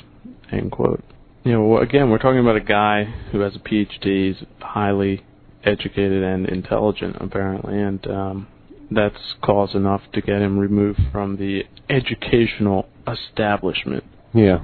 End 0.52 0.70
quote. 0.70 1.02
You 1.44 1.52
know, 1.52 1.78
again, 1.78 2.10
we're 2.10 2.18
talking 2.18 2.40
about 2.40 2.56
a 2.56 2.60
guy 2.60 3.04
who 3.32 3.40
has 3.40 3.56
a 3.56 3.58
PhD, 3.58 4.34
he's 4.34 4.46
highly 4.60 5.24
educated 5.64 6.22
and 6.22 6.48
intelligent, 6.48 7.16
apparently, 7.20 7.80
and 7.80 8.06
um, 8.06 8.46
that's 8.90 9.34
cause 9.42 9.74
enough 9.74 10.02
to 10.12 10.20
get 10.20 10.42
him 10.42 10.58
removed 10.58 11.00
from 11.10 11.36
the 11.36 11.62
educational 11.88 12.88
establishment. 13.06 14.04
Yeah, 14.34 14.60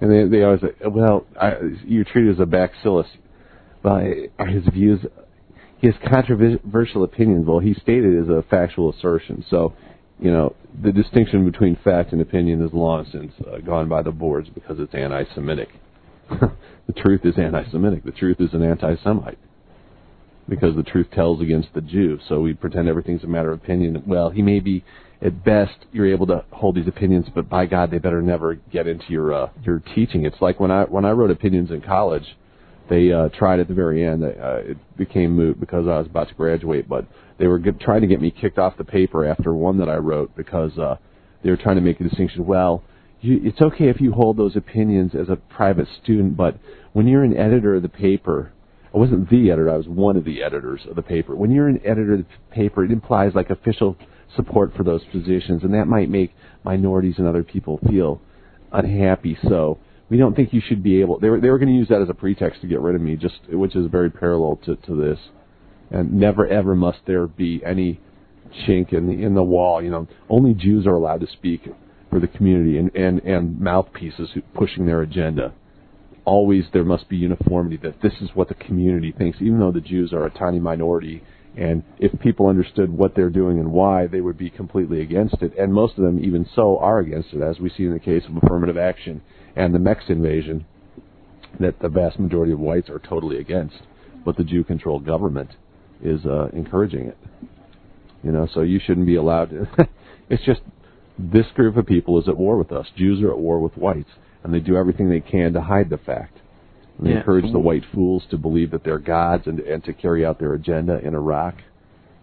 and 0.00 0.10
they 0.10 0.24
they 0.38 0.44
always 0.44 0.60
say, 0.60 0.68
well, 0.86 1.26
I, 1.40 1.54
you're 1.84 2.04
treated 2.04 2.34
as 2.34 2.40
a 2.40 2.46
bacillus. 2.46 3.06
By 3.82 4.28
his 4.38 4.62
views, 4.72 5.00
has 5.82 5.94
controversial 6.08 7.02
opinions. 7.02 7.46
Well, 7.46 7.58
he 7.58 7.74
stated 7.74 8.22
as 8.22 8.28
a 8.28 8.44
factual 8.48 8.92
assertion. 8.92 9.44
So, 9.50 9.74
you 10.20 10.30
know, 10.30 10.54
the 10.80 10.92
distinction 10.92 11.44
between 11.50 11.76
fact 11.82 12.12
and 12.12 12.20
opinion 12.20 12.64
is 12.64 12.72
long 12.72 13.06
since 13.10 13.32
uh, 13.40 13.58
gone 13.58 13.88
by 13.88 14.02
the 14.02 14.12
boards 14.12 14.48
because 14.54 14.78
it's 14.78 14.94
anti-Semitic. 14.94 15.68
the 16.30 16.92
truth 16.96 17.22
is 17.24 17.34
anti-Semitic. 17.36 18.04
The 18.04 18.12
truth 18.12 18.36
is 18.40 18.54
an 18.54 18.62
anti-Semite 18.62 19.38
because 20.48 20.74
the 20.76 20.82
truth 20.82 21.08
tells 21.12 21.40
against 21.40 21.68
the 21.74 21.80
Jew. 21.80 22.18
So 22.28 22.40
we 22.40 22.54
pretend 22.54 22.88
everything's 22.88 23.24
a 23.24 23.28
matter 23.28 23.52
of 23.52 23.62
opinion. 23.62 24.02
Well, 24.06 24.30
he 24.30 24.42
may 24.42 24.60
be 24.60 24.84
at 25.20 25.44
best 25.44 25.86
you're 25.92 26.12
able 26.12 26.26
to 26.26 26.44
hold 26.50 26.74
these 26.74 26.88
opinions, 26.88 27.26
but 27.34 27.48
by 27.48 27.66
God, 27.66 27.90
they 27.90 27.98
better 27.98 28.20
never 28.20 28.54
get 28.54 28.86
into 28.86 29.04
your 29.08 29.32
uh, 29.32 29.50
your 29.64 29.80
teaching. 29.94 30.24
It's 30.24 30.40
like 30.40 30.58
when 30.58 30.70
I 30.70 30.84
when 30.84 31.04
I 31.04 31.12
wrote 31.12 31.30
opinions 31.30 31.70
in 31.70 31.80
college, 31.80 32.36
they 32.90 33.12
uh, 33.12 33.28
tried 33.28 33.60
at 33.60 33.68
the 33.68 33.74
very 33.74 34.04
end. 34.04 34.24
Uh, 34.24 34.56
it 34.56 34.96
became 34.96 35.36
moot 35.36 35.60
because 35.60 35.86
I 35.86 35.98
was 35.98 36.06
about 36.06 36.28
to 36.28 36.34
graduate, 36.34 36.88
but 36.88 37.06
they 37.38 37.46
were 37.46 37.58
get, 37.58 37.80
trying 37.80 38.00
to 38.00 38.06
get 38.06 38.20
me 38.20 38.30
kicked 38.30 38.58
off 38.58 38.76
the 38.76 38.84
paper 38.84 39.24
after 39.24 39.54
one 39.54 39.78
that 39.78 39.88
I 39.88 39.96
wrote 39.96 40.34
because 40.36 40.76
uh, 40.76 40.96
they 41.42 41.50
were 41.50 41.56
trying 41.56 41.76
to 41.76 41.82
make 41.82 42.00
a 42.00 42.04
distinction. 42.04 42.44
Well, 42.44 42.82
you, 43.20 43.40
it's 43.44 43.60
okay 43.60 43.88
if 43.88 44.00
you 44.00 44.12
hold 44.12 44.36
those 44.36 44.56
opinions 44.56 45.12
as 45.14 45.28
a 45.28 45.36
private 45.36 45.86
student, 46.02 46.36
but 46.36 46.58
when 46.92 47.06
you're 47.06 47.22
an 47.22 47.36
editor 47.36 47.76
of 47.76 47.82
the 47.82 47.88
paper, 47.88 48.52
I 48.94 48.98
wasn't 48.98 49.30
the 49.30 49.50
editor, 49.50 49.70
I 49.70 49.76
was 49.76 49.88
one 49.88 50.16
of 50.16 50.24
the 50.24 50.42
editors 50.42 50.82
of 50.88 50.96
the 50.96 51.02
paper. 51.02 51.34
When 51.34 51.50
you're 51.50 51.68
an 51.68 51.80
editor 51.84 52.14
of 52.14 52.18
the 52.20 52.54
paper, 52.54 52.84
it 52.84 52.90
implies 52.90 53.32
like 53.34 53.48
official 53.48 53.96
support 54.36 54.74
for 54.76 54.82
those 54.82 55.02
positions, 55.10 55.62
and 55.62 55.72
that 55.74 55.86
might 55.86 56.10
make 56.10 56.34
minorities 56.64 57.14
and 57.18 57.26
other 57.26 57.42
people 57.42 57.80
feel 57.88 58.20
unhappy. 58.70 59.38
So 59.48 59.78
we 60.10 60.18
don't 60.18 60.36
think 60.36 60.52
you 60.52 60.60
should 60.66 60.82
be 60.82 61.00
able. 61.00 61.18
They 61.18 61.30
were 61.30 61.40
they 61.40 61.48
were 61.48 61.58
going 61.58 61.70
to 61.70 61.74
use 61.74 61.88
that 61.88 62.02
as 62.02 62.10
a 62.10 62.14
pretext 62.14 62.60
to 62.60 62.66
get 62.66 62.80
rid 62.80 62.94
of 62.94 63.00
me, 63.00 63.16
just 63.16 63.40
which 63.48 63.74
is 63.74 63.86
very 63.90 64.10
parallel 64.10 64.60
to 64.66 64.76
to 64.76 64.94
this. 64.94 65.18
And 65.90 66.14
never 66.14 66.46
ever 66.46 66.74
must 66.74 66.98
there 67.06 67.26
be 67.26 67.62
any 67.64 68.00
chink 68.66 68.92
in 68.92 69.06
the 69.06 69.22
in 69.24 69.34
the 69.34 69.42
wall. 69.42 69.82
You 69.82 69.90
know, 69.90 70.08
only 70.28 70.52
Jews 70.52 70.86
are 70.86 70.94
allowed 70.94 71.20
to 71.20 71.26
speak 71.26 71.62
for 72.10 72.20
the 72.20 72.28
community 72.28 72.76
and 72.76 72.94
and 72.94 73.20
and 73.20 73.58
mouthpieces 73.58 74.30
pushing 74.54 74.84
their 74.84 75.00
agenda 75.00 75.54
always 76.24 76.64
there 76.72 76.84
must 76.84 77.08
be 77.08 77.16
uniformity 77.16 77.76
that 77.78 78.00
this 78.02 78.12
is 78.20 78.30
what 78.34 78.48
the 78.48 78.54
community 78.54 79.12
thinks, 79.16 79.38
even 79.40 79.58
though 79.58 79.72
the 79.72 79.80
Jews 79.80 80.12
are 80.12 80.24
a 80.24 80.30
tiny 80.30 80.60
minority. 80.60 81.22
And 81.56 81.82
if 81.98 82.18
people 82.20 82.46
understood 82.46 82.90
what 82.90 83.14
they're 83.14 83.30
doing 83.30 83.58
and 83.58 83.72
why, 83.72 84.06
they 84.06 84.20
would 84.20 84.38
be 84.38 84.48
completely 84.48 85.02
against 85.02 85.42
it. 85.42 85.52
And 85.58 85.72
most 85.72 85.98
of 85.98 86.04
them, 86.04 86.22
even 86.24 86.48
so, 86.54 86.78
are 86.78 87.00
against 87.00 87.32
it, 87.32 87.42
as 87.42 87.58
we 87.58 87.70
see 87.70 87.84
in 87.84 87.92
the 87.92 87.98
case 87.98 88.22
of 88.28 88.36
affirmative 88.36 88.78
action 88.78 89.22
and 89.54 89.74
the 89.74 89.78
Mex 89.78 90.04
invasion, 90.08 90.64
that 91.60 91.78
the 91.80 91.88
vast 91.88 92.18
majority 92.18 92.52
of 92.52 92.60
whites 92.60 92.88
are 92.88 92.98
totally 92.98 93.38
against. 93.38 93.76
But 94.24 94.36
the 94.36 94.44
Jew 94.44 94.64
controlled 94.64 95.04
government 95.04 95.50
is 96.02 96.24
uh, 96.24 96.48
encouraging 96.52 97.06
it. 97.06 97.18
You 98.22 98.32
know, 98.32 98.48
so 98.54 98.62
you 98.62 98.80
shouldn't 98.84 99.06
be 99.06 99.16
allowed 99.16 99.50
to. 99.50 99.66
it's 100.30 100.44
just 100.44 100.60
this 101.18 101.46
group 101.54 101.76
of 101.76 101.86
people 101.86 102.18
is 102.20 102.28
at 102.28 102.36
war 102.36 102.56
with 102.56 102.72
us. 102.72 102.86
Jews 102.96 103.22
are 103.22 103.32
at 103.32 103.38
war 103.38 103.60
with 103.60 103.76
whites 103.76 104.08
and 104.42 104.52
they 104.52 104.60
do 104.60 104.76
everything 104.76 105.08
they 105.08 105.20
can 105.20 105.52
to 105.52 105.60
hide 105.60 105.90
the 105.90 105.98
fact. 105.98 106.38
And 106.98 107.06
they 107.06 107.12
Yeah. 107.12 107.18
encourage 107.18 107.50
the 107.52 107.58
white 107.58 107.84
fools 107.86 108.24
to 108.30 108.38
believe 108.38 108.70
that 108.72 108.84
they're 108.84 108.98
gods 108.98 109.46
and 109.46 109.60
and 109.60 109.82
to 109.84 109.92
carry 109.92 110.24
out 110.24 110.38
their 110.38 110.54
agenda 110.54 111.00
in 111.04 111.14
Iraq 111.14 111.62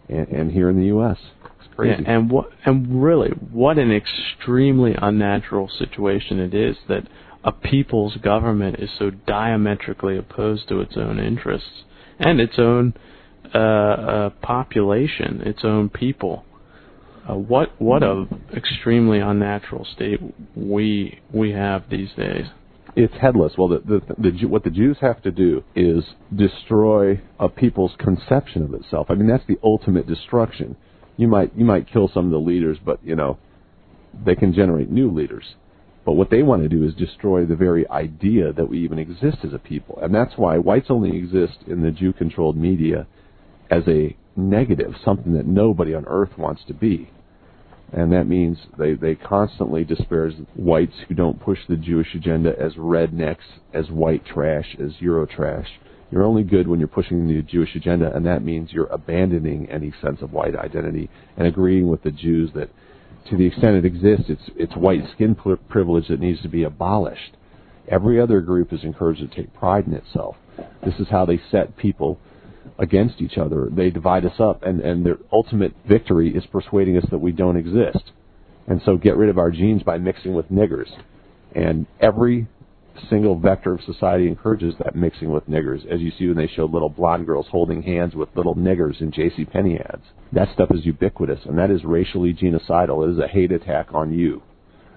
and, 0.08 0.28
and 0.28 0.52
here 0.52 0.70
in 0.70 0.78
the 0.78 0.88
U.S. 0.88 1.18
It's 1.60 1.74
crazy. 1.76 2.04
Yeah, 2.04 2.12
and 2.12 2.30
what 2.30 2.50
and 2.66 3.02
really 3.04 3.30
what 3.30 3.78
an 3.78 3.92
extremely 3.92 4.96
unnatural 5.00 5.70
situation 5.70 6.40
it 6.40 6.54
is 6.54 6.78
that 6.88 7.08
a 7.44 7.52
people's 7.52 8.18
government 8.18 8.78
is 8.80 8.90
so 8.98 9.10
diametrically 9.10 10.18
opposed 10.18 10.68
to 10.68 10.82
its 10.82 10.98
own 10.98 11.20
interests 11.20 11.84
and 12.20 12.42
its 12.42 12.60
own 12.60 12.94
uh, 13.54 13.58
uh, 13.58 14.30
population, 14.42 15.42
its 15.46 15.64
own 15.64 15.90
people. 15.90 16.44
Uh, 17.30 17.36
what 17.36 17.80
what 17.80 18.02
a 18.02 18.26
extremely 18.56 19.20
unnatural 19.20 19.86
state 19.94 20.20
we 20.56 21.20
we 21.32 21.52
have 21.52 21.84
these 21.90 22.10
days. 22.18 22.46
it's 22.96 23.14
headless. 23.22 23.54
Well, 23.58 23.68
the, 23.68 24.02
the, 24.18 24.32
the 24.32 24.46
what 24.48 24.64
the 24.64 24.72
Jews 24.72 24.98
have 25.02 25.22
to 25.22 25.32
do 25.32 25.64
is 25.76 26.04
destroy 26.36 27.22
a 27.40 27.48
people's 27.48 27.92
conception 28.00 28.64
of 28.64 28.74
itself. 28.74 29.08
I 29.10 29.14
mean, 29.14 29.28
that's 29.28 29.46
the 29.48 29.60
ultimate 29.64 30.08
destruction. 30.08 30.76
You 31.18 31.28
might 31.28 31.56
you 31.56 31.66
might 31.66 31.92
kill 31.92 32.10
some 32.12 32.26
of 32.26 32.32
the 32.32 32.40
leaders, 32.40 32.78
but 32.84 33.00
you 33.04 33.16
know 33.16 33.38
they 34.26 34.36
can 34.36 34.52
generate 34.52 34.90
new 34.90 35.12
leaders. 35.12 35.56
But 36.06 36.14
what 36.14 36.32
they 36.32 36.42
want 36.42 36.64
to 36.64 36.70
do 36.70 36.84
is 36.84 36.96
destroy 36.96 37.46
the 37.46 37.56
very 37.56 37.88
idea 37.90 38.54
that 38.54 38.68
we 38.68 38.80
even 38.84 38.98
exist 38.98 39.38
as 39.44 39.54
a 39.54 39.60
people, 39.60 40.00
and 40.02 40.16
that's 40.16 40.36
why 40.36 40.58
whites 40.58 40.88
only 40.90 41.16
exist 41.16 41.60
in 41.68 41.84
the 41.84 41.92
Jew-controlled 41.92 42.58
media 42.58 43.06
as 43.70 43.84
a 43.88 44.18
negative, 44.36 44.96
something 45.06 45.34
that 45.34 45.46
nobody 45.46 45.94
on 45.94 46.06
earth 46.08 46.36
wants 46.36 46.64
to 46.68 46.74
be 46.74 47.12
and 47.92 48.12
that 48.12 48.28
means 48.28 48.58
they 48.78 48.94
they 48.94 49.16
constantly 49.16 49.84
disparage 49.84 50.36
whites 50.56 50.94
who 51.08 51.16
don't 51.16 51.42
push 51.42 51.60
the 51.68 51.76
Jewish 51.76 52.14
agenda 52.16 52.54
as 52.60 52.74
rednecks, 52.74 53.60
as 53.74 53.90
white 53.90 54.26
trash, 54.26 54.76
as 54.80 54.92
Euro 55.00 55.26
trash. 55.26 55.68
You're 56.12 56.24
only 56.24 56.44
good 56.44 56.68
when 56.68 56.80
you're 56.80 56.88
pushing 56.88 57.28
the 57.28 57.42
Jewish 57.42 57.76
agenda, 57.76 58.16
and 58.16 58.26
that 58.26 58.44
means 58.44 58.72
you're 58.72 58.88
abandoning 58.88 59.70
any 59.70 59.94
sense 60.02 60.22
of 60.22 60.34
white 60.34 60.56
identity 60.56 61.10
and 61.38 61.48
agreeing 61.48 61.88
with 61.88 62.02
the 62.02 62.12
Jews 62.12 62.50
that, 62.56 62.70
to 63.30 63.38
the 63.38 63.46
extent 63.46 63.78
it 63.78 63.86
exists, 63.86 64.26
it's 64.28 64.50
it's 64.56 64.76
white 64.76 65.04
skin 65.14 65.36
pri- 65.36 65.58
privilege 65.68 66.08
that 66.08 66.20
needs 66.20 66.42
to 66.42 66.48
be 66.48 66.64
abolished. 66.64 67.38
Every 67.88 68.20
other 68.20 68.42
group 68.42 68.72
is 68.72 68.84
encouraged 68.84 69.22
to 69.22 69.36
take 69.36 69.54
pride 69.54 69.88
in 69.88 69.94
itself. 69.94 70.36
This 70.84 70.96
is 71.00 71.08
how 71.10 71.26
they 71.26 71.42
set 71.52 71.78
people 71.78 72.20
against 72.80 73.22
each 73.22 73.38
other. 73.38 73.68
They 73.70 73.90
divide 73.90 74.26
us 74.26 74.40
up, 74.40 74.64
and, 74.64 74.80
and 74.80 75.06
their 75.06 75.18
ultimate 75.32 75.74
victory 75.88 76.36
is 76.36 76.46
persuading 76.46 76.98
us 76.98 77.06
that 77.12 77.20
we 77.20 77.32
don't 77.32 77.58
exist. 77.58 78.12
And 78.68 78.82
so 78.86 78.98
get 78.98 79.18
rid 79.18 79.30
of 79.30 79.38
our 79.38 79.52
genes 79.52 79.84
by 79.84 79.98
mixing 79.98 80.34
with 80.34 80.50
niggers. 80.50 80.90
And 81.54 81.86
every 82.00 82.48
single 83.10 83.38
vector 83.38 83.74
of 83.74 83.82
society 83.84 84.28
encourages 84.28 84.76
that 84.80 84.96
mixing 84.96 85.32
with 85.32 85.48
niggers, 85.50 85.86
as 85.92 86.00
you 86.00 86.12
see 86.18 86.28
when 86.28 86.38
they 86.38 86.48
show 86.48 86.66
little 86.66 86.90
blonde 86.90 87.26
girls 87.26 87.48
holding 87.50 87.82
hands 87.82 88.16
with 88.16 88.30
little 88.36 88.56
niggers 88.56 89.02
in 89.02 89.12
J.C. 89.12 89.46
Penney 89.46 89.78
ads. 89.78 90.04
That 90.32 90.54
stuff 90.54 90.70
is 90.72 90.86
ubiquitous, 90.86 91.40
and 91.46 91.58
that 91.58 91.72
is 91.72 91.84
racially 91.84 92.34
genocidal. 92.34 93.08
It 93.08 93.14
is 93.14 93.20
a 93.20 93.28
hate 93.28 93.52
attack 93.52 93.88
on 93.94 94.14
you. 94.14 94.42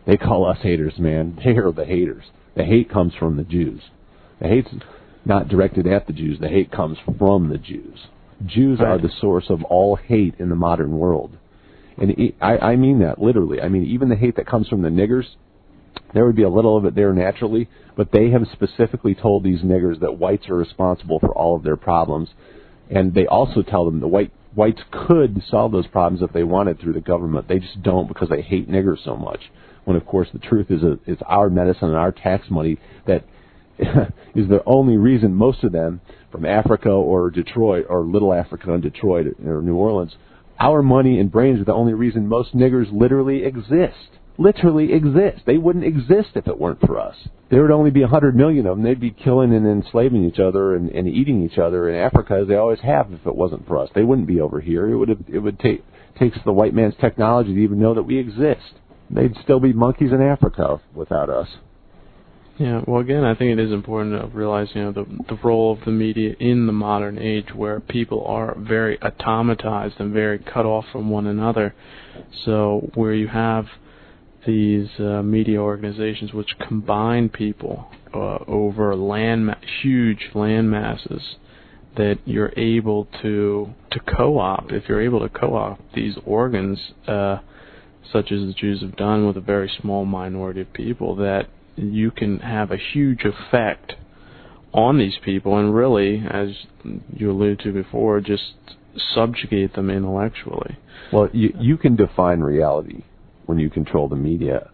They 0.06 0.16
call 0.16 0.46
us 0.46 0.58
haters, 0.62 0.94
man. 0.98 1.38
They 1.44 1.56
are 1.56 1.72
the 1.72 1.84
haters. 1.84 2.24
The 2.56 2.64
hate 2.64 2.90
comes 2.90 3.14
from 3.14 3.36
the 3.36 3.44
Jews. 3.44 3.80
The 4.40 4.48
hate's 4.48 4.70
not 5.24 5.48
directed 5.48 5.86
at 5.86 6.06
the 6.06 6.12
Jews. 6.12 6.38
The 6.40 6.48
hate 6.48 6.70
comes 6.70 6.98
from 7.18 7.48
the 7.48 7.58
Jews. 7.58 7.98
Jews 8.44 8.80
are 8.80 8.98
the 8.98 9.10
source 9.20 9.46
of 9.50 9.62
all 9.64 9.96
hate 9.96 10.34
in 10.38 10.48
the 10.48 10.56
modern 10.56 10.98
world. 10.98 11.36
And 11.96 12.32
I, 12.40 12.58
I 12.58 12.76
mean 12.76 13.00
that 13.00 13.20
literally. 13.20 13.60
I 13.60 13.68
mean, 13.68 13.84
even 13.84 14.08
the 14.08 14.16
hate 14.16 14.36
that 14.36 14.46
comes 14.46 14.68
from 14.68 14.82
the 14.82 14.88
niggers, 14.88 15.26
there 16.14 16.26
would 16.26 16.36
be 16.36 16.42
a 16.42 16.48
little 16.48 16.76
of 16.76 16.84
it 16.84 16.94
there 16.94 17.12
naturally, 17.12 17.68
but 17.96 18.10
they 18.12 18.30
have 18.30 18.42
specifically 18.52 19.14
told 19.14 19.44
these 19.44 19.60
niggers 19.60 20.00
that 20.00 20.18
whites 20.18 20.48
are 20.48 20.56
responsible 20.56 21.20
for 21.20 21.30
all 21.30 21.56
of 21.56 21.62
their 21.62 21.76
problems. 21.76 22.30
And 22.90 23.14
they 23.14 23.26
also 23.26 23.62
tell 23.62 23.84
them 23.84 24.00
the 24.00 24.08
white 24.08 24.32
whites 24.54 24.82
could 24.90 25.42
solve 25.48 25.72
those 25.72 25.86
problems 25.86 26.22
if 26.22 26.32
they 26.32 26.44
wanted 26.44 26.80
through 26.80 26.92
the 26.92 27.00
government. 27.00 27.48
They 27.48 27.58
just 27.58 27.82
don't 27.82 28.08
because 28.08 28.28
they 28.28 28.42
hate 28.42 28.70
niggers 28.70 29.04
so 29.04 29.16
much. 29.16 29.40
When 29.84 29.96
of 29.96 30.06
course 30.06 30.28
the 30.32 30.38
truth 30.38 30.70
is 30.70 30.82
uh, 30.82 30.92
a, 30.92 30.98
it's 31.06 31.22
our 31.26 31.50
medicine 31.50 31.88
and 31.88 31.96
our 31.96 32.12
tax 32.12 32.50
money 32.50 32.78
that 33.06 33.24
is 34.34 34.48
the 34.48 34.62
only 34.66 34.96
reason 34.96 35.34
most 35.34 35.64
of 35.64 35.72
them 35.72 36.00
from 36.30 36.46
Africa 36.46 36.90
or 36.90 37.30
Detroit 37.30 37.86
or 37.88 38.00
Little 38.02 38.32
Africa 38.32 38.72
and 38.72 38.82
Detroit 38.82 39.26
or 39.44 39.62
New 39.62 39.76
Orleans, 39.76 40.16
our 40.58 40.82
money 40.82 41.18
and 41.18 41.30
brains 41.30 41.60
are 41.60 41.64
the 41.64 41.74
only 41.74 41.94
reason 41.94 42.26
most 42.26 42.56
niggers 42.56 42.86
literally 42.92 43.44
exist. 43.44 44.18
Literally 44.38 44.92
exist. 44.92 45.42
They 45.44 45.58
wouldn't 45.58 45.84
exist 45.84 46.30
if 46.34 46.46
it 46.46 46.58
weren't 46.58 46.80
for 46.80 46.98
us. 46.98 47.16
There 47.50 47.60
would 47.60 47.70
only 47.70 47.90
be 47.90 48.02
a 48.02 48.08
hundred 48.08 48.34
million 48.34 48.66
of 48.66 48.76
them. 48.76 48.84
They'd 48.84 48.98
be 48.98 49.10
killing 49.10 49.54
and 49.54 49.66
enslaving 49.66 50.24
each 50.24 50.38
other 50.38 50.74
and, 50.74 50.88
and 50.90 51.06
eating 51.06 51.42
each 51.44 51.58
other 51.58 51.90
in 51.90 51.96
Africa 51.96 52.38
as 52.40 52.48
they 52.48 52.56
always 52.56 52.80
have 52.80 53.12
if 53.12 53.26
it 53.26 53.34
wasn't 53.34 53.66
for 53.66 53.78
us. 53.78 53.90
They 53.94 54.04
wouldn't 54.04 54.26
be 54.26 54.40
over 54.40 54.60
here. 54.60 54.88
It 54.88 54.96
would 54.96 55.10
have, 55.10 55.20
it 55.30 55.38
would 55.38 55.58
take 55.58 55.84
takes 56.18 56.38
the 56.44 56.52
white 56.52 56.74
man's 56.74 56.94
technology 57.00 57.54
to 57.54 57.60
even 57.60 57.78
know 57.78 57.94
that 57.94 58.02
we 58.02 58.18
exist. 58.18 58.74
They'd 59.10 59.36
still 59.42 59.60
be 59.60 59.72
monkeys 59.72 60.12
in 60.12 60.22
Africa 60.22 60.80
without 60.94 61.28
us. 61.28 61.48
Yeah, 62.62 62.80
well, 62.86 63.00
again, 63.00 63.24
I 63.24 63.34
think 63.34 63.58
it 63.58 63.58
is 63.58 63.72
important 63.72 64.20
to 64.20 64.28
realize, 64.28 64.68
you 64.72 64.82
know, 64.84 64.92
the 64.92 65.04
the 65.28 65.36
role 65.42 65.72
of 65.72 65.84
the 65.84 65.90
media 65.90 66.36
in 66.38 66.68
the 66.68 66.72
modern 66.72 67.18
age, 67.18 67.52
where 67.52 67.80
people 67.80 68.24
are 68.24 68.54
very 68.56 68.98
automatized 68.98 69.98
and 69.98 70.12
very 70.12 70.38
cut 70.38 70.64
off 70.64 70.84
from 70.92 71.10
one 71.10 71.26
another. 71.26 71.74
So, 72.44 72.88
where 72.94 73.14
you 73.14 73.26
have 73.26 73.66
these 74.46 74.88
uh, 75.00 75.24
media 75.24 75.58
organizations 75.58 76.32
which 76.32 76.56
combine 76.60 77.30
people 77.30 77.88
uh, 78.14 78.38
over 78.46 78.94
land, 78.94 79.46
ma- 79.46 79.54
huge 79.82 80.30
land 80.32 80.70
masses, 80.70 81.34
that 81.96 82.20
you're 82.24 82.52
able 82.56 83.08
to 83.22 83.74
to 83.90 83.98
co-op. 83.98 84.70
If 84.70 84.88
you're 84.88 85.02
able 85.02 85.18
to 85.18 85.28
co-op 85.28 85.80
these 85.96 86.14
organs, 86.24 86.78
uh, 87.08 87.38
such 88.12 88.30
as 88.30 88.38
the 88.38 88.54
Jews 88.56 88.82
have 88.82 88.94
done 88.94 89.26
with 89.26 89.36
a 89.36 89.40
very 89.40 89.68
small 89.80 90.04
minority 90.04 90.60
of 90.60 90.72
people, 90.72 91.16
that 91.16 91.48
you 91.76 92.10
can 92.10 92.38
have 92.40 92.70
a 92.70 92.76
huge 92.76 93.24
effect 93.24 93.94
on 94.72 94.98
these 94.98 95.16
people 95.24 95.58
and 95.58 95.74
really, 95.74 96.22
as 96.28 96.48
you 97.12 97.30
alluded 97.30 97.60
to 97.60 97.72
before, 97.72 98.20
just 98.20 98.54
subjugate 99.14 99.74
them 99.74 99.90
intellectually. 99.90 100.78
Well, 101.12 101.28
you 101.32 101.54
you 101.58 101.76
can 101.76 101.96
define 101.96 102.40
reality 102.40 103.04
when 103.46 103.58
you 103.58 103.70
control 103.70 104.08
the 104.08 104.16
media 104.16 104.70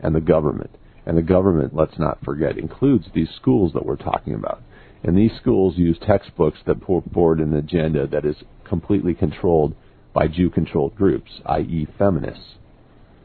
and 0.00 0.14
the 0.14 0.20
government. 0.20 0.70
And 1.04 1.16
the 1.16 1.22
government, 1.22 1.74
let's 1.74 1.98
not 1.98 2.24
forget, 2.24 2.58
includes 2.58 3.06
these 3.14 3.28
schools 3.36 3.72
that 3.74 3.86
we're 3.86 3.96
talking 3.96 4.34
about. 4.34 4.60
And 5.04 5.16
these 5.16 5.30
schools 5.40 5.76
use 5.76 5.98
textbooks 6.04 6.58
that 6.66 6.82
forward 6.84 7.38
an 7.38 7.54
agenda 7.54 8.08
that 8.08 8.24
is 8.24 8.36
completely 8.64 9.14
controlled 9.14 9.76
by 10.12 10.26
Jew 10.26 10.50
controlled 10.50 10.96
groups, 10.96 11.30
i.e., 11.46 11.86
feminists 11.96 12.56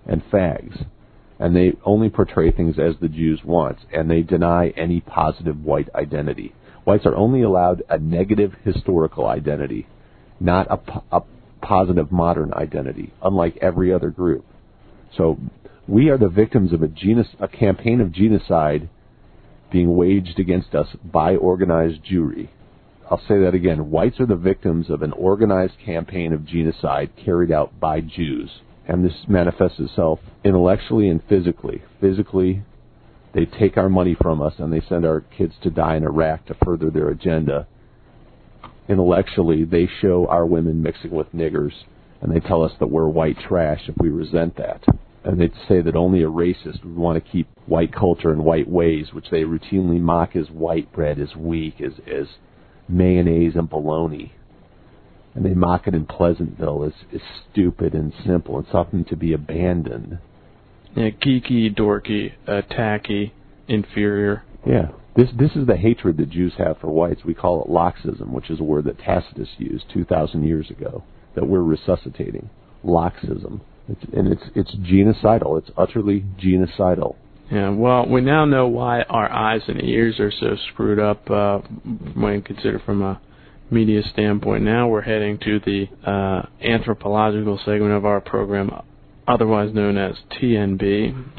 and 0.05 0.21
fags. 0.31 0.85
And 1.41 1.55
they 1.55 1.73
only 1.83 2.09
portray 2.09 2.51
things 2.51 2.77
as 2.77 2.95
the 3.01 3.09
Jews 3.09 3.41
want, 3.43 3.79
and 3.91 4.09
they 4.09 4.21
deny 4.21 4.69
any 4.77 5.01
positive 5.01 5.63
white 5.65 5.89
identity. 5.95 6.53
Whites 6.83 7.07
are 7.07 7.15
only 7.15 7.41
allowed 7.41 7.81
a 7.89 7.97
negative 7.97 8.53
historical 8.63 9.25
identity, 9.25 9.87
not 10.39 10.67
a, 10.69 11.01
a 11.11 11.23
positive 11.59 12.11
modern 12.11 12.53
identity, 12.53 13.11
unlike 13.23 13.57
every 13.59 13.91
other 13.91 14.11
group. 14.11 14.45
So 15.17 15.39
we 15.87 16.09
are 16.09 16.17
the 16.19 16.29
victims 16.29 16.73
of 16.73 16.83
a, 16.83 16.87
genus- 16.87 17.35
a 17.39 17.47
campaign 17.47 18.01
of 18.01 18.11
genocide 18.11 18.87
being 19.71 19.95
waged 19.97 20.39
against 20.39 20.75
us 20.75 20.87
by 21.03 21.35
organized 21.35 22.03
Jewry. 22.03 22.49
I'll 23.09 23.21
say 23.27 23.39
that 23.39 23.55
again. 23.55 23.89
Whites 23.89 24.19
are 24.19 24.27
the 24.27 24.35
victims 24.35 24.91
of 24.91 25.01
an 25.01 25.11
organized 25.13 25.79
campaign 25.83 26.33
of 26.33 26.45
genocide 26.45 27.09
carried 27.17 27.51
out 27.51 27.79
by 27.79 28.01
Jews. 28.01 28.61
And 28.91 29.05
this 29.05 29.15
manifests 29.25 29.79
itself 29.79 30.19
intellectually 30.43 31.07
and 31.07 31.23
physically. 31.29 31.81
Physically, 32.01 32.63
they 33.33 33.45
take 33.45 33.77
our 33.77 33.87
money 33.87 34.17
from 34.21 34.41
us 34.41 34.55
and 34.57 34.73
they 34.73 34.81
send 34.81 35.05
our 35.05 35.21
kids 35.21 35.53
to 35.63 35.69
die 35.69 35.95
in 35.95 36.03
Iraq 36.03 36.45
to 36.47 36.57
further 36.65 36.89
their 36.89 37.07
agenda. 37.07 37.67
Intellectually, 38.89 39.63
they 39.63 39.87
show 40.01 40.27
our 40.27 40.45
women 40.45 40.83
mixing 40.83 41.11
with 41.11 41.31
niggers 41.31 41.71
and 42.19 42.35
they 42.35 42.41
tell 42.41 42.63
us 42.63 42.73
that 42.81 42.87
we're 42.87 43.07
white 43.07 43.37
trash 43.39 43.79
if 43.87 43.95
we 43.97 44.09
resent 44.09 44.57
that 44.57 44.83
and 45.23 45.39
they'd 45.39 45.53
say 45.69 45.81
that 45.81 45.95
only 45.95 46.23
a 46.23 46.29
racist 46.29 46.83
would 46.83 46.97
want 46.97 47.23
to 47.23 47.31
keep 47.31 47.47
white 47.67 47.93
culture 47.93 48.31
and 48.31 48.43
white 48.43 48.67
ways, 48.67 49.13
which 49.13 49.29
they 49.29 49.43
routinely 49.43 50.01
mock 50.01 50.35
as 50.35 50.49
white 50.49 50.91
bread, 50.91 51.17
as 51.17 51.33
weak, 51.33 51.79
as 51.79 51.93
as 52.11 52.27
mayonnaise 52.89 53.55
and 53.55 53.69
bologna. 53.69 54.33
And 55.33 55.45
they 55.45 55.53
mock 55.53 55.87
it 55.87 55.95
in 55.95 56.05
Pleasantville 56.05 56.83
as, 56.83 56.93
as 57.13 57.21
stupid 57.51 57.93
and 57.93 58.11
simple 58.25 58.57
and 58.57 58.67
something 58.71 59.05
to 59.05 59.15
be 59.15 59.33
abandoned. 59.33 60.19
Yeah, 60.95 61.09
geeky, 61.09 61.73
dorky, 61.73 62.33
uh, 62.47 62.61
tacky, 62.63 63.33
inferior. 63.67 64.43
Yeah. 64.65 64.89
This 65.15 65.29
this 65.37 65.51
is 65.55 65.67
the 65.67 65.75
hatred 65.75 66.17
that 66.17 66.29
Jews 66.29 66.53
have 66.57 66.77
for 66.79 66.87
whites. 66.87 67.25
We 67.25 67.33
call 67.33 67.63
it 67.63 67.69
Loxism, 67.69 68.31
which 68.31 68.49
is 68.49 68.61
a 68.61 68.63
word 68.63 68.85
that 68.85 68.97
Tacitus 68.97 69.49
used 69.57 69.85
two 69.93 70.05
thousand 70.05 70.47
years 70.47 70.69
ago, 70.69 71.03
that 71.35 71.47
we're 71.47 71.61
resuscitating. 71.61 72.49
Loxism. 72.85 73.59
It's, 73.89 74.03
and 74.13 74.27
it's 74.27 74.43
it's 74.55 74.73
genocidal. 74.75 75.57
It's 75.57 75.69
utterly 75.77 76.23
genocidal. 76.41 77.15
Yeah, 77.51 77.71
well, 77.71 78.07
we 78.07 78.21
now 78.21 78.45
know 78.45 78.67
why 78.67 79.01
our 79.01 79.29
eyes 79.29 79.63
and 79.67 79.81
ears 79.83 80.17
are 80.21 80.31
so 80.31 80.55
screwed 80.71 80.99
up 80.99 81.29
uh, 81.29 81.57
when 82.15 82.41
considered 82.41 82.81
from 82.85 83.01
a 83.01 83.19
media 83.71 84.01
standpoint. 84.13 84.63
Now 84.63 84.87
we're 84.87 85.01
heading 85.01 85.39
to 85.39 85.59
the 85.59 85.87
uh, 86.09 86.47
anthropological 86.63 87.57
segment 87.65 87.93
of 87.93 88.05
our 88.05 88.21
program, 88.21 88.69
otherwise 89.27 89.73
known 89.73 89.97
as 89.97 90.15
TNB. 90.39 91.37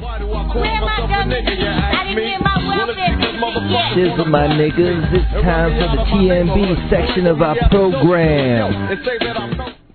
Shizzle 3.93 4.27
my 4.27 4.47
niggas, 4.47 5.13
it's 5.13 5.31
time 5.43 5.71
for 5.79 5.87
the 5.95 6.03
TNB 6.11 6.89
section 6.89 7.27
of 7.27 7.41
our 7.41 7.55
program. 7.69 8.97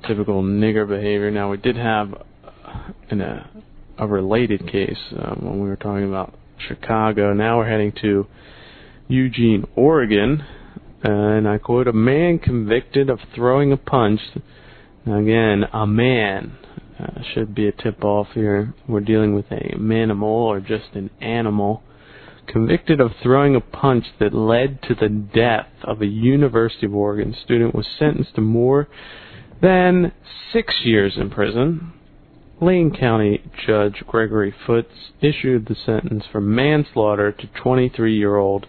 Typical 0.06 0.42
nigger 0.42 0.88
behavior. 0.88 1.30
Now 1.30 1.50
we 1.50 1.56
did 1.58 1.76
have 1.76 2.22
in 3.10 3.20
a 3.20 3.50
a 3.98 4.06
related 4.06 4.70
case 4.70 4.98
um, 5.18 5.40
when 5.42 5.60
we 5.60 5.68
were 5.68 5.76
talking 5.76 6.08
about 6.08 6.34
Chicago. 6.68 7.32
Now 7.32 7.58
we're 7.58 7.68
heading 7.68 7.92
to 8.02 8.26
Eugene, 9.08 9.64
Oregon, 9.74 10.44
and 11.02 11.48
I 11.48 11.58
quote: 11.58 11.88
"A 11.88 11.92
man 11.92 12.38
convicted 12.38 13.10
of 13.10 13.20
throwing 13.34 13.72
a 13.72 13.76
punch." 13.76 14.20
Again, 15.06 15.64
a 15.72 15.86
man 15.86 16.58
uh, 17.00 17.22
should 17.32 17.54
be 17.54 17.66
a 17.68 17.72
tip-off 17.72 18.28
here. 18.34 18.74
We're 18.86 19.00
dealing 19.00 19.34
with 19.34 19.46
a 19.50 19.76
manimal 19.76 20.22
or 20.22 20.60
just 20.60 20.94
an 20.94 21.10
animal. 21.20 21.82
Convicted 22.46 23.00
of 23.00 23.12
throwing 23.22 23.54
a 23.54 23.60
punch 23.60 24.06
that 24.18 24.34
led 24.34 24.82
to 24.82 24.94
the 24.94 25.08
death 25.08 25.68
of 25.84 26.02
a 26.02 26.06
University 26.06 26.86
of 26.86 26.94
Oregon 26.94 27.36
student 27.44 27.74
was 27.74 27.86
sentenced 27.98 28.34
to 28.34 28.40
more 28.40 28.88
than 29.60 30.12
six 30.52 30.74
years 30.82 31.14
in 31.16 31.30
prison. 31.30 31.92
Lane 32.60 32.94
County 32.98 33.42
Judge 33.66 34.02
Gregory 34.06 34.52
Foots 34.66 35.12
issued 35.20 35.66
the 35.66 35.76
sentence 35.86 36.24
for 36.32 36.40
manslaughter 36.40 37.30
to 37.32 37.46
23 37.62 38.16
year 38.16 38.36
old 38.36 38.66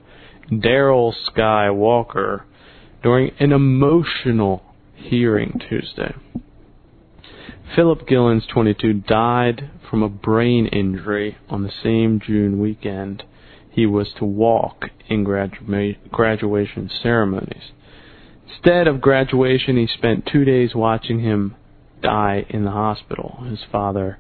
Daryl 0.52 1.14
Skywalker 1.28 2.44
during 3.04 3.32
an 3.40 3.52
emotional 3.52 4.64
hearing 4.96 5.60
Tuesday. 5.70 6.14
Philip 7.76 8.08
Gillens, 8.08 8.48
22, 8.52 8.94
died 8.94 9.70
from 9.90 10.02
a 10.02 10.10
brain 10.10 10.66
injury 10.68 11.38
on 11.50 11.64
the 11.64 11.72
same 11.84 12.20
June 12.20 12.60
weekend 12.60 13.24
he 13.70 13.86
was 13.86 14.08
to 14.18 14.26
walk 14.26 14.86
in 15.08 15.24
gradua- 15.24 15.98
graduation 16.12 16.90
ceremonies. 17.02 17.72
Instead 18.50 18.88
of 18.88 19.00
graduation, 19.00 19.78
he 19.78 19.88
spent 19.88 20.26
two 20.26 20.44
days 20.44 20.74
watching 20.74 21.20
him 21.20 21.56
die 22.02 22.46
in 22.50 22.66
the 22.66 22.72
hospital. 22.72 23.44
His 23.48 23.64
father, 23.72 24.18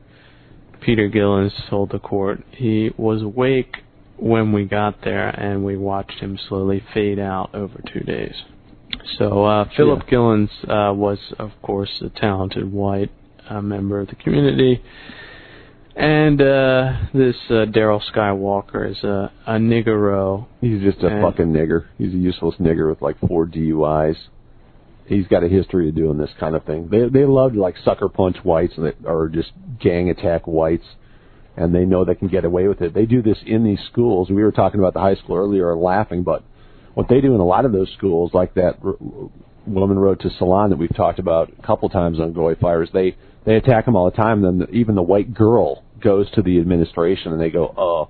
Peter 0.79 1.09
Gillens, 1.09 1.53
told 1.69 1.89
the 1.89 1.99
court 1.99 2.43
he 2.51 2.91
was 2.97 3.21
awake 3.23 3.77
when 4.21 4.51
we 4.51 4.65
got 4.65 5.01
there 5.03 5.29
and 5.29 5.63
we 5.63 5.77
watched 5.77 6.19
him 6.19 6.37
slowly 6.47 6.83
fade 6.93 7.19
out 7.19 7.53
over 7.55 7.81
two 7.93 8.01
days. 8.01 8.35
So 9.17 9.45
uh, 9.45 9.69
Philip 9.77 10.03
Yeah. 10.05 10.09
Gillens 10.11 10.49
uh, 10.63 10.93
was, 10.93 11.19
of 11.37 11.51
course, 11.61 12.01
a 12.01 12.09
talented 12.09 12.71
white 12.71 13.11
uh, 13.49 13.61
member 13.61 13.99
of 13.99 14.07
the 14.07 14.15
community. 14.15 14.83
And 15.95 16.41
uh, 16.41 16.93
this 17.13 17.35
uh, 17.49 17.65
Daryl 17.65 18.01
Skywalker 18.13 18.89
is 18.89 19.03
a, 19.03 19.31
a 19.45 19.53
niggero. 19.53 20.47
He's 20.61 20.81
just 20.81 20.99
a 20.99 21.09
fucking 21.21 21.47
nigger. 21.51 21.87
He's 21.97 22.13
a 22.13 22.17
useless 22.17 22.55
nigger 22.59 22.89
with 22.89 23.01
like 23.01 23.19
four 23.19 23.45
DUIs. 23.45 24.15
He's 25.07 25.27
got 25.27 25.43
a 25.43 25.49
history 25.49 25.89
of 25.89 25.95
doing 25.95 26.17
this 26.17 26.29
kind 26.39 26.55
of 26.55 26.63
thing. 26.63 26.87
They 26.89 27.09
they 27.09 27.25
love 27.25 27.53
to 27.53 27.59
like 27.59 27.75
sucker 27.83 28.07
punch 28.07 28.37
whites 28.43 28.73
and 28.77 28.85
they, 28.85 28.93
or 29.05 29.27
just 29.27 29.51
gang 29.81 30.09
attack 30.09 30.45
whites, 30.47 30.85
and 31.59 31.75
they 31.75 31.83
know 31.83 32.05
they 32.05 32.15
can 32.15 32.29
get 32.29 32.45
away 32.45 32.67
with 32.69 32.81
it. 32.81 32.93
They 32.93 33.05
do 33.05 33.21
this 33.21 33.37
in 33.45 33.65
these 33.65 33.79
schools. 33.91 34.29
We 34.29 34.43
were 34.43 34.51
talking 34.51 34.79
about 34.79 34.93
the 34.93 35.01
high 35.01 35.15
school 35.15 35.35
earlier 35.35 35.75
laughing, 35.75 36.23
but 36.23 36.41
what 36.93 37.09
they 37.09 37.19
do 37.19 37.35
in 37.35 37.41
a 37.41 37.45
lot 37.45 37.65
of 37.65 37.73
those 37.73 37.91
schools, 37.97 38.31
like 38.33 38.53
that 38.53 38.81
woman 39.67 39.99
road 39.99 40.21
to 40.21 40.29
Salon 40.37 40.69
that 40.69 40.77
we've 40.77 40.95
talked 40.95 41.19
about 41.19 41.51
a 41.59 41.61
couple 41.61 41.89
times 41.89 42.19
on 42.19 42.31
Goy 42.33 42.55
Fires, 42.55 42.89
they 42.93 43.17
they 43.45 43.55
attack 43.55 43.85
them 43.85 43.95
all 43.95 44.09
the 44.09 44.15
time. 44.15 44.41
Then 44.41 44.67
even 44.71 44.95
the 44.95 45.01
white 45.01 45.33
girl 45.33 45.83
goes 46.01 46.31
to 46.31 46.41
the 46.41 46.59
administration 46.59 47.33
and 47.33 47.41
they 47.41 47.49
go, 47.49 47.73
"Oh, 47.77 48.07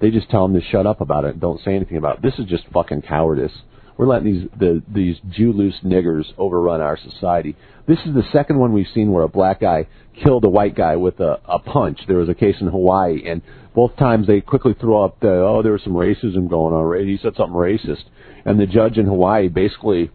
They 0.00 0.10
just 0.10 0.30
tell 0.30 0.46
them 0.46 0.58
to 0.58 0.66
shut 0.66 0.86
up 0.86 1.00
about 1.00 1.24
it 1.24 1.38
don't 1.38 1.60
say 1.62 1.74
anything 1.74 1.96
about 1.98 2.16
it. 2.16 2.22
This 2.22 2.38
is 2.38 2.46
just 2.46 2.64
fucking 2.72 3.02
cowardice. 3.02 3.52
We're 3.96 4.06
letting 4.06 4.32
these 4.32 4.48
the 4.58 4.82
these 4.92 5.16
Jew 5.30 5.52
loose 5.52 5.76
niggers 5.82 6.24
overrun 6.36 6.80
our 6.80 6.98
society. 6.98 7.56
This 7.86 7.98
is 8.04 8.14
the 8.14 8.24
second 8.32 8.58
one 8.58 8.72
we've 8.72 8.86
seen 8.92 9.10
where 9.10 9.24
a 9.24 9.28
black 9.28 9.60
guy 9.60 9.86
killed 10.22 10.44
a 10.44 10.50
white 10.50 10.74
guy 10.74 10.96
with 10.96 11.20
a, 11.20 11.40
a 11.46 11.58
punch. 11.58 12.00
There 12.06 12.18
was 12.18 12.28
a 12.28 12.34
case 12.34 12.56
in 12.60 12.66
Hawaii, 12.66 13.22
and 13.26 13.42
both 13.74 13.96
times 13.96 14.26
they 14.26 14.40
quickly 14.40 14.74
threw 14.78 15.02
up 15.02 15.20
the 15.20 15.30
oh 15.30 15.62
there 15.62 15.72
was 15.72 15.82
some 15.82 15.94
racism 15.94 16.48
going 16.48 16.74
on. 16.74 17.06
He 17.06 17.18
said 17.22 17.36
something 17.36 17.56
racist, 17.56 18.04
and 18.44 18.60
the 18.60 18.66
judge 18.66 18.98
in 18.98 19.06
Hawaii 19.06 19.48
basically 19.48 20.10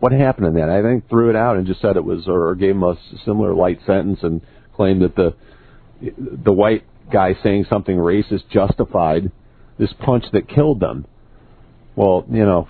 what 0.00 0.12
happened 0.12 0.46
in 0.46 0.54
that? 0.54 0.68
I 0.68 0.82
think 0.82 1.08
threw 1.08 1.30
it 1.30 1.36
out 1.36 1.56
and 1.56 1.66
just 1.66 1.80
said 1.80 1.96
it 1.96 2.04
was, 2.04 2.26
or 2.28 2.54
gave 2.54 2.70
him 2.70 2.82
a 2.82 2.96
similar 3.24 3.54
light 3.54 3.80
sentence 3.86 4.20
and 4.22 4.40
claimed 4.74 5.02
that 5.02 5.16
the 5.16 5.34
the 6.00 6.52
white 6.52 6.84
guy 7.12 7.34
saying 7.42 7.66
something 7.68 7.96
racist 7.96 8.48
justified 8.50 9.30
this 9.78 9.92
punch 10.04 10.24
that 10.32 10.48
killed 10.48 10.80
them. 10.80 11.06
Well, 11.94 12.24
you 12.30 12.44
know, 12.44 12.68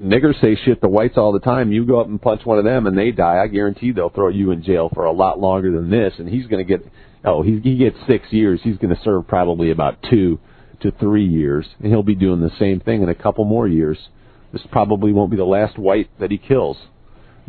niggers 0.00 0.40
say 0.40 0.56
shit 0.64 0.80
to 0.80 0.88
whites 0.88 1.16
all 1.16 1.32
the 1.32 1.40
time. 1.40 1.72
You 1.72 1.86
go 1.86 2.00
up 2.00 2.06
and 2.06 2.20
punch 2.20 2.42
one 2.44 2.58
of 2.58 2.64
them 2.64 2.86
and 2.86 2.96
they 2.96 3.10
die. 3.10 3.38
I 3.42 3.46
guarantee 3.46 3.92
they'll 3.92 4.10
throw 4.10 4.28
you 4.28 4.50
in 4.50 4.62
jail 4.62 4.90
for 4.92 5.04
a 5.04 5.12
lot 5.12 5.38
longer 5.40 5.72
than 5.72 5.90
this. 5.90 6.14
And 6.18 6.28
he's 6.28 6.46
going 6.46 6.66
to 6.66 6.78
get, 6.78 6.86
oh, 7.24 7.42
he, 7.42 7.60
he 7.60 7.76
gets 7.76 7.96
six 8.06 8.32
years. 8.32 8.60
He's 8.62 8.78
going 8.78 8.94
to 8.94 9.02
serve 9.02 9.26
probably 9.26 9.70
about 9.70 10.02
two 10.10 10.38
to 10.80 10.90
three 10.92 11.26
years. 11.26 11.66
And 11.78 11.88
he'll 11.88 12.02
be 12.02 12.14
doing 12.14 12.40
the 12.40 12.50
same 12.58 12.80
thing 12.80 13.02
in 13.02 13.08
a 13.08 13.14
couple 13.14 13.44
more 13.44 13.66
years. 13.66 13.98
This 14.52 14.62
probably 14.70 15.12
won't 15.12 15.30
be 15.30 15.36
the 15.36 15.44
last 15.44 15.78
white 15.78 16.10
that 16.20 16.30
he 16.30 16.38
kills. 16.38 16.76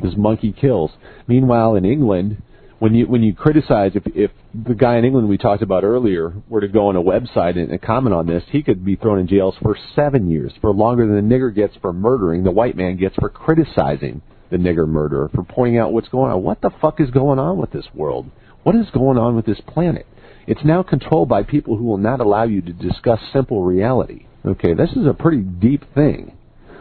This 0.01 0.13
monkey 0.15 0.53
kills. 0.53 0.91
Meanwhile, 1.27 1.75
in 1.75 1.85
England, 1.85 2.41
when 2.79 2.93
you 2.93 3.07
when 3.07 3.23
you 3.23 3.33
criticize 3.33 3.91
if 3.95 4.03
if 4.15 4.31
the 4.53 4.75
guy 4.75 4.97
in 4.97 5.05
England 5.05 5.27
we 5.27 5.37
talked 5.37 5.63
about 5.63 5.83
earlier 5.83 6.33
were 6.47 6.61
to 6.61 6.67
go 6.67 6.87
on 6.87 6.95
a 6.95 7.01
website 7.01 7.57
and, 7.57 7.71
and 7.71 7.81
comment 7.81 8.13
on 8.13 8.27
this, 8.27 8.43
he 8.49 8.61
could 8.61 8.85
be 8.85 8.95
thrown 8.95 9.19
in 9.19 9.27
jail 9.27 9.55
for 9.61 9.77
seven 9.95 10.29
years, 10.29 10.53
for 10.61 10.71
longer 10.71 11.05
than 11.07 11.15
the 11.15 11.35
nigger 11.35 11.53
gets 11.53 11.75
for 11.81 11.91
murdering. 11.91 12.43
The 12.43 12.51
white 12.51 12.75
man 12.75 12.97
gets 12.97 13.15
for 13.15 13.29
criticizing 13.29 14.21
the 14.49 14.57
nigger 14.57 14.87
murderer, 14.87 15.29
for 15.33 15.43
pointing 15.43 15.77
out 15.77 15.91
what's 15.91 16.09
going 16.09 16.31
on. 16.31 16.43
What 16.43 16.61
the 16.61 16.71
fuck 16.81 17.01
is 17.01 17.09
going 17.09 17.39
on 17.39 17.57
with 17.57 17.71
this 17.71 17.85
world? 17.93 18.29
What 18.63 18.75
is 18.75 18.89
going 18.91 19.17
on 19.17 19.35
with 19.35 19.45
this 19.45 19.61
planet? 19.67 20.05
It's 20.45 20.63
now 20.63 20.83
controlled 20.83 21.29
by 21.29 21.43
people 21.43 21.77
who 21.77 21.83
will 21.83 21.97
not 21.97 22.21
allow 22.21 22.43
you 22.43 22.61
to 22.61 22.73
discuss 22.73 23.19
simple 23.33 23.63
reality. 23.63 24.27
Okay, 24.45 24.73
this 24.73 24.91
is 24.91 25.05
a 25.05 25.13
pretty 25.13 25.41
deep 25.41 25.83
thing. 25.93 26.37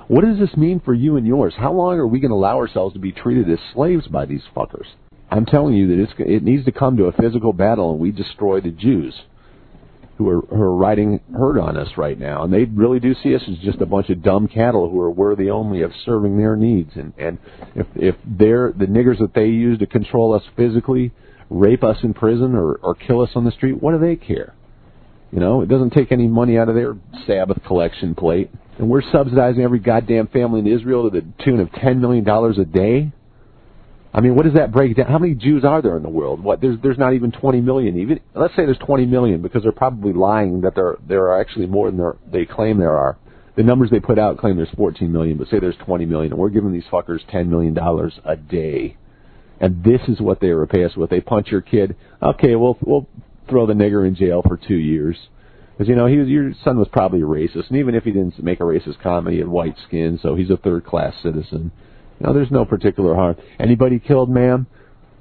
What 0.08 0.24
does 0.24 0.38
this 0.38 0.56
mean 0.56 0.80
for 0.84 0.94
you 0.94 1.16
and 1.16 1.26
yours? 1.26 1.54
How 1.56 1.72
long 1.72 1.98
are 1.98 2.06
we 2.06 2.20
going 2.20 2.30
to 2.30 2.36
allow 2.36 2.58
ourselves 2.58 2.92
to 2.92 3.00
be 3.00 3.10
treated 3.10 3.50
as 3.50 3.58
slaves 3.74 4.06
by 4.06 4.24
these 4.24 4.42
fuckers? 4.54 4.86
I'm 5.30 5.46
telling 5.46 5.74
you 5.74 5.88
that 5.88 6.02
it's, 6.02 6.12
it 6.18 6.42
needs 6.42 6.64
to 6.66 6.72
come 6.72 6.96
to 6.98 7.04
a 7.04 7.12
physical 7.12 7.52
battle, 7.52 7.90
and 7.92 8.00
we 8.00 8.12
destroy 8.12 8.60
the 8.60 8.70
Jews 8.70 9.14
who 10.18 10.28
are, 10.28 10.40
who 10.40 10.62
are 10.62 10.74
riding 10.74 11.20
herd 11.36 11.58
on 11.58 11.76
us 11.76 11.88
right 11.96 12.18
now, 12.18 12.44
and 12.44 12.52
they 12.52 12.64
really 12.64 13.00
do 13.00 13.14
see 13.22 13.34
us 13.34 13.42
as 13.48 13.58
just 13.58 13.80
a 13.80 13.86
bunch 13.86 14.08
of 14.08 14.22
dumb 14.22 14.48
cattle 14.48 14.88
who 14.88 15.00
are 15.00 15.10
worthy 15.10 15.50
only 15.50 15.82
of 15.82 15.92
serving 16.04 16.38
their 16.38 16.56
needs. 16.56 16.92
And 16.94 17.12
and 17.18 17.38
if 17.74 17.86
if 17.94 18.14
they're 18.24 18.72
the 18.72 18.86
niggers 18.86 19.18
that 19.18 19.34
they 19.34 19.46
use 19.46 19.78
to 19.80 19.86
control 19.86 20.32
us 20.32 20.42
physically, 20.56 21.12
rape 21.50 21.84
us 21.84 21.98
in 22.02 22.14
prison 22.14 22.54
or 22.54 22.76
or 22.82 22.94
kill 22.94 23.20
us 23.20 23.30
on 23.34 23.44
the 23.44 23.50
street, 23.50 23.82
what 23.82 23.92
do 23.92 23.98
they 23.98 24.16
care? 24.16 24.54
You 25.32 25.40
know, 25.40 25.60
it 25.60 25.68
doesn't 25.68 25.90
take 25.90 26.12
any 26.12 26.28
money 26.28 26.56
out 26.56 26.68
of 26.68 26.74
their 26.74 26.96
Sabbath 27.26 27.62
collection 27.66 28.14
plate, 28.14 28.50
and 28.78 28.88
we're 28.88 29.02
subsidizing 29.12 29.62
every 29.62 29.80
goddamn 29.80 30.28
family 30.28 30.60
in 30.60 30.66
Israel 30.66 31.10
to 31.10 31.20
the 31.20 31.26
tune 31.44 31.60
of 31.60 31.70
ten 31.72 32.00
million 32.00 32.24
dollars 32.24 32.58
a 32.58 32.64
day. 32.64 33.12
I 34.16 34.22
mean, 34.22 34.34
what 34.34 34.44
does 34.46 34.54
that 34.54 34.72
break 34.72 34.96
down? 34.96 35.08
How 35.08 35.18
many 35.18 35.34
Jews 35.34 35.62
are 35.62 35.82
there 35.82 35.98
in 35.98 36.02
the 36.02 36.08
world? 36.08 36.42
What 36.42 36.62
there's 36.62 36.78
there's 36.82 36.96
not 36.96 37.12
even 37.12 37.32
20 37.32 37.60
million. 37.60 37.98
Even 37.98 38.20
let's 38.34 38.56
say 38.56 38.64
there's 38.64 38.78
20 38.78 39.04
million 39.04 39.42
because 39.42 39.62
they're 39.62 39.72
probably 39.72 40.14
lying 40.14 40.62
that 40.62 40.74
there 40.74 40.96
there 41.06 41.24
are 41.28 41.38
actually 41.38 41.66
more 41.66 41.90
than 41.90 41.98
there, 41.98 42.16
they 42.32 42.46
claim 42.46 42.78
there 42.78 42.96
are. 42.96 43.18
The 43.56 43.62
numbers 43.62 43.90
they 43.90 44.00
put 44.00 44.18
out 44.18 44.38
claim 44.38 44.56
there's 44.56 44.70
14 44.74 45.12
million, 45.12 45.36
but 45.36 45.48
say 45.48 45.58
there's 45.60 45.76
20 45.84 46.06
million, 46.06 46.32
and 46.32 46.40
we're 46.40 46.48
giving 46.48 46.72
these 46.72 46.84
fuckers 46.90 47.20
10 47.30 47.50
million 47.50 47.74
dollars 47.74 48.18
a 48.24 48.36
day. 48.36 48.96
And 49.60 49.84
this 49.84 50.00
is 50.08 50.18
what 50.18 50.40
they 50.40 50.48
repay 50.48 50.84
us 50.84 50.96
with. 50.96 51.10
They 51.10 51.20
punch 51.20 51.48
your 51.48 51.60
kid. 51.60 51.94
Okay, 52.22 52.56
we'll 52.56 52.78
we'll 52.80 53.06
throw 53.50 53.66
the 53.66 53.74
nigger 53.74 54.08
in 54.08 54.14
jail 54.14 54.42
for 54.42 54.56
two 54.56 54.76
years. 54.76 55.16
Because 55.76 55.90
you 55.90 55.94
know 55.94 56.06
he 56.06 56.16
was, 56.16 56.28
your 56.28 56.52
son 56.64 56.78
was 56.78 56.88
probably 56.90 57.20
a 57.20 57.24
racist, 57.24 57.68
and 57.68 57.76
even 57.76 57.94
if 57.94 58.04
he 58.04 58.12
didn't 58.12 58.42
make 58.42 58.60
a 58.60 58.64
racist 58.64 58.98
comment, 59.02 59.34
he 59.34 59.40
had 59.40 59.48
white 59.48 59.76
skin, 59.86 60.18
so 60.22 60.34
he's 60.36 60.48
a 60.48 60.56
third 60.56 60.86
class 60.86 61.12
citizen. 61.22 61.70
Know, 62.20 62.32
there's 62.32 62.50
no 62.50 62.64
particular 62.64 63.14
harm. 63.14 63.36
Anybody 63.58 63.98
killed, 63.98 64.30
ma'am? 64.30 64.66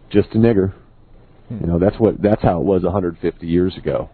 Just 0.09 0.29
a 0.33 0.37
nigger. 0.37 0.73
Hmm. 1.49 1.57
You 1.61 1.67
know, 1.67 1.79
that's 1.79 1.99
what 1.99 2.21
that's 2.21 2.41
how 2.41 2.59
it 2.59 2.65
was 2.65 2.83
150 2.83 3.45
years 3.47 3.75
ago. 3.77 4.09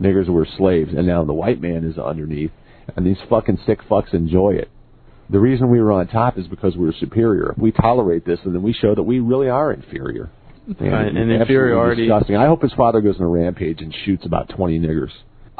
Niggers 0.00 0.28
were 0.28 0.46
slaves, 0.56 0.90
and 0.96 1.06
now 1.06 1.24
the 1.24 1.32
white 1.32 1.60
man 1.60 1.84
is 1.84 1.98
underneath, 1.98 2.52
and 2.96 3.06
these 3.06 3.18
fucking 3.28 3.58
sick 3.66 3.80
fucks 3.88 4.14
enjoy 4.14 4.50
it. 4.54 4.70
The 5.28 5.38
reason 5.38 5.70
we 5.70 5.80
were 5.80 5.92
on 5.92 6.08
top 6.08 6.38
is 6.38 6.46
because 6.48 6.76
we 6.76 6.86
were 6.86 6.94
superior. 6.98 7.52
If 7.52 7.58
we 7.58 7.70
tolerate 7.70 8.24
this, 8.24 8.40
and 8.44 8.54
then 8.54 8.62
we 8.62 8.72
show 8.72 8.94
that 8.94 9.02
we 9.02 9.20
really 9.20 9.48
are 9.48 9.72
inferior. 9.72 10.30
Man, 10.80 10.92
Right, 10.92 11.06
and 11.16 11.30
inferiority- 11.32 12.06
Disgusting. 12.08 12.36
I 12.36 12.46
hope 12.46 12.62
his 12.62 12.72
father 12.72 13.00
goes 13.00 13.16
on 13.16 13.22
a 13.22 13.28
rampage 13.28 13.80
and 13.80 13.94
shoots 14.04 14.24
about 14.26 14.48
20 14.50 14.80
niggers. 14.80 15.10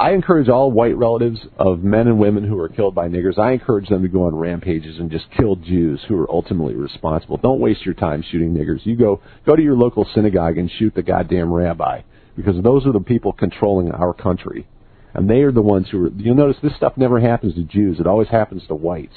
I 0.00 0.12
encourage 0.12 0.48
all 0.48 0.72
white 0.72 0.96
relatives 0.96 1.40
of 1.58 1.84
men 1.84 2.06
and 2.06 2.18
women 2.18 2.42
who 2.42 2.58
are 2.58 2.70
killed 2.70 2.94
by 2.94 3.08
niggers. 3.08 3.38
I 3.38 3.52
encourage 3.52 3.90
them 3.90 4.00
to 4.00 4.08
go 4.08 4.22
on 4.22 4.34
rampages 4.34 4.98
and 4.98 5.10
just 5.10 5.26
kill 5.36 5.56
Jews 5.56 6.00
who 6.08 6.18
are 6.18 6.30
ultimately 6.30 6.74
responsible. 6.74 7.36
Don't 7.36 7.60
waste 7.60 7.84
your 7.84 7.92
time 7.92 8.22
shooting 8.22 8.54
niggers. 8.54 8.86
You 8.86 8.96
go 8.96 9.20
go 9.44 9.54
to 9.54 9.62
your 9.62 9.76
local 9.76 10.08
synagogue 10.14 10.56
and 10.56 10.70
shoot 10.70 10.94
the 10.94 11.02
goddamn 11.02 11.52
rabbi 11.52 12.00
because 12.34 12.62
those 12.62 12.86
are 12.86 12.94
the 12.94 13.00
people 13.00 13.34
controlling 13.34 13.90
our 13.90 14.14
country, 14.14 14.66
and 15.12 15.28
they 15.28 15.42
are 15.42 15.52
the 15.52 15.60
ones 15.60 15.88
who 15.90 16.06
are. 16.06 16.10
You'll 16.16 16.34
notice 16.34 16.56
this 16.62 16.76
stuff 16.76 16.94
never 16.96 17.20
happens 17.20 17.54
to 17.56 17.62
Jews. 17.64 18.00
It 18.00 18.06
always 18.06 18.28
happens 18.28 18.66
to 18.68 18.74
whites. 18.74 19.16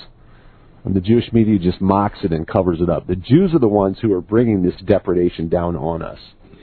And 0.83 0.93
the 0.93 0.99
Jewish 0.99 1.31
media 1.31 1.59
just 1.59 1.79
mocks 1.79 2.19
it 2.25 2.33
and 2.33 2.45
covers 2.45 2.81
it 2.81 2.89
up. 2.89 3.07
The 3.07 3.15
Jews 3.15 3.53
are 3.53 3.59
the 3.59 3.69
ones 3.69 3.99
who 4.01 4.11
are 4.11 4.19
bringing 4.19 4.63
this 4.63 4.75
depredation 4.85 5.47
down 5.47 5.77
on 5.77 6.01
us. 6.01 6.19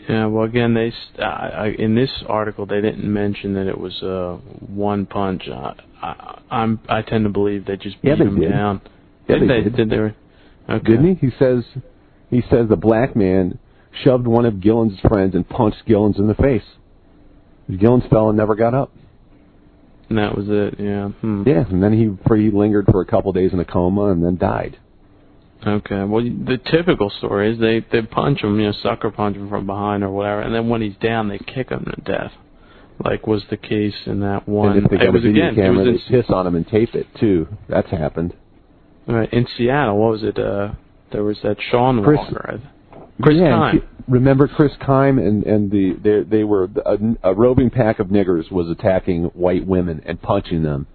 Yeah, 0.09 0.27
well, 0.27 0.45
again, 0.45 0.75
they 0.75 0.93
I, 1.23 1.69
in 1.79 1.95
this 1.95 2.11
article 2.29 2.67
they 2.67 2.81
didn't 2.81 3.05
mention 3.11 3.55
that 3.55 3.67
it 3.67 3.79
was 3.79 4.03
uh, 4.03 4.39
one 4.67 5.07
punch. 5.07 5.43
I, 5.49 5.75
I, 6.03 6.41
I'm 6.51 6.81
I 6.89 7.03
tend 7.03 7.25
to 7.25 7.31
believe 7.31 7.67
they 7.67 7.77
just 7.77 8.01
beat 8.03 8.09
Yeah, 8.09 8.15
they 8.17 8.25
him 8.25 8.41
did. 8.41 8.51
down. 8.51 8.81
Yeah, 9.29 9.39
did 9.39 9.49
they 9.49 9.63
they? 9.69 9.77
did. 9.77 9.91
they? 9.91 9.97
Okay. 10.75 10.85
Didn't 10.85 11.17
he? 11.17 11.27
He 11.27 11.33
says 11.39 11.65
he 12.31 12.43
says 12.51 12.69
the 12.69 12.77
black 12.77 13.15
man 13.15 13.59
shoved 14.05 14.27
one 14.27 14.47
of 14.47 14.61
Gillen's 14.61 14.99
friends 15.01 15.35
and 15.35 15.49
punched 15.49 15.85
Gillens 15.87 16.19
in 16.19 16.27
the 16.29 16.35
face. 16.35 16.63
Gillens 17.71 18.09
fell 18.09 18.29
and 18.29 18.39
never 18.39 18.55
got 18.55 18.75
up. 18.75 18.93
And 20.09 20.19
that 20.19 20.37
was 20.37 20.47
it. 20.49 20.81
Yeah. 20.81 21.09
Hmm. 21.09 21.45
Yeah, 21.47 21.65
and 21.69 21.83
then 21.83 21.93
he 21.93 22.35
he 22.37 22.51
lingered 22.51 22.87
for 22.91 23.01
a 23.01 23.07
couple 23.07 23.33
days 23.33 23.53
in 23.53 23.61
a 23.61 23.65
coma 23.65 24.07
and 24.11 24.25
then 24.25 24.37
died. 24.37 24.79
Okay. 25.67 26.05
Well, 26.05 26.23
the 26.23 26.59
typical 26.71 27.11
story 27.19 27.53
is 27.53 27.61
they 27.61 27.85
they 27.93 28.07
punch 28.07 28.43
him, 28.43 28.59
you 28.59 28.67
know, 28.67 28.73
sucker 28.83 29.11
punch 29.11 29.37
him 29.37 29.49
from 29.49 29.67
behind 29.67 30.03
or 30.03 30.11
whatever, 30.11 30.41
and 30.41 30.55
then 30.55 30.69
when 30.69 30.81
he's 30.81 30.97
down, 30.97 31.29
they 31.29 31.39
kick 31.39 31.71
him 31.71 31.85
to 31.85 32.01
death, 32.01 32.33
like 33.05 33.27
was 33.27 33.43
the 33.51 33.57
case 33.57 33.95
in 34.07 34.21
that 34.21 34.49
one. 34.49 34.77
and 34.77 34.85
if 34.87 34.91
they 34.91 34.97
got 34.97 35.07
it 35.07 35.13
was 35.13 35.25
a 35.25 35.29
video 35.29 35.51
again. 35.51 35.65
camera, 35.65 35.85
it 35.85 35.93
was 35.93 36.01
they 36.09 36.23
piss 36.23 36.31
on 36.31 36.47
him 36.47 36.55
and 36.55 36.67
tape 36.67 36.95
it 36.95 37.07
too. 37.19 37.47
That's 37.69 37.91
happened. 37.91 38.35
in, 39.07 39.15
right, 39.15 39.33
in 39.33 39.47
Seattle. 39.57 39.99
What 39.99 40.13
was 40.13 40.23
it? 40.23 40.39
Uh, 40.39 40.73
there 41.13 41.25
was 41.25 41.39
that 41.43 41.57
Sean 41.71 42.03
Chris- 42.03 42.19
Walker. 42.19 42.61
Chris 43.23 43.37
yeah, 43.37 43.73
Kime. 43.75 43.83
remember 44.09 44.49
Kris 44.49 44.73
Kime 44.81 45.19
and 45.19 45.45
and 45.45 45.71
the 45.71 45.93
they 46.03 46.39
they 46.39 46.45
were 46.45 46.71
a, 46.87 46.97
a 47.23 47.35
roving 47.35 47.69
pack 47.69 47.99
of 47.99 48.07
niggers 48.07 48.51
was 48.51 48.71
attacking 48.71 49.25
white 49.35 49.67
women 49.67 50.01
and 50.07 50.23
punching 50.23 50.63
them, 50.63 50.87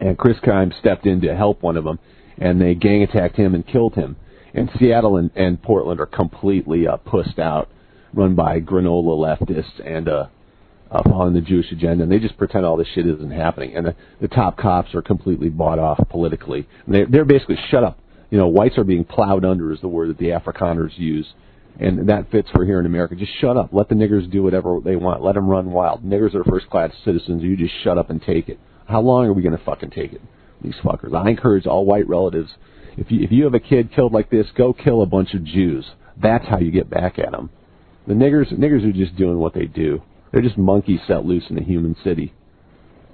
and 0.00 0.16
Kris 0.16 0.38
Kime 0.38 0.72
stepped 0.80 1.04
in 1.04 1.20
to 1.20 1.36
help 1.36 1.62
one 1.62 1.76
of 1.76 1.84
them, 1.84 1.98
and 2.40 2.60
they 2.60 2.74
gang 2.74 3.02
attacked 3.02 3.36
him 3.36 3.54
and 3.54 3.66
killed 3.66 3.94
him. 3.94 4.16
And 4.54 4.70
Seattle 4.78 5.16
and, 5.16 5.30
and 5.36 5.62
Portland 5.62 6.00
are 6.00 6.06
completely 6.06 6.88
uh, 6.88 6.96
pussed 6.96 7.38
out, 7.38 7.68
run 8.12 8.34
by 8.34 8.60
granola 8.60 9.38
leftists 9.38 9.86
and 9.86 10.08
uh, 10.08 10.26
uh, 10.90 11.02
following 11.04 11.34
the 11.34 11.40
Jewish 11.40 11.70
agenda, 11.70 12.02
and 12.02 12.10
they 12.10 12.18
just 12.18 12.36
pretend 12.36 12.66
all 12.66 12.76
this 12.76 12.88
shit 12.94 13.06
isn't 13.06 13.30
happening. 13.30 13.76
And 13.76 13.86
the, 13.86 13.96
the 14.20 14.28
top 14.28 14.56
cops 14.56 14.94
are 14.94 15.02
completely 15.02 15.48
bought 15.48 15.78
off 15.78 16.00
politically. 16.08 16.66
And 16.86 16.94
they, 16.94 17.04
they're 17.04 17.24
basically 17.24 17.58
shut 17.70 17.84
up. 17.84 17.98
You 18.30 18.38
know, 18.38 18.48
whites 18.48 18.78
are 18.78 18.84
being 18.84 19.04
plowed 19.04 19.44
under 19.44 19.72
is 19.72 19.80
the 19.80 19.88
word 19.88 20.10
that 20.10 20.18
the 20.18 20.30
Afrikaners 20.30 20.98
use, 20.98 21.26
and 21.78 22.08
that 22.08 22.30
fits 22.30 22.48
for 22.50 22.64
here 22.64 22.80
in 22.80 22.86
America. 22.86 23.14
Just 23.14 23.32
shut 23.40 23.56
up. 23.56 23.70
Let 23.72 23.88
the 23.88 23.94
niggers 23.94 24.30
do 24.30 24.42
whatever 24.42 24.80
they 24.84 24.96
want. 24.96 25.22
Let 25.22 25.34
them 25.34 25.48
run 25.48 25.70
wild. 25.70 26.04
Niggers 26.04 26.34
are 26.34 26.44
first 26.44 26.68
class 26.70 26.92
citizens. 27.04 27.42
You 27.42 27.56
just 27.56 27.74
shut 27.82 27.98
up 27.98 28.10
and 28.10 28.20
take 28.22 28.48
it. 28.48 28.58
How 28.86 29.00
long 29.00 29.26
are 29.26 29.32
we 29.32 29.42
going 29.42 29.56
to 29.56 29.64
fucking 29.64 29.90
take 29.90 30.12
it? 30.12 30.20
These 30.62 30.74
fuckers. 30.84 31.14
I 31.14 31.30
encourage 31.30 31.66
all 31.66 31.84
white 31.86 32.08
relatives. 32.08 32.50
If 32.96 33.10
you 33.10 33.22
if 33.22 33.32
you 33.32 33.44
have 33.44 33.54
a 33.54 33.60
kid 33.60 33.92
killed 33.94 34.12
like 34.12 34.30
this, 34.30 34.46
go 34.56 34.72
kill 34.72 35.02
a 35.02 35.06
bunch 35.06 35.34
of 35.34 35.44
Jews. 35.44 35.86
That's 36.20 36.46
how 36.46 36.58
you 36.58 36.70
get 36.70 36.90
back 36.90 37.18
at 37.18 37.32
them. 37.32 37.50
The 38.06 38.14
niggers 38.14 38.52
niggers 38.52 38.86
are 38.88 38.92
just 38.92 39.16
doing 39.16 39.38
what 39.38 39.54
they 39.54 39.66
do. 39.66 40.02
They're 40.32 40.42
just 40.42 40.58
monkeys 40.58 41.00
set 41.06 41.24
loose 41.24 41.44
in 41.50 41.58
a 41.58 41.64
human 41.64 41.96
city. 42.04 42.34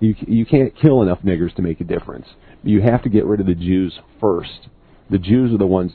You 0.01 0.15
you 0.27 0.45
can't 0.45 0.75
kill 0.77 1.03
enough 1.03 1.21
niggers 1.23 1.55
to 1.57 1.63
make 1.63 1.81
a 1.81 1.85
difference. 1.85 2.27
You 2.63 2.83
have 2.83 3.03
to 3.03 3.09
get 3.09 3.27
rid 3.27 3.41
of 3.41 3.47
the 3.47 3.55
Jews 3.55 3.99
first. 4.21 4.69
The 5.11 5.19
Jews 5.19 5.53
are 5.55 5.59
the 5.59 5.67
ones. 5.67 5.93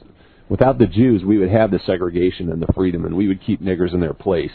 Without 0.50 0.78
the 0.78 0.88
Jews, 0.88 1.24
we 1.24 1.38
would 1.38 1.50
have 1.50 1.72
the 1.72 1.80
segregation 1.86 2.52
and 2.52 2.62
the 2.62 2.74
freedom, 2.74 3.06
and 3.06 3.16
we 3.16 3.28
would 3.28 3.44
keep 3.44 3.62
niggers 3.62 3.94
in 3.94 4.00
their 4.00 4.14
place. 4.14 4.52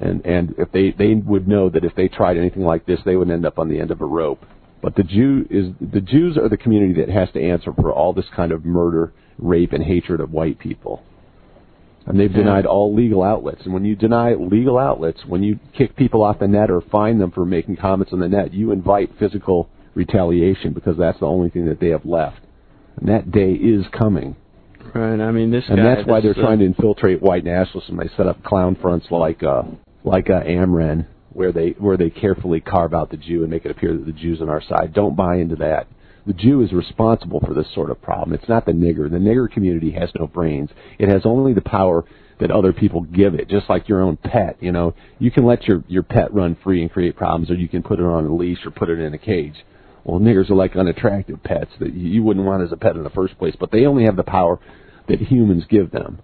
and 0.00 0.24
and 0.26 0.54
if 0.58 0.70
they 0.72 0.90
they 0.90 1.14
would 1.14 1.46
know 1.46 1.68
that 1.70 1.84
if 1.84 1.94
they 1.94 2.08
tried 2.08 2.36
anything 2.36 2.64
like 2.64 2.86
this, 2.86 3.00
they 3.04 3.16
would 3.16 3.30
end 3.30 3.46
up 3.46 3.58
on 3.58 3.68
the 3.68 3.80
end 3.80 3.90
of 3.90 4.00
a 4.00 4.06
rope. 4.06 4.44
But 4.84 4.96
the 4.96 5.02
Jew 5.02 5.46
is 5.48 5.72
the 5.80 6.02
Jews 6.02 6.36
are 6.36 6.50
the 6.50 6.58
community 6.58 7.00
that 7.00 7.08
has 7.08 7.30
to 7.32 7.42
answer 7.42 7.72
for 7.72 7.90
all 7.90 8.12
this 8.12 8.26
kind 8.36 8.52
of 8.52 8.66
murder, 8.66 9.14
rape, 9.38 9.72
and 9.72 9.82
hatred 9.82 10.20
of 10.20 10.30
white 10.30 10.58
people. 10.58 11.02
And 12.04 12.20
they've 12.20 12.30
denied 12.30 12.66
all 12.66 12.94
legal 12.94 13.22
outlets. 13.22 13.62
And 13.64 13.72
when 13.72 13.86
you 13.86 13.96
deny 13.96 14.34
legal 14.34 14.76
outlets, 14.76 15.20
when 15.26 15.42
you 15.42 15.58
kick 15.72 15.96
people 15.96 16.22
off 16.22 16.38
the 16.38 16.48
net 16.48 16.70
or 16.70 16.82
fine 16.82 17.18
them 17.18 17.30
for 17.30 17.46
making 17.46 17.76
comments 17.76 18.12
on 18.12 18.18
the 18.18 18.28
net, 18.28 18.52
you 18.52 18.72
invite 18.72 19.10
physical 19.18 19.70
retaliation 19.94 20.74
because 20.74 20.98
that's 20.98 21.18
the 21.18 21.26
only 21.26 21.48
thing 21.48 21.64
that 21.64 21.80
they 21.80 21.88
have 21.88 22.04
left. 22.04 22.40
And 22.98 23.08
that 23.08 23.32
day 23.32 23.52
is 23.52 23.86
coming. 23.90 24.36
Right. 24.94 25.18
I 25.18 25.30
mean, 25.30 25.50
this 25.50 25.64
And 25.66 25.78
guy. 25.78 25.94
that's 25.94 26.06
why 26.06 26.20
they're 26.20 26.32
uh, 26.38 26.42
trying 26.42 26.58
to 26.58 26.66
infiltrate 26.66 27.22
white 27.22 27.42
nationalism. 27.44 27.96
They 27.96 28.10
set 28.18 28.26
up 28.26 28.44
clown 28.44 28.76
fronts 28.82 29.06
like 29.10 29.42
uh, 29.42 29.62
like 30.04 30.28
uh, 30.28 30.42
Amren, 30.42 31.06
where 31.34 31.52
they 31.52 31.70
where 31.78 31.96
they 31.96 32.10
carefully 32.10 32.60
carve 32.60 32.94
out 32.94 33.10
the 33.10 33.16
Jew 33.16 33.42
and 33.42 33.50
make 33.50 33.64
it 33.64 33.70
appear 33.70 33.92
that 33.92 34.06
the 34.06 34.12
Jew's 34.12 34.40
on 34.40 34.48
our 34.48 34.62
side. 34.62 34.94
Don't 34.94 35.16
buy 35.16 35.36
into 35.36 35.56
that. 35.56 35.88
The 36.26 36.32
Jew 36.32 36.62
is 36.62 36.72
responsible 36.72 37.40
for 37.40 37.52
this 37.52 37.66
sort 37.74 37.90
of 37.90 38.00
problem. 38.00 38.32
It's 38.32 38.48
not 38.48 38.64
the 38.64 38.72
nigger. 38.72 39.10
The 39.10 39.18
nigger 39.18 39.50
community 39.50 39.90
has 39.92 40.10
no 40.18 40.26
brains. 40.26 40.70
It 40.98 41.10
has 41.10 41.22
only 41.26 41.52
the 41.52 41.60
power 41.60 42.04
that 42.40 42.50
other 42.50 42.72
people 42.72 43.02
give 43.02 43.34
it, 43.34 43.48
just 43.48 43.68
like 43.68 43.88
your 43.88 44.00
own 44.00 44.16
pet. 44.16 44.56
You 44.60 44.72
know, 44.72 44.94
you 45.18 45.30
can 45.30 45.44
let 45.44 45.64
your 45.64 45.84
your 45.86 46.02
pet 46.02 46.32
run 46.32 46.56
free 46.64 46.82
and 46.82 46.90
create 46.90 47.16
problems, 47.16 47.50
or 47.50 47.54
you 47.54 47.68
can 47.68 47.82
put 47.82 48.00
it 48.00 48.04
on 48.04 48.24
a 48.24 48.34
leash 48.34 48.64
or 48.64 48.70
put 48.70 48.88
it 48.88 49.00
in 49.00 49.12
a 49.12 49.18
cage. 49.18 49.64
Well, 50.04 50.20
niggers 50.20 50.50
are 50.50 50.54
like 50.54 50.76
unattractive 50.76 51.42
pets 51.42 51.70
that 51.80 51.94
you 51.94 52.22
wouldn't 52.22 52.46
want 52.46 52.62
as 52.62 52.72
a 52.72 52.76
pet 52.76 52.96
in 52.96 53.04
the 53.04 53.10
first 53.10 53.38
place, 53.38 53.56
but 53.58 53.70
they 53.70 53.86
only 53.86 54.04
have 54.04 54.16
the 54.16 54.22
power 54.22 54.60
that 55.08 55.20
humans 55.20 55.64
give 55.68 55.90
them. 55.90 56.20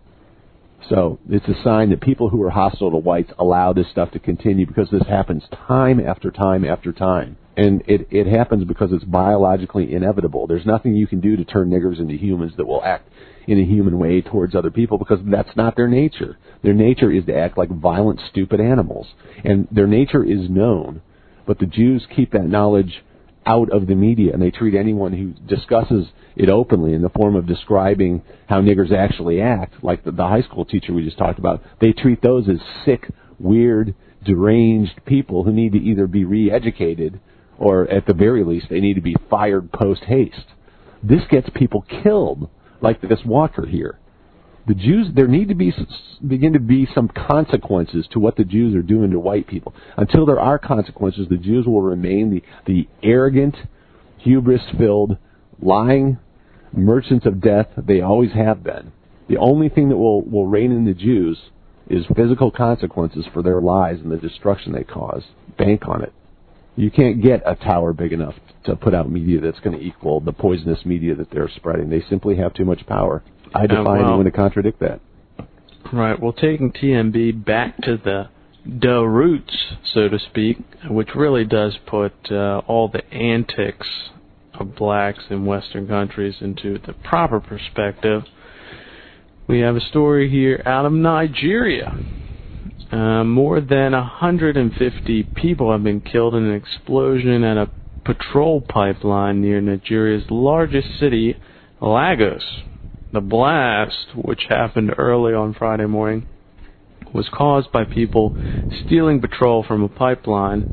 So 0.89 1.19
it's 1.29 1.47
a 1.47 1.63
sign 1.63 1.91
that 1.91 2.01
people 2.01 2.31
who 2.31 2.43
are 2.43 2.51
hostile 2.51 2.91
to 2.91 2.97
whites 2.97 3.33
allow 3.39 3.73
this 3.73 3.91
stuff 3.91 4.11
to 4.13 4.19
continue 4.19 4.67
because 4.67 4.89
this 4.91 5.07
happens 5.09 5.45
time 5.69 6.01
after 6.01 6.31
time 6.31 6.65
after 6.65 6.93
time. 6.93 7.37
And 7.57 7.83
it, 7.87 8.09
it 8.11 8.27
happens 8.27 8.65
because 8.65 8.91
it's 8.93 9.05
biologically 9.05 9.93
inevitable. 9.95 10.47
There's 10.47 10.65
nothing 10.65 10.95
you 10.95 11.07
can 11.07 11.21
do 11.21 11.37
to 11.37 11.45
turn 11.45 11.71
niggers 11.71 12.01
into 12.01 12.15
humans 12.15 12.53
that 12.57 12.67
will 12.67 12.83
act 12.83 13.09
in 13.47 13.59
a 13.59 13.65
human 13.65 13.99
way 13.99 14.23
towards 14.23 14.55
other 14.55 14.71
people 14.71 14.97
because 14.97 15.19
that's 15.25 15.57
not 15.57 15.77
their 15.77 15.89
nature. 15.89 16.39
Their 16.63 16.75
nature 16.75 17.11
is 17.11 17.27
to 17.27 17.37
act 17.37 17.59
like 17.59 17.69
violent, 17.69 18.21
stupid 18.31 18.61
animals. 18.61 19.09
And 19.45 19.69
their 19.71 19.87
nature 19.87 20.25
is 20.25 20.49
known. 20.49 21.03
But 21.47 21.59
the 21.59 21.67
Jews 21.67 22.07
keep 22.15 22.33
that 22.33 22.47
knowledge 22.47 23.03
out 23.47 23.71
of 23.71 23.87
the 23.87 23.95
media 23.95 24.33
and 24.33 24.43
they 24.43 24.51
treat 24.51 24.75
anyone 24.75 25.13
who 25.13 25.33
discusses 25.47 26.07
it 26.37 26.49
openly 26.49 26.93
in 26.95 27.03
the 27.03 27.09
form 27.09 27.37
of 27.37 27.47
describing 27.47 28.23
how 28.49 28.61
niggers 28.61 28.93
actually 28.93 29.41
act, 29.41 29.83
like 29.83 30.05
the, 30.05 30.13
the 30.13 30.27
high 30.27 30.43
school 30.43 30.65
teacher 30.65 30.93
we 30.93 31.05
just 31.05 31.19
talked 31.19 31.39
about, 31.39 31.63
they 31.81 31.93
treat 31.93 32.23
those 32.23 32.49
as 32.49 32.59
sick, 32.85 33.09
weird, 33.39 33.95
deranged 34.25 35.01
people 35.07 35.45
who 35.45 35.53
need 35.53 35.73
to 35.73 35.79
either 35.79 36.07
be 36.07 36.25
re-educated 36.25 37.19
or 37.59 37.89
at 37.91 38.07
the 38.07 38.15
very 38.15 38.45
least 38.45 38.67
they 38.69 38.81
need 38.81 38.95
to 38.95 39.01
be 39.01 39.17
fired 39.29 39.73
post 39.73 40.03
haste. 40.05 40.47
This 41.03 41.23
gets 41.31 41.49
people 41.55 41.85
killed, 42.03 42.49
like 42.81 43.01
this 43.01 43.21
Walker 43.25 43.67
here. 43.67 43.99
The 44.71 44.77
Jews, 44.77 45.09
there 45.17 45.27
need 45.27 45.49
to 45.49 45.57
be 45.57 45.75
begin 46.25 46.53
to 46.53 46.61
be 46.61 46.87
some 46.95 47.09
consequences 47.09 48.07
to 48.13 48.21
what 48.21 48.37
the 48.37 48.45
Jews 48.45 48.73
are 48.77 48.83
doing 48.83 49.11
to 49.11 49.19
white 49.19 49.49
people. 49.49 49.75
Until 49.97 50.25
there 50.25 50.39
are 50.39 50.61
consequences, 50.61 51.27
the 51.29 51.39
Jews 51.39 51.67
will 51.67 51.83
remain 51.83 52.31
the, 52.31 52.45
the 52.73 52.87
arrogant, 53.03 53.57
hubris-filled, 54.19 55.19
lying 55.61 56.19
merchants 56.73 57.27
of 57.27 57.41
death 57.41 57.67
they 57.77 58.01
always 58.01 58.31
have 58.31 58.63
been. 58.63 58.93
The 59.29 59.39
only 59.39 59.71
thing 59.71 59.89
that 59.89 59.97
will, 59.97 60.23
will 60.23 60.47
rein 60.47 60.71
in 60.71 60.85
the 60.85 60.95
Jews 60.95 61.37
is 61.89 62.05
physical 62.15 62.53
consequences 62.53 63.27
for 63.35 63.43
their 63.43 63.61
lies 63.61 63.99
and 63.99 64.13
the 64.13 64.19
destruction 64.19 64.71
they 64.71 64.85
cause. 64.85 65.25
Bank 65.59 65.89
on 65.89 66.05
it. 66.05 66.13
You 66.77 66.93
can't 66.93 67.21
get 67.21 67.43
a 67.45 67.57
tower 67.57 67.93
big 67.93 68.13
enough 68.13 68.37
to 68.67 68.77
put 68.77 68.95
out 68.95 69.11
media 69.11 69.41
that's 69.41 69.59
going 69.59 69.77
to 69.77 69.85
equal 69.85 70.21
the 70.21 70.33
poisonous 70.33 70.85
media 70.85 71.17
that 71.17 71.33
they're 71.33 71.51
spreading. 71.57 71.91
They 71.91 72.05
simply 72.09 72.37
have 72.37 72.55
too 72.55 72.65
much 72.65 72.87
power. 72.87 73.25
I 73.55 73.67
defy 73.67 73.83
well- 73.83 73.97
anyone 73.97 74.25
to 74.25 74.31
contradict 74.31 74.81
that. 74.81 75.01
Right. 75.93 76.21
Well, 76.21 76.33
taking 76.33 76.73
TNB 76.73 77.45
back 77.45 77.81
to 77.83 77.97
the 77.97 78.29
the 78.65 79.01
roots, 79.01 79.57
so 79.93 80.09
to 80.09 80.19
speak, 80.19 80.59
which 80.89 81.15
really 81.15 81.45
does 81.45 81.79
put 81.87 82.13
uh, 82.31 82.61
all 82.67 82.89
the 82.89 83.05
antics 83.13 83.89
of 84.55 84.77
blacks 84.77 85.25
in 85.31 85.47
Western 85.47 85.89
countries 85.89 86.37
into 86.41 86.79
the 86.87 86.93
proper 86.93 87.41
perspective. 87.41 88.25
We 89.49 89.61
have 89.61 89.77
a 89.77 89.81
story 89.81 90.31
here 90.31 90.63
out 90.67 90.85
of 90.85 90.93
Nigeria. 90.93 91.97
Uh, 92.93 93.25
more 93.25 93.61
than 93.61 93.93
150 93.93 95.23
people 95.35 95.73
have 95.73 95.83
been 95.83 96.01
killed 96.01 96.35
in 96.35 96.45
an 96.45 96.55
explosion 96.55 97.43
at 97.43 97.57
a 97.57 97.71
petrol 98.05 98.61
pipeline 98.61 99.41
near 99.41 99.61
Nigeria's 99.61 100.25
largest 100.29 100.99
city, 100.99 101.37
Lagos. 101.81 102.43
The 103.13 103.21
blast, 103.21 104.15
which 104.15 104.45
happened 104.49 104.95
early 104.97 105.35
on 105.35 105.53
Friday 105.53 105.87
morning, 105.87 106.29
was 107.13 107.29
caused 107.29 107.73
by 107.73 107.83
people 107.83 108.37
stealing 108.87 109.21
petrol 109.21 109.65
from 109.65 109.83
a 109.83 109.89
pipeline. 109.89 110.67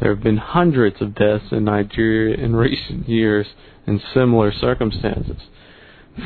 There 0.00 0.12
have 0.12 0.24
been 0.24 0.38
hundreds 0.38 1.00
of 1.00 1.14
deaths 1.14 1.52
in 1.52 1.64
Nigeria 1.64 2.36
in 2.36 2.56
recent 2.56 3.08
years 3.08 3.46
in 3.86 4.00
similar 4.12 4.52
circumstances. 4.52 5.40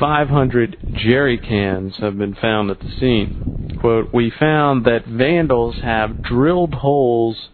500 0.01 0.79
jerry 0.95 1.37
cans 1.37 1.97
have 1.99 2.17
been 2.17 2.35
found 2.35 2.71
at 2.71 2.81
the 2.81 2.89
scene. 2.99 3.37
Quote, 3.79 4.09
We 4.11 4.31
found 4.31 4.87
that 4.87 5.07
vandals 5.07 5.77
have 5.83 6.23
drilled 6.23 6.77
holes 6.77 7.49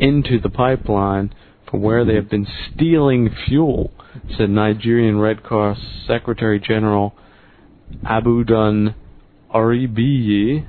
into 0.00 0.40
the 0.40 0.50
pipeline 0.50 1.32
from 1.70 1.80
where 1.82 2.04
they 2.04 2.16
have 2.16 2.28
been 2.28 2.48
stealing 2.74 3.32
fuel, 3.46 3.92
said 4.36 4.50
Nigerian 4.50 5.20
Red 5.20 5.44
Cross 5.44 5.78
Secretary 6.08 6.58
General 6.58 7.14
Abiodun 8.04 8.94
Orebiyi. 9.54 10.66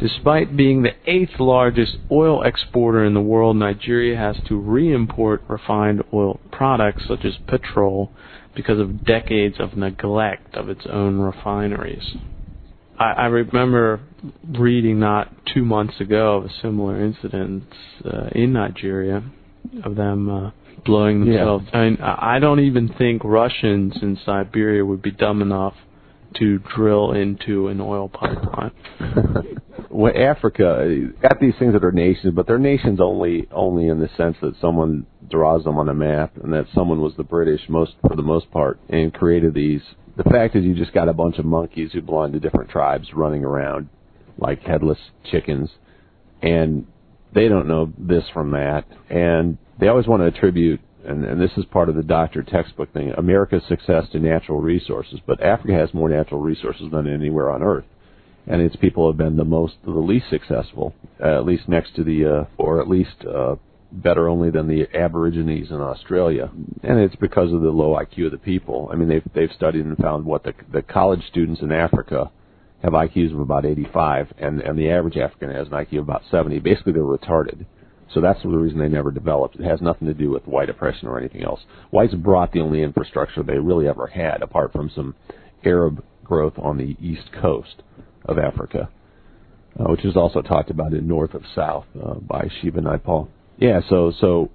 Despite 0.00 0.54
being 0.56 0.82
the 0.82 0.92
eighth 1.06 1.40
largest 1.40 1.96
oil 2.10 2.42
exporter 2.42 3.04
in 3.04 3.14
the 3.14 3.22
world, 3.22 3.56
Nigeria 3.56 4.16
has 4.16 4.36
to 4.48 4.56
re-import 4.56 5.42
refined 5.48 6.02
oil 6.12 6.40
products 6.52 7.04
such 7.08 7.24
as 7.24 7.34
petrol 7.46 8.12
because 8.54 8.78
of 8.78 9.04
decades 9.04 9.56
of 9.58 9.76
neglect 9.76 10.54
of 10.54 10.68
its 10.68 10.82
own 10.90 11.18
refineries. 11.18 12.16
I, 12.98 13.12
I 13.12 13.26
remember 13.26 14.00
reading 14.46 14.98
not 14.98 15.32
two 15.54 15.64
months 15.64 16.00
ago 16.00 16.38
of 16.38 16.44
a 16.46 16.50
similar 16.60 17.02
incident 17.02 17.64
uh, 18.04 18.28
in 18.32 18.52
Nigeria 18.52 19.22
of 19.84 19.96
them 19.96 20.28
uh, 20.28 20.50
blowing 20.84 21.24
Yeah. 21.24 21.38
themselves. 21.38 21.66
I 21.72 21.78
mean, 21.84 21.98
I 22.00 22.38
don't 22.40 22.60
even 22.60 22.88
think 22.88 23.22
Russians 23.24 23.94
in 24.02 24.18
Siberia 24.24 24.84
would 24.84 25.02
be 25.02 25.12
dumb 25.12 25.40
enough 25.40 25.74
to 26.36 26.58
drill 26.76 27.12
into 27.12 27.68
an 27.68 27.80
oil 27.80 28.08
pipeline. 28.08 28.72
well, 29.90 30.12
Africa 30.16 31.08
got 31.22 31.40
these 31.40 31.54
things 31.58 31.72
that 31.72 31.84
are 31.84 31.92
nations, 31.92 32.34
but 32.34 32.46
they're 32.46 32.58
nations 32.58 33.00
only 33.00 33.48
only 33.52 33.88
in 33.88 33.98
the 33.98 34.08
sense 34.16 34.36
that 34.42 34.54
someone 34.60 35.06
draws 35.30 35.64
them 35.64 35.78
on 35.78 35.88
a 35.88 35.94
map, 35.94 36.36
and 36.42 36.52
that 36.52 36.66
someone 36.74 37.00
was 37.00 37.14
the 37.16 37.24
British 37.24 37.62
most 37.68 37.92
for 38.06 38.16
the 38.16 38.22
most 38.22 38.50
part, 38.50 38.78
and 38.88 39.12
created 39.12 39.54
these. 39.54 39.82
The 40.16 40.24
fact 40.24 40.56
is, 40.56 40.64
you 40.64 40.74
just 40.74 40.92
got 40.92 41.08
a 41.08 41.12
bunch 41.12 41.38
of 41.38 41.44
monkeys 41.44 41.92
who 41.92 42.02
belong 42.02 42.32
to 42.32 42.40
different 42.40 42.70
tribes 42.70 43.08
running 43.14 43.44
around 43.44 43.88
like 44.38 44.62
headless 44.62 44.98
chickens, 45.30 45.70
and 46.42 46.86
they 47.34 47.48
don't 47.48 47.68
know 47.68 47.92
this 47.98 48.24
from 48.32 48.52
that, 48.52 48.84
and 49.10 49.58
they 49.78 49.88
always 49.88 50.06
want 50.06 50.22
to 50.22 50.26
attribute. 50.26 50.80
And, 51.08 51.24
and 51.24 51.40
this 51.40 51.50
is 51.56 51.64
part 51.64 51.88
of 51.88 51.94
the 51.94 52.02
doctor 52.02 52.42
textbook 52.42 52.92
thing. 52.92 53.12
America's 53.16 53.62
success 53.68 54.04
to 54.12 54.18
natural 54.18 54.60
resources, 54.60 55.20
but 55.26 55.42
Africa 55.42 55.72
has 55.72 55.94
more 55.94 56.08
natural 56.08 56.40
resources 56.40 56.90
than 56.92 57.06
anywhere 57.06 57.50
on 57.50 57.62
earth 57.62 57.84
and 58.48 58.62
its 58.62 58.76
people 58.76 59.08
have 59.10 59.18
been 59.18 59.36
the 59.36 59.44
most, 59.44 59.74
the 59.84 59.90
least 59.90 60.30
successful, 60.30 60.94
uh, 61.22 61.36
at 61.36 61.44
least 61.44 61.68
next 61.68 61.94
to 61.94 62.02
the, 62.02 62.24
uh, 62.24 62.44
or 62.56 62.80
at 62.80 62.88
least 62.88 63.24
uh, 63.30 63.56
better 63.92 64.28
only 64.28 64.50
than 64.50 64.66
the 64.66 64.86
Aborigines 64.94 65.70
in 65.70 65.80
Australia, 65.80 66.50
and 66.82 66.98
it's 66.98 67.16
because 67.16 67.52
of 67.52 67.60
the 67.60 67.70
low 67.70 67.94
IQ 67.94 68.26
of 68.26 68.32
the 68.32 68.38
people. 68.38 68.88
I 68.90 68.96
mean, 68.96 69.08
they've 69.08 69.26
they've 69.34 69.52
studied 69.54 69.84
and 69.84 69.96
found 69.98 70.24
what 70.24 70.44
the 70.44 70.54
the 70.72 70.82
college 70.82 71.22
students 71.28 71.60
in 71.60 71.72
Africa 71.72 72.30
have 72.82 72.92
IQs 72.92 73.32
of 73.32 73.40
about 73.40 73.66
85, 73.66 74.32
and 74.38 74.60
and 74.60 74.78
the 74.78 74.90
average 74.90 75.16
African 75.16 75.50
has 75.50 75.66
an 75.68 75.74
IQ 75.74 75.98
of 75.98 76.04
about 76.04 76.22
70. 76.30 76.58
Basically, 76.60 76.92
they're 76.92 77.02
retarded. 77.02 77.66
So 78.14 78.20
that's 78.20 78.42
the 78.42 78.48
reason 78.48 78.78
they 78.78 78.88
never 78.88 79.10
developed. 79.10 79.56
It 79.56 79.64
has 79.64 79.80
nothing 79.80 80.08
to 80.08 80.14
do 80.14 80.30
with 80.30 80.46
white 80.46 80.70
oppression 80.70 81.08
or 81.08 81.18
anything 81.18 81.42
else. 81.42 81.60
Whites 81.90 82.14
brought 82.14 82.52
the 82.52 82.60
only 82.60 82.82
infrastructure 82.82 83.42
they 83.42 83.58
really 83.58 83.86
ever 83.86 84.06
had, 84.06 84.42
apart 84.42 84.72
from 84.72 84.90
some 84.94 85.14
Arab 85.64 86.02
growth 86.24 86.54
on 86.58 86.78
the 86.78 86.96
east 87.00 87.30
coast 87.40 87.82
of 88.24 88.38
Africa, 88.38 88.88
uh, 89.78 89.84
which 89.84 90.04
is 90.04 90.16
also 90.16 90.42
talked 90.42 90.70
about 90.70 90.92
in 90.92 91.06
North 91.06 91.34
of 91.34 91.42
South 91.54 91.84
uh, 92.02 92.14
by 92.14 92.48
Shiva 92.60 92.80
Naipaul. 92.80 93.28
Yeah, 93.58 93.80
so 93.88 94.12
so 94.20 94.50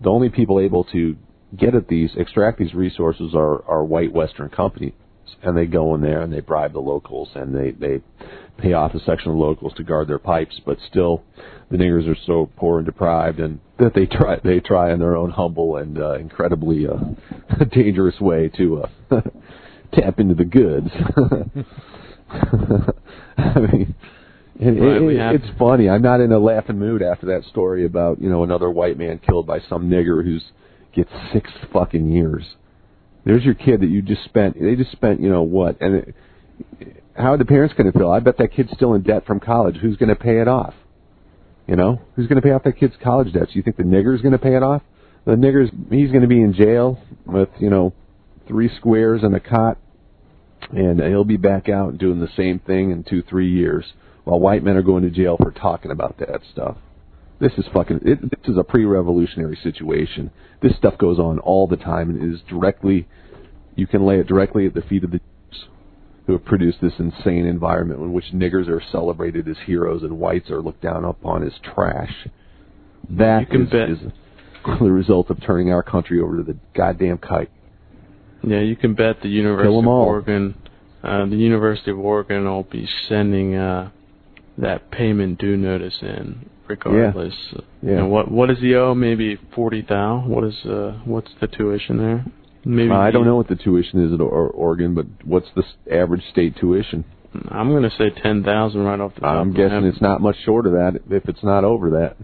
the 0.00 0.08
only 0.08 0.30
people 0.30 0.60
able 0.60 0.84
to 0.84 1.16
get 1.56 1.74
at 1.74 1.88
these, 1.88 2.10
extract 2.16 2.58
these 2.58 2.74
resources 2.74 3.32
are, 3.34 3.64
are 3.68 3.84
white 3.84 4.12
Western 4.12 4.48
companies, 4.48 4.92
and 5.42 5.56
they 5.56 5.66
go 5.66 5.94
in 5.94 6.00
there 6.00 6.22
and 6.22 6.32
they 6.32 6.40
bribe 6.40 6.72
the 6.72 6.80
locals 6.80 7.28
and 7.34 7.54
they 7.54 7.70
they 7.72 8.00
pay 8.58 8.72
off 8.72 8.94
a 8.94 9.00
section 9.04 9.32
of 9.32 9.38
locals 9.38 9.72
to 9.74 9.82
guard 9.82 10.08
their 10.08 10.18
pipes, 10.18 10.60
but 10.64 10.78
still, 10.88 11.22
the 11.70 11.76
niggers 11.76 12.08
are 12.08 12.16
so 12.26 12.50
poor 12.56 12.78
and 12.78 12.86
deprived, 12.86 13.38
and 13.40 13.60
that 13.78 13.94
they 13.94 14.06
try 14.06 14.38
they 14.42 14.60
try 14.60 14.92
in 14.92 14.98
their 14.98 15.16
own 15.16 15.30
humble 15.30 15.76
and 15.76 15.98
uh, 15.98 16.14
incredibly 16.14 16.86
uh, 16.86 16.96
dangerous 17.72 18.18
way 18.20 18.50
to 18.56 18.82
uh, 19.10 19.20
tap 19.94 20.18
into 20.18 20.34
the 20.34 20.44
goods. 20.44 20.88
I 23.36 23.58
mean. 23.60 23.94
It, 24.62 24.76
it, 24.76 25.18
have- 25.18 25.34
it's 25.36 25.58
funny. 25.58 25.88
I'm 25.88 26.02
not 26.02 26.20
in 26.20 26.30
a 26.32 26.38
laughing 26.38 26.78
mood 26.78 27.00
after 27.02 27.24
that 27.28 27.44
story 27.48 27.86
about 27.86 28.20
you 28.20 28.28
know 28.28 28.42
another 28.42 28.68
white 28.68 28.98
man 28.98 29.18
killed 29.18 29.46
by 29.46 29.60
some 29.70 29.88
nigger 29.88 30.22
who's 30.22 30.44
gets 30.94 31.10
six 31.32 31.50
fucking 31.72 32.10
years. 32.10 32.44
There's 33.24 33.42
your 33.42 33.54
kid 33.54 33.80
that 33.80 33.88
you 33.88 34.02
just 34.02 34.24
spent. 34.24 34.60
They 34.60 34.76
just 34.76 34.92
spent 34.92 35.20
you 35.20 35.30
know 35.30 35.42
what? 35.42 35.80
And 35.80 35.94
it, 35.94 36.14
how 37.14 37.32
are 37.32 37.38
the 37.38 37.46
parents 37.46 37.74
going 37.74 37.90
to 37.90 37.98
feel? 37.98 38.10
I 38.10 38.20
bet 38.20 38.36
that 38.36 38.52
kid's 38.52 38.70
still 38.74 38.92
in 38.92 39.02
debt 39.02 39.24
from 39.26 39.40
college. 39.40 39.76
Who's 39.76 39.96
going 39.96 40.10
to 40.10 40.16
pay 40.16 40.40
it 40.40 40.48
off? 40.48 40.74
You 41.66 41.76
know, 41.76 42.00
who's 42.16 42.26
going 42.26 42.40
to 42.40 42.42
pay 42.42 42.52
off 42.52 42.64
that 42.64 42.78
kid's 42.78 42.94
college 43.02 43.32
debts? 43.32 43.54
You 43.54 43.62
think 43.62 43.76
the 43.76 43.84
nigger's 43.84 44.22
going 44.22 44.32
to 44.32 44.38
pay 44.38 44.56
it 44.56 44.62
off? 44.62 44.82
The 45.24 45.32
nigger's 45.32 45.70
he's 45.90 46.10
going 46.10 46.22
to 46.22 46.28
be 46.28 46.40
in 46.40 46.54
jail 46.54 46.98
with 47.26 47.50
you 47.58 47.70
know 47.70 47.92
three 48.48 48.70
squares 48.76 49.22
and 49.22 49.34
a 49.34 49.40
cot, 49.40 49.78
and 50.70 51.00
he'll 51.00 51.24
be 51.24 51.36
back 51.36 51.68
out 51.68 51.98
doing 51.98 52.20
the 52.20 52.30
same 52.36 52.58
thing 52.58 52.90
in 52.90 53.04
two 53.04 53.22
three 53.22 53.50
years, 53.50 53.84
while 54.24 54.40
white 54.40 54.64
men 54.64 54.76
are 54.76 54.82
going 54.82 55.02
to 55.02 55.10
jail 55.10 55.36
for 55.36 55.50
talking 55.50 55.90
about 55.90 56.18
that 56.18 56.40
stuff. 56.52 56.76
This 57.40 57.52
is 57.56 57.64
fucking. 57.72 58.00
It, 58.04 58.20
this 58.22 58.52
is 58.52 58.58
a 58.58 58.64
pre-revolutionary 58.64 59.58
situation. 59.62 60.30
This 60.62 60.76
stuff 60.76 60.98
goes 60.98 61.18
on 61.18 61.38
all 61.38 61.66
the 61.66 61.76
time 61.76 62.10
and 62.10 62.34
is 62.34 62.40
directly. 62.48 63.08
You 63.76 63.86
can 63.86 64.04
lay 64.04 64.18
it 64.18 64.26
directly 64.26 64.66
at 64.66 64.74
the 64.74 64.82
feet 64.82 65.04
of 65.04 65.10
the 65.10 65.20
who 66.30 66.36
have 66.36 66.44
produced 66.44 66.78
this 66.80 66.92
insane 67.00 67.44
environment 67.44 68.00
in 68.00 68.12
which 68.12 68.26
niggers 68.32 68.68
are 68.68 68.80
celebrated 68.92 69.48
as 69.48 69.56
heroes 69.66 70.04
and 70.04 70.16
whites 70.16 70.48
are 70.48 70.62
looked 70.62 70.80
down 70.80 71.04
upon 71.04 71.42
as 71.42 71.52
trash. 71.74 72.28
That 73.08 73.52
is- 73.52 73.72
is 73.72 73.98
the 74.78 74.92
result 74.92 75.28
of 75.30 75.40
turning 75.40 75.72
our 75.72 75.82
country 75.82 76.20
over 76.20 76.36
to 76.36 76.44
the 76.44 76.56
goddamn 76.72 77.18
kite. 77.18 77.50
Yeah, 78.44 78.60
you 78.60 78.76
can 78.76 78.94
bet 78.94 79.22
the 79.22 79.28
University 79.28 79.76
of. 79.76 79.86
Oregon, 79.86 80.54
uh, 81.02 81.26
the 81.26 81.36
University 81.36 81.90
of 81.90 81.98
Oregon 81.98 82.44
will 82.44 82.62
be 82.62 82.86
sending 83.08 83.56
uh, 83.56 83.88
that 84.56 84.92
payment 84.92 85.38
due 85.38 85.56
notice 85.56 86.00
in 86.00 86.48
regardless. 86.68 87.34
Yeah. 87.82 87.98
And 87.98 88.10
what 88.12 88.30
what 88.30 88.50
is 88.50 88.60
the 88.60 88.76
owe? 88.76 88.94
Maybe 88.94 89.36
forty 89.52 89.82
thou. 89.82 90.22
What 90.26 90.44
is 90.44 90.64
uh 90.64 91.00
what's 91.04 91.32
the 91.40 91.48
tuition 91.48 91.98
there? 91.98 92.24
Maybe 92.64 92.90
I 92.90 93.10
don't 93.10 93.24
know 93.24 93.36
what 93.36 93.48
the 93.48 93.56
tuition 93.56 94.04
is 94.04 94.12
at 94.12 94.20
or- 94.20 94.48
Oregon, 94.48 94.94
but 94.94 95.06
what's 95.24 95.48
the 95.54 95.62
s- 95.62 95.74
average 95.90 96.22
state 96.30 96.56
tuition? 96.56 97.04
I'm 97.48 97.72
gonna 97.72 97.90
say 97.96 98.10
ten 98.10 98.42
thousand 98.42 98.82
right 98.82 98.98
off 99.00 99.14
the 99.14 99.20
top. 99.22 99.36
I'm 99.40 99.52
guessing 99.52 99.84
it's 99.84 100.00
not 100.00 100.20
much 100.20 100.36
short 100.44 100.66
of 100.66 100.72
that 100.72 101.00
if 101.10 101.28
it's 101.28 101.42
not 101.42 101.64
over 101.64 101.90
that. 101.90 102.16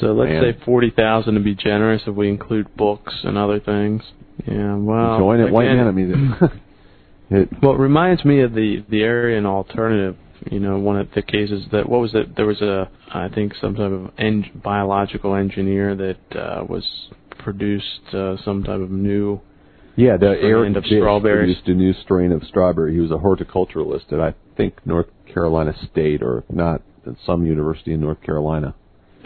So 0.00 0.12
let's 0.12 0.30
Man. 0.30 0.42
say 0.54 0.64
forty 0.64 0.90
thousand 0.90 1.34
to 1.34 1.40
be 1.40 1.54
generous 1.54 2.02
if 2.06 2.14
we 2.14 2.28
include 2.28 2.74
books 2.76 3.12
and 3.24 3.36
other 3.36 3.60
things. 3.60 4.02
Yeah, 4.46 4.76
well, 4.76 5.18
Join 5.18 5.40
it, 5.40 5.52
white 5.52 5.66
man. 5.66 5.86
I 5.86 5.90
mean, 5.90 6.34
it, 7.30 7.48
Well, 7.62 7.74
it 7.74 7.78
reminds 7.78 8.24
me 8.24 8.40
of 8.40 8.54
the 8.54 8.84
the 8.88 9.04
Aryan 9.04 9.46
alternative. 9.46 10.16
You 10.50 10.58
know, 10.58 10.78
one 10.78 10.98
of 10.98 11.08
the 11.14 11.22
cases 11.22 11.66
that 11.72 11.88
what 11.88 12.00
was 12.00 12.14
it? 12.14 12.34
There 12.36 12.46
was 12.46 12.60
a 12.62 12.88
I 13.12 13.28
think 13.28 13.54
some 13.60 13.74
type 13.74 13.92
of 13.92 14.10
en- 14.18 14.50
biological 14.64 15.34
engineer 15.34 15.94
that 15.94 16.36
uh, 16.38 16.64
was 16.64 16.84
produced 17.38 18.14
uh, 18.14 18.36
some 18.44 18.62
type 18.62 18.80
of 18.80 18.90
new. 18.90 19.40
Yeah, 19.96 20.16
the 20.16 20.26
Eric 20.28 20.76
of 20.76 20.82
Dish 20.84 20.92
strawberries. 20.92 21.56
produced 21.56 21.68
a 21.68 21.74
new 21.74 21.92
strain 22.02 22.32
of 22.32 22.42
strawberry. 22.44 22.94
He 22.94 23.00
was 23.00 23.10
a 23.10 23.16
horticulturalist 23.18 24.12
at 24.12 24.20
I 24.20 24.34
think 24.56 24.74
North 24.86 25.06
Carolina 25.32 25.74
State, 25.90 26.22
or 26.22 26.38
if 26.38 26.44
not, 26.50 26.82
at 27.06 27.14
some 27.26 27.44
university 27.46 27.92
in 27.92 28.00
North 28.00 28.20
Carolina. 28.22 28.74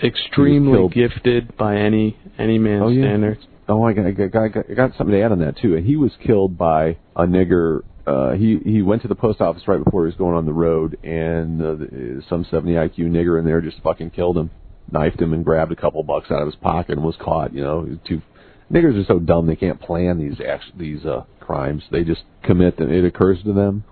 Extremely 0.02 0.88
gifted 0.88 1.56
by 1.56 1.76
any 1.76 2.16
any 2.38 2.58
man's 2.58 2.82
Oh, 2.84 2.88
yeah. 2.88 3.02
standards. 3.04 3.40
Oh, 3.68 3.82
I 3.82 3.92
got, 3.94 4.06
I 4.06 4.10
got, 4.12 4.36
I 4.36 4.48
got, 4.48 4.70
I 4.70 4.74
got 4.74 4.90
something 4.96 5.12
to 5.16 5.20
add 5.22 5.32
on 5.32 5.40
that 5.40 5.56
too. 5.58 5.74
And 5.74 5.84
He 5.84 5.96
was 5.96 6.12
killed 6.24 6.56
by 6.56 6.96
a 7.16 7.24
nigger. 7.26 7.80
Uh, 8.06 8.32
he 8.32 8.58
he 8.64 8.82
went 8.82 9.02
to 9.02 9.08
the 9.08 9.16
post 9.16 9.40
office 9.40 9.62
right 9.66 9.82
before 9.82 10.02
he 10.04 10.06
was 10.06 10.14
going 10.14 10.36
on 10.36 10.46
the 10.46 10.52
road, 10.52 10.96
and 11.04 11.60
uh, 11.60 11.74
the- 11.74 12.22
some 12.28 12.44
70 12.48 12.72
IQ 12.74 12.98
nigger 13.10 13.38
in 13.38 13.44
there 13.44 13.60
just 13.60 13.80
fucking 13.82 14.10
killed 14.10 14.36
him, 14.38 14.50
knifed 14.92 15.20
him, 15.20 15.32
and 15.32 15.44
grabbed 15.44 15.72
a 15.72 15.76
couple 15.76 16.00
bucks 16.04 16.30
out 16.30 16.40
of 16.40 16.46
his 16.46 16.54
pocket 16.56 16.92
and 16.96 17.04
was 17.04 17.16
caught. 17.20 17.52
You 17.52 17.62
know, 17.64 17.82
He 17.84 17.96
too 18.08 18.22
niggers 18.70 19.00
are 19.00 19.06
so 19.06 19.18
dumb 19.18 19.46
they 19.46 19.56
can't 19.56 19.80
plan 19.80 20.18
these 20.18 20.40
act- 20.40 20.78
these 20.78 21.04
uh, 21.04 21.24
crimes. 21.40 21.82
They 21.90 22.04
just 22.04 22.22
commit 22.42 22.76
them. 22.76 22.90
It 22.90 23.04
occurs 23.04 23.42
to 23.44 23.52
them. 23.52 23.84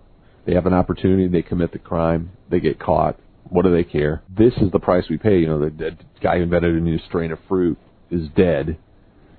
They 0.47 0.55
have 0.55 0.67
an 0.67 0.75
opportunity. 0.75 1.27
They 1.29 1.43
commit 1.43 1.73
the 1.73 1.79
crime. 1.79 2.31
They 2.51 2.61
get 2.61 2.79
caught. 2.79 3.19
What 3.45 3.63
do 3.63 3.73
they 3.73 3.85
care? 3.85 4.23
This 4.29 4.55
is 4.61 4.71
the 4.73 4.79
price 4.79 5.05
we 5.09 5.19
pay. 5.19 5.39
You 5.39 5.49
know, 5.49 5.61
the, 5.61 5.71
the 5.71 5.97
guy 6.21 6.37
who 6.37 6.43
invented 6.43 6.75
a 6.75 6.81
new 6.81 6.99
strain 7.09 7.33
of 7.33 7.39
fruit 7.49 7.79
is 8.11 8.29
dead 8.37 8.79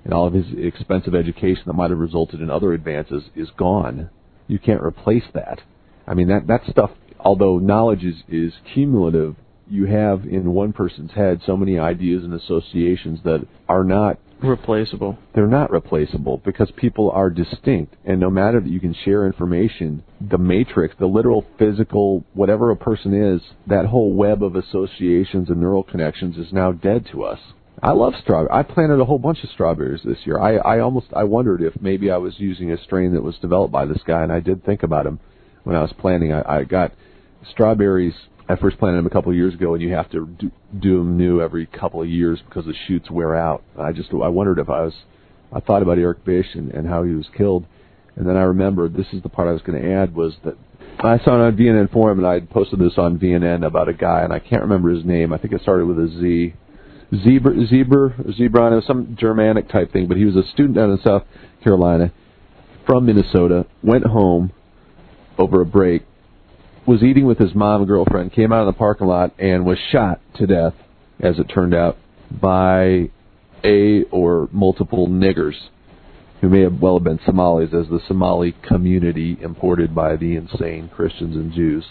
and 0.05 0.13
all 0.13 0.27
of 0.27 0.33
his 0.33 0.45
expensive 0.57 1.15
education 1.15 1.63
that 1.65 1.73
might 1.73 1.89
have 1.89 1.99
resulted 1.99 2.39
in 2.39 2.49
other 2.49 2.73
advances 2.73 3.23
is 3.35 3.49
gone. 3.57 4.09
You 4.47 4.59
can't 4.59 4.83
replace 4.83 5.23
that. 5.33 5.61
I 6.07 6.13
mean 6.13 6.27
that 6.27 6.47
that 6.47 6.61
stuff 6.69 6.91
although 7.19 7.57
knowledge 7.57 8.03
is 8.03 8.17
is 8.29 8.53
cumulative, 8.73 9.35
you 9.67 9.87
have 9.87 10.23
in 10.25 10.53
one 10.53 10.71
person's 10.71 11.11
head 11.11 11.41
so 11.45 11.57
many 11.57 11.79
ideas 11.79 12.23
and 12.23 12.33
associations 12.33 13.19
that 13.23 13.45
are 13.67 13.83
not 13.83 14.19
Replaceable. 14.41 15.17
they're 15.33 15.47
not 15.47 15.71
replaceable 15.71 16.41
because 16.43 16.69
people 16.75 17.09
are 17.11 17.29
distinct 17.29 17.95
and 18.03 18.19
no 18.19 18.29
matter 18.29 18.59
that 18.59 18.69
you 18.69 18.79
can 18.79 18.93
share 18.93 19.25
information 19.25 20.03
the 20.19 20.37
matrix 20.37 20.93
the 20.99 21.05
literal 21.05 21.45
physical 21.57 22.23
whatever 22.33 22.69
a 22.69 22.75
person 22.75 23.13
is 23.13 23.41
that 23.67 23.85
whole 23.85 24.13
web 24.13 24.43
of 24.43 24.55
associations 24.55 25.49
and 25.49 25.59
neural 25.59 25.83
connections 25.83 26.37
is 26.37 26.51
now 26.51 26.71
dead 26.71 27.07
to 27.11 27.23
us. 27.23 27.39
I 27.81 27.91
love 27.91 28.13
strawberry 28.21 28.51
i 28.51 28.61
planted 28.61 28.99
a 28.99 29.05
whole 29.05 29.19
bunch 29.19 29.43
of 29.43 29.49
strawberries 29.49 30.01
this 30.03 30.19
year. 30.25 30.39
I 30.39 30.57
i 30.57 30.79
almost 30.79 31.07
i 31.15 31.23
wondered 31.23 31.61
if 31.61 31.81
maybe 31.81 32.11
i 32.11 32.17
was 32.17 32.33
using 32.37 32.71
a 32.71 32.83
strain 32.83 33.13
that 33.13 33.23
was 33.23 33.37
developed 33.37 33.71
by 33.71 33.85
this 33.85 34.01
guy 34.05 34.21
and 34.21 34.31
i 34.31 34.41
did 34.41 34.63
think 34.65 34.83
about 34.83 35.05
him 35.05 35.19
when 35.63 35.75
i 35.75 35.81
was 35.81 35.93
planting 35.97 36.33
i 36.33 36.57
i 36.57 36.63
got 36.63 36.91
strawberries 37.51 38.15
I 38.47 38.55
first 38.55 38.77
planted 38.77 38.97
them 38.97 39.07
a 39.07 39.09
couple 39.09 39.31
of 39.31 39.37
years 39.37 39.53
ago, 39.53 39.73
and 39.73 39.81
you 39.81 39.93
have 39.93 40.09
to 40.11 40.27
do, 40.27 40.51
do 40.79 40.97
them 40.99 41.17
new 41.17 41.41
every 41.41 41.65
couple 41.65 42.01
of 42.01 42.09
years 42.09 42.39
because 42.47 42.65
the 42.65 42.75
shoots 42.87 43.09
wear 43.09 43.35
out. 43.35 43.63
I 43.79 43.91
just 43.91 44.09
I 44.11 44.27
wondered 44.27 44.59
if 44.59 44.69
I 44.69 44.81
was 44.81 44.93
I 45.51 45.59
thought 45.59 45.81
about 45.81 45.97
Eric 45.97 46.23
Bish 46.25 46.47
and, 46.53 46.71
and 46.71 46.87
how 46.87 47.03
he 47.03 47.13
was 47.13 47.25
killed, 47.35 47.65
and 48.15 48.27
then 48.27 48.37
I 48.37 48.43
remembered 48.43 48.95
this 48.95 49.07
is 49.13 49.23
the 49.23 49.29
part 49.29 49.47
I 49.47 49.51
was 49.51 49.61
going 49.61 49.81
to 49.81 49.93
add 49.93 50.15
was 50.15 50.33
that 50.43 50.57
I 50.99 51.17
saw 51.19 51.35
it 51.35 51.47
on 51.47 51.57
VNN 51.57 51.91
forum 51.91 52.19
and 52.19 52.27
I 52.27 52.35
had 52.35 52.49
posted 52.49 52.79
this 52.79 52.97
on 52.97 53.19
VNN 53.19 53.65
about 53.65 53.89
a 53.89 53.93
guy 53.93 54.21
and 54.21 54.31
I 54.31 54.39
can't 54.39 54.61
remember 54.61 54.89
his 54.89 55.03
name. 55.03 55.33
I 55.33 55.37
think 55.37 55.53
it 55.53 55.61
started 55.61 55.85
with 55.85 55.99
a 55.99 56.07
Z. 56.07 56.53
Zebra, 57.23 57.67
Zebra, 57.67 58.15
Zebron, 58.39 58.71
it 58.71 58.75
was 58.75 58.85
some 58.87 59.15
Germanic 59.19 59.69
type 59.69 59.91
thing, 59.93 60.07
but 60.07 60.17
he 60.17 60.25
was 60.25 60.35
a 60.35 60.47
student 60.49 60.75
down 60.75 60.89
in 60.89 60.99
South 61.03 61.23
Carolina 61.63 62.11
from 62.85 63.05
Minnesota, 63.05 63.65
went 63.83 64.05
home 64.05 64.51
over 65.37 65.61
a 65.61 65.65
break, 65.65 66.03
was 66.87 67.03
eating 67.03 67.25
with 67.25 67.39
his 67.39 67.55
mom 67.55 67.81
and 67.81 67.87
girlfriend, 67.87 68.33
came 68.33 68.51
out 68.51 68.67
of 68.67 68.73
the 68.73 68.77
parking 68.77 69.07
lot 69.07 69.33
and 69.39 69.65
was 69.65 69.77
shot 69.91 70.19
to 70.35 70.45
death, 70.45 70.73
as 71.19 71.39
it 71.39 71.45
turned 71.45 71.73
out, 71.73 71.97
by 72.29 73.09
a 73.63 74.03
or 74.11 74.47
multiple 74.51 75.07
niggers 75.07 75.55
who 76.41 76.49
may 76.49 76.61
have 76.61 76.79
well 76.79 76.97
have 76.97 77.03
been 77.03 77.19
Somalis, 77.25 77.73
as 77.73 77.87
the 77.87 77.99
Somali 78.07 78.55
community 78.67 79.37
imported 79.41 79.95
by 79.95 80.15
the 80.15 80.35
insane 80.35 80.89
Christians 80.93 81.35
and 81.35 81.53
Jews 81.53 81.85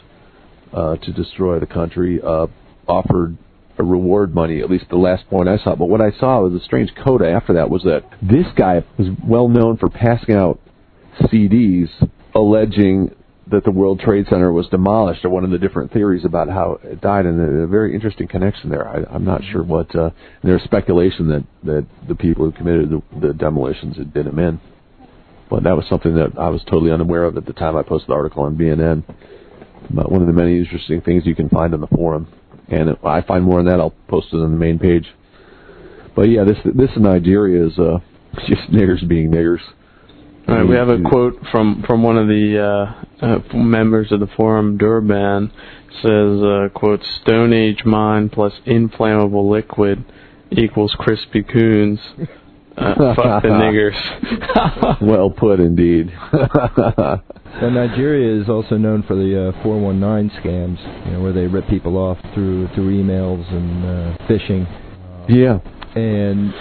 uh, 0.73 0.97
to 0.97 1.13
destroy 1.13 1.59
the 1.59 1.67
country 1.67 2.21
uh, 2.23 2.47
offered 2.87 3.37
a 3.79 3.83
reward 3.83 4.35
money, 4.35 4.61
at 4.61 4.71
least 4.71 4.85
the 4.91 4.97
last 4.97 5.29
point 5.29 5.49
I 5.49 5.59
saw. 5.59 5.75
But 5.75 5.87
what 5.87 6.01
I 6.01 6.13
saw 6.21 6.43
was 6.43 6.61
a 6.61 6.65
strange 6.65 6.91
coda 7.03 7.29
after 7.29 7.55
that 7.55 7.71
was 7.71 7.83
that 7.83 8.05
this 8.23 8.47
guy 8.57 8.85
was 8.97 9.09
well 9.27 9.49
known 9.49 9.77
for 9.77 9.89
passing 9.89 10.37
out 10.37 10.61
CDs 11.23 11.89
alleging 12.35 13.11
that 13.51 13.65
the 13.65 13.71
World 13.71 14.01
Trade 14.01 14.27
Center 14.31 14.51
was 14.53 14.67
demolished, 14.69 15.25
or 15.25 15.31
one 15.31 15.45
of 15.45 15.51
the 15.51 15.59
different 15.59 15.93
theories 15.93 16.25
about 16.25 16.49
how 16.49 16.79
it 16.83 17.01
died, 17.01 17.27
and 17.27 17.63
a, 17.63 17.67
very 17.67 17.95
interesting 17.95 18.27
connection 18.27 18.71
there. 18.71 18.89
I, 18.89 19.05
I'm 19.15 19.25
not 19.25 19.43
sure 19.53 19.63
what. 19.63 19.95
Uh, 19.95 20.11
there's 20.43 20.63
speculation 20.63 21.29
that 21.29 21.45
that 21.65 21.87
the 22.09 22.15
people 22.15 22.45
who 22.45 22.53
committed 22.53 22.91
the, 22.91 23.03
the 23.21 23.35
demolitions 23.35 23.97
had 23.97 24.13
been 24.15 24.27
in, 24.27 24.61
but 25.51 25.63
that 25.65 25.77
was 25.77 25.85
something 25.91 26.15
that 26.15 26.39
I 26.39 26.49
was 26.49 26.63
totally 26.65 26.91
unaware 26.91 27.25
of 27.25 27.37
at 27.37 27.45
the 27.45 27.53
time 27.53 27.77
I 27.77 27.83
posted 27.83 28.09
the 28.09 28.15
article 28.15 28.45
on 28.45 28.57
VNN. 28.57 29.05
But 29.91 30.11
one 30.11 30.23
of 30.23 30.27
the 30.27 30.33
many 30.33 30.59
interesting 30.59 31.03
things 31.03 31.27
you 31.27 31.35
can 31.35 31.51
find 31.51 31.75
on 31.75 31.81
the 31.81 31.87
forum, 31.89 32.27
and 32.69 32.89
if 32.89 33.05
I 33.05 33.21
find 33.21 33.45
more 33.45 33.59
on 33.59 33.67
that, 33.67 33.79
I'll 33.79 33.95
post 34.09 34.29
it 34.33 34.37
on 34.37 34.51
the 34.51 34.59
main 34.59 34.79
page. 34.79 35.07
But 36.17 36.31
yeah, 36.31 36.45
this 36.45 36.57
this 36.65 36.91
in 36.97 37.03
Nigeria 37.03 37.67
is 37.67 37.79
uh, 37.79 37.99
just 38.49 38.71
niggers 38.73 39.07
being 39.07 39.31
niggers. 39.31 39.61
All 40.47 40.55
right, 40.55 40.69
we 40.69 40.75
have 40.77 40.89
a 40.91 41.01
quote 41.09 41.41
from 41.51 41.83
from 41.87 42.03
one 42.03 42.19
of 42.19 42.27
the 42.29 42.59
uh, 43.23 43.27
uh, 43.27 43.55
members 43.55 44.13
of 44.13 44.21
the 44.21 44.27
forum, 44.37 44.77
Durban, 44.77 45.51
says, 46.03 46.43
uh, 46.43 46.69
"quote 46.79 47.01
Stone 47.23 47.53
Age 47.55 47.85
mine 47.87 48.29
plus 48.29 48.53
inflammable 48.67 49.49
liquid 49.49 50.05
equals 50.51 50.95
crispy 50.99 51.43
coons." 51.43 51.99
Uh, 52.77 53.15
fuck 53.15 53.43
the 53.43 53.49
niggers. 53.53 55.01
well 55.03 55.31
put, 55.31 55.61
indeed. 55.61 56.13
Now, 57.55 57.71
Nigeria 57.71 58.43
is 58.43 58.49
also 58.49 58.77
known 58.77 59.05
for 59.05 59.15
the 59.15 59.51
uh, 59.57 59.63
419 59.63 60.43
scams, 60.43 61.07
you 61.07 61.13
know, 61.13 61.23
where 61.23 61.33
they 61.33 61.47
rip 61.47 61.69
people 61.69 61.97
off 61.97 62.19
through 62.35 62.67
through 62.75 63.01
emails 63.01 63.49
and 63.53 63.85
uh, 63.85 64.27
phishing. 64.27 64.67
yeah. 65.29 65.61
And 65.95 66.53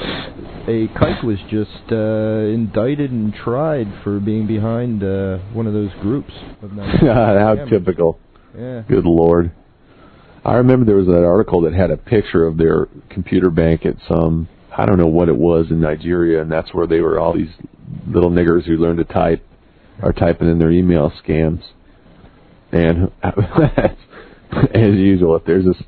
a 0.67 0.87
kike 0.89 1.23
was 1.23 1.39
just 1.49 1.91
uh, 1.91 2.53
indicted 2.53 3.11
and 3.11 3.33
tried 3.33 3.87
for 4.03 4.19
being 4.19 4.45
behind 4.45 5.03
uh, 5.03 5.39
one 5.53 5.65
of 5.65 5.73
those 5.73 5.91
groups. 6.01 6.31
Of 6.61 6.71
How 7.01 7.55
typical. 7.67 8.19
Yeah. 8.55 8.83
Good 8.87 9.05
lord. 9.05 9.51
I 10.45 10.55
remember 10.55 10.85
there 10.85 10.97
was 10.97 11.07
that 11.07 11.23
article 11.23 11.61
that 11.61 11.73
had 11.73 11.89
a 11.89 11.97
picture 11.97 12.45
of 12.45 12.57
their 12.57 12.87
computer 13.09 13.49
bank 13.49 13.85
at 13.85 13.95
some 14.07 14.49
I 14.75 14.85
don't 14.85 14.97
know 14.97 15.07
what 15.07 15.29
it 15.29 15.35
was 15.35 15.67
in 15.69 15.79
Nigeria 15.79 16.41
and 16.41 16.51
that's 16.51 16.73
where 16.73 16.85
they 16.85 16.99
were 16.99 17.19
all 17.19 17.33
these 17.33 17.53
little 18.07 18.29
niggers 18.29 18.65
who 18.65 18.73
learned 18.73 18.97
to 18.97 19.05
type 19.05 19.45
are 20.01 20.11
typing 20.11 20.49
in 20.49 20.59
their 20.59 20.71
email 20.71 21.11
scams. 21.23 21.63
And 22.71 23.11
as 23.23 24.95
usual, 24.95 25.35
if 25.35 25.45
there's 25.45 25.65
this 25.65 25.81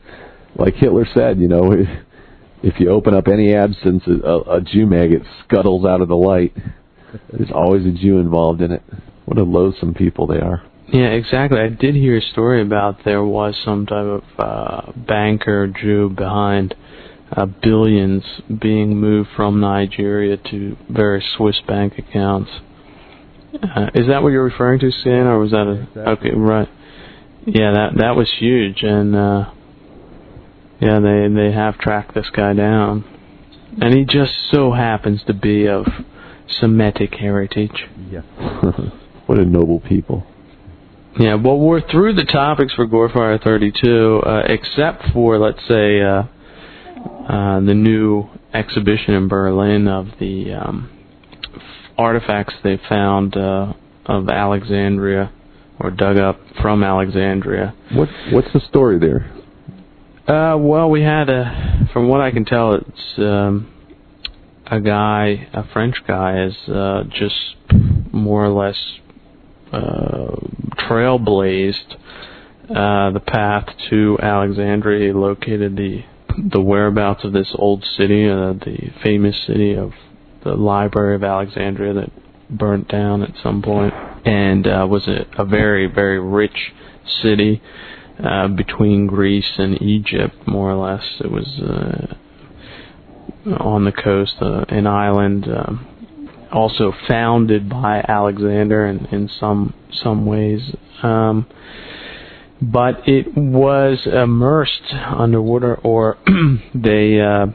like 0.58 0.76
Hitler 0.76 1.06
said, 1.14 1.40
you 1.40 1.48
know, 1.48 1.74
if, 2.66 2.74
if 2.74 2.80
you 2.80 2.90
open 2.90 3.14
up 3.14 3.28
any 3.28 3.54
absence 3.54 4.04
a, 4.08 4.58
a 4.58 4.62
Jew 4.62 4.86
mag 4.86 5.12
it 5.12 5.22
scuttles 5.44 5.86
out 5.86 6.02
of 6.02 6.08
the 6.08 6.16
light. 6.16 6.56
There's 7.32 7.52
always 7.54 7.86
a 7.86 7.92
Jew 7.92 8.18
involved 8.20 8.62
in 8.62 8.72
it. 8.72 8.84
What 9.26 9.38
a 9.38 9.44
loathsome 9.44 9.94
people 9.94 10.28
they 10.28 10.40
are. 10.40 10.64
Yeah, 10.88 11.08
exactly. 11.08 11.60
I 11.60 11.70
did 11.70 11.96
hear 11.96 12.18
a 12.18 12.22
story 12.22 12.62
about 12.62 13.04
there 13.06 13.24
was 13.24 13.56
some 13.66 13.86
type 13.86 14.06
of 14.06 14.24
uh, 14.38 14.92
banker 14.96 15.68
Jew 15.68 16.10
behind 16.10 16.76
uh, 17.32 17.46
billions 17.46 18.24
being 18.62 18.98
moved 18.98 19.30
from 19.36 19.60
Nigeria 19.60 20.38
to 20.38 20.78
various 20.90 21.26
Swiss 21.38 21.60
bank 21.68 21.94
accounts. 21.98 22.52
Uh, 23.54 23.88
is 23.96 24.08
that 24.08 24.22
what 24.22 24.30
you're 24.30 24.44
referring 24.44 24.80
to, 24.82 24.92
Sin, 24.92 25.12
or 25.12 25.40
was 25.40 25.52
that 25.52 25.66
a 25.68 25.82
Exactly. 25.82 26.30
okay? 26.32 26.38
Right. 26.38 26.70
Yeah, 27.48 27.72
that 27.74 27.90
that 27.98 28.16
was 28.16 28.32
huge, 28.40 28.84
and 28.84 29.16
uh, 29.16 29.52
yeah, 30.80 31.00
they 31.00 31.28
they 31.34 31.52
have 31.52 31.78
tracked 31.78 32.14
this 32.14 32.30
guy 32.36 32.54
down, 32.54 33.04
and 33.82 33.94
he 33.94 34.06
just 34.06 34.34
so 34.52 34.72
happens 34.72 35.22
to 35.28 35.34
be 35.34 35.68
of 35.68 35.86
Semitic 36.48 37.16
heritage. 37.16 37.86
Yeah. 38.12 38.22
what 39.26 39.40
a 39.40 39.46
noble 39.46 39.80
people. 39.80 40.26
Yeah, 41.18 41.36
well, 41.36 41.58
we're 41.58 41.82
through 41.90 42.16
the 42.16 42.26
topics 42.26 42.74
for 42.74 42.86
GoyFire 42.86 43.42
32, 43.42 44.22
uh, 44.26 44.44
except 44.48 45.04
for, 45.14 45.40
let's 45.40 45.66
say, 45.66 46.02
uh, 46.02 46.24
uh, 47.30 47.60
the 47.62 47.74
new 47.74 48.28
exhibition 48.54 49.14
in 49.14 49.28
Berlin 49.30 49.88
of 49.88 50.08
the 50.20 50.54
um, 50.54 50.90
artifacts 51.98 52.56
they 52.64 52.80
found 52.90 53.38
uh, 53.38 53.74
of 54.06 54.28
Alexandria, 54.30 55.32
or 55.80 55.90
dug 55.90 56.18
up 56.18 56.40
from 56.62 56.84
Alexandria. 56.84 57.74
What 57.94 58.10
what's 58.32 58.52
the 58.54 58.62
story 58.70 59.00
there? 59.00 59.32
Uh, 60.28 60.58
well, 60.58 60.90
we 60.90 61.04
had 61.04 61.30
a, 61.30 61.88
from 61.94 62.08
what 62.08 62.20
I 62.20 62.32
can 62.32 62.46
tell, 62.46 62.74
it's 62.74 63.20
um, 63.20 63.72
a 64.66 64.80
guy, 64.80 65.48
a 65.54 65.68
French 65.72 65.98
guy, 66.08 66.38
has 66.38 66.56
uh, 66.68 67.04
just 67.12 67.36
more 68.12 68.44
or 68.44 68.50
less 68.50 68.78
uh, 69.72 70.36
trailblazed 70.90 71.94
uh, 72.72 73.12
the 73.12 73.22
path 73.24 73.68
to 73.92 74.18
Alexandria. 74.20 75.08
He 75.08 75.14
located 75.14 75.76
the 75.76 76.04
the 76.38 76.60
whereabouts 76.60 77.24
of 77.24 77.32
this 77.32 77.52
old 77.54 77.86
city, 77.96 78.28
uh, 78.28 78.54
the 78.54 78.92
famous 79.04 79.40
city 79.46 79.76
of 79.76 79.94
the 80.44 80.56
Library 80.56 81.16
of 81.16 81.24
Alexandria 81.24 81.94
that 81.94 82.12
burnt 82.50 82.88
down 82.88 83.22
at 83.22 83.32
some 83.44 83.62
point, 83.62 83.94
and 84.26 84.66
uh, 84.66 84.88
was 84.90 85.08
a, 85.08 85.28
a 85.38 85.46
very 85.46 85.86
very 85.86 86.20
rich 86.20 86.74
city 87.22 87.62
uh, 88.24 88.48
between 88.48 89.08
Greece 89.08 89.52
and 89.58 89.82
Egypt, 89.82 90.36
more 90.48 90.72
or 90.72 90.76
less. 90.76 91.04
It 91.20 91.32
was 91.32 91.48
uh, 91.60 92.16
on 93.60 93.86
the 93.86 93.92
coast, 93.92 94.36
uh, 94.42 94.66
an 94.70 94.88
island, 94.88 95.46
um, 95.46 96.48
also 96.52 96.94
founded 97.08 97.70
by 97.70 98.04
Alexander 98.08 98.88
in, 98.88 99.06
in 99.08 99.30
some 99.40 99.74
some 99.92 100.26
ways. 100.26 100.62
Um, 101.04 101.46
but 102.62 103.08
it 103.08 103.36
was 103.36 104.06
immersed 104.06 104.94
underwater, 104.94 105.76
or 105.76 106.18
they 106.74 107.20
uh, 107.20 107.48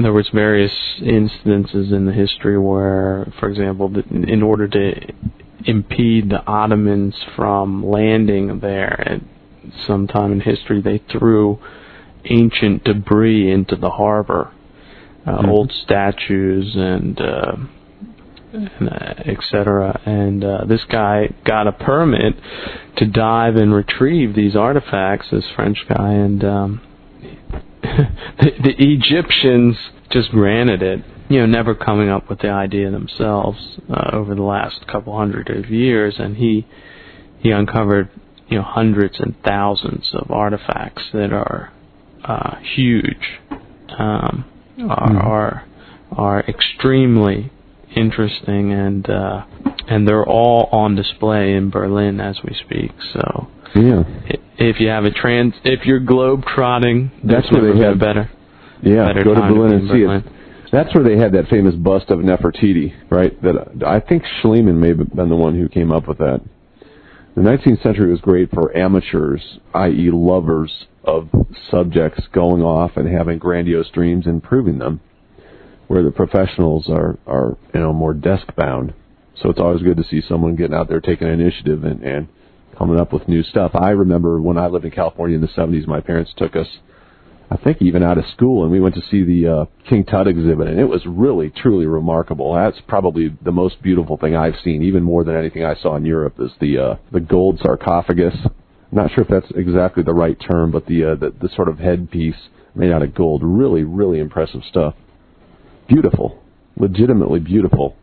there 0.00 0.12
was 0.12 0.28
various 0.34 0.72
instances 1.00 1.92
in 1.92 2.06
the 2.06 2.12
history 2.12 2.58
where, 2.58 3.32
for 3.38 3.48
example, 3.48 3.92
in 4.10 4.42
order 4.42 4.68
to 4.68 4.92
impede 5.64 6.30
the 6.30 6.44
Ottomans 6.46 7.14
from 7.36 7.84
landing 7.84 8.60
there 8.60 9.20
at 9.66 9.72
some 9.86 10.06
time 10.06 10.32
in 10.32 10.40
history, 10.40 10.80
they 10.80 10.98
threw 11.10 11.58
ancient 12.24 12.84
debris 12.84 13.50
into 13.50 13.76
the 13.76 13.90
harbor, 13.90 14.50
uh, 15.26 15.42
Mhm. 15.42 15.48
old 15.48 15.72
statues 15.72 16.74
and. 16.76 17.20
Uh, 17.20 17.56
and, 18.50 18.88
uh, 18.88 19.14
etc. 19.26 20.00
And 20.06 20.42
uh, 20.42 20.64
this 20.64 20.82
guy 20.90 21.28
got 21.44 21.66
a 21.66 21.72
permit 21.72 22.34
to 22.96 23.04
dive 23.04 23.56
and 23.56 23.74
retrieve 23.74 24.34
these 24.34 24.56
artifacts. 24.56 25.28
This 25.30 25.44
French 25.54 25.84
guy, 25.86 26.12
and 26.12 26.42
um, 26.42 26.80
the, 27.82 28.52
the 28.64 28.74
Egyptians 28.78 29.76
just 30.10 30.30
granted 30.30 30.82
it. 30.82 31.04
You 31.28 31.40
know, 31.40 31.46
never 31.46 31.74
coming 31.74 32.08
up 32.08 32.30
with 32.30 32.38
the 32.38 32.48
idea 32.48 32.90
themselves 32.90 33.78
uh, 33.90 34.10
over 34.14 34.34
the 34.34 34.42
last 34.42 34.86
couple 34.86 35.14
hundred 35.16 35.50
of 35.50 35.70
years, 35.70 36.14
and 36.18 36.36
he 36.38 36.66
he 37.40 37.50
uncovered 37.50 38.08
you 38.48 38.56
know 38.58 38.64
hundreds 38.64 39.18
and 39.20 39.34
thousands 39.44 40.10
of 40.14 40.30
artifacts 40.30 41.02
that 41.12 41.32
are 41.32 41.72
uh, 42.24 42.56
huge, 42.74 43.40
um, 43.98 44.44
are, 44.88 45.08
Mhm. 45.10 45.24
are 45.24 45.62
are 46.16 46.40
extremely 46.48 47.50
interesting, 47.94 48.72
and 48.72 49.08
uh, 49.08 49.42
and 49.88 50.06
they're 50.06 50.26
all 50.26 50.68
on 50.72 50.94
display 50.94 51.54
in 51.54 51.70
Berlin 51.70 52.20
as 52.20 52.38
we 52.42 52.54
speak. 52.54 52.92
So 53.12 53.48
Yeah. 53.74 54.04
if 54.58 54.80
you 54.80 54.88
have 54.88 55.04
a 55.04 55.10
trans, 55.10 55.54
if 55.64 55.86
you're 55.86 56.00
globe 56.00 56.44
trotting, 56.46 57.10
That's 57.24 57.50
where 57.50 57.72
they 57.72 57.78
have- 57.84 57.98
better. 57.98 58.28
Yeah, 58.82 59.06
better 59.06 59.24
go 59.24 59.34
to 59.34 59.40
to 59.40 59.46
Berlin 59.46 59.70
be 59.70 59.74
and 59.76 59.82
in 59.82 59.88
see 59.96 60.02
Berlin. 60.04 60.22
it. 60.26 60.70
That's 60.70 60.94
where 60.94 61.02
they 61.04 61.16
had 61.16 61.32
that 61.32 61.48
famous 61.48 61.74
bust 61.74 62.10
of 62.10 62.18
Nefertiti, 62.20 62.92
right? 63.10 63.40
That 63.42 63.82
I 63.86 64.00
think 64.00 64.22
Schliemann 64.42 64.76
may 64.76 64.88
have 64.88 64.98
been 65.14 65.28
the 65.28 65.36
one 65.36 65.54
who 65.54 65.68
came 65.68 65.90
up 65.92 66.06
with 66.08 66.18
that. 66.18 66.40
The 67.34 67.42
19th 67.42 67.82
century 67.82 68.10
was 68.10 68.20
great 68.20 68.50
for 68.50 68.76
amateurs, 68.76 69.58
i.e., 69.74 70.10
lovers 70.10 70.86
of 71.04 71.28
subjects 71.70 72.26
going 72.32 72.62
off 72.62 72.96
and 72.96 73.08
having 73.08 73.38
grandiose 73.38 73.90
dreams 73.90 74.26
and 74.26 74.42
proving 74.42 74.78
them, 74.78 75.00
where 75.86 76.02
the 76.02 76.10
professionals 76.10 76.88
are 76.88 77.18
are 77.26 77.56
you 77.72 77.80
know 77.80 77.92
more 77.92 78.12
desk 78.12 78.54
bound. 78.56 78.92
So 79.40 79.50
it's 79.50 79.60
always 79.60 79.82
good 79.82 79.96
to 79.98 80.04
see 80.04 80.20
someone 80.28 80.56
getting 80.56 80.74
out 80.74 80.88
there 80.88 81.00
taking 81.00 81.28
initiative 81.28 81.84
and, 81.84 82.02
and 82.02 82.28
coming 82.76 82.98
up 82.98 83.12
with 83.12 83.28
new 83.28 83.42
stuff. 83.44 83.70
I 83.74 83.90
remember 83.90 84.40
when 84.40 84.58
I 84.58 84.66
lived 84.66 84.84
in 84.84 84.90
California 84.90 85.36
in 85.36 85.40
the 85.40 85.48
70s, 85.48 85.86
my 85.86 86.00
parents 86.00 86.32
took 86.36 86.56
us 86.56 86.66
I 87.50 87.56
think 87.56 87.80
even 87.80 88.02
out 88.02 88.18
of 88.18 88.24
school, 88.34 88.62
and 88.62 88.70
we 88.70 88.80
went 88.80 88.94
to 88.96 89.02
see 89.10 89.24
the 89.24 89.48
uh, 89.48 89.64
King 89.88 90.04
Tut 90.04 90.28
exhibit, 90.28 90.68
and 90.68 90.78
it 90.78 90.84
was 90.84 91.00
really, 91.06 91.50
truly 91.50 91.86
remarkable. 91.86 92.52
That's 92.54 92.76
probably 92.86 93.34
the 93.42 93.52
most 93.52 93.80
beautiful 93.82 94.18
thing 94.18 94.36
I've 94.36 94.56
seen, 94.62 94.82
even 94.82 95.02
more 95.02 95.24
than 95.24 95.34
anything 95.34 95.64
I 95.64 95.74
saw 95.76 95.96
in 95.96 96.04
Europe. 96.04 96.34
Is 96.38 96.50
the 96.60 96.78
uh, 96.78 96.94
the 97.10 97.20
gold 97.20 97.58
sarcophagus? 97.62 98.34
Not 98.92 99.12
sure 99.12 99.24
if 99.24 99.30
that's 99.30 99.50
exactly 99.54 100.02
the 100.02 100.12
right 100.12 100.36
term, 100.38 100.70
but 100.70 100.86
the 100.86 101.04
uh, 101.04 101.14
the, 101.14 101.30
the 101.40 101.48
sort 101.56 101.68
of 101.68 101.78
headpiece 101.78 102.48
made 102.74 102.92
out 102.92 103.02
of 103.02 103.14
gold. 103.14 103.42
Really, 103.42 103.82
really 103.82 104.18
impressive 104.18 104.60
stuff. 104.68 104.94
Beautiful, 105.88 106.42
legitimately 106.76 107.40
beautiful. 107.40 107.96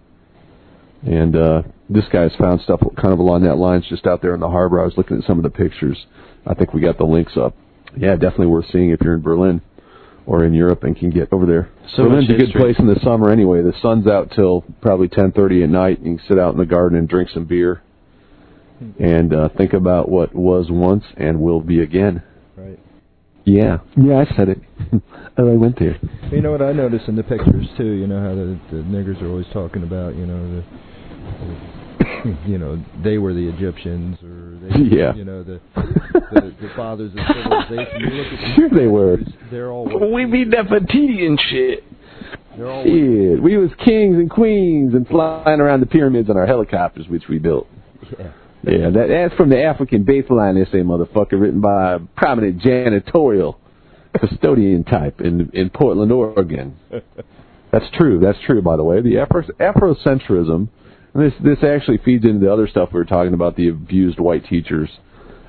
And 1.04 1.36
uh, 1.36 1.62
this 1.88 2.06
guy's 2.12 2.34
found 2.40 2.62
stuff 2.62 2.80
kind 3.00 3.14
of 3.14 3.20
along 3.20 3.44
that 3.44 3.58
lines 3.58 3.86
just 3.88 4.08
out 4.08 4.24
there 4.24 4.34
in 4.34 4.40
the 4.40 4.50
harbor. 4.50 4.82
I 4.82 4.86
was 4.86 4.98
looking 4.98 5.18
at 5.18 5.24
some 5.26 5.38
of 5.38 5.44
the 5.44 5.52
pictures. 5.52 6.04
I 6.48 6.56
think 6.56 6.74
we 6.74 6.82
got 6.82 6.98
the 6.98 7.06
links 7.06 7.38
up. 7.38 7.56
Yeah, 7.98 8.14
definitely 8.14 8.48
worth 8.48 8.66
seeing 8.72 8.92
if 8.92 9.02
you're 9.02 9.16
in 9.16 9.22
Berlin 9.22 9.62
or 10.26 10.44
in 10.44 10.54
Europe 10.54 10.84
and 10.84 10.98
can 10.98 11.10
get 11.10 11.32
over 11.32 11.46
there. 11.46 11.70
So 11.96 12.04
Berlin's 12.04 12.30
much 12.30 12.42
a 12.42 12.46
good 12.46 12.54
place 12.54 12.76
in 12.80 12.88
the 12.88 13.00
summer 13.04 13.30
anyway. 13.30 13.62
The 13.62 13.74
sun's 13.82 14.08
out 14.08 14.32
till 14.36 14.64
probably 14.82 15.08
10:30 15.08 15.64
at 15.64 15.70
night. 15.70 16.00
You 16.00 16.18
can 16.18 16.28
sit 16.28 16.40
out 16.40 16.54
in 16.54 16.60
the 16.60 16.66
garden 16.66 16.98
and 16.98 17.08
drink 17.08 17.30
some 17.30 17.46
beer 17.46 17.82
and 19.00 19.34
uh, 19.34 19.50
think 19.58 19.74
about 19.74 20.10
what 20.10 20.34
was 20.34 20.68
once 20.70 21.04
and 21.18 21.40
will 21.40 21.62
be 21.62 21.82
again. 21.82 22.24
Right. 22.56 22.80
Yeah, 23.46 23.78
yeah, 23.96 24.24
I 24.28 24.36
said 24.36 24.50
it. 24.50 24.60
oh, 25.38 25.52
I 25.52 25.56
went 25.56 25.78
there. 25.78 26.00
You 26.32 26.42
know 26.42 26.52
what 26.52 26.62
I 26.62 26.72
noticed 26.74 27.08
in 27.08 27.16
the 27.16 27.24
pictures 27.24 27.68
too. 27.78 27.92
You 27.92 28.08
know 28.08 28.20
how 28.20 28.34
the, 28.34 28.60
the 28.72 28.84
niggers 28.84 29.22
are 29.22 29.28
always 29.28 29.46
talking 29.54 29.84
about. 29.84 30.16
You 30.16 30.26
know 30.26 30.56
the, 30.56 30.64
the 32.26 32.38
you 32.48 32.58
know 32.58 32.84
they 33.04 33.18
were 33.18 33.34
the 33.34 33.48
Egyptians 33.48 34.18
or 34.24 34.45
they, 34.70 34.80
Yeah. 34.98 35.14
you 35.14 35.26
know 35.26 35.44
the 35.44 35.60
the, 35.76 36.56
the 36.62 36.70
fathers 36.76 37.12
of 37.12 37.20
civilization. 37.36 38.00
You 38.00 38.10
look 38.10 38.28
at 38.34 38.40
the 38.40 38.54
Sure 38.56 38.70
they 38.70 38.88
were. 38.88 39.18
They're 39.52 39.72
all 39.72 39.86
We 40.14 40.26
be 40.26 40.46
people. 40.46 40.64
Nefertiti 40.64 41.26
and 41.26 41.40
shit. 41.50 41.84
Shit, 42.58 43.44
we 43.44 43.58
was 43.58 43.70
kings 43.84 44.16
and 44.16 44.30
queens 44.30 44.94
and 44.94 45.06
flying 45.08 45.60
around 45.60 45.82
the 45.82 45.86
pyramids 45.86 46.30
on 46.30 46.38
our 46.38 46.46
helicopters, 46.46 47.08
which 47.10 47.24
we 47.28 47.38
built. 47.38 47.68
Yeah. 48.18 48.32
Yeah, 48.68 48.90
that, 48.90 49.08
that's 49.10 49.36
from 49.36 49.50
the 49.50 49.62
African 49.62 50.04
baseline 50.06 50.60
essay, 50.60 50.80
motherfucker, 50.82 51.40
written 51.40 51.62
by 51.62 51.94
a 51.96 52.00
prominent 52.18 52.62
janitorial 52.62 53.58
custodian 54.20 54.84
type 54.84 55.22
in 55.22 55.52
in 55.54 55.70
Portland, 55.70 56.12
Oregon. 56.12 56.76
That's 57.72 57.86
true. 57.94 58.20
That's 58.20 58.38
true, 58.46 58.62
by 58.62 58.78
the 58.78 58.84
way. 58.84 59.02
The 59.02 59.20
Afro, 59.20 59.44
Afrocentrism, 59.60 60.56
and 60.60 60.70
this 61.16 61.34
this 61.42 61.64
actually 61.64 62.00
feeds 62.00 62.26
into 62.26 62.46
the 62.46 62.52
other 62.52 62.68
stuff 62.68 62.90
we 62.92 63.00
were 63.00 63.06
talking 63.06 63.34
about, 63.34 63.56
the 63.56 63.70
abused 63.70 64.20
white 64.20 64.46
teachers. 64.46 64.90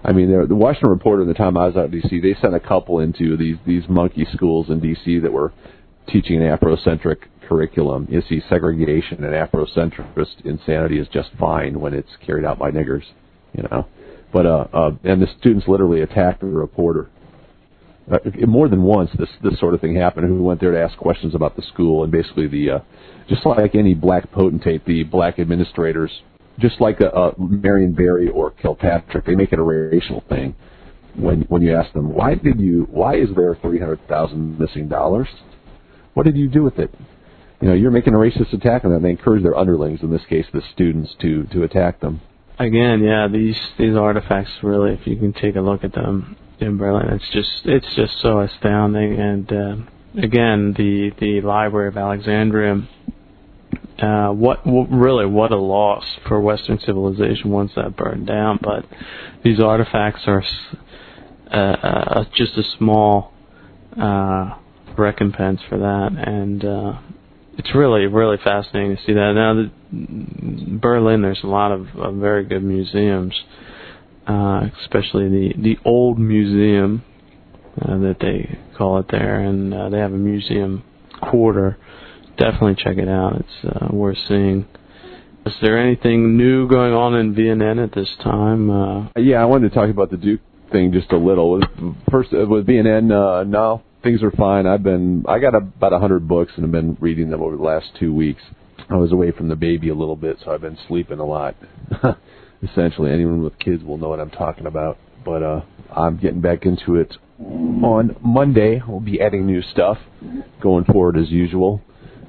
I 0.05 0.12
mean, 0.12 0.30
the 0.30 0.55
Washington 0.55 0.90
Reporter, 0.90 1.22
in 1.22 1.28
the 1.28 1.34
time 1.34 1.56
I 1.56 1.66
was 1.66 1.76
out 1.76 1.86
in 1.86 2.01
D.C., 2.01 2.20
they 2.20 2.36
sent 2.40 2.55
a 2.55 2.60
couple 2.60 3.01
into 3.01 3.36
these 3.36 3.56
these 3.66 3.82
monkey 3.88 4.26
schools 4.32 4.70
in 4.70 4.80
D.C. 4.80 5.18
that 5.20 5.32
were 5.32 5.52
teaching 6.09 6.40
an 6.40 6.56
Afrocentric 6.56 7.16
curriculum. 7.48 8.06
You 8.10 8.22
see, 8.28 8.40
segregation 8.48 9.24
and 9.24 9.34
Afrocentrist 9.34 10.44
insanity 10.44 10.98
is 10.98 11.09
just 11.09 11.30
fine 11.38 11.80
when 11.80 11.94
it's 11.94 12.10
carried 12.24 12.44
out 12.44 12.59
by 12.59 12.70
niggers, 12.70 13.05
you 13.52 13.64
know. 13.64 13.86
But 14.32 14.47
uh, 14.47 14.66
uh, 14.72 14.90
and 15.05 15.20
the 15.20 15.28
students 15.38 15.66
literally 15.66 16.02
attacked 16.02 16.40
the 16.40 16.47
reporter. 16.47 17.10
Uh, 18.10 18.18
more 18.46 18.68
than 18.68 18.82
once, 18.82 19.10
this 19.18 19.28
this 19.42 19.58
sort 19.58 19.74
of 19.74 19.80
thing 19.80 19.96
happened. 19.96 20.28
Who 20.28 20.42
went 20.42 20.60
there 20.60 20.70
to 20.70 20.80
ask 20.80 20.96
questions 20.96 21.34
about 21.34 21.56
the 21.56 21.62
school 21.62 22.04
and 22.04 22.12
basically 22.12 22.46
the 22.46 22.70
uh, 22.70 22.78
just 23.28 23.44
like 23.44 23.74
any 23.74 23.94
black 23.94 24.30
potentate, 24.30 24.84
the 24.84 25.02
black 25.02 25.40
administrators, 25.40 26.12
just 26.60 26.80
like 26.80 27.00
a, 27.00 27.08
a 27.08 27.34
Marion 27.36 27.92
Barry 27.94 28.28
or 28.28 28.52
Kilpatrick, 28.52 29.26
they 29.26 29.34
make 29.34 29.52
it 29.52 29.58
a 29.58 29.62
racial 29.62 30.22
thing. 30.28 30.54
When 31.16 31.42
when 31.48 31.62
you 31.62 31.74
ask 31.74 31.92
them 31.94 32.14
why 32.14 32.36
did 32.36 32.60
you 32.60 32.86
why 32.90 33.16
is 33.16 33.28
there 33.34 33.56
three 33.56 33.80
hundred 33.80 34.06
thousand 34.06 34.58
missing 34.58 34.88
dollars? 34.88 35.28
What 36.14 36.26
did 36.26 36.36
you 36.36 36.48
do 36.48 36.62
with 36.62 36.78
it? 36.78 36.94
You 37.60 37.68
know, 37.68 37.74
you're 37.74 37.90
making 37.90 38.14
a 38.14 38.18
racist 38.18 38.52
attack 38.52 38.84
on 38.84 38.92
them. 38.92 39.02
They 39.02 39.10
encourage 39.10 39.42
their 39.42 39.56
underlings, 39.56 40.00
in 40.02 40.10
this 40.10 40.24
case, 40.28 40.44
the 40.52 40.62
students, 40.74 41.12
to 41.22 41.44
to 41.52 41.64
attack 41.64 42.00
them. 42.00 42.20
Again, 42.58 43.02
yeah, 43.02 43.26
these 43.26 43.58
these 43.78 43.96
artifacts 43.96 44.52
really, 44.62 44.92
if 44.92 45.06
you 45.08 45.16
can 45.16 45.32
take 45.32 45.56
a 45.56 45.60
look 45.60 45.82
at 45.82 45.92
them 45.92 46.36
in 46.58 46.78
Berlin, 46.78 47.08
it's 47.12 47.30
just 47.32 47.66
it's 47.66 47.94
just 47.94 48.20
so 48.20 48.40
astounding. 48.40 49.18
And 49.18 49.52
uh, 49.52 49.76
again, 50.22 50.74
the 50.76 51.10
the 51.18 51.40
Library 51.42 51.88
of 51.88 51.96
Alexandria, 51.96 52.86
uh, 53.98 54.28
what, 54.28 54.60
really 54.66 55.26
what 55.26 55.52
a 55.52 55.56
loss 55.56 56.04
for 56.28 56.40
Western 56.40 56.78
civilization 56.80 57.50
once 57.50 57.72
that 57.76 57.96
burned 57.96 58.26
down. 58.26 58.58
But 58.62 58.84
these 59.42 59.60
artifacts 59.60 60.22
are 60.26 60.42
uh, 61.50 61.56
uh, 61.56 62.24
just 62.34 62.56
a 62.56 62.62
small 62.78 63.32
uh, 64.00 64.56
recompense 64.98 65.60
for 65.68 65.78
that, 65.78 66.10
and 66.26 66.64
uh, 66.64 66.98
it's 67.58 67.74
really 67.74 68.06
really 68.06 68.36
fascinating 68.42 68.96
to 68.96 69.02
see 69.04 69.12
that. 69.14 69.32
Now, 69.34 69.54
the, 69.54 70.78
Berlin, 70.78 71.22
there's 71.22 71.42
a 71.42 71.46
lot 71.46 71.72
of, 71.72 71.86
of 71.96 72.16
very 72.16 72.44
good 72.44 72.62
museums, 72.62 73.34
uh, 74.27 74.66
especially 74.82 75.28
the 75.28 75.53
the 75.57 75.77
old 75.85 76.19
museum 76.19 77.05
uh, 77.81 77.98
that 77.98 78.16
they 78.20 78.59
call 78.77 78.98
it 78.98 79.07
there, 79.11 79.40
and 79.40 79.73
uh, 79.73 79.89
they 79.89 79.98
have 79.98 80.12
a 80.12 80.16
museum 80.16 80.82
quarter. 81.20 81.77
Definitely 82.39 82.77
check 82.77 82.98
it 82.98 83.09
out. 83.09 83.36
It's 83.36 83.65
uh, 83.65 83.89
worth 83.94 84.19
seeing. 84.28 84.66
Is 85.47 85.55
there 85.62 85.78
anything 85.78 86.36
new 86.36 86.69
going 86.69 86.93
on 86.93 87.15
in 87.15 87.35
VNN 87.35 87.82
at 87.82 87.94
this 87.94 88.09
time? 88.23 88.69
Uh, 88.69 89.09
Yeah, 89.16 89.40
I 89.43 89.44
wanted 89.44 89.69
to 89.69 89.74
talk 89.74 89.89
about 89.90 90.11
the 90.11 90.16
Duke 90.16 90.40
thing 90.73 90.93
just 90.93 91.12
a 91.12 91.16
little. 91.16 91.61
First, 92.11 92.35
uh, 92.35 92.47
with 92.47 92.66
VNN, 92.66 93.12
uh, 93.12 93.44
no, 93.44 93.82
things 94.03 94.23
are 94.24 94.32
fine. 94.32 94.66
I've 94.66 94.82
been, 94.82 95.24
I 95.28 95.39
got 95.39 95.55
about 95.55 95.93
a 95.93 95.98
hundred 95.98 96.27
books 96.27 96.53
and 96.57 96.65
have 96.65 96.73
been 96.73 96.97
reading 97.01 97.31
them 97.31 97.43
over 97.43 97.57
the 97.57 97.62
last 97.62 97.86
two 97.98 98.12
weeks. 98.12 98.43
I 98.90 98.97
was 98.97 99.12
away 99.12 99.31
from 99.31 99.48
the 99.48 99.57
baby 99.57 99.89
a 99.89 99.94
little 99.94 100.16
bit, 100.16 100.39
so 100.44 100.53
I've 100.53 100.61
been 100.61 100.78
sleeping 100.89 101.20
a 101.20 101.24
lot. 101.24 101.55
Essentially, 102.62 103.12
anyone 103.12 103.42
with 103.42 103.58
kids 103.58 103.84
will 103.84 103.98
know 103.98 104.08
what 104.08 104.20
I'm 104.20 104.30
talking 104.30 104.66
about. 104.66 104.98
But 105.24 105.42
uh, 105.42 105.62
I'm 105.94 106.16
getting 106.18 106.40
back 106.40 106.64
into 106.64 106.96
it 106.96 107.16
on 107.38 108.16
Monday. 108.22 108.80
We'll 108.86 109.00
be 109.00 109.20
adding 109.20 109.46
new 109.46 109.62
stuff 109.62 109.98
going 110.62 110.84
forward 110.84 111.16
as 111.16 111.30
usual, 111.30 111.82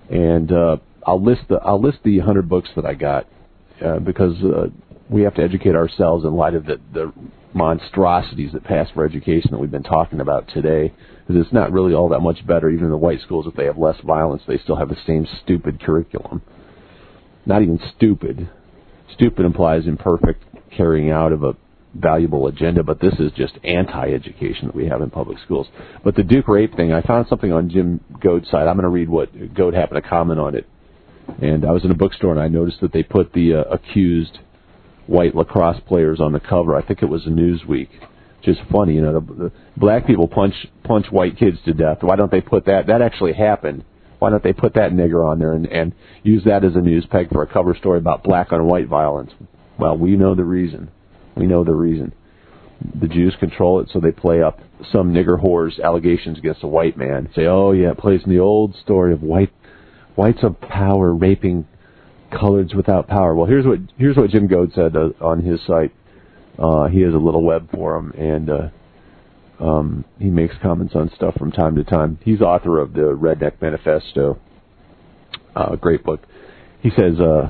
and 0.09 0.51
uh, 0.51 0.77
I'll 1.05 1.23
list 1.23 1.41
the 1.49 1.55
I'll 1.55 1.81
list 1.81 1.99
the 2.03 2.19
hundred 2.19 2.49
books 2.49 2.69
that 2.75 2.85
I 2.85 2.93
got 2.93 3.27
uh, 3.83 3.99
because 3.99 4.35
uh, 4.43 4.67
we 5.09 5.21
have 5.21 5.35
to 5.35 5.43
educate 5.43 5.75
ourselves 5.75 6.25
in 6.25 6.33
light 6.33 6.55
of 6.55 6.65
the, 6.65 6.81
the 6.93 7.13
monstrosities 7.53 8.51
that 8.53 8.63
pass 8.63 8.87
for 8.93 9.05
education 9.05 9.51
that 9.51 9.59
we've 9.59 9.71
been 9.71 9.83
talking 9.83 10.19
about 10.19 10.47
today. 10.49 10.93
Because 11.25 11.43
it's 11.43 11.53
not 11.53 11.71
really 11.71 11.93
all 11.93 12.09
that 12.09 12.19
much 12.19 12.45
better. 12.45 12.69
Even 12.69 12.85
in 12.85 12.91
the 12.91 12.97
white 12.97 13.21
schools, 13.21 13.47
if 13.47 13.55
they 13.55 13.65
have 13.65 13.77
less 13.77 13.99
violence, 14.03 14.41
they 14.47 14.57
still 14.57 14.75
have 14.75 14.89
the 14.89 14.97
same 15.05 15.27
stupid 15.43 15.81
curriculum. 15.81 16.41
Not 17.45 17.61
even 17.61 17.79
stupid. 17.95 18.49
Stupid 19.13 19.45
implies 19.45 19.87
imperfect 19.87 20.43
carrying 20.75 21.11
out 21.11 21.31
of 21.31 21.43
a 21.43 21.55
valuable 21.95 22.47
agenda, 22.47 22.83
but 22.83 22.99
this 22.99 23.13
is 23.19 23.31
just 23.33 23.53
anti-education 23.63 24.67
that 24.67 24.75
we 24.75 24.87
have 24.87 25.01
in 25.01 25.09
public 25.09 25.37
schools. 25.43 25.67
But 26.03 26.15
the 26.15 26.23
Duke 26.23 26.47
rape 26.47 26.75
thing, 26.75 26.93
I 26.93 27.01
found 27.01 27.27
something 27.27 27.51
on 27.51 27.69
Jim 27.69 27.99
Goad's 28.21 28.49
site. 28.49 28.67
I'm 28.67 28.75
going 28.75 28.83
to 28.83 28.89
read 28.89 29.09
what 29.09 29.53
Goad 29.53 29.73
happened 29.73 30.03
to 30.03 30.07
comment 30.07 30.39
on 30.39 30.55
it. 30.55 30.67
And 31.41 31.65
I 31.65 31.71
was 31.71 31.83
in 31.83 31.91
a 31.91 31.95
bookstore 31.95 32.31
and 32.31 32.39
I 32.39 32.47
noticed 32.47 32.81
that 32.81 32.93
they 32.93 33.03
put 33.03 33.33
the 33.33 33.55
uh, 33.55 33.61
accused 33.73 34.37
white 35.07 35.35
lacrosse 35.35 35.81
players 35.87 36.19
on 36.19 36.33
the 36.33 36.39
cover. 36.39 36.75
I 36.75 36.85
think 36.85 37.01
it 37.01 37.07
was 37.07 37.23
Newsweek. 37.23 37.89
Just 38.43 38.59
funny, 38.71 38.95
you 38.95 39.01
know, 39.01 39.19
the, 39.19 39.33
the 39.33 39.51
black 39.75 40.05
people 40.05 40.27
punch 40.27 40.53
punch 40.83 41.07
white 41.09 41.37
kids 41.37 41.57
to 41.65 41.73
death. 41.73 41.97
Why 42.01 42.15
don't 42.15 42.31
they 42.31 42.39
put 42.39 42.65
that? 42.65 42.87
That 42.87 43.01
actually 43.01 43.33
happened. 43.33 43.83
Why 44.19 44.29
don't 44.29 44.43
they 44.43 44.53
put 44.53 44.73
that 44.75 44.91
nigger 44.91 45.25
on 45.25 45.39
there 45.39 45.53
and, 45.53 45.67
and 45.67 45.93
use 46.23 46.43
that 46.45 46.63
as 46.63 46.75
a 46.75 46.81
news 46.81 47.05
peg 47.09 47.29
for 47.31 47.43
a 47.43 47.47
cover 47.47 47.75
story 47.75 47.99
about 47.99 48.23
black 48.23 48.51
on 48.51 48.65
white 48.65 48.87
violence? 48.87 49.31
Well, 49.77 49.97
we 49.97 50.15
know 50.15 50.33
the 50.35 50.43
reason. 50.43 50.89
We 51.35 51.45
know 51.45 51.63
the 51.63 51.75
reason. 51.75 52.13
The 52.99 53.07
Jews 53.07 53.35
control 53.39 53.79
it, 53.79 53.89
so 53.91 53.99
they 53.99 54.11
play 54.11 54.41
up 54.41 54.59
some 54.91 55.13
nigger 55.13 55.41
whore's 55.41 55.79
allegations 55.79 56.37
against 56.37 56.63
a 56.63 56.67
white 56.67 56.97
man. 56.97 57.29
Say, 57.35 57.45
oh 57.45 57.71
yeah, 57.71 57.91
it 57.91 57.97
plays 57.97 58.21
in 58.23 58.29
the 58.29 58.39
old 58.39 58.75
story 58.75 59.13
of 59.13 59.21
white 59.21 59.51
whites 60.15 60.39
of 60.43 60.59
power 60.61 61.13
raping 61.13 61.67
coloreds 62.31 62.75
without 62.75 63.07
power. 63.07 63.35
Well, 63.35 63.47
here's 63.47 63.65
what 63.65 63.79
here's 63.97 64.17
what 64.17 64.29
Jim 64.29 64.47
Goad 64.47 64.73
said 64.73 64.95
uh, 64.95 65.09
on 65.21 65.41
his 65.41 65.59
site. 65.65 65.93
Uh, 66.57 66.87
he 66.87 67.01
has 67.01 67.13
a 67.13 67.17
little 67.17 67.43
web 67.43 67.69
forum, 67.71 68.11
and 68.17 68.49
uh, 68.49 68.69
um, 69.59 70.05
he 70.19 70.29
makes 70.29 70.55
comments 70.61 70.93
on 70.95 71.11
stuff 71.15 71.35
from 71.35 71.51
time 71.51 71.75
to 71.75 71.83
time. 71.83 72.19
He's 72.23 72.41
author 72.41 72.79
of 72.79 72.93
the 72.93 73.15
Redneck 73.15 73.61
Manifesto, 73.61 74.39
uh, 75.55 75.75
great 75.75 76.03
book. 76.03 76.21
He 76.81 76.91
says, 76.91 77.19
uh, 77.19 77.49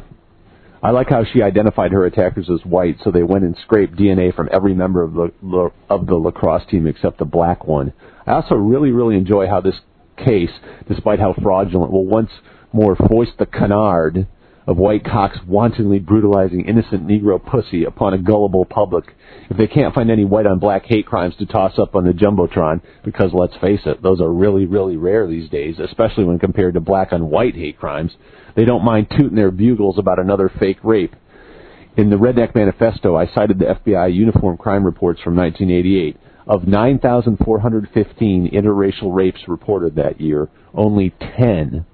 "I 0.81 0.91
like 0.91 1.09
how 1.09 1.23
she 1.25 1.41
identified 1.41 1.91
her 1.91 2.05
attackers 2.05 2.49
as 2.49 2.65
white, 2.65 2.97
so 3.03 3.11
they 3.11 3.23
went 3.23 3.43
and 3.43 3.57
scraped 3.57 3.97
DNA 3.97 4.34
from 4.34 4.47
every 4.51 4.73
member 4.73 5.03
of 5.03 5.13
the 5.13 5.71
of 5.89 6.07
the 6.07 6.15
lacrosse 6.15 6.65
team 6.69 6.88
except 6.88 7.17
the 7.17 7.25
black 7.25 7.67
one. 7.67 7.93
I 8.25 8.34
also 8.34 8.55
really, 8.55 8.91
really 8.91 9.17
enjoy 9.17 9.47
how 9.47 9.61
this 9.61 9.79
case, 10.17 10.51
despite 10.88 11.19
how 11.19 11.34
fraudulent, 11.34 11.91
will 11.91 12.05
once 12.05 12.31
more 12.71 12.95
foist 12.95 13.38
the 13.38 13.45
canard." 13.45 14.27
Of 14.68 14.77
white 14.77 15.06
cocks 15.06 15.39
wantonly 15.48 15.98
brutalizing 15.98 16.68
innocent 16.68 17.07
Negro 17.07 17.44
pussy 17.44 17.85
upon 17.85 18.14
a 18.14 18.18
gullible 18.18 18.65
public 18.65 19.15
if 19.49 19.56
they 19.56 19.68
can't 19.68 19.95
find 19.95 20.11
any 20.11 20.26
white 20.26 20.45
on 20.45 20.60
black 20.60 20.85
hate 20.85 21.06
crimes 21.06 21.35
to 21.38 21.45
toss 21.45 21.80
up 21.80 21.95
on 21.95 22.03
the 22.03 22.11
Jumbotron, 22.11 22.81
because 23.03 23.31
let's 23.34 23.56
face 23.61 23.80
it, 23.85 24.03
those 24.03 24.19
are 24.19 24.31
really, 24.31 24.65
really 24.65 24.98
rare 24.98 25.26
these 25.26 25.49
days, 25.49 25.80
especially 25.80 26.26
when 26.26 26.38
compared 26.38 26.73
to 26.73 26.81
black 26.81 27.14
on 27.14 27.30
white 27.30 27.56
hate 27.56 27.80
crimes. 27.80 28.11
They 28.56 28.65
don't 28.65 28.84
mind 28.84 29.07
tooting 29.10 29.35
their 29.35 29.52
bugles 29.52 29.98
about 29.98 30.19
another 30.19 30.52
fake 30.60 30.80
rape. 30.84 31.15
In 31.95 32.10
the 32.10 32.18
Redneck 32.18 32.53
Manifesto, 32.53 33.15
I 33.15 33.27
cited 33.34 33.60
the 33.60 33.80
FBI 33.85 34.14
uniform 34.14 34.57
crime 34.57 34.84
reports 34.84 35.22
from 35.22 35.35
1988. 35.35 36.18
Of 36.45 36.68
9,415 36.68 38.52
interracial 38.52 39.14
rapes 39.14 39.41
reported 39.48 39.95
that 39.95 40.22
year, 40.22 40.49
only 40.73 41.14
10 41.38 41.85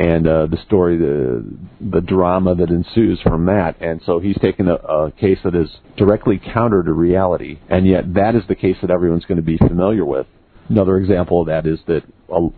and 0.00 0.26
uh, 0.26 0.46
the 0.46 0.56
story, 0.64 0.96
the 0.96 1.44
the 1.78 2.00
drama 2.00 2.54
that 2.54 2.70
ensues 2.70 3.20
from 3.20 3.44
that. 3.46 3.76
And 3.82 4.00
so 4.06 4.18
he's 4.18 4.38
taken 4.40 4.66
a, 4.66 4.76
a 4.76 5.12
case 5.12 5.38
that 5.44 5.54
is 5.54 5.68
directly 5.98 6.40
counter 6.42 6.82
to 6.82 6.92
reality, 6.92 7.58
and 7.68 7.86
yet 7.86 8.14
that 8.14 8.34
is 8.34 8.42
the 8.48 8.54
case 8.54 8.76
that 8.80 8.90
everyone's 8.90 9.26
going 9.26 9.36
to 9.36 9.42
be 9.42 9.58
familiar 9.58 10.06
with. 10.06 10.26
Another 10.70 10.96
example 10.96 11.42
of 11.42 11.48
that 11.48 11.66
is 11.66 11.80
that 11.86 12.02
uh, 12.34 12.48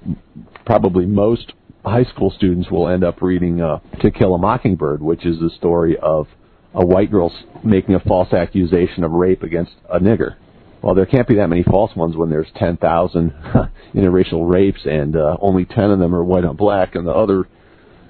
probably 0.65 1.05
most 1.05 1.53
high 1.85 2.05
school 2.05 2.31
students 2.31 2.71
will 2.71 2.89
end 2.89 3.03
up 3.03 3.21
reading 3.21 3.61
uh, 3.61 3.81
To 4.03 4.13
Kill 4.13 4.37
a 4.37 4.39
Mockingbird, 4.39 5.03
which 5.03 5.27
is 5.27 5.41
the 5.41 5.51
story 5.59 5.97
of 6.01 6.29
a 6.75 6.87
white 6.87 7.11
girl 7.11 7.33
making 7.65 7.97
a 7.97 8.01
false 8.01 8.33
accusation 8.33 9.03
of 9.03 9.11
rape 9.11 9.43
against 9.43 9.73
a 9.91 9.99
nigger. 9.99 10.37
Well, 10.83 10.97
there 10.97 11.07
can't 11.07 11.29
be 11.29 11.37
that 11.37 11.49
many 11.49 11.63
false 11.63 11.95
ones 11.95 12.17
when 12.17 12.29
there's 12.29 12.49
10,000 12.57 13.31
interracial 13.95 14.51
rapes 14.51 14.81
and 14.85 15.17
uh, 15.17 15.37
only 15.41 15.65
10 15.65 15.91
of 15.91 15.99
them 16.01 16.15
are 16.15 16.25
white 16.25 16.45
on 16.45 16.57
black 16.57 16.97
and 16.97 17.07
the 17.07 17.13
other 17.13 17.47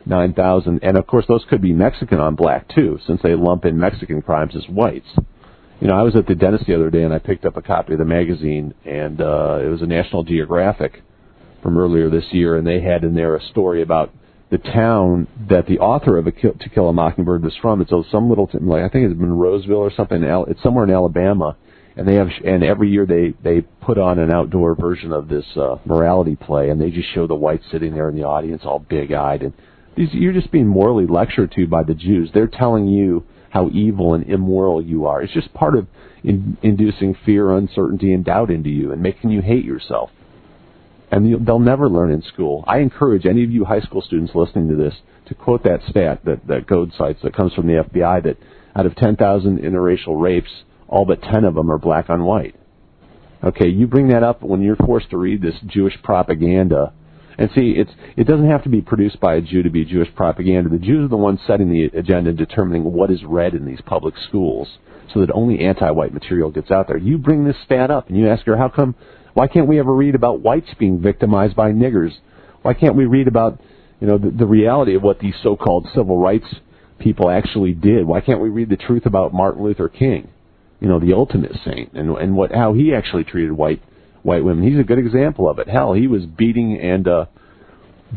9,000. 0.07 0.81
And 0.82 0.97
of 0.97 1.07
course, 1.07 1.27
those 1.28 1.44
could 1.49 1.61
be 1.61 1.74
Mexican 1.74 2.19
on 2.19 2.35
black 2.35 2.74
too, 2.74 2.99
since 3.07 3.20
they 3.23 3.35
lump 3.35 3.66
in 3.66 3.78
Mexican 3.78 4.23
crimes 4.23 4.57
as 4.57 4.66
whites. 4.69 5.07
You 5.81 5.89
know, 5.89 5.94
I 5.94 6.03
was 6.03 6.16
at 6.16 6.27
the 6.27 6.35
dentist 6.35 6.66
the 6.66 6.74
other 6.74 6.90
day 6.90 7.03
and 7.03 7.12
I 7.12 7.19
picked 7.19 7.44
up 7.44 7.57
a 7.57 7.62
copy 7.62 7.93
of 7.93 7.99
the 7.99 8.07
magazine 8.07 8.73
and 8.86 9.20
uh, 9.20 9.59
it 9.62 9.69
was 9.69 9.82
a 9.82 9.86
National 9.86 10.23
Geographic 10.23 11.03
from 11.62 11.77
earlier 11.77 12.09
this 12.09 12.24
year 12.31 12.57
and 12.57 12.66
they 12.66 12.81
had 12.81 13.05
in 13.05 13.15
there 13.15 13.36
a 13.36 13.43
story 13.49 13.82
about 13.82 14.15
the 14.51 14.59
town 14.59 15.27
that 15.49 15.66
the 15.66 15.78
author 15.78 16.16
of 16.16 16.27
a 16.27 16.32
Kill, 16.32 16.53
To 16.55 16.69
Kill 16.70 16.89
a 16.89 16.93
Mockingbird 16.93 17.43
was 17.43 17.57
from. 17.61 17.82
It's 17.82 17.90
some 18.11 18.28
little, 18.28 18.49
like 18.61 18.82
I 18.82 18.89
think 18.89 19.11
it's 19.11 19.20
in 19.20 19.32
Roseville 19.32 19.77
or 19.77 19.93
something. 19.93 20.23
It's 20.23 20.62
somewhere 20.62 20.85
in 20.85 20.90
Alabama, 20.90 21.57
and 21.97 22.09
they 22.09 22.14
have 22.14 22.28
and 22.44 22.62
every 22.62 22.90
year 22.90 23.06
they 23.06 23.35
they 23.43 23.60
put 23.60 23.98
on 23.98 24.19
an 24.19 24.32
outdoor 24.32 24.74
version 24.74 25.12
of 25.12 25.28
this 25.28 25.44
uh, 25.56 25.77
morality 25.85 26.36
play, 26.36 26.70
and 26.70 26.81
they 26.81 26.90
just 26.90 27.12
show 27.14 27.27
the 27.27 27.35
whites 27.35 27.64
sitting 27.70 27.94
there 27.94 28.09
in 28.09 28.16
the 28.16 28.24
audience, 28.24 28.62
all 28.64 28.78
big-eyed, 28.78 29.43
and 29.43 29.52
these 29.97 30.09
you're 30.12 30.32
just 30.32 30.51
being 30.51 30.66
morally 30.66 31.06
lectured 31.06 31.52
to 31.52 31.66
by 31.66 31.82
the 31.82 31.94
Jews. 31.94 32.31
They're 32.32 32.47
telling 32.47 32.89
you 32.89 33.24
how 33.51 33.69
evil 33.70 34.14
and 34.14 34.24
immoral 34.24 34.81
you 34.81 35.06
are. 35.06 35.23
It's 35.23 35.35
just 35.35 35.52
part 35.52 35.77
of 35.77 35.86
in, 36.24 36.56
inducing 36.62 37.14
fear, 37.27 37.52
uncertainty, 37.52 38.12
and 38.12 38.24
doubt 38.24 38.51
into 38.51 38.70
you, 38.70 38.93
and 38.93 39.02
making 39.02 39.31
you 39.31 39.43
hate 39.43 39.64
yourself. 39.64 40.10
And 41.10 41.28
you, 41.28 41.39
they'll 41.39 41.59
never 41.59 41.90
learn 41.90 42.10
in 42.10 42.23
school. 42.23 42.64
I 42.66 42.78
encourage 42.78 43.27
any 43.27 43.44
of 43.44 43.51
you 43.51 43.66
high 43.66 43.81
school 43.81 44.01
students 44.01 44.35
listening 44.35 44.69
to 44.69 44.77
this 44.77 44.94
to 45.27 45.35
quote 45.35 45.62
that 45.64 45.81
stat 45.90 46.20
that 46.24 46.47
that 46.47 46.66
Goad 46.66 46.93
cites 46.97 47.20
that 47.23 47.36
comes 47.36 47.52
from 47.52 47.66
the 47.66 47.85
FBI 47.85 48.23
that 48.24 48.39
out 48.74 48.86
of 48.86 48.97
10,000 48.97 49.59
interracial 49.59 50.19
rapes 50.19 50.51
all 50.93 51.06
but 51.06 51.23
10 51.23 51.44
of 51.44 51.55
them 51.55 51.73
are 51.73 51.78
black 51.78 52.10
on 52.10 52.23
white. 52.24 52.55
Okay, 53.43 53.66
you 53.66 53.86
bring 53.86 54.09
that 54.09 54.23
up 54.23 54.43
when 54.43 54.60
you're 54.60 54.77
forced 54.77 55.09
to 55.10 55.16
read 55.16 55.40
this 55.40 55.55
Jewish 55.66 55.94
propaganda. 56.02 56.93
And 57.39 57.51
see, 57.55 57.73
it's 57.78 57.90
it 58.14 58.24
doesn't 58.24 58.51
have 58.51 58.62
to 58.64 58.69
be 58.69 58.82
produced 58.82 59.19
by 59.19 59.36
a 59.36 59.40
Jew 59.40 59.62
to 59.62 59.70
be 59.70 59.86
Jewish 59.86 60.14
propaganda. 60.14 60.69
The 60.69 60.78
Jews 60.78 61.06
are 61.06 61.09
the 61.09 61.16
ones 61.16 61.40
setting 61.47 61.70
the 61.70 61.86
agenda 61.98 62.28
and 62.28 62.39
determining 62.39 62.85
what 62.85 63.10
is 63.10 63.24
read 63.24 63.55
in 63.55 63.64
these 63.64 63.81
public 63.86 64.14
schools 64.28 64.69
so 65.14 65.20
that 65.20 65.32
only 65.32 65.60
anti-white 65.60 66.12
material 66.12 66.51
gets 66.51 66.70
out 66.70 66.89
there. 66.89 66.98
You 66.98 67.16
bring 67.16 67.44
this 67.44 67.56
stat 67.64 67.90
up 67.90 68.09
and 68.09 68.19
you 68.19 68.28
ask 68.28 68.44
her, 68.44 68.56
how 68.56 68.69
come, 68.69 68.94
why 69.32 69.48
can't 69.48 69.66
we 69.66 69.78
ever 69.78 69.94
read 69.94 70.14
about 70.14 70.40
whites 70.40 70.69
being 70.78 71.01
victimized 71.01 71.56
by 71.56 71.73
niggers? 71.73 72.12
Why 72.60 72.74
can't 72.74 72.97
we 72.97 73.06
read 73.06 73.28
about, 73.28 73.60
you 73.98 74.06
know, 74.06 74.19
the, 74.19 74.31
the 74.31 74.47
reality 74.47 74.94
of 74.94 75.02
what 75.02 75.20
these 75.20 75.35
so-called 75.43 75.89
civil 75.94 76.19
rights 76.19 76.47
people 76.98 77.31
actually 77.31 77.73
did? 77.73 78.06
Why 78.06 78.20
can't 78.20 78.40
we 78.40 78.51
read 78.51 78.69
the 78.69 78.77
truth 78.77 79.06
about 79.06 79.32
Martin 79.32 79.64
Luther 79.64 79.89
King? 79.89 80.28
You 80.82 80.88
know, 80.88 80.98
the 80.98 81.12
ultimate 81.12 81.52
saint 81.64 81.92
and 81.92 82.10
and 82.16 82.34
what 82.34 82.52
how 82.52 82.74
he 82.74 82.92
actually 82.92 83.22
treated 83.22 83.52
white 83.52 83.80
white 84.22 84.44
women. 84.44 84.68
He's 84.68 84.80
a 84.80 84.84
good 84.84 84.98
example 84.98 85.48
of 85.48 85.60
it. 85.60 85.68
Hell, 85.68 85.92
he 85.92 86.09
was 86.09 86.26
beating 86.26 86.76
and 86.80 87.06
uh 87.06 87.26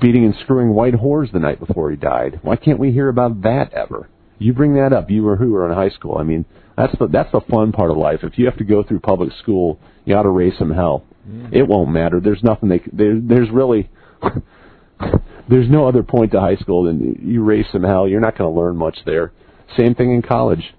beating 0.01 0.25
and 0.25 0.35
screwing 0.41 0.73
white 0.73 0.95
whores 0.95 1.31
the 1.31 1.39
night 1.39 1.59
before 1.59 1.91
he 1.91 1.95
died. 1.95 2.39
Why 2.41 2.55
can't 2.55 2.79
we 2.79 2.91
hear 2.91 3.07
about 3.07 3.43
that 3.43 3.71
ever? 3.73 4.09
You 4.39 4.51
bring 4.51 4.73
that 4.73 4.93
up, 4.93 5.11
you 5.11 5.27
or 5.27 5.35
who 5.35 5.55
are 5.55 5.69
in 5.69 5.75
high 5.75 5.91
school. 5.95 6.17
I 6.17 6.23
mean, 6.23 6.43
that's 6.75 6.97
the 6.97 7.07
that's 7.07 7.31
the 7.31 7.41
fun 7.41 7.71
part 7.71 7.91
of 7.91 7.97
life. 7.97 8.21
If 8.23 8.39
you 8.39 8.45
have 8.45 8.57
to 8.57 8.63
go 8.63 8.81
through 8.81 9.01
public 9.01 9.31
school, 9.43 9.79
you 10.03 10.15
ought 10.15 10.23
to 10.23 10.29
raise 10.29 10.57
some 10.57 10.71
hell. 10.71 11.05
Mm. 11.29 11.53
It 11.53 11.67
won't 11.67 11.91
matter. 11.91 12.19
There's 12.19 12.43
nothing 12.43 12.69
they 12.69 12.81
there, 12.91 13.19
there's 13.21 13.51
really 13.51 13.91
there's 15.49 15.69
no 15.69 15.87
other 15.87 16.01
point 16.01 16.31
to 16.31 16.39
high 16.39 16.55
school 16.55 16.85
than 16.85 17.19
you 17.21 17.43
raise 17.43 17.67
some 17.71 17.83
hell. 17.83 18.07
You're 18.07 18.21
not 18.21 18.35
going 18.35 18.51
to 18.51 18.59
learn 18.59 18.75
much 18.75 18.97
there. 19.05 19.31
Same 19.77 19.93
thing 19.93 20.15
in 20.15 20.23
college. 20.23 20.73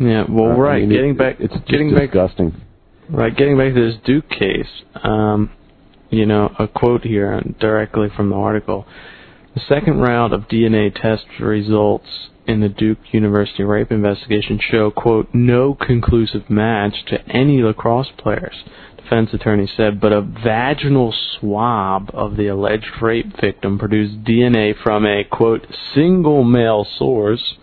Yeah, 0.00 0.24
well, 0.28 0.52
uh, 0.52 0.56
right. 0.56 0.76
I 0.76 0.80
mean, 0.80 0.90
getting 0.90 1.10
it, 1.12 1.18
back, 1.18 1.36
it's 1.38 1.54
getting 1.68 1.94
disgusting. 1.94 2.50
back, 2.50 2.60
right. 3.10 3.36
Getting 3.36 3.58
back 3.58 3.74
to 3.74 3.92
this 3.92 4.00
Duke 4.04 4.28
case, 4.28 4.68
um, 5.02 5.50
you 6.10 6.26
know, 6.26 6.54
a 6.58 6.66
quote 6.68 7.02
here 7.02 7.40
directly 7.60 8.08
from 8.14 8.30
the 8.30 8.36
article: 8.36 8.86
"The 9.54 9.60
second 9.68 10.00
round 10.00 10.32
of 10.32 10.48
DNA 10.48 10.94
test 10.94 11.24
results 11.40 12.06
in 12.46 12.60
the 12.60 12.68
Duke 12.68 12.98
University 13.12 13.62
rape 13.62 13.92
investigation 13.92 14.58
show, 14.58 14.90
quote, 14.90 15.28
no 15.32 15.74
conclusive 15.74 16.50
match 16.50 17.04
to 17.06 17.26
any 17.28 17.62
lacrosse 17.62 18.10
players." 18.18 18.64
Defense 18.96 19.34
attorney 19.34 19.68
said, 19.76 20.00
but 20.00 20.12
a 20.12 20.22
vaginal 20.22 21.12
swab 21.38 22.10
of 22.14 22.36
the 22.36 22.46
alleged 22.46 23.02
rape 23.02 23.36
victim 23.40 23.78
produced 23.78 24.24
DNA 24.24 24.74
from 24.82 25.04
a 25.04 25.24
quote 25.24 25.66
single 25.92 26.44
male 26.44 26.86
source 26.98 27.54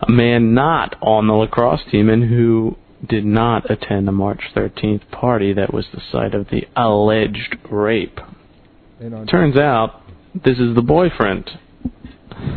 a 0.00 0.10
man 0.10 0.54
not 0.54 0.96
on 1.00 1.26
the 1.26 1.34
lacrosse 1.34 1.80
team 1.90 2.08
and 2.08 2.24
who 2.28 2.76
did 3.08 3.24
not 3.24 3.70
attend 3.70 4.08
the 4.08 4.12
March 4.12 4.42
13th 4.54 5.10
party 5.10 5.52
that 5.52 5.72
was 5.72 5.86
the 5.92 6.00
site 6.10 6.34
of 6.34 6.48
the 6.48 6.62
alleged 6.76 7.56
rape. 7.70 8.18
Turns 9.28 9.56
out 9.56 10.02
this 10.34 10.58
is 10.58 10.74
the 10.74 10.82
boyfriend. 10.82 11.50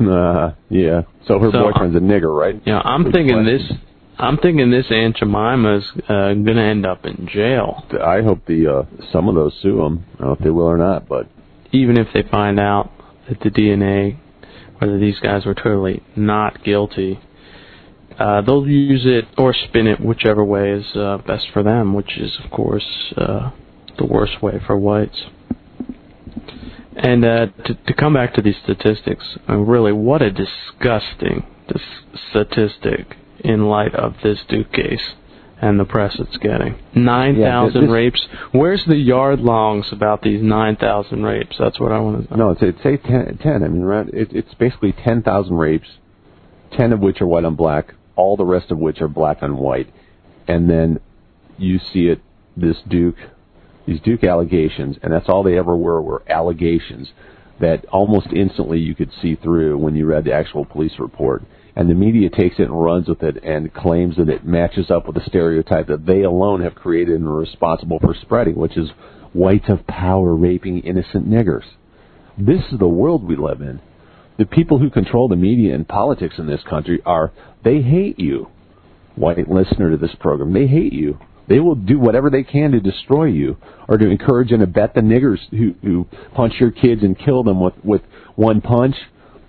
Uh, 0.02 0.52
yeah. 0.70 1.02
So 1.28 1.40
her 1.40 1.52
so, 1.52 1.72
boyfriend's 1.72 1.96
a 1.96 2.00
nigger, 2.00 2.36
right? 2.36 2.62
Yeah, 2.66 2.80
I'm 2.80 3.04
Good 3.04 3.14
thinking 3.14 3.44
question. 3.44 3.68
this. 3.70 3.78
I'm 4.18 4.38
thinking 4.38 4.70
this 4.72 4.86
Aunt 4.90 5.16
Jemima's 5.18 5.86
uh, 6.10 6.34
gonna 6.34 6.64
end 6.64 6.86
up 6.86 7.06
in 7.06 7.30
jail. 7.32 7.86
I 8.04 8.22
hope 8.22 8.46
the 8.46 8.68
uh, 8.68 9.06
some 9.14 9.30
of 9.30 9.36
those 9.36 9.54
sue 9.62 9.78
them. 9.78 10.06
I 10.16 10.18
don't 10.18 10.28
know 10.28 10.34
if 10.34 10.40
they 10.40 10.50
will 10.50 10.66
or 10.66 10.78
not, 10.78 11.08
but 11.08 11.30
even 11.72 11.98
if 11.98 12.08
they 12.14 12.24
find 12.24 12.60
out 12.60 12.92
that 13.30 13.40
the 13.40 13.50
DNA, 13.50 14.20
whether 14.80 15.00
these 15.00 15.20
guys 15.20 15.46
were 15.46 15.54
totally 15.54 16.04
not 16.18 16.64
guilty, 16.64 17.20
uh, 18.20 18.42
they'll 18.42 18.68
use 18.68 19.04
it 19.06 19.26
or 19.38 19.54
spin 19.54 19.88
it 19.88 20.00
whichever 20.02 20.44
way 20.44 20.72
is 20.72 20.86
uh, 20.96 21.18
best 21.26 21.48
for 21.54 21.64
them, 21.64 21.94
which 21.94 22.18
is, 22.18 22.38
of 22.44 22.52
course, 22.52 23.14
uh, 23.16 23.52
the 23.98 24.06
worst 24.06 24.42
way 24.42 24.60
for 24.68 24.78
whites. 24.78 25.24
And 26.98 27.24
uh, 27.24 27.48
to, 27.66 27.74
to 27.76 27.94
come 27.94 28.14
back 28.14 28.34
to 28.34 28.42
these 28.42 28.58
statistics, 28.62 29.38
uh, 29.48 29.56
really, 29.56 29.94
what 29.94 30.22
a 30.22 30.32
disgusting 30.32 31.46
dis- 31.70 32.20
statistic 32.30 33.16
in 33.40 33.68
light 33.68 33.96
of 33.96 34.16
this 34.22 34.40
Duke 34.50 34.74
case 34.74 35.14
and 35.62 35.80
the 35.80 35.86
press 35.86 36.16
it's 36.20 36.38
getting. 36.38 36.78
9,000 36.96 37.84
yeah, 37.84 37.90
rapes. 37.90 38.22
Where's 38.52 38.84
the 38.86 38.96
yard 38.96 39.40
longs 39.40 39.86
about 39.92 40.22
these 40.22 40.42
9,000 40.42 41.24
rapes? 41.24 41.56
That's 41.58 41.80
what 41.80 41.94
I 41.94 42.00
want 42.00 42.30
to 42.30 42.38
know. 42.38 42.48
No, 42.48 42.52
it's, 42.52 42.62
it's 42.62 43.04
10, 43.04 43.40
10. 43.42 43.64
I 43.64 43.68
mean, 43.68 43.84
around, 43.84 44.10
it, 44.10 44.30
it's 44.32 44.54
basically 44.56 44.94
10,000 44.94 45.54
rapes, 45.54 45.88
10 46.78 46.94
of 46.94 47.00
which 47.00 47.22
are 47.22 47.28
white 47.28 47.46
on 47.46 47.56
black, 47.56 47.94
all 48.20 48.36
the 48.36 48.46
rest 48.46 48.70
of 48.70 48.78
which 48.78 49.00
are 49.00 49.08
black 49.08 49.42
and 49.42 49.58
white. 49.58 49.88
And 50.46 50.70
then 50.70 51.00
you 51.58 51.80
see 51.80 52.08
it, 52.08 52.22
this 52.58 52.76
Duke, 52.88 53.16
these 53.88 54.02
Duke 54.02 54.26
allegations, 54.26 54.98
and 55.02 55.14
that's 55.14 55.30
all 55.30 55.42
they 55.42 55.58
ever 55.58 55.76
were, 55.76 56.02
were 56.02 56.24
allegations 56.30 57.14
that 57.62 57.86
almost 57.86 58.28
instantly 58.34 58.80
you 58.80 58.94
could 58.94 59.12
see 59.22 59.36
through 59.36 59.78
when 59.78 59.96
you 59.96 60.06
read 60.06 60.26
the 60.26 60.34
actual 60.34 60.66
police 60.66 61.00
report. 61.00 61.44
And 61.78 61.90
the 61.90 61.94
media 61.94 62.30
takes 62.30 62.60
it 62.60 62.64
and 62.64 62.84
runs 62.84 63.08
with 63.08 63.24
it 63.24 63.42
and 63.42 63.74
claims 63.74 64.18
that 64.18 64.28
it 64.28 64.46
matches 64.46 64.92
up 64.92 65.08
with 65.08 65.16
the 65.16 65.26
stereotype 65.26 65.88
that 65.88 66.06
they 66.06 66.24
alone 66.24 66.62
have 66.62 66.76
created 66.76 67.16
and 67.16 67.28
are 67.28 67.36
responsible 67.36 68.00
for 68.00 68.14
spreading, 68.14 68.56
which 68.56 68.76
is 68.76 68.90
whites 69.32 69.70
of 69.70 69.88
power 69.88 70.36
raping 70.36 70.80
innocent 70.80 71.30
niggers. 71.30 71.66
This 72.38 72.64
is 72.72 72.80
the 72.80 72.88
world 72.88 73.24
we 73.24 73.38
live 73.38 73.62
in 73.62 73.80
the 74.40 74.46
people 74.46 74.80
who 74.80 74.90
control 74.90 75.28
the 75.28 75.36
media 75.36 75.76
and 75.76 75.86
politics 75.86 76.36
in 76.38 76.48
this 76.48 76.62
country 76.68 77.02
are 77.06 77.34
they 77.64 77.82
hate 77.82 78.18
you. 78.18 78.48
White 79.16 79.50
listener 79.50 79.92
to 79.92 79.98
this 79.98 80.16
program, 80.18 80.54
they 80.54 80.66
hate 80.66 80.94
you. 80.94 81.20
They 81.50 81.60
will 81.60 81.76
do 81.76 82.00
whatever 82.00 82.30
they 82.30 82.44
can 82.44 82.72
to 82.72 82.80
destroy 82.80 83.26
you 83.26 83.58
or 83.90 83.98
to 83.98 84.10
encourage 84.10 84.52
and 84.52 84.64
abet 84.64 84.94
the 84.94 85.02
niggers 85.02 85.40
who, 85.52 85.76
who 85.82 86.08
punch 86.34 86.54
your 86.58 86.72
kids 86.72 87.04
and 87.04 87.20
kill 87.20 87.44
them 87.44 87.60
with, 87.60 87.74
with 87.84 88.02
one 88.36 88.62
punch. 88.62 88.96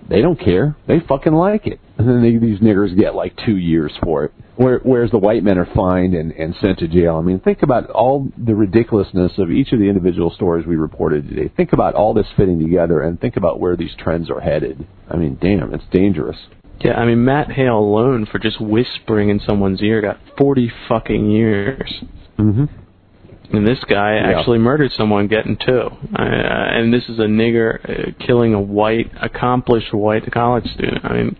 They 0.08 0.22
don't 0.22 0.40
care. 0.40 0.76
They 0.88 0.98
fucking 0.98 1.34
like 1.34 1.68
it. 1.68 1.78
And 2.00 2.08
then 2.08 2.22
they, 2.22 2.36
these 2.36 2.60
niggers 2.60 2.96
get 2.98 3.14
like 3.14 3.34
two 3.44 3.56
years 3.56 3.92
for 4.02 4.24
it. 4.24 4.32
Where, 4.56 4.78
whereas 4.82 5.10
the 5.10 5.18
white 5.18 5.42
men 5.42 5.56
are 5.58 5.68
fined 5.74 6.14
and, 6.14 6.32
and 6.32 6.54
sent 6.60 6.80
to 6.80 6.88
jail. 6.88 7.16
I 7.16 7.22
mean, 7.22 7.40
think 7.40 7.62
about 7.62 7.88
all 7.90 8.28
the 8.36 8.54
ridiculousness 8.54 9.32
of 9.38 9.50
each 9.50 9.72
of 9.72 9.78
the 9.78 9.86
individual 9.86 10.30
stories 10.30 10.66
we 10.66 10.76
reported 10.76 11.28
today. 11.28 11.50
Think 11.56 11.72
about 11.72 11.94
all 11.94 12.12
this 12.12 12.26
fitting 12.36 12.60
together 12.60 13.00
and 13.00 13.18
think 13.18 13.36
about 13.36 13.58
where 13.58 13.74
these 13.76 13.92
trends 13.98 14.30
are 14.30 14.40
headed. 14.40 14.86
I 15.10 15.16
mean, 15.16 15.38
damn, 15.40 15.72
it's 15.72 15.84
dangerous. 15.90 16.36
Yeah, 16.80 16.94
I 16.94 17.04
mean 17.04 17.24
Matt 17.24 17.52
Hale 17.52 17.78
alone 17.78 18.26
for 18.30 18.38
just 18.38 18.58
whispering 18.60 19.28
in 19.28 19.38
someone's 19.46 19.82
ear 19.82 20.00
got 20.00 20.18
forty 20.38 20.72
fucking 20.88 21.30
years. 21.30 21.92
Mm-hmm. 22.38 22.64
And 23.54 23.66
this 23.66 23.80
guy 23.88 24.14
Yeah. 24.14 24.38
actually 24.38 24.58
murdered 24.58 24.92
someone 24.96 25.26
getting 25.26 25.56
two. 25.56 25.88
Uh, 26.16 26.22
and 26.22 26.92
this 26.92 27.02
is 27.08 27.18
a 27.18 27.24
nigger 27.24 27.80
uh, 27.84 28.24
killing 28.24 28.54
a 28.54 28.60
white, 28.60 29.10
accomplished 29.20 29.92
white 29.92 30.30
college 30.32 30.64
student. 30.72 31.04
I 31.04 31.12
mean, 31.14 31.36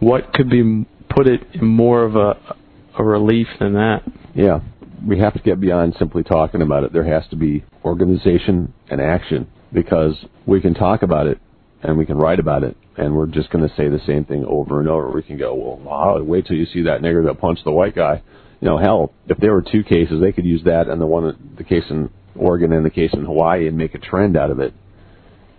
what 0.00 0.32
could 0.32 0.50
be 0.50 0.86
put 1.08 1.26
it 1.26 1.40
in 1.54 1.66
more 1.66 2.04
of 2.04 2.16
a 2.16 2.56
a 2.98 3.02
relief 3.02 3.48
than 3.58 3.74
that? 3.74 4.02
Yeah, 4.34 4.60
we 5.06 5.18
have 5.18 5.34
to 5.34 5.40
get 5.40 5.60
beyond 5.60 5.94
simply 5.98 6.22
talking 6.22 6.62
about 6.62 6.84
it. 6.84 6.92
There 6.92 7.04
has 7.04 7.28
to 7.30 7.36
be 7.36 7.64
organization 7.84 8.72
and 8.88 9.00
action 9.00 9.48
because 9.72 10.14
we 10.46 10.60
can 10.60 10.74
talk 10.74 11.02
about 11.02 11.26
it 11.26 11.38
and 11.82 11.98
we 11.98 12.06
can 12.06 12.16
write 12.16 12.38
about 12.38 12.64
it, 12.64 12.76
and 12.96 13.14
we're 13.14 13.26
just 13.26 13.50
going 13.50 13.68
to 13.68 13.74
say 13.76 13.88
the 13.88 14.00
same 14.06 14.24
thing 14.24 14.44
over 14.48 14.80
and 14.80 14.88
over. 14.88 15.10
We 15.10 15.22
can 15.22 15.36
go, 15.36 15.54
well, 15.54 15.76
wow, 15.76 16.22
wait 16.22 16.46
till 16.46 16.56
you 16.56 16.64
see 16.66 16.82
that 16.84 17.02
nigger 17.02 17.26
that 17.26 17.38
punched 17.40 17.64
the 17.64 17.72
white 17.72 17.94
guy. 17.94 18.22
You 18.60 18.68
know, 18.68 18.78
hell, 18.78 19.12
if 19.26 19.36
there 19.36 19.52
were 19.52 19.60
two 19.62 19.84
cases, 19.84 20.20
they 20.20 20.32
could 20.32 20.46
use 20.46 20.62
that 20.64 20.88
and 20.88 20.98
the 20.98 21.06
one, 21.06 21.54
the 21.58 21.64
case 21.64 21.84
in 21.90 22.08
Oregon 22.34 22.72
and 22.72 22.86
the 22.86 22.90
case 22.90 23.10
in 23.12 23.24
Hawaii, 23.24 23.68
and 23.68 23.76
make 23.76 23.94
a 23.94 23.98
trend 23.98 24.34
out 24.34 24.50
of 24.50 24.60
it, 24.60 24.72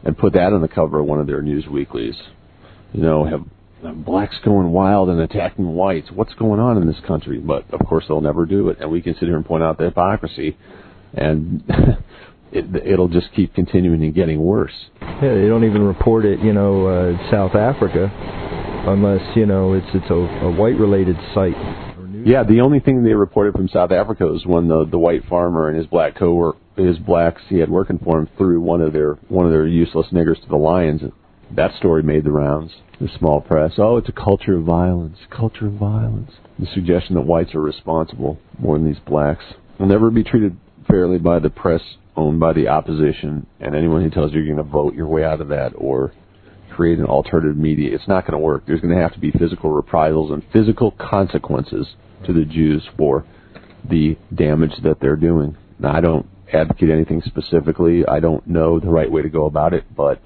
and 0.04 0.18
put 0.18 0.34
that 0.34 0.52
on 0.52 0.62
the 0.62 0.68
cover 0.68 1.00
of 1.00 1.06
one 1.06 1.20
of 1.20 1.28
their 1.28 1.44
news 1.44 1.68
weeklies. 1.68 2.16
You 2.92 3.02
know, 3.02 3.26
have 3.26 3.46
blacks 3.94 4.36
going 4.44 4.72
wild 4.72 5.10
and 5.10 5.20
attacking 5.20 5.68
whites. 5.68 6.10
What's 6.14 6.34
going 6.36 6.60
on 6.60 6.78
in 6.78 6.88
this 6.88 6.99
country? 7.07 7.40
But 7.40 7.66
of 7.74 7.86
course, 7.86 8.06
they'll 8.07 8.22
never 8.22 8.45
do 8.45 8.70
it, 8.70 8.80
and 8.80 8.90
we 8.91 9.02
can 9.02 9.14
sit 9.14 9.24
here 9.24 9.36
and 9.36 9.45
point 9.45 9.64
out 9.64 9.78
the 9.78 9.86
hypocrisy, 9.86 10.57
and 11.14 11.64
it, 12.52 12.76
it'll 12.86 13.07
just 13.07 13.28
keep 13.36 13.53
continuing 13.53 14.03
and 14.03 14.14
getting 14.14 14.40
worse. 14.40 14.74
Yeah, 15.02 15.34
they 15.36 15.48
don't 15.48 15.64
even 15.64 15.84
report 15.84 16.26
it, 16.26 16.40
you 16.40 16.53
know, 16.53 16.88
uh, 16.88 17.32
South 17.32 17.56
Africa, 17.56 18.12
unless 18.88 19.36
you 19.36 19.45
know 19.45 19.74
it's 19.74 19.88
it's 19.94 20.10
a, 20.10 20.45
a 20.45 20.52
white-related 20.52 21.18
site. 21.34 21.56
Yeah, 22.26 22.44
the 22.44 22.62
only 22.62 22.80
thing 22.80 23.03
they 23.03 23.14
reported 23.14 23.53
from 23.53 23.68
South 23.68 23.91
Africa 23.91 24.26
was 24.26 24.45
when 24.45 24.68
the 24.68 24.86
the 24.86 24.98
white 24.98 25.26
farmer 25.26 25.70
and 25.70 25.78
his 25.78 25.88
black 25.88 26.16
co 26.16 26.56
his 26.76 26.98
blacks 26.98 27.41
he 27.48 27.60
had 27.60 27.70
working 27.70 27.99
for 27.99 28.20
him 28.20 28.30
threw 28.38 28.60
one 28.60 28.82
of 28.82 28.94
their 28.94 29.14
one 29.30 29.45
of 29.45 29.52
their 29.52 29.68
useless 29.68 30.07
niggers 30.12 30.41
to 30.41 30.48
the 30.49 30.56
lions. 30.56 31.02
That 31.56 31.76
story 31.77 32.03
made 32.03 32.26
the 32.26 32.32
rounds. 32.32 32.73
The 32.99 33.10
small 33.18 33.41
press. 33.41 33.73
Oh, 33.77 33.98
it's 33.98 34.10
a 34.10 34.14
culture 34.14 34.57
of 34.57 34.64
violence. 34.64 35.18
Culture 35.30 35.68
of 35.68 35.73
violence. 35.73 36.32
The 36.60 36.68
suggestion 36.73 37.15
that 37.15 37.22
whites 37.22 37.56
are 37.56 37.61
responsible 37.61 38.40
more 38.60 38.77
than 38.77 38.88
these 38.88 39.02
blacks 39.06 39.44
will 39.80 39.88
never 39.88 40.10
be 40.10 40.23
treated 40.23 40.57
fairly 40.90 41.18
by 41.18 41.40
the 41.40 41.49
press 41.49 41.82
owned 42.18 42.40
by 42.40 42.53
the 42.53 42.68
opposition 42.68 43.45
and 43.60 43.76
anyone 43.76 44.02
who 44.02 44.10
tells 44.10 44.32
you 44.32 44.40
you're 44.40 44.56
going 44.56 44.65
to 44.65 44.72
vote 44.72 44.95
your 44.95 45.07
way 45.07 45.23
out 45.23 45.41
of 45.41 45.49
that 45.49 45.72
or 45.76 46.14
create 46.72 46.99
an 46.99 47.06
alternative 47.06 47.57
media. 47.57 47.94
It's 47.94 48.07
not 48.07 48.26
going 48.26 48.40
to 48.40 48.45
work. 48.45 48.64
There's 48.65 48.82
going 48.82 48.95
to 48.95 49.02
have 49.02 49.14
to 49.14 49.19
be 49.19 49.32
physical 49.32 49.72
reprisals 49.72 50.32
and 50.32 50.44
physical 50.52 50.91
consequences 50.91 51.88
to 52.26 52.34
the 52.34 52.45
Jews 52.45 52.84
for 52.98 53.26
the 53.90 54.18
damage 54.34 54.73
that 54.84 54.99
they're 54.99 55.15
doing. 55.15 55.57
Now, 55.80 55.95
I 55.95 56.02
don't 56.02 56.27
advocate 56.53 56.90
anything 56.90 57.22
specifically. 57.26 58.06
I 58.06 58.19
don't 58.19 58.45
know 58.45 58.80
the 58.80 58.90
right 58.90 59.11
way 59.11 59.22
to 59.22 59.30
go 59.30 59.45
about 59.45 59.73
it, 59.73 59.86
but 59.95 60.22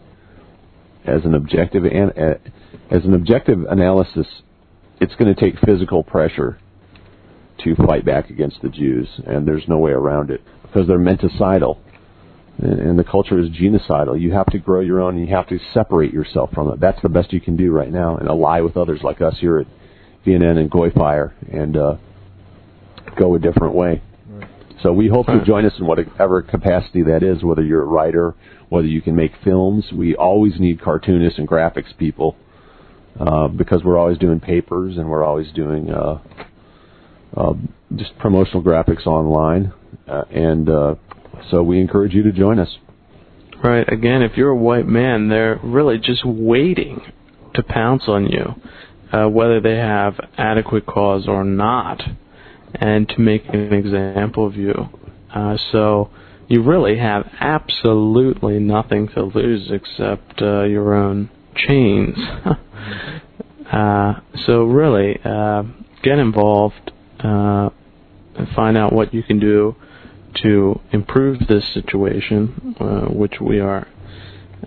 as 1.06 1.26
an 1.26 1.34
objective 1.34 1.86
and 1.86 2.12
as 2.92 3.06
an 3.06 3.14
objective 3.14 3.60
analysis, 3.70 4.28
it's 5.00 5.16
going 5.16 5.34
to 5.34 5.40
take 5.40 5.60
physical 5.66 6.04
pressure 6.04 6.60
to 7.64 7.76
fight 7.76 8.06
back 8.06 8.30
against 8.30 8.62
the 8.62 8.70
Jews, 8.70 9.08
and 9.26 9.48
there's 9.48 9.68
no 9.68 9.78
way 9.78 9.92
around 9.92 10.32
it 10.32 10.42
because 10.62 10.88
they're 10.88 11.00
menticidal, 11.00 11.78
and, 12.58 12.80
and 12.80 13.00
the 13.00 13.04
culture 13.04 13.40
is 13.40 13.50
genocidal. 13.50 14.20
You 14.20 14.32
have 14.34 14.48
to 14.48 14.60
grow 14.60 14.80
your 14.82 15.02
own, 15.02 15.18
and 15.18 15.28
you 15.28 15.36
have 15.36 15.48
to 15.50 15.60
separate 15.74 16.14
yourself 16.14 16.52
from 16.54 16.72
it. 16.72 16.80
That's 16.80 17.02
the 17.02 17.10
best 17.10 17.34
you 17.34 17.42
can 17.42 17.58
do 17.58 17.72
right 17.72 17.92
now, 17.92 18.18
and 18.18 18.30
ally 18.30 18.62
with 18.62 18.78
others 18.78 19.02
like 19.04 19.22
us 19.22 19.36
here 19.40 19.60
at 19.60 19.68
VNN 20.26 20.58
and 20.58 20.72
GoyFire, 20.72 21.34
and 21.52 21.78
uh, 21.78 21.96
go 23.18 23.36
a 23.36 23.40
different 23.40 23.76
way. 23.76 24.02
So 24.82 24.94
we 24.94 25.10
hope 25.10 25.28
you 25.28 25.42
join 25.44 25.66
us 25.66 25.74
in 25.78 25.86
whatever 25.86 26.42
capacity 26.42 27.04
that 27.04 27.22
is, 27.22 27.44
whether 27.44 27.62
you're 27.62 27.82
a 27.82 27.86
writer, 27.86 28.34
whether 28.70 28.88
you 28.88 29.02
can 29.02 29.16
make 29.16 29.32
films. 29.44 29.86
We 29.92 30.16
always 30.16 30.60
need 30.60 30.82
cartoonists 30.82 31.40
and 31.40 31.48
graphics 31.48 31.96
people 31.98 32.36
uh, 33.20 33.48
because 33.48 33.84
we're 33.84 33.98
always 33.98 34.18
doing 34.18 34.40
papers 34.40 34.98
and 34.98 35.10
we're 35.10 35.24
always 35.24 35.52
doing 35.52 35.90
uh, 35.90 36.20
uh, 37.36 37.54
just 37.96 38.18
promotional 38.20 38.64
graphics 38.64 39.06
online. 39.06 39.74
Uh, 40.08 40.24
and 40.32 40.70
uh, 40.70 40.96
so 41.50 41.64
we 41.64 41.80
encourage 41.80 42.14
you 42.14 42.24
to 42.24 42.32
join 42.32 42.60
us. 42.60 42.78
Right. 43.64 43.88
Again, 43.92 44.22
if 44.22 44.38
you're 44.38 44.52
a 44.52 44.56
white 44.56 44.88
man, 44.88 45.28
they're 45.28 45.60
really 45.62 45.98
just 45.98 46.26
waiting 46.26 47.02
to 47.56 47.64
pounce 47.64 48.04
on 48.08 48.28
you, 48.28 48.56
uh, 49.12 49.28
whether 49.28 49.60
they 49.60 49.76
have 49.76 50.20
adequate 50.38 50.86
cause 50.86 51.28
or 51.28 51.44
not, 51.44 52.02
and 52.76 53.10
to 53.10 53.20
make 53.20 53.44
an 53.50 53.74
example 53.74 54.48
of 54.48 54.56
you. 54.56 54.74
Uh, 55.34 55.58
so 55.72 56.10
you 56.50 56.64
really 56.64 56.98
have 56.98 57.30
absolutely 57.40 58.60
nothing 58.60 59.08
to 59.10 59.24
lose 59.24 59.70
except 59.72 60.42
uh, 60.42 60.64
your 60.64 60.96
own 60.96 61.30
chains. 61.56 62.18
uh, 63.72 64.14
so 64.46 64.64
really, 64.64 65.20
uh, 65.24 65.64
get 66.02 66.18
involved 66.18 66.92
uh, 67.24 67.70
and 68.36 68.48
find 68.56 68.78
out 68.78 68.92
what 68.92 69.14
you 69.14 69.22
can 69.22 69.40
do 69.40 69.76
to 70.42 70.80
improve 70.92 71.48
this 71.48 71.72
situation, 71.74 72.76
uh, 72.80 73.02
which 73.14 73.36
we 73.40 73.60
are 73.60 73.88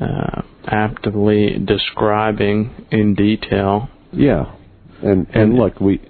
uh, 0.00 0.42
aptly 0.66 1.58
describing 1.64 2.86
in 2.92 3.14
detail. 3.14 3.88
Yeah, 4.12 4.54
and 5.02 5.26
and 5.30 5.54
look, 5.54 5.80
we 5.80 6.00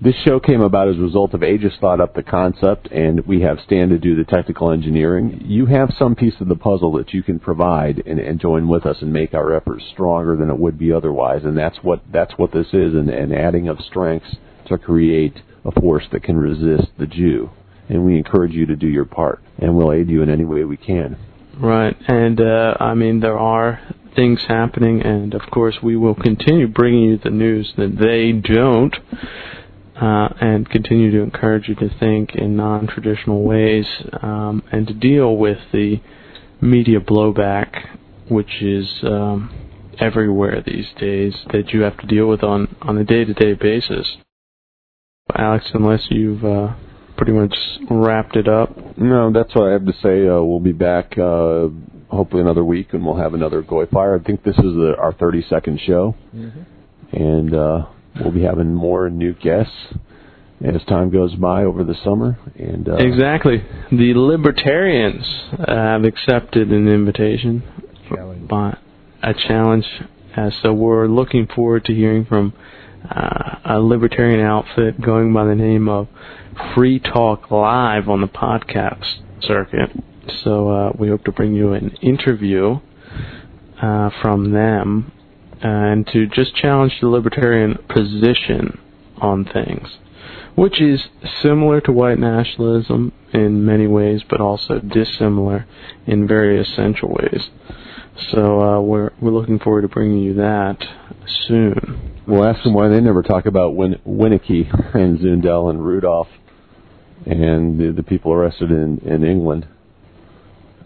this 0.00 0.14
show 0.26 0.38
came 0.38 0.60
about 0.60 0.88
as 0.88 0.96
a 0.96 1.00
result 1.00 1.32
of 1.32 1.42
Aegis 1.42 1.72
thought 1.80 2.00
up 2.00 2.14
the 2.14 2.22
concept, 2.22 2.88
and 2.88 3.26
we 3.26 3.40
have 3.40 3.58
Stan 3.64 3.88
to 3.88 3.98
do 3.98 4.14
the 4.14 4.24
technical 4.24 4.70
engineering. 4.70 5.42
You 5.44 5.66
have 5.66 5.94
some 5.98 6.14
piece 6.14 6.34
of 6.40 6.48
the 6.48 6.54
puzzle 6.54 6.92
that 6.92 7.14
you 7.14 7.22
can 7.22 7.38
provide 7.38 8.02
and, 8.06 8.18
and 8.20 8.40
join 8.40 8.68
with 8.68 8.84
us 8.84 8.98
and 9.00 9.12
make 9.12 9.32
our 9.32 9.54
efforts 9.54 9.84
stronger 9.92 10.36
than 10.36 10.50
it 10.50 10.58
would 10.58 10.78
be 10.78 10.92
otherwise, 10.92 11.44
and 11.44 11.56
that's 11.56 11.78
what 11.82 12.02
that's 12.12 12.32
what 12.36 12.52
this 12.52 12.66
is, 12.68 12.94
an, 12.94 13.08
and 13.08 13.34
adding 13.34 13.68
of 13.68 13.78
strengths 13.80 14.36
to 14.68 14.76
create 14.76 15.38
a 15.64 15.80
force 15.80 16.04
that 16.12 16.22
can 16.22 16.36
resist 16.36 16.88
the 16.98 17.06
Jew. 17.06 17.50
And 17.88 18.04
we 18.04 18.18
encourage 18.18 18.52
you 18.52 18.66
to 18.66 18.76
do 18.76 18.88
your 18.88 19.04
part, 19.04 19.42
and 19.58 19.76
we'll 19.76 19.92
aid 19.92 20.10
you 20.10 20.22
in 20.22 20.28
any 20.28 20.44
way 20.44 20.64
we 20.64 20.76
can. 20.76 21.16
Right, 21.58 21.96
and 22.06 22.38
uh, 22.38 22.74
I 22.78 22.92
mean 22.92 23.20
there 23.20 23.38
are 23.38 23.80
things 24.14 24.40
happening, 24.46 25.00
and 25.02 25.32
of 25.32 25.42
course 25.50 25.76
we 25.82 25.96
will 25.96 26.14
continue 26.14 26.66
bringing 26.68 27.04
you 27.04 27.18
the 27.22 27.30
news 27.30 27.72
that 27.76 27.96
they 27.98 28.32
don't, 28.32 28.94
uh, 30.00 30.28
and 30.40 30.68
continue 30.68 31.10
to 31.10 31.22
encourage 31.22 31.68
you 31.68 31.74
to 31.76 31.88
think 31.98 32.34
in 32.34 32.56
non-traditional 32.56 33.42
ways 33.42 33.86
um, 34.22 34.62
and 34.70 34.86
to 34.86 34.94
deal 34.94 35.36
with 35.36 35.58
the 35.72 36.00
media 36.60 37.00
blowback, 37.00 37.98
which 38.28 38.62
is 38.62 38.88
um, 39.04 39.50
everywhere 39.98 40.62
these 40.66 40.86
days 40.98 41.34
that 41.52 41.70
you 41.70 41.82
have 41.82 41.96
to 41.98 42.06
deal 42.06 42.26
with 42.26 42.42
on 42.42 42.76
on 42.82 42.98
a 42.98 43.04
day-to-day 43.04 43.54
basis. 43.54 44.16
Alex, 45.34 45.64
unless 45.74 46.02
you've 46.10 46.44
uh, 46.44 46.74
pretty 47.16 47.32
much 47.32 47.54
wrapped 47.90 48.36
it 48.36 48.48
up. 48.48 48.76
No, 48.96 49.32
that's 49.32 49.54
what 49.54 49.68
I 49.68 49.72
have 49.72 49.86
to 49.86 49.92
say. 50.02 50.28
Uh, 50.28 50.42
we'll 50.42 50.60
be 50.60 50.72
back 50.72 51.18
uh, 51.18 51.68
hopefully 52.08 52.42
another 52.42 52.64
week, 52.64 52.88
and 52.92 53.04
we'll 53.04 53.16
have 53.16 53.34
another 53.34 53.62
GoyFire. 53.62 54.20
I 54.20 54.22
think 54.22 54.42
this 54.44 54.56
is 54.56 54.62
the, 54.62 54.94
our 54.98 55.12
32nd 55.14 55.80
show, 55.86 56.14
and 57.12 57.54
uh, 57.54 57.86
we'll 58.20 58.32
be 58.32 58.42
having 58.42 58.74
more 58.74 59.10
new 59.10 59.34
guests 59.34 59.94
as 60.64 60.82
time 60.84 61.10
goes 61.10 61.34
by 61.34 61.64
over 61.64 61.84
the 61.84 61.94
summer. 62.02 62.38
And 62.56 62.88
uh, 62.88 62.96
Exactly. 62.96 63.62
The 63.90 64.14
libertarians 64.14 65.24
have 65.66 66.04
accepted 66.04 66.70
an 66.70 66.88
invitation 66.88 67.62
by 68.48 68.78
a 69.22 69.34
challenge. 69.34 69.84
Uh, 70.36 70.50
so 70.62 70.72
we're 70.72 71.08
looking 71.08 71.46
forward 71.46 71.84
to 71.86 71.94
hearing 71.94 72.24
from 72.24 72.52
uh, 73.10 73.56
a 73.64 73.80
libertarian 73.80 74.40
outfit 74.40 75.00
going 75.00 75.32
by 75.32 75.44
the 75.44 75.54
name 75.54 75.88
of 75.88 76.08
Free 76.74 76.98
Talk 76.98 77.50
Live 77.50 78.08
on 78.08 78.20
the 78.20 78.28
podcast 78.28 79.20
circuit. 79.42 79.90
So 80.42 80.70
uh, 80.70 80.92
we 80.98 81.08
hope 81.08 81.24
to 81.24 81.32
bring 81.32 81.54
you 81.54 81.72
an 81.72 81.90
interview 82.02 82.80
uh, 83.80 84.10
from 84.22 84.52
them 84.52 85.12
and 85.60 86.06
to 86.08 86.26
just 86.26 86.54
challenge 86.54 86.94
the 87.00 87.08
libertarian 87.08 87.78
position 87.88 88.78
on 89.18 89.44
things, 89.44 89.98
which 90.54 90.80
is 90.80 91.08
similar 91.42 91.80
to 91.80 91.92
white 91.92 92.18
nationalism 92.18 93.12
in 93.32 93.64
many 93.64 93.86
ways, 93.86 94.22
but 94.28 94.40
also 94.40 94.78
dissimilar 94.78 95.66
in 96.06 96.26
very 96.26 96.60
essential 96.60 97.08
ways. 97.08 97.48
So 98.30 98.60
uh, 98.60 98.80
we're 98.80 99.10
we're 99.20 99.30
looking 99.30 99.58
forward 99.58 99.82
to 99.82 99.88
bringing 99.88 100.18
you 100.18 100.34
that 100.34 100.78
soon. 101.46 102.22
We'll 102.26 102.46
ask 102.46 102.62
them 102.64 102.72
why 102.72 102.88
they 102.88 103.00
never 103.00 103.22
talk 103.22 103.46
about 103.46 103.76
Win- 103.76 104.00
Winnicki 104.06 104.94
and 104.94 105.18
Zundel 105.18 105.70
and 105.70 105.84
Rudolph 105.84 106.28
and 107.26 107.78
the, 107.78 107.92
the 107.92 108.02
people 108.02 108.32
arrested 108.32 108.70
in, 108.70 108.98
in 108.98 109.24
England. 109.24 109.66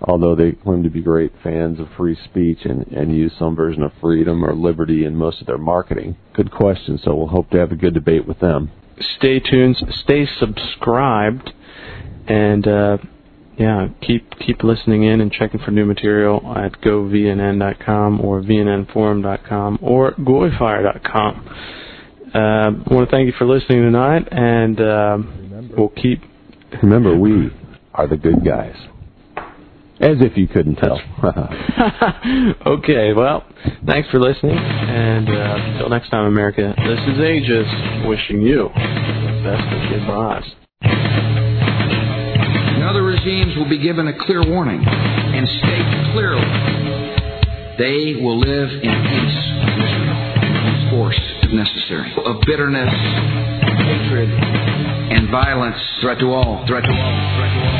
Although 0.02 0.34
they 0.34 0.52
claim 0.52 0.82
to 0.82 0.90
be 0.90 1.02
great 1.02 1.32
fans 1.42 1.78
of 1.78 1.88
free 1.96 2.16
speech 2.24 2.60
and, 2.64 2.86
and 2.88 3.14
use 3.14 3.32
some 3.38 3.54
version 3.54 3.82
of 3.82 3.92
freedom 4.00 4.44
or 4.44 4.54
liberty 4.54 5.04
in 5.04 5.14
most 5.14 5.40
of 5.40 5.46
their 5.46 5.58
marketing. 5.58 6.16
Good 6.34 6.50
question, 6.50 6.98
so 7.02 7.14
we'll 7.14 7.28
hope 7.28 7.50
to 7.50 7.58
have 7.58 7.70
a 7.70 7.76
good 7.76 7.94
debate 7.94 8.26
with 8.26 8.40
them. 8.40 8.70
Stay 9.18 9.40
tuned, 9.40 9.76
stay 10.04 10.26
subscribed, 10.38 11.52
and 12.26 12.66
uh, 12.66 12.98
yeah, 13.58 13.88
keep 14.00 14.38
keep 14.38 14.62
listening 14.62 15.04
in 15.04 15.20
and 15.20 15.30
checking 15.30 15.60
for 15.60 15.70
new 15.70 15.84
material 15.84 16.40
at 16.56 16.80
govnn.com 16.80 18.20
or 18.20 18.40
vnnforum.com 18.40 19.78
or 19.82 20.12
goyfire.com. 20.12 21.48
Uh, 22.34 22.38
I 22.38 22.94
want 22.94 23.10
to 23.10 23.10
thank 23.10 23.26
you 23.26 23.32
for 23.36 23.46
listening 23.46 23.82
tonight, 23.82 24.28
and 24.30 24.80
uh, 24.80 25.18
we'll 25.76 25.88
keep. 25.88 26.22
Remember, 26.82 27.16
we 27.16 27.50
are 27.92 28.06
the 28.06 28.16
good 28.16 28.44
guys. 28.44 28.76
As 30.00 30.16
if 30.20 30.36
you 30.36 30.48
couldn't 30.48 30.76
tell. 30.76 30.98
okay, 32.66 33.12
well, 33.12 33.44
thanks 33.86 34.08
for 34.10 34.18
listening, 34.18 34.56
and 34.56 35.28
uh, 35.28 35.56
until 35.72 35.90
next 35.90 36.08
time, 36.08 36.24
America, 36.24 36.74
this 36.76 37.00
is 37.00 37.18
Aegis 37.20 37.68
wishing 38.06 38.40
you 38.40 38.70
the 38.74 39.42
best 39.44 39.62
of 39.62 39.90
goodbyes. 39.90 40.44
And 42.72 42.82
other 42.82 43.02
regimes 43.02 43.56
will 43.56 43.68
be 43.68 43.78
given 43.78 44.08
a 44.08 44.24
clear 44.24 44.42
warning 44.42 44.82
and 44.86 45.46
state 45.46 46.12
clearly 46.12 46.80
they 47.80 48.20
will 48.20 48.38
live 48.38 48.68
in 48.68 48.92
peace 49.08 49.40
with 49.64 49.72
Israel, 49.72 50.90
force 50.90 51.20
if 51.40 51.50
necessary, 51.50 52.12
of 52.26 52.36
bitterness, 52.46 52.92
hatred, 52.92 54.28
and 54.28 55.30
violence, 55.30 55.80
threat 56.02 56.18
to 56.18 56.26
all, 56.26 56.62
threat 56.66 56.84
to 56.84 56.92
all, 56.92 57.36
threat 57.38 57.52
to 57.54 57.60
all. 57.64 57.79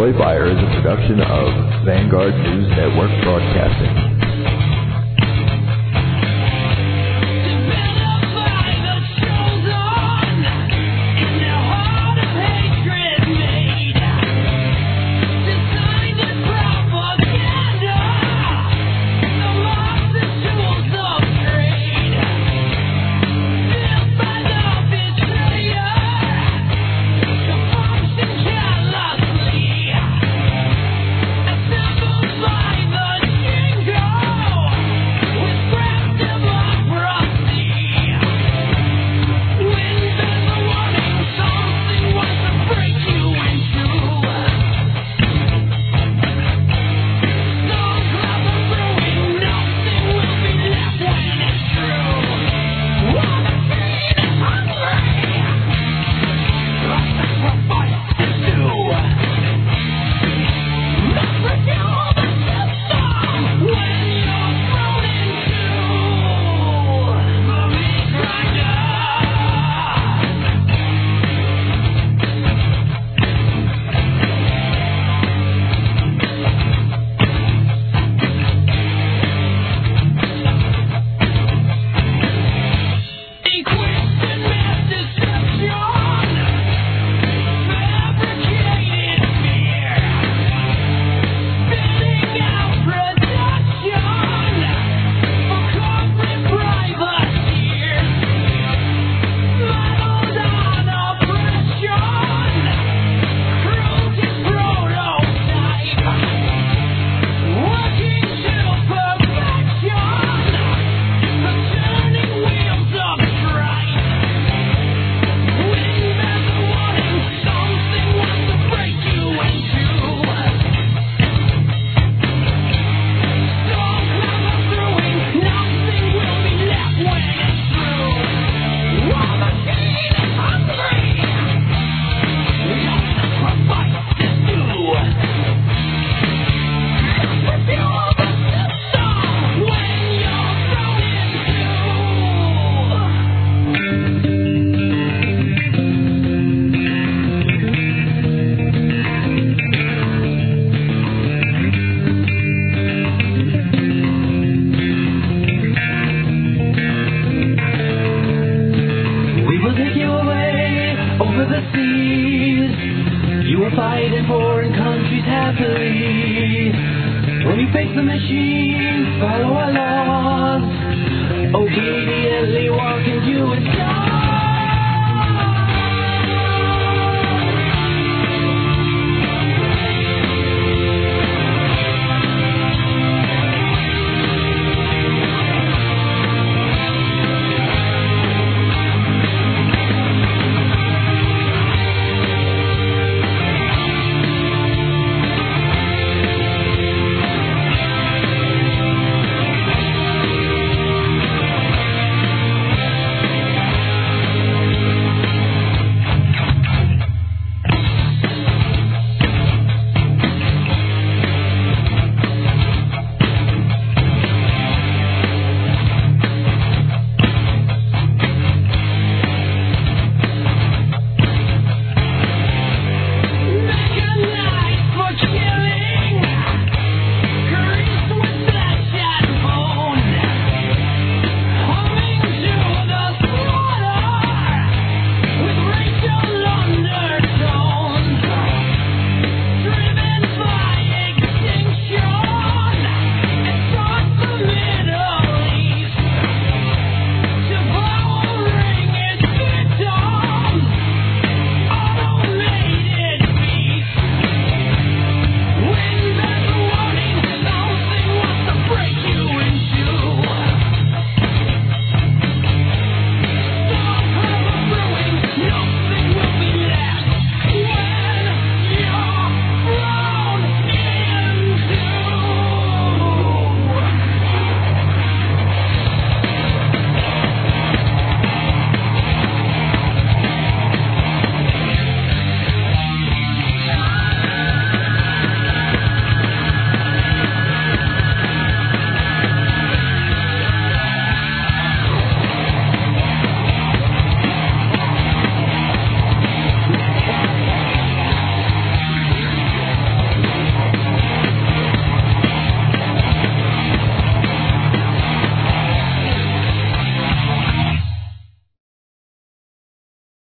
GoyFire 0.00 0.48
is 0.48 0.56
a 0.56 0.80
production 0.80 1.20
of 1.20 1.84
Vanguard 1.84 2.32
News 2.32 2.70
Network 2.70 3.10
Broadcasting. 3.22 4.19